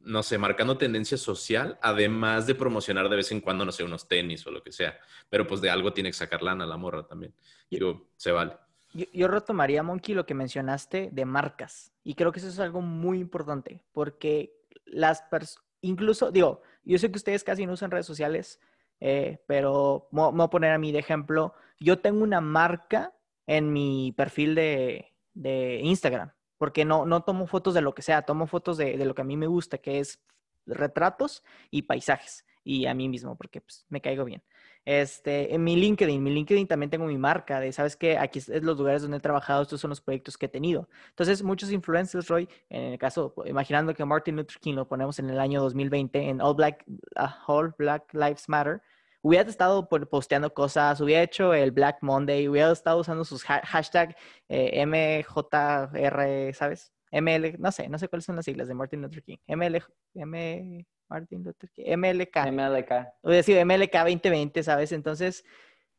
no 0.00 0.22
sé, 0.22 0.36
marcando 0.36 0.76
tendencia 0.76 1.16
social, 1.16 1.78
además 1.82 2.46
de 2.46 2.54
promocionar 2.54 3.08
de 3.08 3.16
vez 3.16 3.32
en 3.32 3.40
cuando, 3.40 3.64
no 3.64 3.72
sé, 3.72 3.84
unos 3.84 4.06
tenis 4.06 4.46
o 4.46 4.50
lo 4.50 4.62
que 4.62 4.72
sea. 4.72 4.98
Pero 5.30 5.46
pues 5.46 5.62
de 5.62 5.70
algo 5.70 5.92
tiene 5.92 6.10
que 6.10 6.16
sacar 6.16 6.42
lana 6.42 6.66
la 6.66 6.76
morra 6.76 7.06
también. 7.06 7.34
Digo, 7.70 8.10
se 8.16 8.32
vale. 8.32 8.56
Yo, 8.92 9.06
yo 9.14 9.28
retomaría, 9.28 9.82
Monkey, 9.82 10.14
lo 10.14 10.26
que 10.26 10.34
mencionaste 10.34 11.08
de 11.10 11.24
marcas. 11.24 11.92
Y 12.04 12.14
creo 12.14 12.32
que 12.32 12.40
eso 12.40 12.48
es 12.48 12.58
algo 12.58 12.82
muy 12.82 13.18
importante, 13.18 13.82
porque 13.92 14.60
las 14.84 15.22
personas, 15.22 15.64
incluso, 15.80 16.30
digo, 16.30 16.62
yo 16.84 16.98
sé 16.98 17.10
que 17.10 17.18
ustedes 17.18 17.44
casi 17.44 17.66
no 17.66 17.72
usan 17.72 17.90
redes 17.90 18.06
sociales, 18.06 18.60
eh, 19.00 19.42
pero 19.46 20.08
me 20.12 20.30
voy 20.30 20.42
a 20.42 20.48
poner 20.48 20.72
a 20.72 20.78
mí 20.78 20.92
de 20.92 20.98
ejemplo. 20.98 21.54
Yo 21.78 22.00
tengo 22.00 22.22
una 22.22 22.40
marca 22.40 23.14
en 23.46 23.72
mi 23.72 24.12
perfil 24.12 24.54
de, 24.54 25.14
de 25.34 25.80
Instagram, 25.82 26.32
porque 26.58 26.84
no, 26.84 27.06
no 27.06 27.22
tomo 27.22 27.46
fotos 27.46 27.74
de 27.74 27.80
lo 27.80 27.94
que 27.94 28.02
sea, 28.02 28.22
tomo 28.22 28.46
fotos 28.46 28.76
de, 28.76 28.96
de 28.96 29.04
lo 29.04 29.14
que 29.14 29.22
a 29.22 29.24
mí 29.24 29.36
me 29.36 29.46
gusta, 29.46 29.78
que 29.78 29.98
es 29.98 30.22
retratos 30.66 31.42
y 31.70 31.82
paisajes, 31.82 32.44
y 32.62 32.86
a 32.86 32.94
mí 32.94 33.08
mismo, 33.08 33.36
porque 33.36 33.60
pues, 33.60 33.86
me 33.88 34.00
caigo 34.00 34.24
bien. 34.24 34.42
Este, 34.84 35.54
en 35.54 35.62
mi 35.62 35.76
LinkedIn, 35.76 36.22
mi 36.22 36.30
LinkedIn 36.30 36.66
también 36.66 36.90
tengo 36.90 37.04
mi 37.06 37.18
marca 37.18 37.60
de, 37.60 37.72
¿sabes 37.72 37.96
qué? 37.96 38.18
Aquí 38.18 38.38
es, 38.40 38.48
los 38.48 38.78
lugares 38.78 39.02
donde 39.02 39.18
he 39.18 39.20
trabajado, 39.20 39.62
estos 39.62 39.80
son 39.80 39.90
los 39.90 40.00
proyectos 40.00 40.36
que 40.38 40.46
he 40.46 40.48
tenido. 40.48 40.88
Entonces, 41.10 41.42
muchos 41.42 41.70
influencers, 41.70 42.28
Roy, 42.28 42.48
en 42.70 42.92
el 42.94 42.98
caso, 42.98 43.34
imaginando 43.46 43.94
que 43.94 44.04
Martin 44.04 44.36
Luther 44.36 44.58
King 44.58 44.74
lo 44.74 44.88
ponemos 44.88 45.18
en 45.18 45.30
el 45.30 45.38
año 45.38 45.60
2020, 45.62 46.28
en 46.30 46.40
All 46.40 46.54
Black, 46.54 46.84
uh, 46.88 47.28
All 47.52 47.74
Black 47.78 48.12
Lives 48.14 48.48
Matter, 48.48 48.80
hubiera 49.22 49.48
estado 49.48 49.86
po- 49.88 50.00
posteando 50.06 50.52
cosas, 50.54 51.00
hubiera 51.00 51.22
hecho 51.22 51.52
el 51.54 51.70
Black 51.72 51.98
Monday, 52.00 52.48
hubiera 52.48 52.72
estado 52.72 53.00
usando 53.00 53.24
sus 53.24 53.48
ha- 53.50 53.60
hashtag 53.66 54.16
eh, 54.48 54.80
MJR, 54.80 56.54
¿sabes? 56.54 56.92
ML, 57.12 57.56
no 57.58 57.72
sé, 57.72 57.88
no 57.88 57.98
sé 57.98 58.08
cuáles 58.08 58.24
son 58.24 58.36
las 58.36 58.44
siglas 58.44 58.68
de 58.68 58.74
Martin 58.74 59.02
Luther 59.02 59.22
King. 59.22 59.36
ML, 59.46 59.82
M, 60.14 60.86
Martin 61.10 61.42
Luther 61.42 61.68
King, 61.70 61.84
MLK. 61.96 62.36
MLK. 62.52 62.90
Hubiera 63.22 63.36
decir 63.36 63.66
MLK 63.66 63.92
2020, 63.92 64.62
¿sabes? 64.62 64.92
Entonces, 64.92 65.44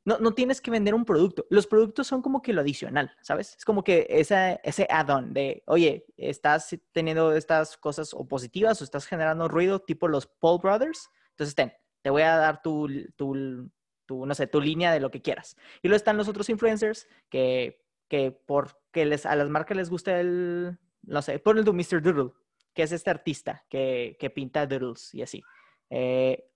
no, 0.03 0.17
no 0.17 0.33
tienes 0.33 0.61
que 0.61 0.71
vender 0.71 0.95
un 0.95 1.05
producto. 1.05 1.45
Los 1.49 1.67
productos 1.67 2.07
son 2.07 2.21
como 2.21 2.41
que 2.41 2.53
lo 2.53 2.61
adicional, 2.61 3.11
¿sabes? 3.21 3.55
Es 3.57 3.65
como 3.65 3.83
que 3.83 4.07
esa, 4.09 4.53
ese 4.53 4.87
add-on 4.89 5.33
de, 5.33 5.63
oye, 5.67 6.05
estás 6.17 6.75
teniendo 6.91 7.33
estas 7.33 7.77
cosas 7.77 8.13
o 8.13 8.27
positivas 8.27 8.81
o 8.81 8.83
estás 8.83 9.05
generando 9.05 9.47
ruido 9.47 9.79
tipo 9.79 10.07
los 10.07 10.25
Paul 10.25 10.59
Brothers. 10.59 11.09
Entonces, 11.31 11.53
ten, 11.53 11.73
te 12.01 12.09
voy 12.09 12.23
a 12.23 12.37
dar 12.37 12.61
tu, 12.61 12.87
tu, 13.15 13.69
tu, 14.07 14.25
no 14.25 14.33
sé, 14.33 14.47
tu 14.47 14.59
línea 14.59 14.91
de 14.91 15.01
lo 15.01 15.11
que 15.11 15.21
quieras. 15.21 15.55
Y 15.83 15.87
luego 15.87 15.97
están 15.97 16.17
los 16.17 16.27
otros 16.27 16.49
influencers 16.49 17.07
que, 17.29 17.85
que 18.07 18.31
porque 18.31 19.05
les, 19.05 19.25
a 19.25 19.35
las 19.35 19.49
marcas 19.49 19.77
les 19.77 19.89
gusta 19.89 20.19
el, 20.19 20.79
no 21.03 21.21
sé, 21.21 21.37
ponle 21.37 21.63
tu 21.63 21.73
Mr. 21.73 22.01
Doodle, 22.01 22.31
que 22.73 22.83
es 22.83 22.91
este 22.91 23.09
artista 23.09 23.65
que, 23.69 24.17
que 24.19 24.29
pinta 24.29 24.65
doodles 24.67 25.13
y 25.13 25.21
así. 25.21 25.43
Eh, 25.89 26.47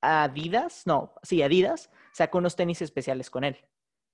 Adidas, 0.00 0.86
no, 0.86 1.14
sí, 1.22 1.42
Adidas 1.42 1.90
sacó 2.12 2.38
unos 2.38 2.56
tenis 2.56 2.82
especiales 2.82 3.30
con 3.30 3.44
él, 3.44 3.56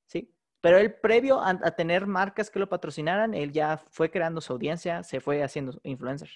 ¿sí? 0.07 0.35
Pero 0.61 0.79
él, 0.79 0.95
previo 0.95 1.41
a, 1.41 1.51
a 1.51 1.71
tener 1.73 2.07
marcas 2.07 2.51
que 2.51 2.59
lo 2.59 2.69
patrocinaran, 2.69 3.35
él 3.35 3.53
ya 3.53 3.79
fue 3.79 4.11
creando 4.11 4.41
su 4.41 4.53
audiencia, 4.53 5.03
se 5.03 5.21
fue 5.21 5.43
haciendo 5.43 5.81
influencer. 5.85 6.31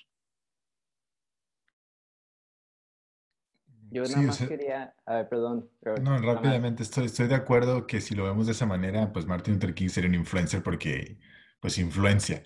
Yo 3.90 4.06
Sí, 4.06 4.12
nada 4.12 4.22
o 4.22 4.26
más 4.28 4.38
sea, 4.38 4.48
quería, 4.48 4.94
a 5.04 5.16
ver, 5.16 5.28
perdón. 5.28 5.70
pero 5.80 5.96
No, 6.00 6.16
rápidamente 6.18 6.82
estoy, 6.82 7.04
estoy 7.06 7.28
de 7.28 7.34
acuerdo 7.34 7.86
que 7.86 8.00
si 8.00 8.14
lo 8.14 8.24
vemos 8.24 8.46
de 8.46 8.52
esa 8.52 8.64
manera, 8.66 9.12
pues 9.12 9.26
Martin 9.26 9.54
Luther 9.54 9.74
King 9.74 9.88
sería 9.88 10.08
un 10.08 10.14
influencer 10.16 10.62
porque, 10.62 11.18
pues, 11.60 11.76
influencia. 11.78 12.42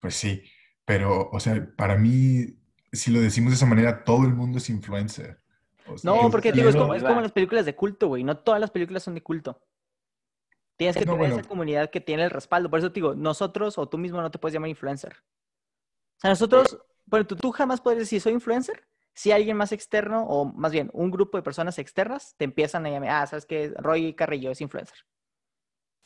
Pues 0.00 0.14
sí, 0.16 0.42
pero, 0.86 1.30
o 1.32 1.40
sea, 1.40 1.68
para 1.76 1.96
mí, 1.96 2.58
si 2.92 3.10
lo 3.12 3.20
decimos 3.20 3.50
de 3.52 3.56
esa 3.56 3.66
manera, 3.66 4.04
todo 4.04 4.24
el 4.26 4.34
mundo 4.34 4.58
es 4.58 4.70
influencer. 4.70 5.40
O 5.86 5.98
sea, 5.98 6.12
No, 6.12 6.30
porque 6.30 6.52
digo, 6.52 6.68
es 6.70 6.76
como, 6.76 6.94
es 6.94 7.02
como 7.02 7.20
las 7.20 7.32
películas 7.32 7.66
de 7.66 7.76
culto, 7.76 8.08
güey. 8.08 8.24
No 8.24 8.38
todas 8.38 8.60
las 8.60 8.70
películas 8.70 9.02
son 9.02 9.14
de 9.14 9.22
culto. 9.22 9.60
Tienes 10.76 10.96
que 10.96 11.06
No, 11.06 11.12
tener 11.12 11.18
bueno. 11.28 11.40
esa 11.40 11.48
comunidad 11.48 11.90
que 11.90 12.00
tiene 12.00 12.24
el 12.24 12.30
respaldo. 12.30 12.70
Por 12.70 12.78
eso 12.78 12.90
te 12.90 12.96
digo, 12.96 13.14
nosotros 13.14 13.78
o 13.78 13.88
tú 13.88 13.98
mismo 13.98 14.20
no 14.22 14.30
te 14.30 14.38
puedes 14.38 14.54
llamar 14.54 14.70
influencer. 14.70 15.16
O 16.18 16.20
sea, 16.20 16.30
nosotros, 16.30 16.78
bueno, 17.06 17.26
tú, 17.26 17.36
tú 17.36 17.50
jamás 17.52 17.80
puedes 17.80 17.98
decir 18.00 18.20
soy 18.20 18.32
influencer 18.32 18.86
si 19.14 19.32
alguien 19.32 19.56
más 19.56 19.72
externo 19.72 20.24
o 20.26 20.44
más 20.44 20.72
bien 20.72 20.90
un 20.92 21.10
grupo 21.10 21.38
de 21.38 21.42
personas 21.42 21.78
externas 21.78 22.34
te 22.36 22.44
empiezan 22.44 22.84
a 22.86 22.90
llamar, 22.90 23.08
ah, 23.10 23.26
sabes 23.26 23.46
que 23.46 23.72
Roy 23.78 24.14
Carrillo 24.14 24.50
es 24.50 24.60
influencer. 24.60 24.98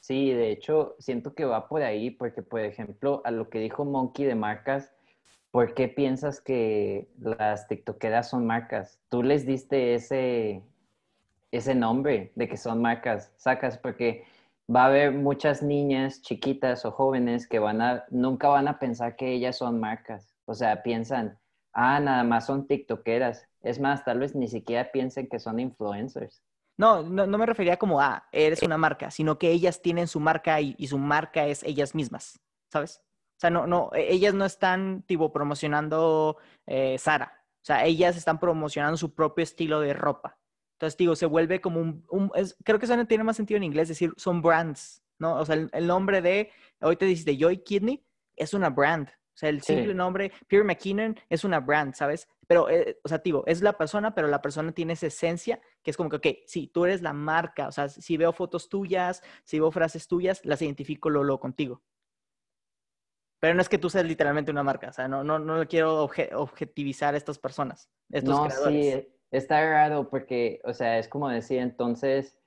Sí, 0.00 0.32
de 0.32 0.50
hecho, 0.50 0.96
siento 0.98 1.34
que 1.34 1.44
va 1.44 1.68
por 1.68 1.82
ahí 1.82 2.10
porque, 2.10 2.42
por 2.42 2.60
ejemplo, 2.60 3.20
a 3.24 3.30
lo 3.30 3.50
que 3.50 3.58
dijo 3.60 3.84
Monkey 3.84 4.24
de 4.24 4.34
marcas, 4.34 4.92
¿por 5.50 5.74
qué 5.74 5.88
piensas 5.88 6.40
que 6.40 7.08
las 7.18 7.68
tiktokeras 7.68 8.30
son 8.30 8.46
marcas? 8.46 9.00
Tú 9.10 9.22
les 9.22 9.46
diste 9.46 9.94
ese, 9.94 10.62
ese 11.52 11.74
nombre 11.74 12.32
de 12.36 12.48
que 12.48 12.56
son 12.56 12.82
marcas, 12.82 13.32
sacas, 13.36 13.78
porque 13.78 14.24
va 14.74 14.84
a 14.84 14.86
haber 14.86 15.12
muchas 15.12 15.62
niñas 15.62 16.22
chiquitas 16.22 16.84
o 16.86 16.92
jóvenes 16.92 17.48
que 17.48 17.58
van 17.58 17.82
a, 17.82 18.04
nunca 18.10 18.48
van 18.48 18.68
a 18.68 18.78
pensar 18.78 19.16
que 19.16 19.32
ellas 19.32 19.58
son 19.58 19.80
marcas. 19.80 20.34
O 20.46 20.54
sea, 20.54 20.82
piensan, 20.82 21.38
ah, 21.72 22.00
nada 22.00 22.24
más 22.24 22.46
son 22.46 22.66
tiktokeras. 22.66 23.48
Es 23.62 23.80
más, 23.80 24.04
tal 24.04 24.20
vez 24.20 24.34
ni 24.34 24.48
siquiera 24.48 24.92
piensen 24.92 25.28
que 25.28 25.38
son 25.40 25.60
influencers. 25.60 26.42
No, 26.80 27.02
no, 27.02 27.26
no 27.26 27.36
me 27.36 27.44
refería 27.44 27.76
como, 27.76 28.00
ah, 28.00 28.26
eres 28.32 28.62
una 28.62 28.78
marca, 28.78 29.10
sino 29.10 29.38
que 29.38 29.50
ellas 29.50 29.82
tienen 29.82 30.08
su 30.08 30.18
marca 30.18 30.62
y, 30.62 30.74
su 30.86 30.96
marca 30.96 31.46
es 31.46 31.62
ellas 31.62 31.94
mismas, 31.94 32.40
¿sabes? 32.72 33.02
O 33.36 33.40
sea, 33.40 33.50
no, 33.50 33.66
no, 33.66 33.90
e- 33.92 34.10
ellas 34.14 34.32
no 34.32 34.46
están, 34.46 35.02
tipo, 35.02 35.30
promocionando 35.30 36.38
eh, 36.66 36.96
Sara, 36.96 37.44
O 37.56 37.64
sea, 37.66 37.84
ellas 37.84 38.16
están 38.16 38.40
promocionando 38.40 38.96
su 38.96 39.14
propio 39.14 39.42
estilo 39.42 39.80
de 39.80 39.92
ropa. 39.92 40.38
Entonces, 40.78 40.96
digo, 40.96 41.14
se 41.16 41.26
vuelve 41.26 41.60
como 41.60 41.80
un... 41.80 42.02
un- 42.08 42.32
creo 42.64 42.78
que 42.78 42.86
eso 42.86 43.06
tiene 43.06 43.24
más 43.24 43.36
sentido 43.36 43.58
en 43.58 43.64
inglés, 43.64 43.88
decir, 43.88 44.14
son 44.16 44.40
brands, 44.40 45.02
¿no? 45.18 45.34
O 45.36 45.44
sea, 45.44 45.56
el, 45.56 45.68
el 45.74 45.86
nombre 45.86 46.22
de, 46.22 46.50
hoy 46.80 46.96
te 46.96 47.04
dices 47.04 47.26
de 47.26 47.36
Joy 47.36 47.58
Kidney, 47.62 48.02
es 48.36 48.54
una 48.54 48.70
brand. 48.70 49.10
Sea, 49.40 49.48
el 49.48 49.62
Sí. 49.62 49.74
simple 49.74 49.94
nombre, 49.94 50.32
Pierre 50.48 50.64
McKinnon, 50.66 51.18
es 51.30 51.44
una 51.44 51.60
brand, 51.60 51.94
¿sabes? 51.94 52.28
Pero, 52.46 52.68
eh, 52.68 53.00
o 53.02 53.08
sea, 53.08 53.18
digo, 53.18 53.42
es 53.46 53.62
la 53.62 53.72
persona, 53.72 54.14
pero 54.14 54.28
la 54.28 54.42
persona 54.42 54.72
tiene 54.72 54.92
esa 54.92 55.06
esencia 55.06 55.60
que 55.82 55.90
es 55.90 55.96
como 55.96 56.10
que, 56.10 56.16
ok, 56.16 56.26
sí, 56.46 56.66
tú 56.66 56.84
eres 56.84 57.00
la 57.00 57.14
marca. 57.14 57.66
O 57.68 57.72
sea, 57.72 57.88
si 57.88 58.18
veo 58.18 58.34
fotos 58.34 58.68
tuyas, 58.68 59.22
si 59.44 59.58
veo 59.58 59.70
frases 59.70 60.06
tuyas, 60.06 60.44
las 60.44 60.60
identifico 60.60 61.08
luego 61.08 61.40
contigo. 61.40 61.82
Pero 63.40 63.54
no 63.54 63.62
es 63.62 63.70
que 63.70 63.78
tú 63.78 63.88
seas 63.88 64.04
literalmente 64.04 64.50
una 64.50 64.62
marca. 64.62 64.90
O 64.90 64.92
sea, 64.92 65.08
no, 65.08 65.24
no, 65.24 65.38
no 65.38 65.66
quiero 65.66 66.06
obje- 66.06 66.34
objetivizar 66.34 67.14
a 67.14 67.16
estas 67.16 67.38
personas, 67.38 67.90
estos 68.10 68.38
No, 68.38 68.44
creadores. 68.44 68.94
sí, 68.94 69.08
está 69.30 69.62
raro 69.66 70.10
porque, 70.10 70.60
o 70.64 70.74
sea, 70.74 70.98
es 70.98 71.08
como 71.08 71.30
decir, 71.30 71.60
entonces, 71.60 72.38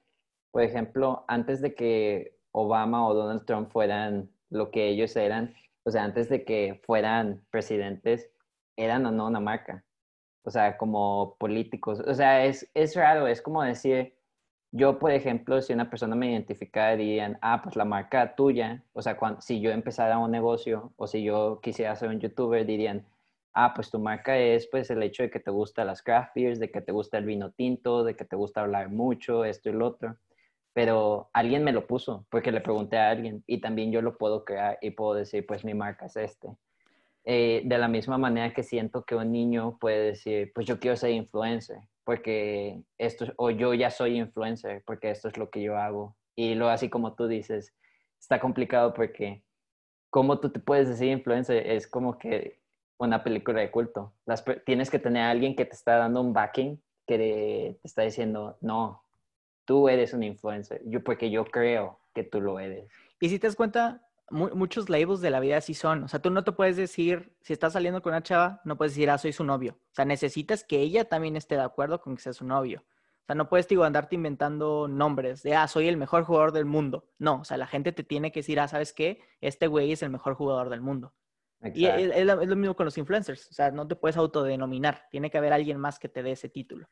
por 0.52 0.61
ejemplo, 0.61 1.26
antes 1.28 1.60
de 1.60 1.74
que 1.74 2.38
Obama 2.52 3.07
o 3.07 3.15
Donald 3.15 3.45
Trump 3.45 3.72
fueran 3.72 4.30
lo 4.52 4.70
que 4.70 4.90
ellos 4.90 5.15
eran, 5.15 5.56
o 5.84 5.91
sea, 5.91 6.03
antes 6.03 6.30
de 6.30 6.43
que 6.45 6.81
fueran 6.85 7.41
presidentes, 7.51 8.30
eran 8.76 9.05
o 9.05 9.11
no 9.11 9.27
una 9.27 9.39
marca. 9.39 9.84
O 10.43 10.51
sea, 10.51 10.77
como 10.77 11.35
políticos. 11.39 12.01
O 12.05 12.14
sea, 12.14 12.45
es, 12.45 12.69
es 12.73 12.95
raro, 12.95 13.27
es 13.27 13.41
como 13.41 13.64
decir, 13.64 14.15
yo, 14.72 14.99
por 14.99 15.11
ejemplo, 15.11 15.61
si 15.61 15.73
una 15.73 15.89
persona 15.89 16.15
me 16.15 16.31
identificara, 16.31 16.95
dirían, 16.95 17.38
ah, 17.41 17.61
pues 17.64 17.76
la 17.76 17.85
marca 17.85 18.35
tuya, 18.35 18.84
o 18.93 19.01
sea, 19.01 19.18
cuan- 19.18 19.41
si 19.41 19.61
yo 19.61 19.72
empezara 19.72 20.18
un 20.18 20.31
negocio 20.31 20.93
o 20.97 21.07
si 21.07 21.23
yo 21.23 21.60
quisiera 21.61 21.95
ser 21.95 22.10
un 22.10 22.19
youtuber, 22.19 22.65
dirían, 22.65 23.05
ah, 23.53 23.73
pues 23.76 23.89
tu 23.91 23.99
marca 23.99 24.38
es 24.38 24.68
pues 24.68 24.89
el 24.89 25.03
hecho 25.03 25.23
de 25.23 25.30
que 25.31 25.39
te 25.39 25.51
gustan 25.51 25.88
las 25.88 26.01
craft 26.01 26.34
beers, 26.35 26.60
de 26.60 26.72
que 26.72 26.81
te 26.81 26.91
gusta 26.91 27.18
el 27.19 27.26
vino 27.26 27.51
tinto, 27.51 28.03
de 28.03 28.15
que 28.15 28.26
te 28.26 28.35
gusta 28.35 28.61
hablar 28.61 28.89
mucho, 28.89 29.45
esto 29.45 29.69
y 29.69 29.73
lo 29.73 29.88
otro. 29.88 30.18
Pero 30.74 31.30
alguien 31.34 31.64
me 31.64 31.72
lo 31.72 31.86
puso 31.86 32.26
porque 32.30 32.52
le 32.52 32.62
pregunté 32.62 32.98
a 32.98 33.10
alguien 33.10 33.44
y 33.45 33.60
también 33.60 33.91
yo 33.91 34.02
lo 34.02 34.18
puedo 34.18 34.44
crear 34.44 34.80
y 34.82 34.91
puedo 34.91 35.14
decir, 35.14 35.45
pues 35.45 35.64
mi 35.64 35.74
marca 35.74 36.08
es 36.08 36.16
este. 36.18 36.50
Eh, 37.26 37.62
de 37.66 37.78
la 37.78 37.88
misma 37.88 38.18
manera 38.18 38.54
que 38.54 38.64
siento 38.64 39.04
que 39.06 39.16
un 39.16 39.32
niño 39.32 39.78
puede 39.80 40.08
decir, 40.08 40.52
pues 40.54 40.68
yo 40.68 40.80
quiero 40.80 40.98
ser 40.98 41.12
influencer 41.12 41.78
porque 42.04 42.84
esto, 42.98 43.26
o 43.38 43.50
yo 43.50 43.74
ya 43.74 43.90
soy 43.90 44.18
influencer 44.18 44.84
porque 44.86 45.12
esto 45.12 45.28
es 45.28 45.38
lo 45.38 45.50
que 45.50 45.62
yo 45.62 45.78
hago. 45.78 46.16
Y 46.36 46.56
luego 46.56 46.72
así 46.72 46.90
como 46.90 47.14
tú 47.14 47.28
dices, 47.28 47.74
está 48.20 48.40
complicado 48.40 48.94
porque 48.94 49.44
cómo 50.10 50.40
tú 50.40 50.52
te 50.52 50.60
puedes 50.60 50.90
decir 50.90 51.10
influencer 51.10 51.68
es 51.68 51.88
como 51.88 52.18
que 52.18 52.60
una 52.98 53.24
película 53.24 53.62
de 53.62 53.72
culto. 53.72 54.14
Las, 54.26 54.44
tienes 54.66 54.90
que 54.90 55.00
tener 55.00 55.24
a 55.24 55.32
alguien 55.32 55.56
que 55.56 55.66
te 55.66 55.76
está 55.76 55.98
dando 55.98 56.22
un 56.22 56.34
backing, 56.34 56.82
que 57.06 57.18
te 57.18 57.80
está 57.84 58.04
diciendo, 58.04 58.58
no, 58.62 59.03
tú 59.65 59.90
eres 59.90 60.14
un 60.14 60.23
influencer, 60.23 60.81
yo, 60.85 61.03
porque 61.03 61.30
yo 61.31 61.45
creo 61.45 61.99
que 62.14 62.23
tú 62.23 62.41
lo 62.41 62.60
eres. 62.60 62.90
Y 63.19 63.30
si 63.30 63.40
te 63.40 63.48
das 63.48 63.56
cuenta, 63.56 64.06
mu- 64.30 64.53
muchos 64.56 64.90
labels 64.90 65.22
de 65.22 65.30
la 65.30 65.40
vida 65.40 65.57
así 65.57 65.73
son. 65.73 66.03
O 66.03 66.07
sea, 66.07 66.22
tú 66.22 66.30
no 66.30 66.44
te 66.44 66.52
puedes 66.52 66.76
decir, 66.77 67.35
si 67.41 67.53
estás 67.53 67.73
saliendo 67.73 68.02
con 68.02 68.11
una 68.11 68.23
chava, 68.23 68.61
no 68.65 68.77
puedes 68.77 68.94
decir, 68.94 69.10
ah, 69.10 69.18
soy 69.18 69.34
su 69.34 69.44
novio. 69.44 69.77
O 69.91 69.95
sea, 69.95 70.06
necesitas 70.06 70.64
que 70.64 70.80
ella 70.80 71.06
también 71.06 71.35
esté 71.35 71.56
de 71.56 71.61
acuerdo 71.61 72.02
con 72.02 72.15
que 72.15 72.22
sea 72.22 72.34
su 72.34 72.45
novio. 72.45 72.84
O 72.85 73.26
sea, 73.26 73.35
no 73.35 73.48
puedes, 73.48 73.68
digo, 73.69 73.85
andarte 73.85 74.15
inventando 74.15 74.88
nombres 74.90 75.44
de, 75.44 75.56
ah, 75.56 75.68
soy 75.69 75.88
el 75.88 75.95
mejor 75.95 76.26
jugador 76.26 76.52
del 76.52 76.65
mundo. 76.65 77.10
No, 77.19 77.40
o 77.40 77.44
sea, 77.45 77.56
la 77.57 77.68
gente 77.68 77.94
te 77.94 78.03
tiene 78.03 78.31
que 78.34 78.40
decir, 78.41 78.60
ah, 78.60 78.68
¿sabes 78.68 78.91
qué? 78.91 79.22
Este 79.40 79.68
güey 79.68 79.94
es 79.94 80.03
el 80.03 80.10
mejor 80.10 80.34
jugador 80.35 80.69
del 80.69 80.81
mundo. 80.81 81.14
Y 81.73 81.85
es, 81.85 82.07
Exacto. 82.07 82.26
lo, 82.35 82.41
es 82.41 82.49
lo 82.49 82.56
mismo 82.57 82.76
con 82.76 82.84
los 82.85 82.98
influencers. 82.98 83.49
O 83.49 83.53
sea, 83.53 83.72
no 83.72 83.88
te 83.88 83.95
puedes 83.95 84.18
autodenominar. 84.18 85.06
Tiene 85.10 85.31
que 85.31 85.38
haber 85.38 85.53
alguien 85.53 85.77
más 85.80 85.98
que 85.98 86.10
te 86.10 86.22
dé 86.22 86.31
ese 86.34 86.49
título. 86.49 86.90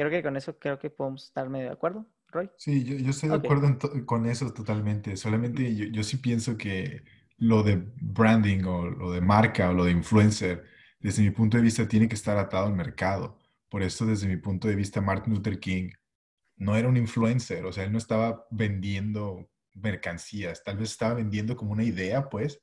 Creo 0.00 0.10
que 0.10 0.22
con 0.22 0.34
eso 0.38 0.58
creo 0.58 0.78
que 0.78 0.88
podemos 0.88 1.24
estar 1.24 1.50
medio 1.50 1.66
de 1.66 1.72
acuerdo, 1.72 2.06
Roy. 2.28 2.50
Sí, 2.56 2.84
yo, 2.84 2.96
yo 2.96 3.10
estoy 3.10 3.28
de 3.28 3.34
acuerdo 3.34 3.76
con 4.06 4.24
eso 4.24 4.50
totalmente. 4.54 5.14
Solamente 5.14 5.76
yo, 5.76 5.84
yo 5.88 6.02
sí 6.02 6.16
pienso 6.16 6.56
que 6.56 7.04
lo 7.36 7.62
de 7.62 7.84
branding 8.00 8.64
o 8.64 8.86
lo 8.86 9.12
de 9.12 9.20
marca 9.20 9.68
o 9.68 9.74
lo 9.74 9.84
de 9.84 9.90
influencer, 9.90 10.64
desde 11.00 11.22
mi 11.22 11.28
punto 11.32 11.58
de 11.58 11.62
vista, 11.62 11.86
tiene 11.86 12.08
que 12.08 12.14
estar 12.14 12.38
atado 12.38 12.64
al 12.64 12.74
mercado. 12.74 13.36
Por 13.68 13.82
eso, 13.82 14.06
desde 14.06 14.26
mi 14.26 14.38
punto 14.38 14.68
de 14.68 14.74
vista, 14.74 15.02
Martin 15.02 15.34
Luther 15.34 15.60
King 15.60 15.90
no 16.56 16.76
era 16.76 16.88
un 16.88 16.96
influencer, 16.96 17.66
o 17.66 17.72
sea, 17.72 17.84
él 17.84 17.92
no 17.92 17.98
estaba 17.98 18.46
vendiendo 18.50 19.50
mercancías, 19.74 20.64
tal 20.64 20.78
vez 20.78 20.92
estaba 20.92 21.12
vendiendo 21.12 21.56
como 21.56 21.72
una 21.72 21.84
idea, 21.84 22.30
pues, 22.30 22.62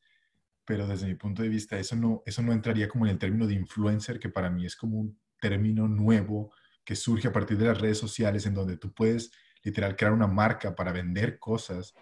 pero 0.66 0.88
desde 0.88 1.06
mi 1.06 1.14
punto 1.14 1.44
de 1.44 1.50
vista, 1.50 1.78
eso 1.78 1.96
no, 1.96 2.24
eso 2.26 2.42
no 2.42 2.52
entraría 2.52 2.88
como 2.88 3.06
en 3.06 3.12
el 3.12 3.20
término 3.20 3.46
de 3.46 3.54
influencer, 3.54 4.18
que 4.20 4.30
para 4.30 4.50
mí 4.50 4.66
es 4.66 4.76
como 4.76 4.98
un 4.98 5.20
término 5.40 5.88
nuevo 5.88 6.52
que 6.88 6.96
surge 6.96 7.28
a 7.28 7.34
partir 7.34 7.58
de 7.58 7.66
las 7.66 7.82
redes 7.82 7.98
sociales, 7.98 8.46
en 8.46 8.54
donde 8.54 8.78
tú 8.78 8.94
puedes 8.94 9.30
literal 9.62 9.98
crear 9.98 10.14
una 10.14 10.26
marca 10.26 10.74
para 10.74 10.94
vender 10.94 11.38
cosas 11.38 11.94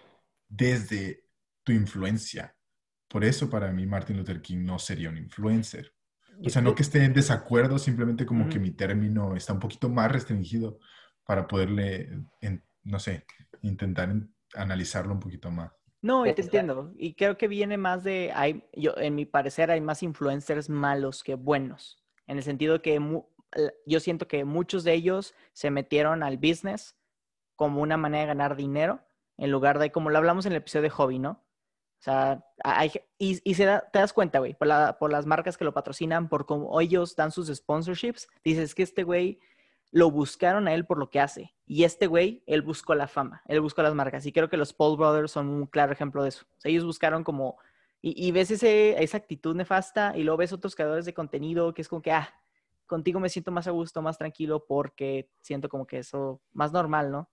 desde 0.48 1.24
tu 1.64 1.72
influencia. 1.72 2.56
Por 3.07 3.24
eso 3.24 3.49
para 3.49 3.72
mí 3.72 3.88
Martin 3.88 4.16
Luther 4.18 4.44
King 4.44 4.64
no 4.64 4.78
sería 4.78 5.10
un 5.10 5.18
influencer. 5.18 5.91
O 6.45 6.49
sea, 6.49 6.62
no 6.62 6.76
que 6.76 6.84
esté 6.84 7.03
en 7.03 7.14
desacuerdo, 7.14 7.80
simplemente 7.80 8.28
como 8.28 8.48
que 8.48 8.60
mi 8.60 8.70
término 8.72 9.36
está 9.36 9.53
un 9.53 9.60
poquito 9.60 9.90
más 9.90 10.12
restringido 10.12 10.78
para 11.26 11.48
poderle, 11.48 12.12
en- 12.41 12.64
no 12.84 12.99
sé, 12.99 13.26
intentar 13.64 14.12
en- 14.12 14.36
analizarlo 14.53 15.14
un 15.14 15.20
poquito 15.20 15.49
más. 15.49 15.72
No, 16.03 16.24
te 16.32 16.44
entiendo. 16.44 16.94
Y 16.99 17.16
creo 17.16 17.40
que 17.40 17.48
viene 17.48 17.78
más 17.78 18.03
de, 18.03 18.32
hay, 18.36 18.64
yo, 18.74 18.94
en 18.98 19.16
mi 19.16 19.26
parecer, 19.26 19.72
hay 19.72 19.82
más 19.82 20.03
influencers 20.03 20.70
malos 20.70 21.24
que 21.24 21.34
buenos. 21.34 22.03
En 22.28 22.38
el 22.38 22.44
sentido 22.44 22.84
que 22.84 22.99
mu- 22.99 23.26
yo 23.86 23.99
siento 23.99 24.27
que 24.27 24.44
muchos 24.45 24.84
de 24.84 24.94
ellos 24.94 25.34
se 25.53 25.72
metieron 25.72 26.23
al 26.23 26.38
business 26.38 26.95
como 27.56 27.82
una 27.82 27.98
manera 27.98 28.22
de 28.22 28.27
ganar 28.27 28.56
dinero, 28.56 29.02
en 29.38 29.52
lugar 29.52 29.80
de, 29.80 29.91
como 29.91 30.10
lo 30.10 30.18
hablamos 30.18 30.45
en 30.45 30.52
el 30.53 30.57
episodio 30.57 30.84
de 30.84 30.90
hobby, 30.90 31.19
¿no? 31.19 31.32
O 31.32 32.03
sea, 32.06 32.45
hay, 32.64 32.91
y, 33.18 33.40
y 33.49 33.53
se 33.56 33.65
da- 33.65 33.90
te 33.91 33.99
das 33.99 34.14
cuenta, 34.14 34.40
güey, 34.40 34.53
por, 34.53 34.68
la- 34.68 34.98
por 34.99 35.11
las 35.11 35.26
marcas 35.26 35.57
que 35.57 35.65
lo 35.65 35.73
patrocinan, 35.73 36.30
por 36.30 36.45
cómo 36.45 36.80
ellos 36.82 37.15
dan 37.15 37.32
sus 37.32 37.48
sponsorships, 37.48 38.27
dices 38.44 38.76
que 38.76 38.84
este 38.84 39.03
güey 39.03 39.40
lo 39.91 40.11
buscaron 40.11 40.68
a 40.68 40.73
él 40.73 40.86
por 40.86 40.98
lo 40.98 41.10
que 41.10 41.19
hace. 41.22 41.56
Y 41.65 41.84
este 41.86 42.07
güey, 42.07 42.44
él 42.48 42.61
buscó 42.61 42.94
la 42.95 43.07
fama, 43.07 43.41
él 43.48 43.61
buscó 43.61 43.82
las 43.82 43.94
marcas. 43.95 44.26
Y 44.26 44.32
creo 44.34 44.49
que 44.49 44.57
los 44.57 44.73
Paul 44.73 44.98
Brothers 44.98 45.32
son 45.32 45.48
un 45.48 45.65
claro 45.68 45.94
ejemplo 45.94 46.22
de 46.22 46.30
eso. 46.30 46.45
O 46.57 46.60
sea, 46.61 46.69
ellos 46.72 46.84
buscaron 46.86 47.23
como... 47.23 47.57
Y, 48.02 48.27
y 48.27 48.32
ves 48.32 48.52
ese, 48.52 49.02
esa 49.02 49.18
actitud 49.18 49.56
nefasta 49.56 50.14
y 50.15 50.23
luego 50.23 50.38
ves 50.38 50.53
otros 50.53 50.76
creadores 50.76 51.06
de 51.06 51.14
contenido 51.14 51.73
que 51.73 51.82
es 51.82 51.88
como 51.88 52.02
que, 52.03 52.11
ah, 52.11 52.32
contigo 52.86 53.20
me 53.20 53.30
siento 53.30 53.52
más 53.52 53.68
a 53.68 53.72
gusto, 53.72 54.02
más 54.02 54.18
tranquilo 54.18 54.66
porque 54.68 55.30
siento 55.41 55.70
como 55.70 55.86
que 55.88 55.99
eso 55.99 56.41
más 56.53 56.72
normal, 56.72 57.12
¿no? 57.12 57.30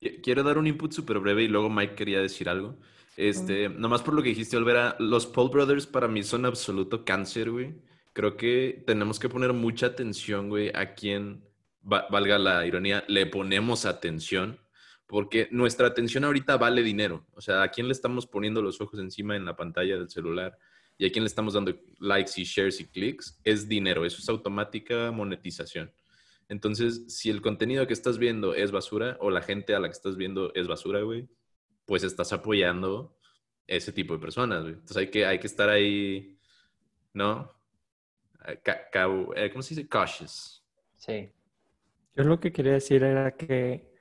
Qui- 0.00 0.20
Quiero 0.22 0.42
dar 0.42 0.58
un 0.58 0.66
input 0.66 0.92
súper 0.92 1.18
breve 1.18 1.44
y 1.44 1.48
luego 1.48 1.70
Mike 1.70 1.94
quería 1.94 2.20
decir 2.20 2.48
algo. 2.48 2.76
Este, 3.16 3.68
nomás 3.68 4.02
por 4.02 4.14
lo 4.14 4.22
que 4.22 4.30
dijiste, 4.30 4.56
Olvera, 4.56 4.96
los 4.98 5.26
Paul 5.26 5.50
Brothers 5.50 5.86
para 5.86 6.08
mí 6.08 6.22
son 6.22 6.46
absoluto 6.46 7.04
cáncer, 7.04 7.50
güey. 7.50 7.74
Creo 8.14 8.36
que 8.36 8.82
tenemos 8.86 9.18
que 9.18 9.28
poner 9.28 9.52
mucha 9.52 9.86
atención, 9.86 10.48
güey, 10.48 10.70
a 10.74 10.94
quién, 10.94 11.44
va- 11.90 12.06
valga 12.10 12.38
la 12.38 12.66
ironía, 12.66 13.04
le 13.08 13.26
ponemos 13.26 13.84
atención, 13.86 14.58
porque 15.06 15.48
nuestra 15.50 15.86
atención 15.88 16.24
ahorita 16.24 16.56
vale 16.56 16.82
dinero. 16.82 17.26
O 17.34 17.40
sea, 17.42 17.62
a 17.62 17.68
quién 17.70 17.86
le 17.86 17.92
estamos 17.92 18.26
poniendo 18.26 18.62
los 18.62 18.80
ojos 18.80 18.98
encima 18.98 19.36
en 19.36 19.44
la 19.44 19.56
pantalla 19.56 19.96
del 19.96 20.08
celular 20.10 20.58
y 20.98 21.06
a 21.06 21.10
quién 21.10 21.24
le 21.24 21.28
estamos 21.28 21.54
dando 21.54 21.74
likes 21.98 22.32
y 22.36 22.44
shares 22.44 22.80
y 22.80 22.86
clics 22.86 23.40
es 23.44 23.68
dinero. 23.68 24.04
Eso 24.04 24.18
es 24.18 24.28
automática 24.28 25.10
monetización. 25.10 25.92
Entonces, 26.48 27.04
si 27.08 27.30
el 27.30 27.40
contenido 27.40 27.86
que 27.86 27.92
estás 27.92 28.18
viendo 28.18 28.54
es 28.54 28.70
basura 28.72 29.16
o 29.20 29.30
la 29.30 29.42
gente 29.42 29.74
a 29.74 29.80
la 29.80 29.88
que 29.88 29.92
estás 29.92 30.16
viendo 30.16 30.52
es 30.54 30.68
basura, 30.68 31.00
güey, 31.00 31.28
pues 31.86 32.04
estás 32.04 32.32
apoyando 32.32 33.16
ese 33.66 33.92
tipo 33.92 34.14
de 34.14 34.20
personas, 34.20 34.62
güey. 34.62 34.74
Entonces 34.74 34.96
hay 34.96 35.10
que, 35.10 35.26
hay 35.26 35.38
que 35.38 35.46
estar 35.46 35.68
ahí, 35.68 36.38
¿no? 37.14 37.52
Eh, 38.46 38.60
eh, 38.64 39.50
¿Cómo 39.50 39.62
se 39.62 39.74
dice? 39.74 39.88
Cautious. 39.88 40.64
Sí. 40.96 41.30
Yo 42.14 42.24
lo 42.24 42.38
que 42.38 42.52
quería 42.52 42.72
decir 42.72 43.02
era 43.02 43.34
que, 43.36 43.91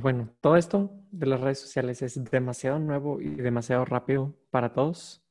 bueno, 0.00 0.30
todo 0.40 0.56
esto 0.56 0.90
de 1.10 1.26
las 1.26 1.40
redes 1.40 1.60
sociales 1.60 2.02
es 2.02 2.22
demasiado 2.30 2.78
nuevo 2.78 3.20
y 3.20 3.28
demasiado 3.28 3.84
rápido 3.84 4.34
para 4.50 4.72
todos. 4.72 5.22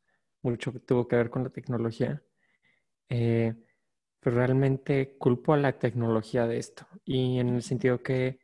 Mucho 0.41 0.71
tuvo 0.85 1.07
que 1.07 1.15
ver 1.15 1.29
con 1.29 1.43
la 1.43 1.49
tecnología. 1.49 2.21
Eh, 3.09 3.55
pero 4.19 4.35
realmente 4.35 5.17
culpo 5.17 5.53
a 5.53 5.57
la 5.57 5.79
tecnología 5.79 6.47
de 6.47 6.57
esto. 6.57 6.85
Y 7.05 7.39
en 7.39 7.49
el 7.49 7.63
sentido 7.63 8.03
que, 8.03 8.39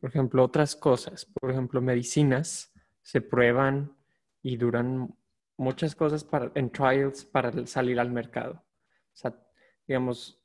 por 0.00 0.10
ejemplo, 0.10 0.42
otras 0.42 0.76
cosas, 0.76 1.26
por 1.26 1.50
ejemplo, 1.50 1.80
medicinas, 1.80 2.72
se 3.02 3.20
prueban 3.20 3.96
y 4.42 4.56
duran 4.56 5.14
muchas 5.56 5.94
cosas 5.94 6.24
para, 6.24 6.50
en 6.54 6.70
trials 6.70 7.24
para 7.24 7.66
salir 7.66 8.00
al 8.00 8.10
mercado. 8.10 8.54
O 8.54 9.16
sea, 9.16 9.36
digamos, 9.86 10.42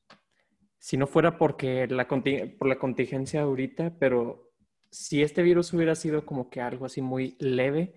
si 0.77 0.97
no 0.97 1.07
fuera 1.07 1.37
porque 1.37 1.87
la, 1.87 2.07
por 2.07 2.67
la 2.67 2.77
contingencia 2.77 3.41
ahorita, 3.41 3.97
pero 3.97 4.48
si 4.91 5.21
este 5.21 5.41
virus 5.41 5.73
hubiera 5.73 5.95
sido 5.95 6.25
como 6.25 6.49
que 6.49 6.61
algo 6.61 6.85
así 6.85 7.01
muy 7.01 7.35
leve, 7.39 7.93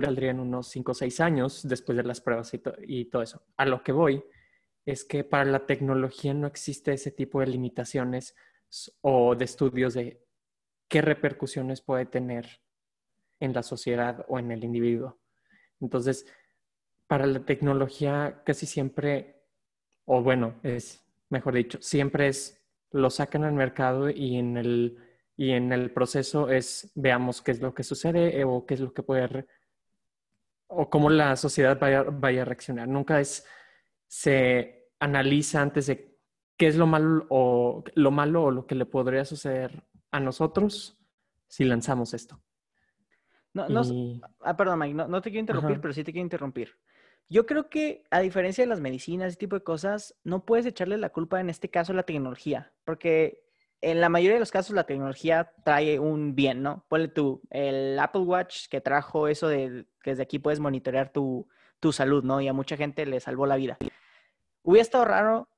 saldría 0.00 0.30
en 0.30 0.40
unos 0.40 0.68
5 0.68 0.92
o 0.92 0.94
6 0.94 1.20
años 1.20 1.68
después 1.68 1.96
de 1.96 2.04
las 2.04 2.20
pruebas 2.20 2.52
y, 2.54 2.62
y 2.86 3.04
todo 3.06 3.22
eso. 3.22 3.42
A 3.56 3.66
lo 3.66 3.82
que 3.82 3.92
voy 3.92 4.24
es 4.86 5.04
que 5.04 5.22
para 5.22 5.44
la 5.44 5.66
tecnología 5.66 6.34
no 6.34 6.46
existe 6.46 6.92
ese 6.92 7.10
tipo 7.10 7.40
de 7.40 7.46
limitaciones 7.46 8.34
o 9.02 9.34
de 9.34 9.44
estudios 9.44 9.94
de 9.94 10.24
qué 10.88 11.02
repercusiones 11.02 11.82
puede 11.82 12.06
tener 12.06 12.62
en 13.38 13.52
la 13.52 13.62
sociedad 13.62 14.24
o 14.28 14.38
en 14.38 14.50
el 14.50 14.64
individuo. 14.64 15.18
Entonces, 15.80 16.26
para 17.06 17.26
la 17.26 17.44
tecnología 17.44 18.42
casi 18.44 18.66
siempre, 18.66 19.42
o 20.06 20.22
bueno, 20.22 20.58
es 20.62 21.04
mejor 21.28 21.54
dicho, 21.54 21.78
siempre 21.82 22.28
es 22.28 22.62
lo 22.92 23.10
sacan 23.10 23.44
al 23.44 23.54
mercado 23.54 24.10
y 24.10 24.36
en 24.36 24.56
el, 24.56 24.98
y 25.36 25.52
en 25.52 25.72
el 25.72 25.90
proceso 25.92 26.50
es 26.50 26.90
veamos 26.94 27.42
qué 27.42 27.52
es 27.52 27.60
lo 27.60 27.74
que 27.74 27.82
sucede 27.82 28.38
eh, 28.38 28.44
o 28.44 28.66
qué 28.66 28.74
es 28.74 28.80
lo 28.80 28.92
que 28.92 29.02
puede, 29.02 29.46
o 30.66 30.88
cómo 30.88 31.10
la 31.10 31.36
sociedad 31.36 31.78
vaya, 31.78 32.02
vaya 32.02 32.42
a 32.42 32.44
reaccionar. 32.44 32.88
Nunca 32.88 33.20
es, 33.20 33.46
se 34.06 34.88
analiza 35.00 35.60
antes 35.60 35.86
de 35.86 36.16
qué 36.56 36.66
es 36.68 36.76
lo 36.76 36.86
malo 36.86 37.26
o 37.30 37.84
lo 37.94 38.10
malo 38.10 38.44
o 38.44 38.50
lo 38.50 38.66
que 38.66 38.74
le 38.74 38.86
podría 38.86 39.24
suceder 39.24 39.84
a 40.10 40.20
nosotros 40.20 40.98
si 41.48 41.64
lanzamos 41.64 42.14
esto. 42.14 42.40
No, 43.54 43.68
no, 43.68 43.82
Y- 43.84 44.20
Ah, 44.40 44.56
perdón, 44.56 44.78
Mike, 44.78 44.94
no, 44.94 45.08
no 45.08 45.20
te 45.20 45.30
quiero 45.30 45.40
interrumpir, 45.40 45.72
Ajá. 45.72 45.82
pero 45.82 45.94
sí 45.94 46.04
te 46.04 46.12
quiero 46.12 46.24
interrumpir. 46.24 46.78
Yo 47.28 47.46
creo 47.46 47.68
que, 47.68 48.04
a 48.10 48.20
diferencia 48.20 48.64
de 48.64 48.68
las 48.68 48.80
medicinas, 48.80 49.28
ese 49.28 49.36
tipo 49.38 49.56
de 49.56 49.62
cosas, 49.62 50.14
no 50.24 50.44
puedes 50.44 50.66
echarle 50.66 50.98
la 50.98 51.10
culpa 51.10 51.40
en 51.40 51.50
este 51.50 51.70
caso 51.70 51.92
a 51.92 51.96
la 51.96 52.02
tecnología, 52.02 52.72
porque 52.84 53.44
en 53.82 54.00
la 54.00 54.08
mayoría 54.08 54.34
de 54.34 54.40
los 54.40 54.52
casos 54.52 54.74
la 54.74 54.84
tecnología 54.84 55.52
trae 55.64 55.98
un 55.98 56.34
bien, 56.34 56.62
¿no? 56.62 56.86
Ponle 56.88 57.08
tú, 57.08 57.42
el 57.50 57.98
Apple 57.98 58.22
Watch 58.22 58.68
que 58.68 58.80
trajo 58.80 59.28
eso 59.28 59.48
de 59.48 59.86
que 60.02 60.10
desde 60.10 60.22
aquí 60.22 60.38
puedes 60.38 60.60
monitorear 60.60 61.12
tu, 61.12 61.48
tu 61.80 61.92
salud, 61.92 62.22
¿no? 62.22 62.40
Y 62.40 62.48
a 62.48 62.52
mucha 62.52 62.76
gente 62.76 63.04
le 63.04 63.20
salvó 63.20 63.44
la 63.44 63.56
vida. 63.56 63.76
Hubiera 64.62 64.82
estado 64.82 65.04
raro 65.04 65.48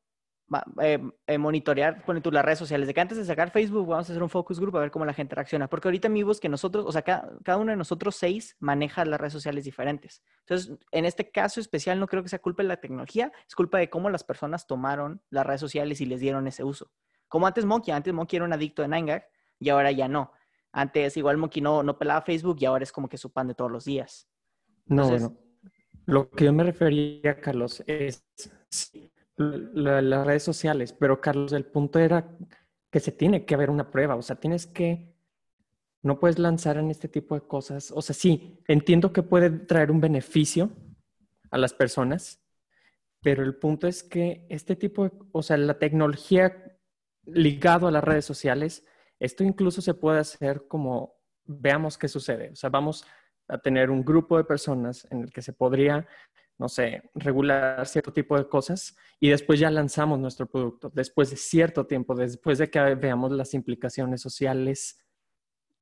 eh, 0.80 0.98
eh, 1.26 1.38
monitorear, 1.38 2.04
ponle 2.04 2.22
tú 2.22 2.30
las 2.30 2.44
redes 2.44 2.58
sociales, 2.58 2.86
de 2.86 2.94
que 2.94 3.00
antes 3.00 3.18
de 3.18 3.24
sacar 3.24 3.50
Facebook 3.50 3.86
vamos 3.86 4.08
a 4.08 4.12
hacer 4.12 4.22
un 4.22 4.30
focus 4.30 4.58
group 4.58 4.76
a 4.76 4.80
ver 4.80 4.90
cómo 4.90 5.04
la 5.04 5.14
gente 5.14 5.34
reacciona, 5.34 5.68
porque 5.68 5.88
ahorita 5.88 6.08
amigos 6.08 6.40
que 6.40 6.48
nosotros, 6.48 6.84
o 6.86 6.92
sea, 6.92 7.02
cada, 7.02 7.30
cada 7.42 7.58
uno 7.58 7.72
de 7.72 7.76
nosotros 7.76 8.16
seis 8.16 8.56
maneja 8.58 9.04
las 9.04 9.20
redes 9.20 9.32
sociales 9.34 9.64
diferentes. 9.64 10.22
Entonces, 10.40 10.78
en 10.92 11.04
este 11.04 11.30
caso 11.30 11.60
especial 11.60 12.00
no 12.00 12.06
creo 12.06 12.22
que 12.22 12.28
sea 12.28 12.38
culpa 12.38 12.62
de 12.62 12.68
la 12.68 12.76
tecnología, 12.78 13.32
es 13.46 13.54
culpa 13.54 13.78
de 13.78 13.90
cómo 13.90 14.08
las 14.10 14.24
personas 14.24 14.66
tomaron 14.66 15.22
las 15.30 15.44
redes 15.44 15.60
sociales 15.60 16.00
y 16.00 16.06
les 16.06 16.20
dieron 16.20 16.46
ese 16.46 16.64
uso. 16.64 16.90
Como 17.28 17.46
antes 17.46 17.64
Monkey, 17.64 17.92
antes 17.92 18.12
Monkey 18.14 18.36
era 18.36 18.44
un 18.44 18.52
adicto 18.52 18.82
de 18.82 18.88
9gag 18.88 19.24
y 19.58 19.68
ahora 19.68 19.90
ya 19.92 20.08
no. 20.08 20.32
Antes 20.72 21.16
igual 21.16 21.36
Monkey 21.36 21.62
no, 21.62 21.82
no 21.82 21.98
pelaba 21.98 22.22
Facebook 22.22 22.56
y 22.60 22.64
ahora 22.64 22.82
es 22.84 22.92
como 22.92 23.08
que 23.08 23.16
su 23.18 23.32
pan 23.32 23.48
de 23.48 23.54
todos 23.54 23.70
los 23.70 23.84
días. 23.84 24.28
No, 24.86 25.04
Entonces- 25.04 25.28
bueno. 25.30 25.40
Lo 26.06 26.28
que 26.30 26.44
yo 26.44 26.52
me 26.52 26.64
refería, 26.64 27.40
Carlos, 27.40 27.82
es 27.86 28.26
sí, 28.68 29.10
la- 29.36 30.02
las 30.02 30.26
redes 30.26 30.42
sociales, 30.42 30.92
pero 30.92 31.18
Carlos, 31.20 31.52
el 31.54 31.64
punto 31.64 31.98
era 31.98 32.36
que 32.90 33.00
se 33.00 33.10
tiene 33.10 33.46
que 33.46 33.54
haber 33.54 33.70
una 33.70 33.90
prueba, 33.90 34.14
o 34.14 34.20
sea, 34.22 34.36
tienes 34.36 34.66
que, 34.66 35.14
no 36.02 36.20
puedes 36.20 36.38
lanzar 36.38 36.76
en 36.76 36.90
este 36.90 37.08
tipo 37.08 37.34
de 37.34 37.40
cosas, 37.46 37.90
o 37.90 38.02
sea, 38.02 38.14
sí, 38.14 38.60
entiendo 38.68 39.14
que 39.14 39.22
puede 39.22 39.48
traer 39.50 39.90
un 39.90 40.00
beneficio 40.02 40.70
a 41.50 41.56
las 41.56 41.72
personas, 41.72 42.42
pero 43.22 43.42
el 43.42 43.54
punto 43.56 43.88
es 43.88 44.02
que 44.02 44.46
este 44.50 44.76
tipo 44.76 45.04
de, 45.08 45.12
o 45.32 45.42
sea, 45.42 45.56
la 45.56 45.78
tecnología 45.78 46.73
ligado 47.26 47.86
a 47.86 47.90
las 47.90 48.04
redes 48.04 48.24
sociales, 48.24 48.84
esto 49.18 49.44
incluso 49.44 49.80
se 49.80 49.94
puede 49.94 50.20
hacer 50.20 50.66
como, 50.68 51.14
veamos 51.44 51.98
qué 51.98 52.08
sucede, 52.08 52.50
o 52.50 52.56
sea, 52.56 52.70
vamos 52.70 53.04
a 53.48 53.58
tener 53.58 53.90
un 53.90 54.04
grupo 54.04 54.36
de 54.36 54.44
personas 54.44 55.06
en 55.10 55.22
el 55.22 55.32
que 55.32 55.42
se 55.42 55.52
podría, 55.52 56.06
no 56.58 56.68
sé, 56.68 57.10
regular 57.14 57.86
cierto 57.86 58.12
tipo 58.12 58.36
de 58.38 58.48
cosas 58.48 58.96
y 59.20 59.28
después 59.28 59.60
ya 59.60 59.70
lanzamos 59.70 60.18
nuestro 60.18 60.46
producto, 60.46 60.90
después 60.94 61.30
de 61.30 61.36
cierto 61.36 61.86
tiempo, 61.86 62.14
después 62.14 62.58
de 62.58 62.70
que 62.70 62.80
veamos 62.94 63.32
las 63.32 63.54
implicaciones 63.54 64.20
sociales 64.20 65.04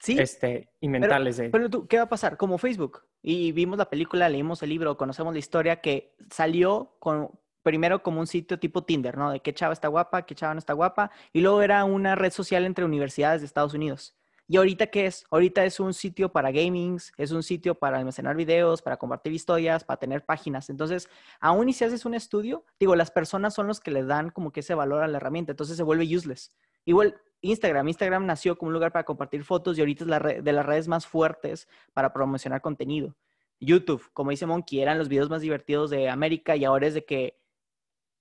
Sí, 0.02 0.18
este, 0.18 0.68
y 0.80 0.88
mentales 0.88 1.36
de... 1.36 1.48
Pero 1.48 1.70
tú, 1.70 1.86
¿qué 1.86 1.96
va 1.96 2.02
a 2.02 2.08
pasar? 2.08 2.36
Como 2.36 2.58
Facebook. 2.58 3.02
Y 3.22 3.52
vimos 3.52 3.78
la 3.78 3.88
película, 3.88 4.28
leímos 4.28 4.60
el 4.64 4.70
libro, 4.70 4.96
conocemos 4.96 5.32
la 5.32 5.38
historia 5.38 5.80
que 5.80 6.16
salió 6.28 6.96
con, 6.98 7.30
primero 7.62 8.02
como 8.02 8.20
un 8.20 8.26
sitio 8.26 8.58
tipo 8.58 8.84
Tinder, 8.84 9.16
¿no? 9.16 9.30
De 9.30 9.40
qué 9.40 9.52
chava 9.54 9.72
está 9.72 9.88
guapa, 9.88 10.22
qué 10.22 10.34
chava 10.34 10.54
no 10.54 10.58
está 10.58 10.72
guapa. 10.72 11.10
Y 11.32 11.40
luego 11.40 11.62
era 11.62 11.84
una 11.84 12.14
red 12.14 12.32
social 12.32 12.64
entre 12.64 12.84
universidades 12.84 13.40
de 13.40 13.46
Estados 13.46 13.74
Unidos. 13.74 14.14
¿Y 14.48 14.56
ahorita 14.56 14.88
qué 14.88 15.06
es? 15.06 15.24
Ahorita 15.30 15.64
es 15.64 15.80
un 15.80 15.94
sitio 15.94 16.30
para 16.30 16.50
gamings, 16.50 17.12
es 17.16 17.30
un 17.30 17.42
sitio 17.42 17.74
para 17.74 17.98
almacenar 17.98 18.36
videos, 18.36 18.82
para 18.82 18.96
compartir 18.96 19.32
historias, 19.32 19.84
para 19.84 19.98
tener 19.98 20.24
páginas. 20.24 20.68
Entonces, 20.68 21.08
aún 21.40 21.68
y 21.68 21.72
si 21.72 21.84
haces 21.84 22.04
un 22.04 22.14
estudio, 22.14 22.64
digo, 22.78 22.94
las 22.96 23.10
personas 23.10 23.54
son 23.54 23.66
los 23.66 23.80
que 23.80 23.90
le 23.90 24.04
dan 24.04 24.30
como 24.30 24.52
que 24.52 24.60
ese 24.60 24.74
valor 24.74 25.02
a 25.02 25.08
la 25.08 25.16
herramienta. 25.16 25.52
Entonces 25.52 25.76
se 25.76 25.82
vuelve 25.82 26.04
useless. 26.04 26.50
Igual 26.84 27.16
Instagram. 27.40 27.88
Instagram 27.88 28.26
nació 28.26 28.56
como 28.58 28.68
un 28.68 28.74
lugar 28.74 28.92
para 28.92 29.04
compartir 29.04 29.44
fotos 29.44 29.78
y 29.78 29.80
ahorita 29.80 30.04
es 30.04 30.44
de 30.44 30.52
las 30.52 30.66
redes 30.66 30.88
más 30.88 31.06
fuertes 31.06 31.68
para 31.92 32.12
promocionar 32.12 32.60
contenido. 32.60 33.16
YouTube, 33.60 34.10
como 34.12 34.30
dice 34.30 34.46
Monkey, 34.46 34.80
eran 34.80 34.98
los 34.98 35.08
videos 35.08 35.30
más 35.30 35.40
divertidos 35.40 35.90
de 35.90 36.08
América 36.08 36.56
y 36.56 36.64
ahora 36.64 36.86
es 36.86 36.94
de 36.94 37.04
que 37.04 37.41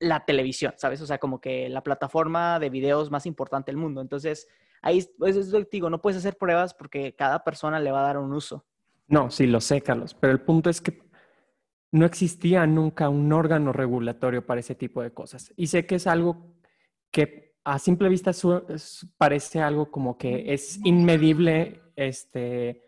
la 0.01 0.25
televisión, 0.25 0.73
¿sabes? 0.77 0.99
O 1.01 1.05
sea, 1.05 1.19
como 1.19 1.39
que 1.39 1.69
la 1.69 1.83
plataforma 1.83 2.59
de 2.59 2.69
videos 2.69 3.11
más 3.11 3.25
importante 3.25 3.71
del 3.71 3.77
mundo. 3.77 4.01
Entonces, 4.01 4.47
ahí 4.81 5.07
pues, 5.17 5.37
es 5.37 5.49
lo 5.49 5.59
que 5.59 5.65
te 5.65 5.77
digo, 5.77 5.89
no 5.89 6.01
puedes 6.01 6.17
hacer 6.17 6.37
pruebas 6.37 6.73
porque 6.73 7.15
cada 7.15 7.43
persona 7.43 7.79
le 7.79 7.91
va 7.91 7.99
a 8.01 8.07
dar 8.07 8.17
un 8.17 8.33
uso. 8.33 8.65
No, 9.07 9.29
sí, 9.29 9.45
lo 9.45 9.61
sé, 9.61 9.81
Carlos, 9.81 10.15
pero 10.15 10.33
el 10.33 10.41
punto 10.41 10.69
es 10.69 10.81
que 10.81 11.03
no 11.91 12.05
existía 12.05 12.65
nunca 12.65 13.09
un 13.09 13.31
órgano 13.31 13.73
regulatorio 13.73 14.45
para 14.45 14.61
ese 14.61 14.73
tipo 14.73 15.03
de 15.03 15.13
cosas. 15.13 15.53
Y 15.55 15.67
sé 15.67 15.85
que 15.85 15.95
es 15.95 16.07
algo 16.07 16.55
que 17.11 17.53
a 17.63 17.77
simple 17.77 18.09
vista 18.09 18.31
parece 19.17 19.61
algo 19.61 19.91
como 19.91 20.17
que 20.17 20.53
es 20.53 20.79
inmedible, 20.83 21.81
este, 21.95 22.87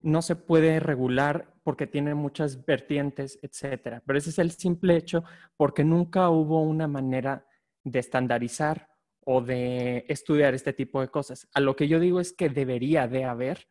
no 0.00 0.22
se 0.22 0.36
puede 0.36 0.80
regular 0.80 1.55
porque 1.66 1.88
tiene 1.88 2.14
muchas 2.14 2.64
vertientes, 2.64 3.40
etcétera. 3.42 4.00
Pero 4.06 4.20
ese 4.20 4.30
es 4.30 4.38
el 4.38 4.52
simple 4.52 4.96
hecho 4.96 5.24
porque 5.56 5.82
nunca 5.82 6.30
hubo 6.30 6.62
una 6.62 6.86
manera 6.86 7.44
de 7.82 7.98
estandarizar 7.98 8.88
o 9.24 9.40
de 9.40 10.04
estudiar 10.06 10.54
este 10.54 10.72
tipo 10.72 11.00
de 11.00 11.08
cosas. 11.08 11.48
A 11.54 11.58
lo 11.58 11.74
que 11.74 11.88
yo 11.88 11.98
digo 11.98 12.20
es 12.20 12.32
que 12.32 12.50
debería 12.50 13.08
de 13.08 13.24
haber 13.24 13.66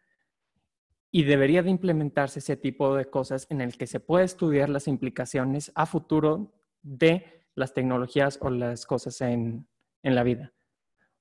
y 1.10 1.24
debería 1.24 1.64
de 1.64 1.70
implementarse 1.70 2.40
ese 2.40 2.58
tipo 2.58 2.98
de 2.98 3.06
cosas 3.06 3.48
en 3.50 3.62
el 3.62 3.78
que 3.78 3.88
se 3.88 4.02
puede 4.02 4.26
estudiar 4.26 4.68
las 4.68 4.90
implicaciones 4.90 5.72
a 5.74 5.86
futuro 5.86 6.54
de 6.82 7.46
las 7.56 7.74
tecnologías 7.74 8.38
o 8.42 8.50
las 8.50 8.86
cosas 8.86 9.22
en, 9.22 9.70
en 10.04 10.16
la 10.16 10.24
vida. 10.24 10.54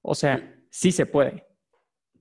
O 0.03 0.17
sea, 0.17 0.61
sí 0.71 0.91
se 0.91 1.07
puede. 1.07 1.47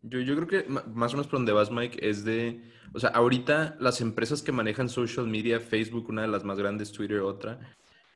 Yo, 0.04 0.20
yo 0.20 0.36
creo 0.36 0.48
que 0.48 0.70
más 0.70 1.14
o 1.14 1.18
menos 1.18 1.28
por 1.28 1.40
donde 1.40 1.54
vas, 1.54 1.72
Mike, 1.72 1.98
es 2.08 2.24
de, 2.24 2.62
o 2.94 3.00
sea, 3.00 3.10
ahorita 3.10 3.78
las 3.80 4.02
empresas 4.02 4.42
que 4.42 4.52
manejan 4.52 4.90
social 4.90 5.28
media, 5.28 5.60
Facebook, 5.60 6.10
una 6.10 6.24
de 6.24 6.28
las 6.28 6.44
más 6.44 6.60
grandes, 6.60 6.92
Twitter, 6.92 7.22
otra, 7.22 7.60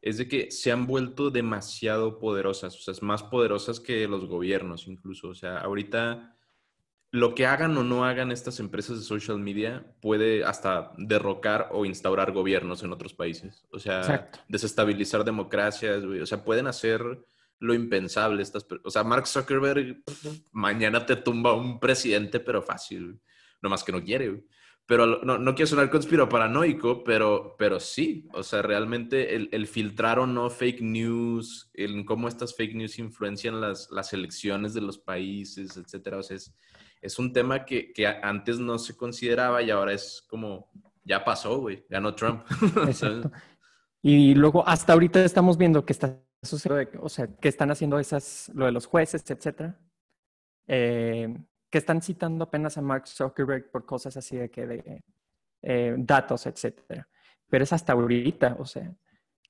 es 0.02 0.18
de 0.18 0.28
que 0.28 0.52
se 0.52 0.72
han 0.72 0.86
vuelto 0.86 1.32
demasiado 1.32 2.20
poderosas, 2.20 2.76
o 2.76 2.80
sea, 2.80 2.92
es 2.92 3.02
más 3.02 3.24
poderosas 3.24 3.80
que 3.80 4.08
los 4.08 4.26
gobiernos 4.26 4.88
incluso. 4.88 5.30
O 5.30 5.36
sea, 5.36 5.58
ahorita 5.60 6.38
lo 7.12 7.34
que 7.36 7.46
hagan 7.46 7.76
o 7.78 7.84
no 7.84 8.06
hagan 8.06 8.32
estas 8.32 8.60
empresas 8.60 9.00
de 9.00 9.06
social 9.06 9.40
media 9.40 9.86
puede 10.02 10.44
hasta 10.44 10.92
derrocar 10.98 11.70
o 11.72 11.86
instaurar 11.86 12.32
gobiernos 12.34 12.84
en 12.84 12.92
otros 12.92 13.14
países. 13.14 13.66
O 13.72 13.80
sea, 13.80 14.00
Exacto. 14.00 14.40
desestabilizar 14.50 15.24
democracias. 15.24 16.04
O 16.04 16.26
sea, 16.26 16.44
pueden 16.44 16.68
hacer 16.68 17.02
lo 17.60 17.74
impensable 17.74 18.42
estas, 18.42 18.66
o 18.84 18.90
sea, 18.90 19.04
Mark 19.04 19.28
Zuckerberg 19.28 20.04
mañana 20.52 21.06
te 21.06 21.16
tumba 21.16 21.54
un 21.54 21.80
presidente, 21.80 22.40
pero 22.40 22.62
fácil, 22.62 23.20
nomás 23.62 23.84
que 23.84 23.92
no 23.92 24.04
quiere, 24.04 24.30
güey. 24.30 24.44
Pero 24.86 25.06
no, 25.22 25.38
no 25.38 25.54
quiero 25.54 25.68
sonar 25.68 25.90
conspiroparanoico, 25.90 27.04
pero, 27.04 27.56
pero 27.60 27.78
sí, 27.78 28.26
o 28.32 28.42
sea, 28.42 28.62
realmente 28.62 29.36
el, 29.36 29.50
el 29.52 29.68
filtrar 29.68 30.18
o 30.18 30.26
no 30.26 30.50
fake 30.50 30.82
news, 30.82 31.70
el 31.74 32.06
cómo 32.06 32.30
estas 32.30 32.56
fake 32.56 32.76
news 32.76 32.98
influencian 32.98 33.60
las, 33.60 33.90
las 33.92 34.14
elecciones 34.14 34.74
de 34.74 34.80
los 34.80 34.98
países, 34.98 35.76
etcétera, 35.76 36.20
o 36.20 36.24
sea, 36.24 36.38
es, 36.38 36.56
es 37.02 37.20
un 37.20 37.34
tema 37.34 37.66
que, 37.66 37.92
que 37.92 38.08
antes 38.08 38.60
no 38.60 38.80
se 38.80 38.96
consideraba 38.96 39.62
y 39.62 39.72
ahora 39.72 39.92
es 39.92 40.24
como, 40.30 40.72
ya 41.04 41.24
pasó, 41.26 41.60
güey, 41.60 41.86
ganó 41.90 42.16
Trump. 42.16 42.46
Exacto. 42.88 43.30
Y 44.02 44.36
luego 44.36 44.66
hasta 44.66 44.94
ahorita 44.94 45.22
estamos 45.26 45.58
viendo 45.58 45.86
que 45.86 45.92
está 45.92 46.22
sucediendo, 46.42 47.02
o 47.04 47.10
sea, 47.10 47.28
que 47.28 47.50
están 47.50 47.72
haciendo 47.72 48.00
esas, 48.00 48.50
lo 48.54 48.66
de 48.66 48.72
los 48.72 48.86
jueces, 48.86 49.30
etcétera, 49.30 49.80
eh, 50.68 51.36
que 51.70 51.78
están 51.78 52.02
citando 52.02 52.44
apenas 52.46 52.78
a 52.78 52.82
Mark 52.82 53.08
Zuckerberg 53.08 53.72
por 53.72 53.86
cosas 53.86 54.16
así 54.18 54.38
de 54.38 54.50
que 54.50 54.66
de 54.68 55.04
eh, 55.62 55.96
datos, 55.98 56.46
etcétera. 56.46 57.08
Pero 57.50 57.64
es 57.64 57.74
hasta 57.74 57.94
ahorita, 57.94 58.58
o 58.60 58.66
sea, 58.66 58.94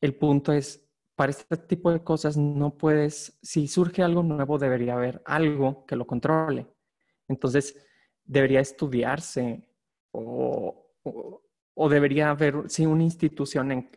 el 0.01 0.15
punto 0.15 0.51
es, 0.53 0.83
para 1.15 1.31
este 1.31 1.57
tipo 1.57 1.91
de 1.91 2.03
cosas 2.03 2.37
no 2.37 2.77
puedes, 2.77 3.37
si 3.41 3.67
surge 3.67 4.03
algo 4.03 4.23
nuevo, 4.23 4.57
debería 4.59 4.93
haber 4.95 5.21
algo 5.25 5.85
que 5.85 5.95
lo 5.95 6.05
controle. 6.05 6.67
Entonces, 7.27 7.75
debería 8.23 8.59
estudiarse 8.61 9.67
o, 10.11 10.91
o- 11.03 11.41
o 11.79 11.89
debería 11.89 12.29
haber, 12.31 12.69
sí, 12.69 12.85
una 12.85 13.03
institución 13.03 13.71
en- 13.71 13.89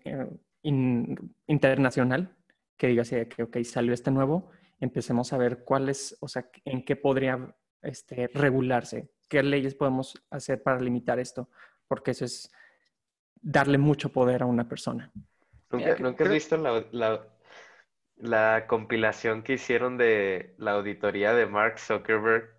in- 0.62 1.34
internacional 1.46 2.36
que 2.80 2.88
diga 2.88 3.02
así 3.04 3.16
de 3.16 3.28
que, 3.28 3.44
ok, 3.44 3.58
salió 3.64 3.94
este 3.94 4.10
nuevo, 4.10 4.50
empecemos 4.80 5.34
a 5.34 5.38
ver 5.38 5.64
cuáles, 5.64 6.16
o 6.22 6.28
sea, 6.28 6.50
en 6.64 6.84
qué 6.86 6.96
podría 6.96 7.54
este, 7.82 8.28
regularse, 8.34 9.10
qué 9.28 9.44
leyes 9.44 9.76
podemos 9.76 10.14
hacer 10.30 10.64
para 10.64 10.80
limitar 10.80 11.20
esto, 11.20 11.50
porque 11.88 12.12
eso 12.12 12.24
es 12.26 12.50
darle 13.42 13.78
mucho 13.78 14.10
poder 14.12 14.42
a 14.42 14.46
una 14.46 14.68
persona. 14.68 15.12
¿Nunca, 15.70 15.84
Mira, 15.84 15.96
que- 15.96 16.02
nunca 16.02 16.24
has 16.24 16.30
visto 16.30 16.56
la, 16.56 16.84
la, 16.92 17.26
la 18.16 18.66
compilación 18.68 19.42
que 19.42 19.54
hicieron 19.54 19.98
de 19.98 20.54
la 20.58 20.72
auditoría 20.72 21.34
de 21.34 21.46
Mark 21.46 21.78
Zuckerberg? 21.80 22.50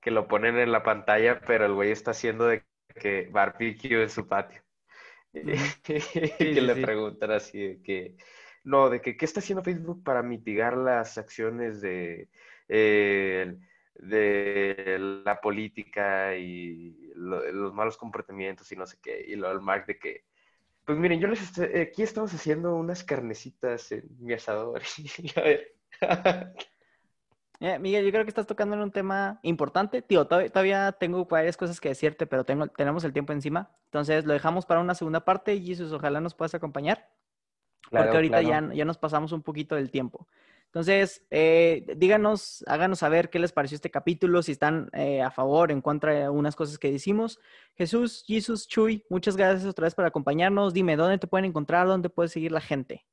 Que 0.00 0.10
lo 0.12 0.28
ponen 0.28 0.58
en 0.58 0.72
la 0.72 0.82
pantalla, 0.84 1.40
pero 1.40 1.66
el 1.66 1.74
güey 1.74 1.92
está 1.92 2.12
haciendo 2.12 2.46
de 2.46 2.64
que 3.00 3.28
barbecue 3.32 4.02
en 4.04 4.10
su 4.10 4.28
patio. 4.28 4.62
Y 6.40 6.50
que 6.50 6.60
sí, 6.60 6.60
le 6.62 6.74
sí. 6.74 6.76
preguntan 6.76 7.30
así 7.32 7.58
de 7.60 7.82
que, 7.82 8.16
no, 8.66 8.90
de 8.90 9.00
que, 9.00 9.16
¿qué 9.16 9.24
está 9.24 9.40
haciendo 9.40 9.62
Facebook 9.64 10.02
para 10.04 10.22
mitigar 10.22 10.76
las 10.76 11.18
acciones 11.18 11.80
de, 11.80 12.28
eh, 12.68 13.56
de 13.94 14.98
la 15.24 15.40
política 15.40 16.36
y 16.36 17.12
lo- 17.14 17.50
los 17.52 17.72
malos 17.74 17.96
comportamientos 17.96 18.70
y 18.72 18.76
no 18.76 18.86
sé 18.86 18.98
qué? 19.02 19.24
Y 19.28 19.36
lo 19.36 19.48
del 19.48 19.60
Mark 19.62 19.86
de 19.86 19.98
que, 19.98 20.24
pues 20.84 20.98
miren, 20.98 21.20
yo 21.20 21.28
les 21.28 21.42
estoy- 21.42 21.80
aquí 21.80 22.02
estamos 22.04 22.32
haciendo 22.34 22.74
unas 22.76 23.04
carnecitas 23.04 23.92
en 23.92 24.04
mi 24.20 24.34
asador. 24.34 24.82
A 25.36 25.40
ver, 25.42 25.74
Eh, 27.60 27.78
Miguel, 27.78 28.04
yo 28.04 28.10
creo 28.12 28.24
que 28.24 28.28
estás 28.30 28.46
tocando 28.46 28.74
en 28.76 28.82
un 28.82 28.90
tema 28.92 29.40
importante. 29.42 30.02
Tío, 30.02 30.26
todavía, 30.26 30.92
tengo 30.92 31.24
varias 31.24 31.56
cosas 31.56 31.80
que 31.80 31.88
decirte, 31.88 32.26
pero 32.26 32.44
tengo, 32.44 32.66
tenemos 32.68 33.04
el 33.04 33.12
tiempo 33.14 33.32
encima. 33.32 33.70
Entonces 33.86 34.26
lo 34.26 34.34
dejamos 34.34 34.66
para 34.66 34.80
una 34.80 34.94
segunda 34.94 35.24
parte. 35.24 35.54
y 35.54 35.64
Jesus, 35.66 35.92
ojalá 35.92 36.20
nos 36.20 36.34
puedas 36.34 36.54
acompañar. 36.54 37.08
Claro, 37.90 38.06
porque 38.06 38.16
ahorita 38.16 38.40
claro. 38.40 38.68
ya, 38.68 38.74
ya 38.74 38.84
nos 38.84 38.98
pasamos 38.98 39.32
un 39.32 39.42
poquito 39.42 39.74
del 39.74 39.90
tiempo. 39.90 40.26
Entonces, 40.76 41.24
eh, 41.30 41.86
díganos, 41.96 42.62
háganos 42.66 42.98
saber 42.98 43.30
qué 43.30 43.38
les 43.38 43.50
pareció 43.50 43.76
este 43.76 43.90
capítulo, 43.90 44.42
si 44.42 44.52
están 44.52 44.90
eh, 44.92 45.22
a 45.22 45.30
favor, 45.30 45.72
en 45.72 45.80
contra 45.80 46.12
de 46.12 46.28
unas 46.28 46.54
cosas 46.54 46.78
que 46.78 46.92
decimos. 46.92 47.40
Jesús, 47.76 48.24
Jesus, 48.26 48.68
Chuy, 48.68 49.02
muchas 49.08 49.38
gracias 49.38 49.64
otra 49.64 49.84
vez 49.84 49.94
por 49.94 50.04
acompañarnos. 50.04 50.74
Dime, 50.74 50.96
¿dónde 50.96 51.16
te 51.16 51.26
pueden 51.26 51.46
encontrar? 51.46 51.86
¿Dónde 51.86 52.10
puede 52.10 52.28
seguir 52.28 52.52
la 52.52 52.60
gente? 52.60 53.06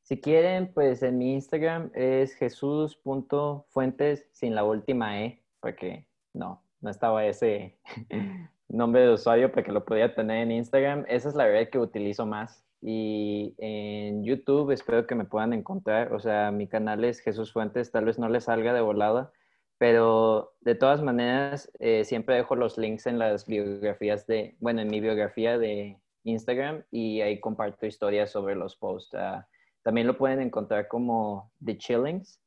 Si 0.00 0.18
quieren, 0.18 0.72
pues 0.72 1.02
en 1.02 1.18
mi 1.18 1.34
Instagram 1.34 1.90
es 1.94 2.34
jesús.fuentes 2.34 4.26
sin 4.32 4.54
la 4.54 4.64
última 4.64 5.20
E, 5.20 5.42
porque 5.60 6.06
no, 6.32 6.62
no 6.80 6.90
estaba 6.90 7.26
ese 7.26 7.76
nombre 8.68 9.02
de 9.02 9.12
usuario 9.12 9.52
porque 9.52 9.72
lo 9.72 9.84
podía 9.84 10.14
tener 10.14 10.38
en 10.38 10.52
Instagram. 10.52 11.04
Esa 11.06 11.28
es 11.28 11.34
la 11.34 11.48
red 11.48 11.68
que 11.68 11.78
utilizo 11.78 12.24
más. 12.24 12.65
Y 12.88 13.52
en 13.58 14.22
YouTube 14.22 14.70
espero 14.70 15.08
que 15.08 15.16
me 15.16 15.24
puedan 15.24 15.52
encontrar. 15.52 16.12
O 16.12 16.20
sea, 16.20 16.52
mi 16.52 16.68
canal 16.68 17.04
es 17.04 17.18
Jesús 17.18 17.52
Fuentes, 17.52 17.90
tal 17.90 18.04
vez 18.04 18.16
no 18.16 18.28
les 18.28 18.44
salga 18.44 18.72
de 18.72 18.80
volada, 18.80 19.32
pero 19.76 20.54
de 20.60 20.76
todas 20.76 21.02
maneras 21.02 21.68
eh, 21.80 22.04
siempre 22.04 22.36
dejo 22.36 22.54
los 22.54 22.78
links 22.78 23.08
en 23.08 23.18
las 23.18 23.44
biografías 23.44 24.24
de, 24.28 24.56
bueno, 24.60 24.82
en 24.82 24.88
mi 24.88 25.00
biografía 25.00 25.58
de 25.58 25.98
Instagram 26.22 26.84
y 26.92 27.22
ahí 27.22 27.40
comparto 27.40 27.86
historias 27.86 28.30
sobre 28.30 28.54
los 28.54 28.76
posts. 28.76 29.14
Ah, 29.14 29.48
también 29.82 30.06
lo 30.06 30.16
pueden 30.16 30.40
encontrar 30.40 30.86
como 30.86 31.50
The 31.64 31.78
Chillings 31.78 32.40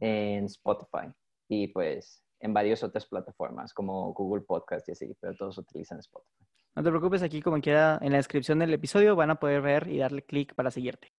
en 0.00 0.46
Spotify 0.46 1.06
y 1.48 1.68
pues 1.68 2.20
en 2.40 2.52
varias 2.52 2.82
otras 2.82 3.06
plataformas 3.06 3.72
como 3.72 4.12
Google 4.12 4.42
Podcast 4.42 4.88
y 4.88 4.92
así, 4.92 5.16
pero 5.20 5.36
todos 5.36 5.56
utilizan 5.56 6.00
Spotify. 6.00 6.43
No 6.76 6.82
te 6.82 6.90
preocupes, 6.90 7.22
aquí 7.22 7.40
como 7.40 7.60
quiera 7.60 7.98
en 8.02 8.10
la 8.10 8.18
descripción 8.18 8.58
del 8.58 8.74
episodio 8.74 9.14
van 9.14 9.30
a 9.30 9.36
poder 9.36 9.62
ver 9.62 9.88
y 9.88 9.98
darle 9.98 10.22
clic 10.22 10.54
para 10.54 10.72
seguirte. 10.72 11.12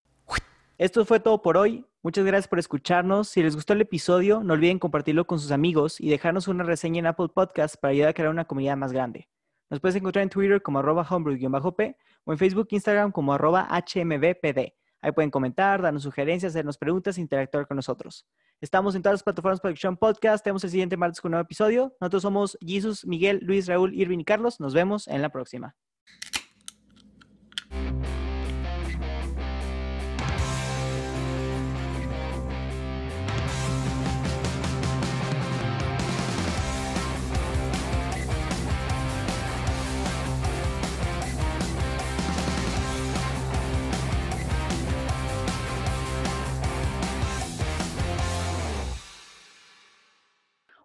Esto 0.78 1.06
fue 1.06 1.22
todo 1.22 1.42
por 1.42 1.56
hoy. 1.56 1.86
Muchas 2.04 2.26
gracias 2.26 2.50
por 2.50 2.60
escucharnos. 2.60 3.30
Si 3.30 3.42
les 3.42 3.56
gustó 3.56 3.72
el 3.72 3.80
episodio, 3.80 4.44
no 4.44 4.54
olviden 4.54 4.80
compartirlo 4.80 5.26
con 5.26 5.40
sus 5.40 5.52
amigos 5.52 6.02
y 6.02 6.10
dejarnos 6.10 6.50
una 6.50 6.66
reseña 6.66 7.00
en 7.00 7.06
Apple 7.06 7.30
Podcast 7.34 7.78
para 7.78 7.94
ayudar 7.94 8.10
a 8.10 8.14
crear 8.14 8.30
una 8.30 8.44
comunidad 8.44 8.76
más 8.76 8.92
grande. 8.92 9.30
Nos 9.70 9.80
puedes 9.80 9.96
encontrar 9.96 10.24
en 10.24 10.30
Twitter 10.30 10.62
como 10.62 10.80
arroba 10.80 11.08
homebrew-p 11.10 11.98
o 12.26 12.32
en 12.34 12.38
Facebook 12.38 12.68
e 12.72 12.76
Instagram 12.76 13.14
como 13.14 13.34
arroba 13.34 13.70
hmbpd. 13.70 14.74
Ahí 15.06 15.12
pueden 15.12 15.30
comentar, 15.30 15.84
darnos 15.84 16.02
sugerencias, 16.02 16.54
hacernos 16.54 16.80
preguntas 16.80 17.20
e 17.20 17.22
interactuar 17.22 17.68
con 17.68 17.76
nosotros. 17.76 18.26
Estamos 18.60 18.96
en 18.96 19.04
todas 19.04 19.14
las 19.14 19.24
plataformas 19.24 19.62
un 19.88 19.98
podcast. 19.98 20.44
Tenemos 20.44 20.64
el 20.64 20.72
siguiente 20.72 20.98
martes 20.98 21.22
con 21.22 21.30
un 21.30 21.34
nuevo 21.34 21.46
episodio. 21.46 21.96
Nosotros 22.02 22.24
somos 22.24 22.58
Jesus, 22.60 23.06
Miguel, 23.06 23.38
Luis, 23.44 23.68
Raúl, 23.68 23.94
Irving 23.94 24.18
y 24.18 24.26
Carlos. 24.26 24.60
Nos 24.60 24.74
vemos 24.74 25.08
en 25.08 25.22
la 25.22 25.30
próxima. 25.30 25.76